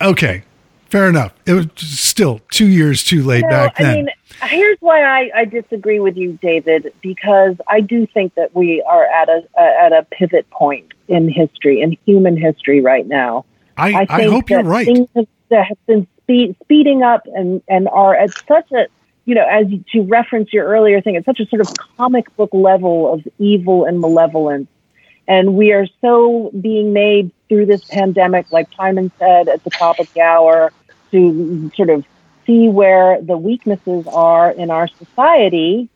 Okay, 0.00 0.42
fair 0.88 1.08
enough. 1.08 1.32
It 1.46 1.52
was 1.54 1.66
still 1.76 2.40
two 2.50 2.68
years 2.68 3.02
too 3.04 3.22
late 3.22 3.42
No, 3.42 3.48
back 3.48 3.74
I 3.78 3.82
then. 3.82 3.94
mean, 3.96 4.08
here's 4.44 4.78
why 4.80 5.02
I, 5.02 5.30
I 5.34 5.44
disagree 5.44 6.00
with 6.00 6.16
you, 6.16 6.38
David, 6.40 6.92
because 7.02 7.56
I 7.66 7.80
do 7.80 8.06
think 8.06 8.34
that 8.34 8.54
we 8.54 8.82
are 8.82 9.04
at 9.04 9.28
a, 9.28 9.42
a 9.56 9.60
at 9.60 9.92
a 9.92 10.04
pivot 10.10 10.48
point 10.50 10.92
in 11.08 11.28
history, 11.28 11.80
in 11.80 11.96
human 12.06 12.36
history, 12.36 12.80
right 12.80 13.06
now. 13.06 13.44
I, 13.76 13.92
I, 13.92 14.06
I, 14.08 14.22
hope 14.24 14.50
you're 14.50 14.62
right. 14.62 14.84
Things 14.86 15.08
have, 15.14 15.26
that 15.50 15.66
have 15.66 15.86
been 15.86 16.06
speed, 16.22 16.56
speeding 16.62 17.02
up 17.02 17.26
and, 17.26 17.62
and 17.68 17.88
are 17.88 18.14
at 18.14 18.30
such 18.46 18.70
a, 18.72 18.86
you 19.28 19.34
know, 19.34 19.44
as 19.44 19.68
you- 19.68 19.84
to 19.92 20.00
reference 20.04 20.54
your 20.54 20.64
earlier 20.64 21.02
thing, 21.02 21.14
it's 21.14 21.26
such 21.26 21.38
a 21.38 21.46
sort 21.46 21.60
of 21.60 21.68
comic 21.98 22.34
book 22.36 22.48
level 22.54 23.12
of 23.12 23.28
evil 23.38 23.84
and 23.84 24.00
malevolence. 24.00 24.68
And 25.28 25.54
we 25.54 25.72
are 25.72 25.86
so 26.00 26.50
being 26.58 26.94
made 26.94 27.30
through 27.48 27.66
this 27.66 27.84
pandemic, 27.84 28.50
like 28.50 28.70
Timon 28.70 29.12
said 29.18 29.48
at 29.48 29.62
the 29.64 29.70
top 29.70 30.00
of 30.00 30.10
the 30.14 30.22
hour, 30.22 30.72
to 31.10 31.70
sort 31.76 31.90
of 31.90 32.06
see 32.46 32.68
where 32.68 33.20
the 33.20 33.36
weaknesses 33.36 34.06
are 34.06 34.50
in 34.50 34.70
our 34.70 34.88
society. 34.88 35.90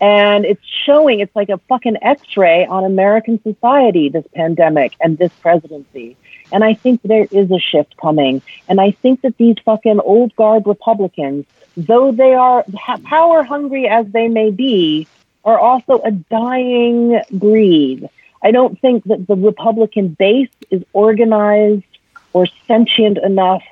And 0.00 0.46
it's 0.46 0.64
showing, 0.86 1.20
it's 1.20 1.36
like 1.36 1.50
a 1.50 1.58
fucking 1.68 1.98
x 2.00 2.38
ray 2.38 2.64
on 2.64 2.84
American 2.84 3.38
society, 3.42 4.08
this 4.08 4.24
pandemic 4.34 4.92
and 4.98 5.18
this 5.18 5.32
presidency. 5.42 6.16
And 6.52 6.64
I 6.64 6.74
think 6.74 7.02
there 7.02 7.26
is 7.30 7.50
a 7.50 7.58
shift 7.58 7.96
coming. 7.96 8.42
And 8.68 8.80
I 8.80 8.92
think 8.92 9.22
that 9.22 9.36
these 9.36 9.56
fucking 9.64 10.00
old 10.00 10.34
guard 10.36 10.66
Republicans, 10.66 11.46
though 11.76 12.12
they 12.12 12.34
are 12.34 12.64
power 13.04 13.42
hungry 13.42 13.88
as 13.88 14.06
they 14.08 14.28
may 14.28 14.50
be, 14.50 15.06
are 15.44 15.58
also 15.58 16.00
a 16.04 16.10
dying 16.10 17.20
breed. 17.32 18.08
I 18.42 18.50
don't 18.50 18.80
think 18.80 19.04
that 19.04 19.26
the 19.26 19.36
Republican 19.36 20.08
base 20.08 20.50
is 20.70 20.82
organized 20.92 21.84
or 22.32 22.46
sentient 22.66 23.18
enough 23.18 23.62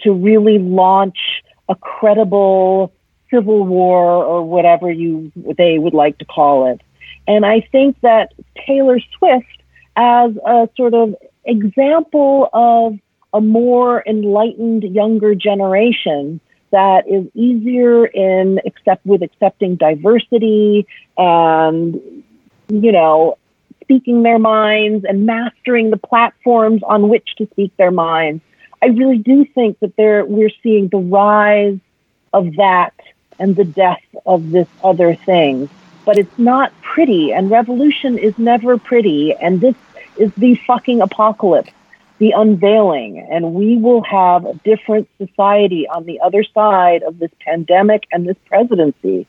to 0.00 0.12
really 0.12 0.58
launch 0.58 1.42
a 1.68 1.74
credible 1.74 2.92
civil 3.30 3.64
war 3.64 4.24
or 4.24 4.42
whatever 4.44 4.90
you 4.90 5.32
they 5.56 5.78
would 5.78 5.94
like 5.94 6.18
to 6.18 6.24
call 6.24 6.66
it. 6.66 6.80
And 7.26 7.44
I 7.44 7.60
think 7.60 8.00
that 8.02 8.32
Taylor 8.66 9.00
Swift 9.18 9.46
as 9.96 10.36
a 10.44 10.68
sort 10.76 10.94
of 10.94 11.14
example 11.44 12.48
of 12.52 12.98
a 13.32 13.40
more 13.40 14.02
enlightened 14.06 14.84
younger 14.84 15.34
generation 15.34 16.40
that 16.70 17.08
is 17.08 17.26
easier 17.34 18.04
in 18.06 18.60
accept 18.66 19.04
with 19.06 19.22
accepting 19.22 19.76
diversity 19.76 20.86
and 21.16 21.94
you 22.68 22.92
know 22.92 23.38
speaking 23.82 24.22
their 24.22 24.38
minds 24.38 25.04
and 25.04 25.26
mastering 25.26 25.90
the 25.90 25.96
platforms 25.96 26.82
on 26.84 27.08
which 27.08 27.36
to 27.36 27.46
speak 27.52 27.76
their 27.76 27.90
minds. 27.90 28.42
I 28.82 28.86
really 28.86 29.18
do 29.18 29.44
think 29.44 29.78
that 29.80 29.96
there 29.96 30.24
we're 30.24 30.50
seeing 30.62 30.88
the 30.88 30.98
rise 30.98 31.78
of 32.32 32.56
that 32.56 32.94
and 33.38 33.54
the 33.56 33.64
death 33.64 34.02
of 34.26 34.50
this 34.50 34.68
other 34.82 35.14
thing. 35.14 35.68
But 36.04 36.18
it's 36.18 36.38
not 36.38 36.72
pretty, 36.82 37.32
and 37.32 37.50
revolution 37.50 38.18
is 38.18 38.38
never 38.38 38.76
pretty, 38.76 39.32
and 39.34 39.60
this 39.60 39.74
is 40.16 40.32
the 40.36 40.54
fucking 40.66 41.00
apocalypse, 41.00 41.70
the 42.18 42.32
unveiling, 42.32 43.26
and 43.30 43.54
we 43.54 43.76
will 43.76 44.02
have 44.02 44.44
a 44.44 44.54
different 44.64 45.08
society 45.18 45.86
on 45.88 46.04
the 46.04 46.20
other 46.20 46.44
side 46.44 47.02
of 47.02 47.18
this 47.18 47.30
pandemic 47.40 48.04
and 48.12 48.26
this 48.26 48.36
presidency. 48.46 49.26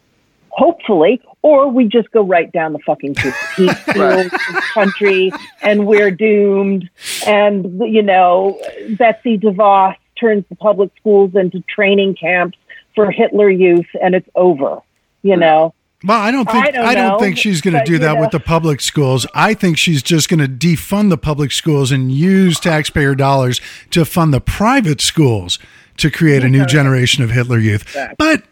Hopefully, 0.49 1.21
or 1.41 1.69
we 1.69 1.85
just 1.85 2.09
go 2.11 2.23
right 2.23 2.51
down 2.51 2.73
the 2.73 2.79
fucking 2.79 3.15
heat 3.55 3.77
field 3.77 4.31
country 4.73 5.31
and 5.61 5.85
we're 5.85 6.11
doomed. 6.11 6.89
And, 7.27 7.79
you 7.93 8.01
know, 8.01 8.59
Betsy 8.97 9.37
DeVos 9.37 9.95
turns 10.19 10.45
the 10.49 10.55
public 10.55 10.91
schools 10.97 11.35
into 11.35 11.61
training 11.61 12.15
camps 12.15 12.57
for 12.95 13.11
Hitler 13.11 13.49
youth 13.49 13.85
and 14.01 14.15
it's 14.15 14.29
over, 14.33 14.79
you 15.21 15.35
know? 15.35 15.73
Well, 16.05 16.19
I 16.19 16.31
don't 16.31 16.45
think 16.49 16.65
I 16.65 16.67
I 16.67 16.71
don't 16.71 16.95
don't, 16.95 17.07
know, 17.13 17.19
think 17.19 17.37
she's 17.37 17.61
going 17.61 17.73
to 17.73 17.83
do 17.83 17.97
that 17.99 18.15
know. 18.15 18.21
with 18.21 18.31
the 18.31 18.39
public 18.39 18.81
schools. 18.81 19.25
I 19.33 19.53
think 19.53 19.77
she's 19.77 20.03
just 20.03 20.29
going 20.29 20.39
to 20.39 20.47
defund 20.47 21.09
the 21.09 21.17
public 21.17 21.51
schools 21.51 21.91
and 21.91 22.11
use 22.11 22.59
taxpayer 22.59 23.15
dollars 23.15 23.59
to 23.91 24.05
fund 24.05 24.33
the 24.33 24.41
private 24.41 25.01
schools 25.01 25.57
to 25.97 26.11
create 26.11 26.43
a 26.43 26.49
new 26.49 26.65
generation 26.65 27.23
of 27.23 27.31
Hitler 27.31 27.59
youth. 27.59 27.95
But 28.17 28.43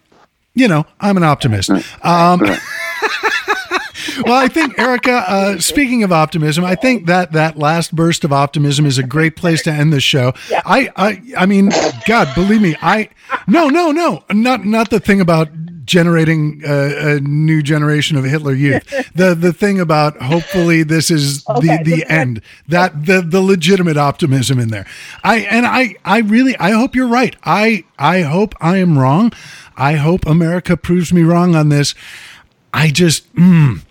you 0.56 0.68
know, 0.68 0.86
I'm 1.00 1.18
an 1.18 1.24
optimist. 1.24 1.70
Um, 1.70 2.40
well, 4.26 4.36
I 4.36 4.48
think 4.48 4.78
Erika. 4.78 5.24
Uh, 5.28 5.60
speaking 5.60 6.04
of 6.04 6.12
optimism, 6.12 6.64
I 6.64 6.76
think 6.76 7.08
that 7.08 7.32
that 7.34 7.58
last 7.58 7.96
burst 7.96 8.24
of 8.24 8.32
optimism 8.32 8.86
is 8.86 8.98
a 8.98 9.04
great 9.04 9.36
place 9.36 9.64
to 9.64 9.72
end 9.72 9.92
this 9.92 10.04
show. 10.04 10.34
I, 10.66 10.90
I, 10.96 11.22
I 11.38 11.46
mean, 11.46 11.72
God, 12.06 12.34
believe 12.36 12.62
me, 12.62 12.76
I. 12.82 13.10
No, 13.48 13.68
no, 13.70 13.92
no, 13.92 14.24
not 14.32 14.66
not 14.66 14.90
the 14.90 15.00
thing 15.00 15.20
about 15.20 15.50
generating 15.86 16.62
a, 16.66 17.16
a 17.16 17.20
new 17.20 17.62
generation 17.62 18.18
of 18.18 18.24
Hitler 18.24 18.54
youth. 18.54 18.84
The 19.16 19.36
the 19.36 19.54
thing 19.54 19.80
about 19.80 20.20
hopefully 20.22 20.82
this 20.84 21.12
is 21.12 21.44
Okay, 21.48 21.78
the 21.78 21.84
the 21.84 22.12
end. 22.12 22.42
That 22.68 23.06
the 23.06 23.22
the 23.22 23.42
legitimate 23.42 23.98
optimism 23.98 24.60
in 24.60 24.70
there. 24.70 24.86
I 25.24 25.40
and 25.40 25.66
I 25.66 25.96
I 26.04 26.20
really 26.20 26.58
I 26.58 26.72
hope 26.72 26.96
you're 26.96 27.08
right. 27.08 27.36
I 27.44 27.84
I 28.00 28.22
hope 28.22 28.56
I 28.60 28.78
am 28.78 28.98
wrong. 28.98 29.32
I 29.78 29.94
hope 29.94 30.26
America 30.26 30.78
proves 30.78 31.14
me 31.14 31.22
wrong 31.24 31.56
on 31.56 31.70
this. 31.70 31.94
I 32.74 32.90
just 32.90 33.34
mm, 33.36 33.82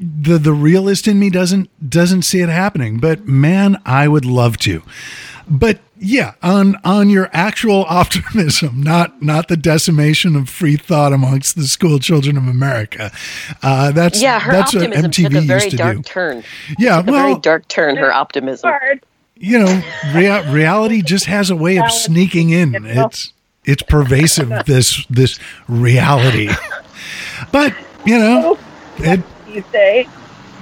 the 0.00 0.38
the 0.38 0.52
realist 0.52 1.06
in 1.06 1.18
me 1.18 1.30
doesn't 1.30 1.68
doesn't 1.88 2.22
see 2.22 2.40
it 2.40 2.48
happening. 2.48 2.98
But 2.98 3.26
man, 3.26 3.80
I 3.86 4.08
would 4.08 4.24
love 4.24 4.56
to. 4.58 4.82
But 5.48 5.80
yeah, 6.02 6.34
on 6.42 6.76
on 6.84 7.08
your 7.08 7.30
actual 7.32 7.84
optimism, 7.88 8.82
not 8.82 9.22
not 9.22 9.48
the 9.48 9.56
decimation 9.56 10.34
of 10.36 10.48
free 10.48 10.76
thought 10.76 11.12
amongst 11.12 11.56
the 11.56 11.66
school 11.66 11.98
children 11.98 12.36
of 12.36 12.46
America. 12.48 13.12
Uh, 13.62 13.92
that's 13.92 14.20
Yeah, 14.20 14.40
her 14.40 14.52
that's 14.52 14.74
what 14.74 14.84
optimism 14.88 15.10
MTV 15.10 15.24
took 15.30 15.34
a 15.34 15.46
very 15.46 15.60
used 15.64 15.70
to 15.70 15.76
dark 15.76 15.96
do. 15.98 16.02
turn. 16.02 16.44
Yeah, 16.78 16.98
A 17.00 17.02
very 17.02 17.16
well, 17.32 17.38
dark 17.38 17.68
turn, 17.68 17.96
her 17.96 18.12
optimism. 18.12 18.70
You 19.36 19.58
know, 19.58 19.82
rea- 20.14 20.48
reality 20.52 21.02
just 21.02 21.24
has 21.26 21.50
a 21.50 21.56
way 21.56 21.78
of 21.78 21.90
sneaking 21.90 22.50
in. 22.50 22.74
It's 22.86 23.32
it's 23.64 23.82
pervasive. 23.82 24.50
This 24.66 25.06
this 25.06 25.38
reality, 25.68 26.50
but 27.52 27.74
you 28.04 28.18
know, 28.18 28.58
it, 28.98 29.20
You 29.48 29.64
say. 29.72 30.04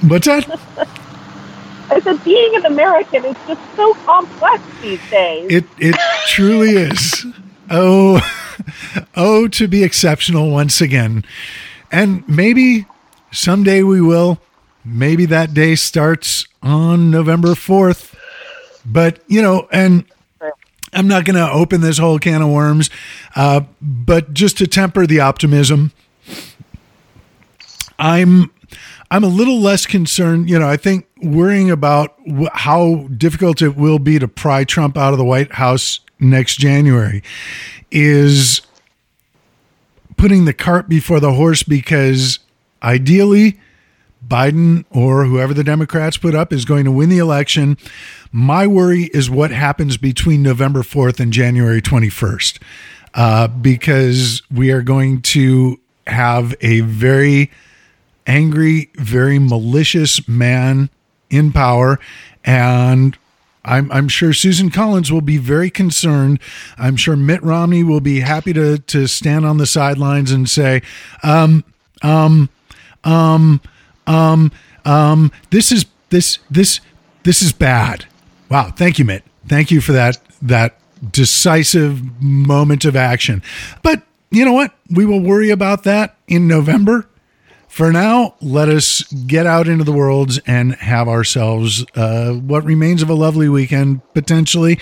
what's 0.02 0.26
that? 0.26 0.46
I 1.90 2.00
said, 2.00 2.22
being 2.24 2.56
an 2.56 2.66
American 2.66 3.24
is 3.24 3.36
just 3.46 3.60
so 3.76 3.94
complex 3.94 4.62
these 4.80 5.10
days. 5.10 5.50
It 5.50 5.64
it 5.78 5.96
truly 6.26 6.70
is. 6.70 7.26
Oh, 7.70 8.20
oh, 9.16 9.48
to 9.48 9.68
be 9.68 9.82
exceptional 9.82 10.50
once 10.50 10.80
again, 10.80 11.24
and 11.90 12.26
maybe 12.28 12.86
someday 13.32 13.82
we 13.82 14.00
will. 14.00 14.40
Maybe 14.84 15.26
that 15.26 15.52
day 15.52 15.74
starts 15.74 16.46
on 16.62 17.10
November 17.10 17.54
fourth. 17.54 18.16
But 18.86 19.20
you 19.26 19.42
know, 19.42 19.68
and 19.72 20.04
I'm 20.92 21.08
not 21.08 21.24
going 21.24 21.36
to 21.36 21.50
open 21.50 21.80
this 21.80 21.98
whole 21.98 22.18
can 22.18 22.42
of 22.42 22.48
worms. 22.48 22.90
Uh, 23.36 23.62
but 23.80 24.32
just 24.34 24.58
to 24.58 24.66
temper 24.66 25.06
the 25.06 25.20
optimism, 25.20 25.92
I'm 27.98 28.50
I'm 29.10 29.24
a 29.24 29.28
little 29.28 29.60
less 29.60 29.86
concerned. 29.86 30.48
You 30.48 30.58
know, 30.58 30.68
I 30.68 30.76
think 30.76 31.06
worrying 31.20 31.70
about 31.70 32.14
wh- 32.28 32.52
how 32.52 33.08
difficult 33.16 33.60
it 33.60 33.76
will 33.76 33.98
be 33.98 34.18
to 34.18 34.28
pry 34.28 34.64
Trump 34.64 34.96
out 34.96 35.12
of 35.12 35.18
the 35.18 35.24
White 35.24 35.52
House 35.54 36.00
next 36.20 36.56
January 36.56 37.22
is 37.90 38.60
putting 40.16 40.44
the 40.44 40.52
cart 40.52 40.88
before 40.88 41.18
the 41.18 41.32
horse 41.32 41.62
because 41.62 42.38
ideally 42.82 43.58
Biden 44.26 44.84
or 44.90 45.24
whoever 45.24 45.54
the 45.54 45.64
Democrats 45.64 46.16
put 46.16 46.34
up 46.34 46.52
is 46.52 46.64
going 46.64 46.84
to 46.84 46.92
win 46.92 47.08
the 47.08 47.18
election. 47.18 47.78
My 48.30 48.66
worry 48.66 49.04
is 49.14 49.30
what 49.30 49.50
happens 49.50 49.96
between 49.96 50.42
November 50.42 50.82
4th 50.82 51.18
and 51.18 51.32
January 51.32 51.80
21st, 51.80 52.60
uh, 53.14 53.48
because 53.48 54.42
we 54.54 54.70
are 54.70 54.82
going 54.82 55.22
to 55.22 55.80
have 56.06 56.54
a 56.60 56.80
very 56.80 57.50
angry, 58.30 58.88
very 58.94 59.40
malicious 59.40 60.28
man 60.28 60.88
in 61.30 61.50
power. 61.50 61.98
And 62.44 63.18
I'm, 63.64 63.90
I'm 63.90 64.08
sure 64.08 64.32
Susan 64.32 64.70
Collins 64.70 65.10
will 65.10 65.20
be 65.20 65.36
very 65.36 65.68
concerned. 65.68 66.38
I'm 66.78 66.96
sure 66.96 67.16
Mitt 67.16 67.42
Romney 67.42 67.82
will 67.82 68.00
be 68.00 68.20
happy 68.20 68.52
to, 68.52 68.78
to 68.78 69.08
stand 69.08 69.44
on 69.44 69.58
the 69.58 69.66
sidelines 69.66 70.30
and 70.30 70.48
say, 70.48 70.80
um, 71.24 71.64
um, 72.02 72.48
um, 73.02 73.60
um, 74.06 74.52
um, 74.84 75.32
this 75.50 75.72
is, 75.72 75.86
this, 76.10 76.38
this, 76.48 76.80
this 77.24 77.42
is 77.42 77.52
bad. 77.52 78.06
Wow. 78.48 78.70
Thank 78.70 78.98
you, 78.98 79.04
Mitt. 79.04 79.24
Thank 79.46 79.72
you 79.72 79.80
for 79.80 79.92
that, 79.92 80.18
that 80.40 80.78
decisive 81.10 82.22
moment 82.22 82.84
of 82.84 82.94
action. 82.94 83.42
But 83.82 84.02
you 84.30 84.44
know 84.44 84.52
what? 84.52 84.72
We 84.88 85.04
will 85.04 85.20
worry 85.20 85.50
about 85.50 85.82
that 85.82 86.16
in 86.28 86.46
November. 86.46 87.08
For 87.70 87.92
now, 87.92 88.34
let 88.40 88.68
us 88.68 89.04
get 89.12 89.46
out 89.46 89.68
into 89.68 89.84
the 89.84 89.92
worlds 89.92 90.40
and 90.44 90.74
have 90.74 91.06
ourselves 91.06 91.86
uh, 91.94 92.32
what 92.32 92.64
remains 92.64 93.00
of 93.00 93.08
a 93.08 93.14
lovely 93.14 93.48
weekend, 93.48 94.02
potentially 94.12 94.76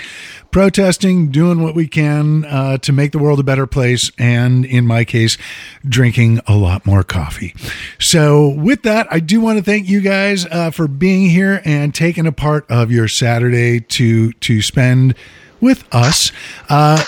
protesting, 0.50 1.30
doing 1.30 1.62
what 1.62 1.74
we 1.74 1.86
can 1.86 2.46
uh, 2.46 2.78
to 2.78 2.90
make 2.90 3.12
the 3.12 3.18
world 3.18 3.40
a 3.40 3.42
better 3.42 3.66
place, 3.66 4.10
and 4.18 4.64
in 4.64 4.86
my 4.86 5.04
case, 5.04 5.36
drinking 5.86 6.40
a 6.46 6.56
lot 6.56 6.86
more 6.86 7.02
coffee. 7.02 7.54
So, 7.98 8.48
with 8.48 8.82
that, 8.84 9.06
I 9.10 9.20
do 9.20 9.42
want 9.42 9.58
to 9.58 9.64
thank 9.64 9.86
you 9.86 10.00
guys 10.00 10.46
uh, 10.46 10.70
for 10.70 10.88
being 10.88 11.28
here 11.28 11.60
and 11.66 11.94
taking 11.94 12.26
a 12.26 12.32
part 12.32 12.68
of 12.70 12.90
your 12.90 13.06
Saturday 13.06 13.80
to 13.80 14.32
to 14.32 14.62
spend 14.62 15.14
with 15.60 15.84
us. 15.94 16.32
Uh, 16.70 17.04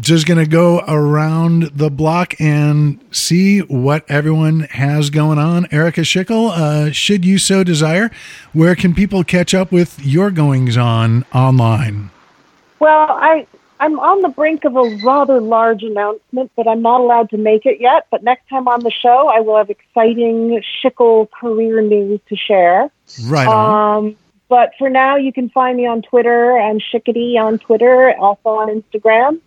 just 0.00 0.26
going 0.26 0.38
to 0.38 0.46
go 0.46 0.80
around 0.86 1.64
the 1.74 1.90
block 1.90 2.40
and 2.40 3.00
see 3.10 3.60
what 3.60 4.04
everyone 4.08 4.60
has 4.60 5.10
going 5.10 5.38
on. 5.38 5.66
Erika 5.72 6.02
Schickel, 6.02 6.50
uh, 6.50 6.92
should 6.92 7.24
you 7.24 7.38
so 7.38 7.64
desire, 7.64 8.10
where 8.52 8.74
can 8.74 8.94
people 8.94 9.24
catch 9.24 9.54
up 9.54 9.72
with 9.72 10.04
your 10.04 10.30
goings 10.30 10.76
on 10.76 11.24
online? 11.34 12.10
Well, 12.80 13.08
I 13.10 13.46
I'm 13.80 14.00
on 14.00 14.22
the 14.22 14.28
brink 14.28 14.64
of 14.64 14.76
a 14.76 14.98
rather 15.04 15.40
large 15.40 15.82
announcement, 15.82 16.50
but 16.56 16.66
I'm 16.66 16.82
not 16.82 17.00
allowed 17.00 17.30
to 17.30 17.36
make 17.36 17.64
it 17.64 17.80
yet. 17.80 18.06
But 18.10 18.24
next 18.24 18.48
time 18.48 18.66
on 18.66 18.82
the 18.82 18.90
show, 18.90 19.28
I 19.28 19.40
will 19.40 19.56
have 19.56 19.70
exciting 19.70 20.60
Schickel 20.82 21.30
career 21.30 21.80
news 21.80 22.20
to 22.28 22.36
share. 22.36 22.90
Right. 23.24 23.46
Um, 23.46 24.16
but 24.48 24.72
for 24.78 24.90
now, 24.90 25.16
you 25.16 25.32
can 25.32 25.48
find 25.50 25.76
me 25.76 25.86
on 25.86 26.02
Twitter 26.02 26.56
and 26.56 26.82
Shickety 26.82 27.38
on 27.38 27.58
Twitter, 27.58 28.16
also 28.18 28.48
on 28.48 28.68
Instagram. 28.82 29.40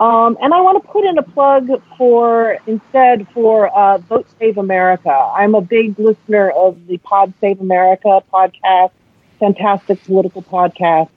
Um, 0.00 0.36
and 0.42 0.52
I 0.52 0.60
want 0.60 0.82
to 0.82 0.88
put 0.88 1.04
in 1.04 1.16
a 1.18 1.22
plug 1.22 1.68
for 1.96 2.58
instead 2.66 3.28
for 3.28 3.68
uh, 3.68 3.98
Vote 3.98 4.26
Save 4.38 4.58
America. 4.58 5.10
I'm 5.10 5.54
a 5.54 5.60
big 5.60 5.98
listener 5.98 6.50
of 6.50 6.86
the 6.86 6.98
Pod 6.98 7.32
Save 7.40 7.60
America 7.60 8.22
podcast, 8.32 8.90
fantastic 9.38 10.02
political 10.04 10.42
podcast. 10.42 11.08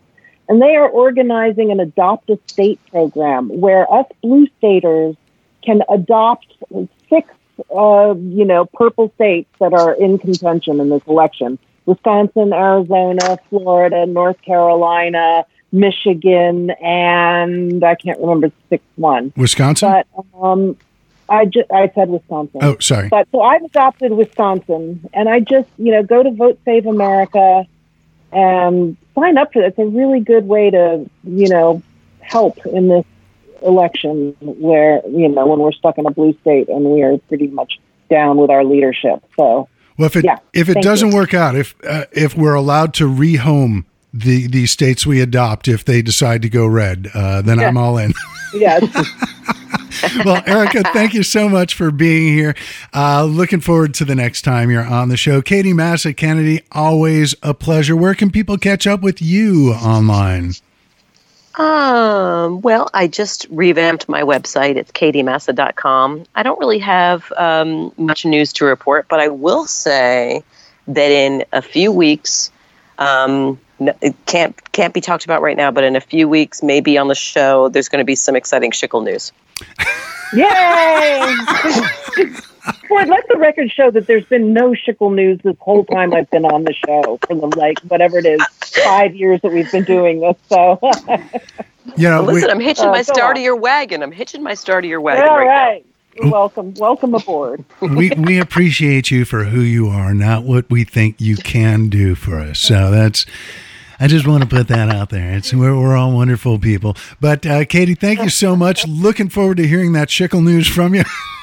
And 0.47 0.61
they 0.61 0.75
are 0.75 0.87
organizing 0.87 1.71
an 1.71 1.79
adopt 1.79 2.29
a 2.29 2.37
state 2.45 2.79
program 2.91 3.49
where 3.49 3.91
us 3.91 4.05
blue 4.21 4.47
staters 4.59 5.15
can 5.63 5.81
adopt 5.89 6.45
six, 7.09 7.33
uh, 7.75 8.13
you 8.15 8.45
know, 8.45 8.65
purple 8.65 9.11
states 9.15 9.49
that 9.59 9.73
are 9.73 9.93
in 9.93 10.19
contention 10.19 10.79
in 10.79 10.89
this 10.89 11.01
election. 11.07 11.57
Wisconsin, 11.87 12.53
Arizona, 12.53 13.39
Florida, 13.49 14.05
North 14.05 14.41
Carolina, 14.41 15.45
Michigan, 15.75 16.71
and 16.81 17.83
I 17.83 17.95
can't 17.95 18.19
remember 18.19 18.47
the 18.47 18.53
sixth 18.69 18.87
one. 18.95 19.33
Wisconsin? 19.35 20.03
But 20.15 20.25
um, 20.41 20.77
I 21.27 21.45
just 21.45 21.69
I 21.71 21.91
said 21.93 22.09
Wisconsin. 22.09 22.61
Oh, 22.63 22.77
sorry. 22.79 23.09
But 23.09 23.27
so 23.31 23.41
I've 23.41 23.63
adopted 23.63 24.13
Wisconsin, 24.13 25.07
and 25.13 25.27
I 25.27 25.41
just 25.41 25.67
you 25.77 25.91
know 25.91 26.01
go 26.03 26.23
to 26.23 26.31
Vote 26.31 26.59
Save 26.65 26.85
America 26.85 27.65
and 28.31 28.97
sign 29.13 29.37
up 29.37 29.53
for 29.53 29.61
it. 29.61 29.67
It's 29.67 29.79
a 29.79 29.85
really 29.85 30.21
good 30.21 30.47
way 30.47 30.69
to 30.69 31.09
you 31.23 31.49
know 31.49 31.81
help 32.21 32.65
in 32.65 32.87
this 32.87 33.05
election 33.61 34.35
where 34.39 35.01
you 35.07 35.27
know 35.27 35.45
when 35.45 35.59
we're 35.59 35.73
stuck 35.73 35.97
in 35.97 36.05
a 36.05 36.11
blue 36.11 36.33
state 36.41 36.69
and 36.69 36.85
we 36.85 37.01
are 37.03 37.17
pretty 37.27 37.47
much 37.47 37.79
down 38.09 38.37
with 38.37 38.49
our 38.49 38.63
leadership. 38.63 39.23
So 39.35 39.67
well, 39.97 40.05
if 40.05 40.15
it 40.15 40.23
yeah, 40.23 40.37
if 40.53 40.69
it 40.69 40.81
doesn't 40.81 41.09
you. 41.09 41.15
work 41.15 41.33
out, 41.33 41.55
if 41.55 41.75
uh, 41.83 42.05
if 42.11 42.37
we're 42.37 42.53
allowed 42.53 42.93
to 42.95 43.09
rehome 43.09 43.85
the 44.15 44.47
the 44.47 44.65
states 44.65 45.05
we 45.05 45.21
adopt, 45.21 45.67
if 45.67 45.83
they 45.83 46.01
decide 46.01 46.41
to 46.43 46.49
go 46.49 46.65
red, 46.65 47.09
uh, 47.13 47.41
then 47.41 47.59
I'm 47.59 47.77
all 47.77 47.97
in. 47.97 48.13
yes. 48.53 48.83
well, 50.25 50.41
Erika, 50.45 50.83
thank 50.93 51.13
you 51.13 51.23
so 51.23 51.49
much 51.49 51.73
for 51.73 51.91
being 51.91 52.33
here. 52.33 52.55
Uh, 52.93 53.25
looking 53.25 53.59
forward 53.59 53.93
to 53.95 54.05
the 54.05 54.15
next 54.15 54.43
time 54.43 54.71
you're 54.71 54.85
on 54.85 55.09
the 55.09 55.17
show. 55.17 55.41
Katie 55.41 55.73
Massa 55.73 56.13
Kennedy, 56.13 56.61
always 56.71 57.35
a 57.43 57.53
pleasure. 57.53 57.95
Where 57.95 58.15
can 58.15 58.31
people 58.31 58.57
catch 58.57 58.87
up 58.87 59.01
with 59.01 59.21
you 59.21 59.73
online? 59.73 60.53
Um, 61.57 62.61
well, 62.61 62.89
I 62.93 63.07
just 63.07 63.47
revamped 63.49 64.09
my 64.09 64.23
website. 64.23 64.75
It's 64.75 64.91
katiemassa.com. 64.91 66.25
I 66.35 66.43
don't 66.43 66.59
really 66.59 66.79
have 66.79 67.31
um, 67.37 67.93
much 67.97 68.25
news 68.25 68.51
to 68.53 68.65
report, 68.65 69.07
but 69.09 69.19
I 69.21 69.29
will 69.29 69.65
say 69.65 70.43
that 70.87 71.11
in 71.11 71.45
a 71.53 71.61
few 71.61 71.91
weeks, 71.91 72.51
um, 72.97 73.31
n- 73.41 73.57
it 73.79 74.15
can't 74.25 74.55
can't 74.71 74.93
be 74.93 75.01
talked 75.01 75.25
about 75.25 75.41
right 75.41 75.57
now, 75.57 75.71
but 75.71 75.83
in 75.83 75.95
a 75.95 76.01
few 76.01 76.27
weeks, 76.27 76.63
maybe 76.63 76.97
on 76.97 77.07
the 77.07 77.15
show, 77.15 77.69
there's 77.69 77.89
going 77.89 77.99
to 77.99 78.05
be 78.05 78.15
some 78.15 78.35
exciting 78.35 78.71
Schickel 78.71 79.03
news. 79.03 79.31
Yay! 80.33 81.35
Boy, 82.89 83.03
let 83.03 83.27
the 83.27 83.37
record 83.37 83.69
show 83.71 83.91
that 83.91 84.07
there's 84.07 84.25
been 84.25 84.53
no 84.53 84.71
Schickel 84.71 85.13
news 85.13 85.39
this 85.43 85.55
whole 85.59 85.85
time 85.85 86.13
I've 86.13 86.29
been 86.31 86.45
on 86.45 86.63
the 86.63 86.73
show 86.73 87.19
for 87.27 87.35
the 87.35 87.47
like 87.57 87.79
whatever 87.81 88.17
it 88.17 88.25
is 88.25 88.41
five 88.83 89.15
years 89.15 89.39
that 89.41 89.51
we've 89.51 89.71
been 89.71 89.83
doing 89.83 90.19
this. 90.19 90.35
So 90.49 90.79
You 91.97 92.09
know, 92.09 92.23
we- 92.23 92.33
Listen, 92.33 92.49
I'm 92.49 92.59
hitching 92.59 92.87
Uh, 92.87 92.91
my 92.91 93.01
star 93.03 93.29
on. 93.29 93.35
to 93.35 93.41
your 93.41 93.55
wagon. 93.55 94.01
I'm 94.01 94.11
hitching 94.11 94.41
my 94.41 94.55
star 94.55 94.81
to 94.81 94.87
your 94.87 94.99
wagon 95.01 95.27
all 95.27 95.37
right, 95.37 95.45
right, 95.47 95.85
welcome, 96.23 96.73
welcome 96.75 97.13
aboard. 97.15 97.63
we 97.81 98.11
we 98.11 98.39
appreciate 98.39 99.11
you 99.11 99.25
for 99.25 99.45
who 99.45 99.61
you 99.61 99.87
are, 99.87 100.13
not 100.13 100.43
what 100.43 100.69
we 100.69 100.83
think 100.83 101.19
you 101.19 101.35
can 101.37 101.89
do 101.89 102.15
for 102.15 102.39
us. 102.39 102.59
So 102.59 102.91
that's. 102.91 103.25
I 103.97 104.07
just 104.07 104.27
want 104.27 104.43
to 104.43 104.49
put 104.49 104.67
that 104.67 104.89
out 104.89 105.09
there. 105.09 105.31
It's 105.31 105.53
we're, 105.53 105.73
we're 105.73 105.95
all 105.95 106.11
wonderful 106.11 106.59
people. 106.59 106.97
But 107.21 107.45
uh, 107.45 107.63
Katie, 107.63 107.95
thank 107.95 108.21
you 108.21 108.29
so 108.29 108.53
much. 108.53 108.85
Looking 108.85 109.29
forward 109.29 109.55
to 109.55 109.65
hearing 109.65 109.93
that 109.93 110.09
Schickel 110.09 110.43
news 110.43 110.67
from 110.67 110.95
you. 110.95 111.03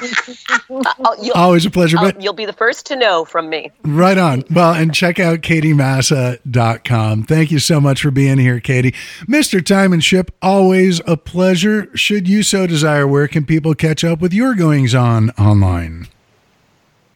now. 0.00 0.80
Oh, 1.00 1.32
Always 1.34 1.66
a 1.66 1.70
pleasure. 1.70 1.96
oh, 1.98 2.02
But 2.02 2.20
you'll 2.22 2.32
be 2.32 2.46
the 2.46 2.52
first 2.52 2.86
to 2.86 2.96
know 2.96 3.24
from 3.24 3.48
me. 3.48 3.70
Right 3.84 4.18
on. 4.18 4.44
Well, 4.50 4.72
and 4.74 4.94
check 4.94 5.18
out 5.20 5.40
katiemassa.com. 5.40 7.24
Thank 7.24 7.50
you 7.50 7.58
so 7.58 7.80
much 7.80 8.02
for 8.02 8.10
being 8.10 8.38
here, 8.38 8.60
Katie. 8.60 8.92
Mr. 9.28 9.64
Time 9.64 9.92
and 9.92 10.02
Ship, 10.02 10.30
always 10.42 11.00
a 11.06 11.16
pleasure. 11.16 11.94
Should 11.96 12.28
you 12.28 12.42
so 12.42 12.66
desire, 12.66 13.06
where 13.06 13.28
can 13.28 13.44
people 13.44 13.74
catch 13.74 14.04
up 14.04 14.20
with 14.20 14.32
your 14.32 14.54
goings 14.54 14.94
on 14.94 15.30
online? 15.30 16.08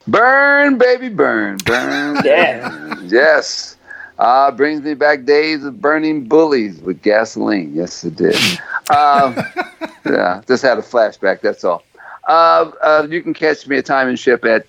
Burn, 0.07 0.77
baby, 0.79 1.09
burn, 1.09 1.57
burn. 1.65 2.19
Yeah. 2.25 2.95
Yes. 3.03 3.77
Uh, 4.19 4.51
brings 4.53 4.81
me 4.83 4.95
back 4.95 5.25
days 5.25 5.65
of 5.65 5.81
burning 5.81 6.25
bullies 6.29 6.79
with 6.81 7.03
gasoline. 7.03 7.75
Yes, 7.75 8.05
it 8.05 8.15
did. 8.15 8.37
um, 8.95 9.35
yeah, 10.07 10.41
just 10.47 10.63
had 10.63 10.79
a 10.79 10.83
flashback. 10.83 11.41
That's 11.41 11.65
all. 11.65 11.83
Uh, 12.29 12.71
uh, 12.83 13.07
you 13.11 13.23
can 13.23 13.35
catch 13.35 13.67
me 13.67 13.77
at 13.79 13.87
Time 13.87 14.09
and 14.09 14.19
Ship 14.19 14.45
at 14.45 14.67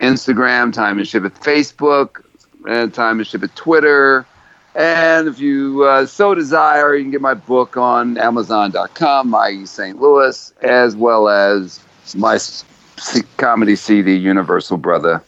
Instagram, 0.00 0.72
Time 0.72 0.98
and 0.98 1.06
Ship 1.08 1.24
at 1.24 1.34
Facebook, 1.34 2.22
and 2.68 2.92
Time 2.92 3.18
and 3.18 3.26
Ship 3.26 3.42
at 3.42 3.54
Twitter. 3.56 4.26
And 4.74 5.26
if 5.26 5.38
you 5.38 5.84
uh, 5.84 6.04
so 6.06 6.34
desire, 6.34 6.94
you 6.96 7.04
can 7.04 7.10
get 7.10 7.22
my 7.22 7.34
book 7.34 7.76
on 7.76 8.18
Amazon.com, 8.18 9.30
My 9.30 9.64
St. 9.64 9.98
Louis, 10.00 10.52
as 10.60 10.94
well 10.94 11.28
as 11.28 11.80
my 12.14 12.34
s- 12.34 12.62
c- 12.98 13.22
comedy 13.38 13.74
CD, 13.74 14.14
Universal 14.14 14.76
Brother. 14.76 15.22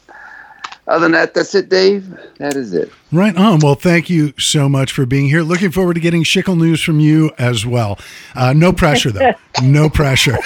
Other 0.86 1.00
than 1.04 1.12
that, 1.12 1.34
that's 1.34 1.54
it, 1.54 1.68
Dave. 1.68 2.08
That 2.38 2.56
is 2.56 2.72
it. 2.74 2.90
Right 3.12 3.36
on. 3.36 3.58
Well, 3.60 3.74
thank 3.74 4.08
you 4.10 4.32
so 4.38 4.68
much 4.70 4.92
for 4.92 5.04
being 5.06 5.28
here. 5.28 5.42
Looking 5.42 5.70
forward 5.70 5.94
to 5.94 6.00
getting 6.00 6.24
Schickel 6.24 6.56
news 6.56 6.82
from 6.82 6.98
you 7.00 7.30
as 7.38 7.64
well. 7.66 7.98
Uh, 8.34 8.52
no 8.54 8.72
pressure, 8.72 9.10
though. 9.10 9.32
No 9.62 9.88
pressure. 9.90 10.38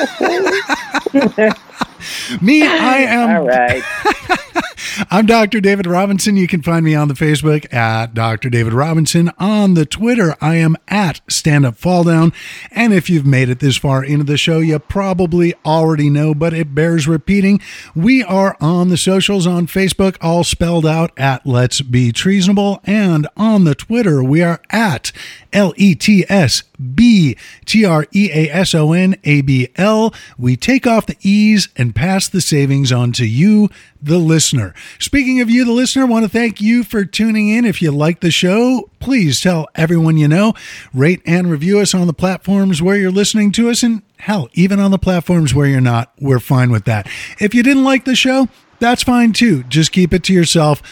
Me, 2.40 2.62
I 2.62 3.00
am 3.00 3.36
All 3.36 3.46
right. 3.46 3.82
I'm 5.10 5.26
Dr. 5.26 5.60
David 5.60 5.86
Robinson. 5.86 6.36
You 6.36 6.46
can 6.46 6.62
find 6.62 6.84
me 6.84 6.94
on 6.94 7.08
the 7.08 7.14
Facebook 7.14 7.72
at 7.72 8.14
Dr. 8.14 8.50
David 8.50 8.72
Robinson. 8.72 9.30
On 9.38 9.74
the 9.74 9.86
Twitter, 9.86 10.36
I 10.40 10.56
am 10.56 10.76
at 10.88 11.20
Stand 11.28 11.66
Up 11.66 11.76
Fall 11.76 12.04
Down. 12.04 12.32
And 12.70 12.92
if 12.92 13.08
you've 13.08 13.26
made 13.26 13.48
it 13.48 13.60
this 13.60 13.76
far 13.76 14.04
into 14.04 14.24
the 14.24 14.36
show, 14.36 14.58
you 14.58 14.78
probably 14.78 15.54
already 15.64 16.10
know, 16.10 16.34
but 16.34 16.52
it 16.52 16.74
bears 16.74 17.06
repeating. 17.06 17.60
We 17.94 18.22
are 18.22 18.56
on 18.60 18.88
the 18.88 18.96
socials 18.96 19.46
on 19.46 19.66
Facebook, 19.66 20.16
all 20.20 20.44
spelled 20.44 20.86
out 20.86 21.12
at 21.16 21.46
Let's 21.46 21.80
Be 21.80 22.12
Treasonable. 22.12 22.80
And 22.84 23.26
on 23.36 23.64
the 23.64 23.74
Twitter, 23.74 24.22
we 24.22 24.42
are 24.42 24.60
at 24.70 25.12
L 25.52 25.74
E 25.76 25.94
T 25.94 26.24
S 26.28 26.62
B 26.94 27.36
T 27.64 27.84
R 27.84 28.06
E 28.12 28.30
A 28.32 28.50
S 28.50 28.74
O 28.74 28.92
N 28.92 29.16
A 29.24 29.40
B 29.40 29.68
L. 29.76 30.14
We 30.38 30.56
take 30.56 30.86
off 30.86 31.06
the 31.06 31.16
E's 31.22 31.68
and 31.76 31.94
pass 31.94 32.28
the 32.28 32.40
savings 32.40 32.92
on 32.92 33.12
to 33.12 33.26
you, 33.26 33.68
the 34.00 34.18
listener. 34.18 34.49
Speaking 34.98 35.40
of 35.40 35.50
you, 35.50 35.64
the 35.64 35.72
listener, 35.72 36.06
want 36.06 36.24
to 36.24 36.28
thank 36.28 36.60
you 36.60 36.84
for 36.84 37.04
tuning 37.04 37.48
in. 37.48 37.64
If 37.64 37.80
you 37.80 37.90
like 37.90 38.20
the 38.20 38.30
show, 38.30 38.90
please 38.98 39.40
tell 39.40 39.68
everyone 39.74 40.16
you 40.16 40.28
know. 40.28 40.54
Rate 40.92 41.22
and 41.26 41.50
review 41.50 41.78
us 41.80 41.94
on 41.94 42.06
the 42.06 42.12
platforms 42.12 42.82
where 42.82 42.96
you're 42.96 43.10
listening 43.10 43.52
to 43.52 43.70
us, 43.70 43.82
and 43.82 44.02
hell, 44.18 44.48
even 44.54 44.80
on 44.80 44.90
the 44.90 44.98
platforms 44.98 45.54
where 45.54 45.66
you're 45.66 45.80
not, 45.80 46.12
we're 46.20 46.40
fine 46.40 46.70
with 46.70 46.84
that. 46.86 47.08
If 47.38 47.54
you 47.54 47.62
didn't 47.62 47.84
like 47.84 48.04
the 48.04 48.16
show, 48.16 48.48
that's 48.78 49.02
fine 49.02 49.32
too. 49.32 49.62
Just 49.64 49.92
keep 49.92 50.12
it 50.12 50.24
to 50.24 50.32
yourself. 50.32 50.82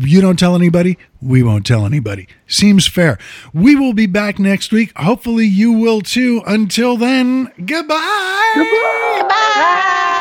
You 0.00 0.22
don't 0.22 0.38
tell 0.38 0.54
anybody, 0.54 0.96
we 1.20 1.42
won't 1.42 1.66
tell 1.66 1.84
anybody. 1.84 2.26
Seems 2.46 2.86
fair. 2.86 3.18
We 3.52 3.76
will 3.76 3.92
be 3.92 4.06
back 4.06 4.38
next 4.38 4.72
week. 4.72 4.96
Hopefully, 4.96 5.44
you 5.44 5.72
will 5.72 6.00
too. 6.00 6.42
Until 6.46 6.96
then, 6.96 7.52
goodbye. 7.66 8.52
Goodbye. 8.54 9.28
Bye. 9.28 10.18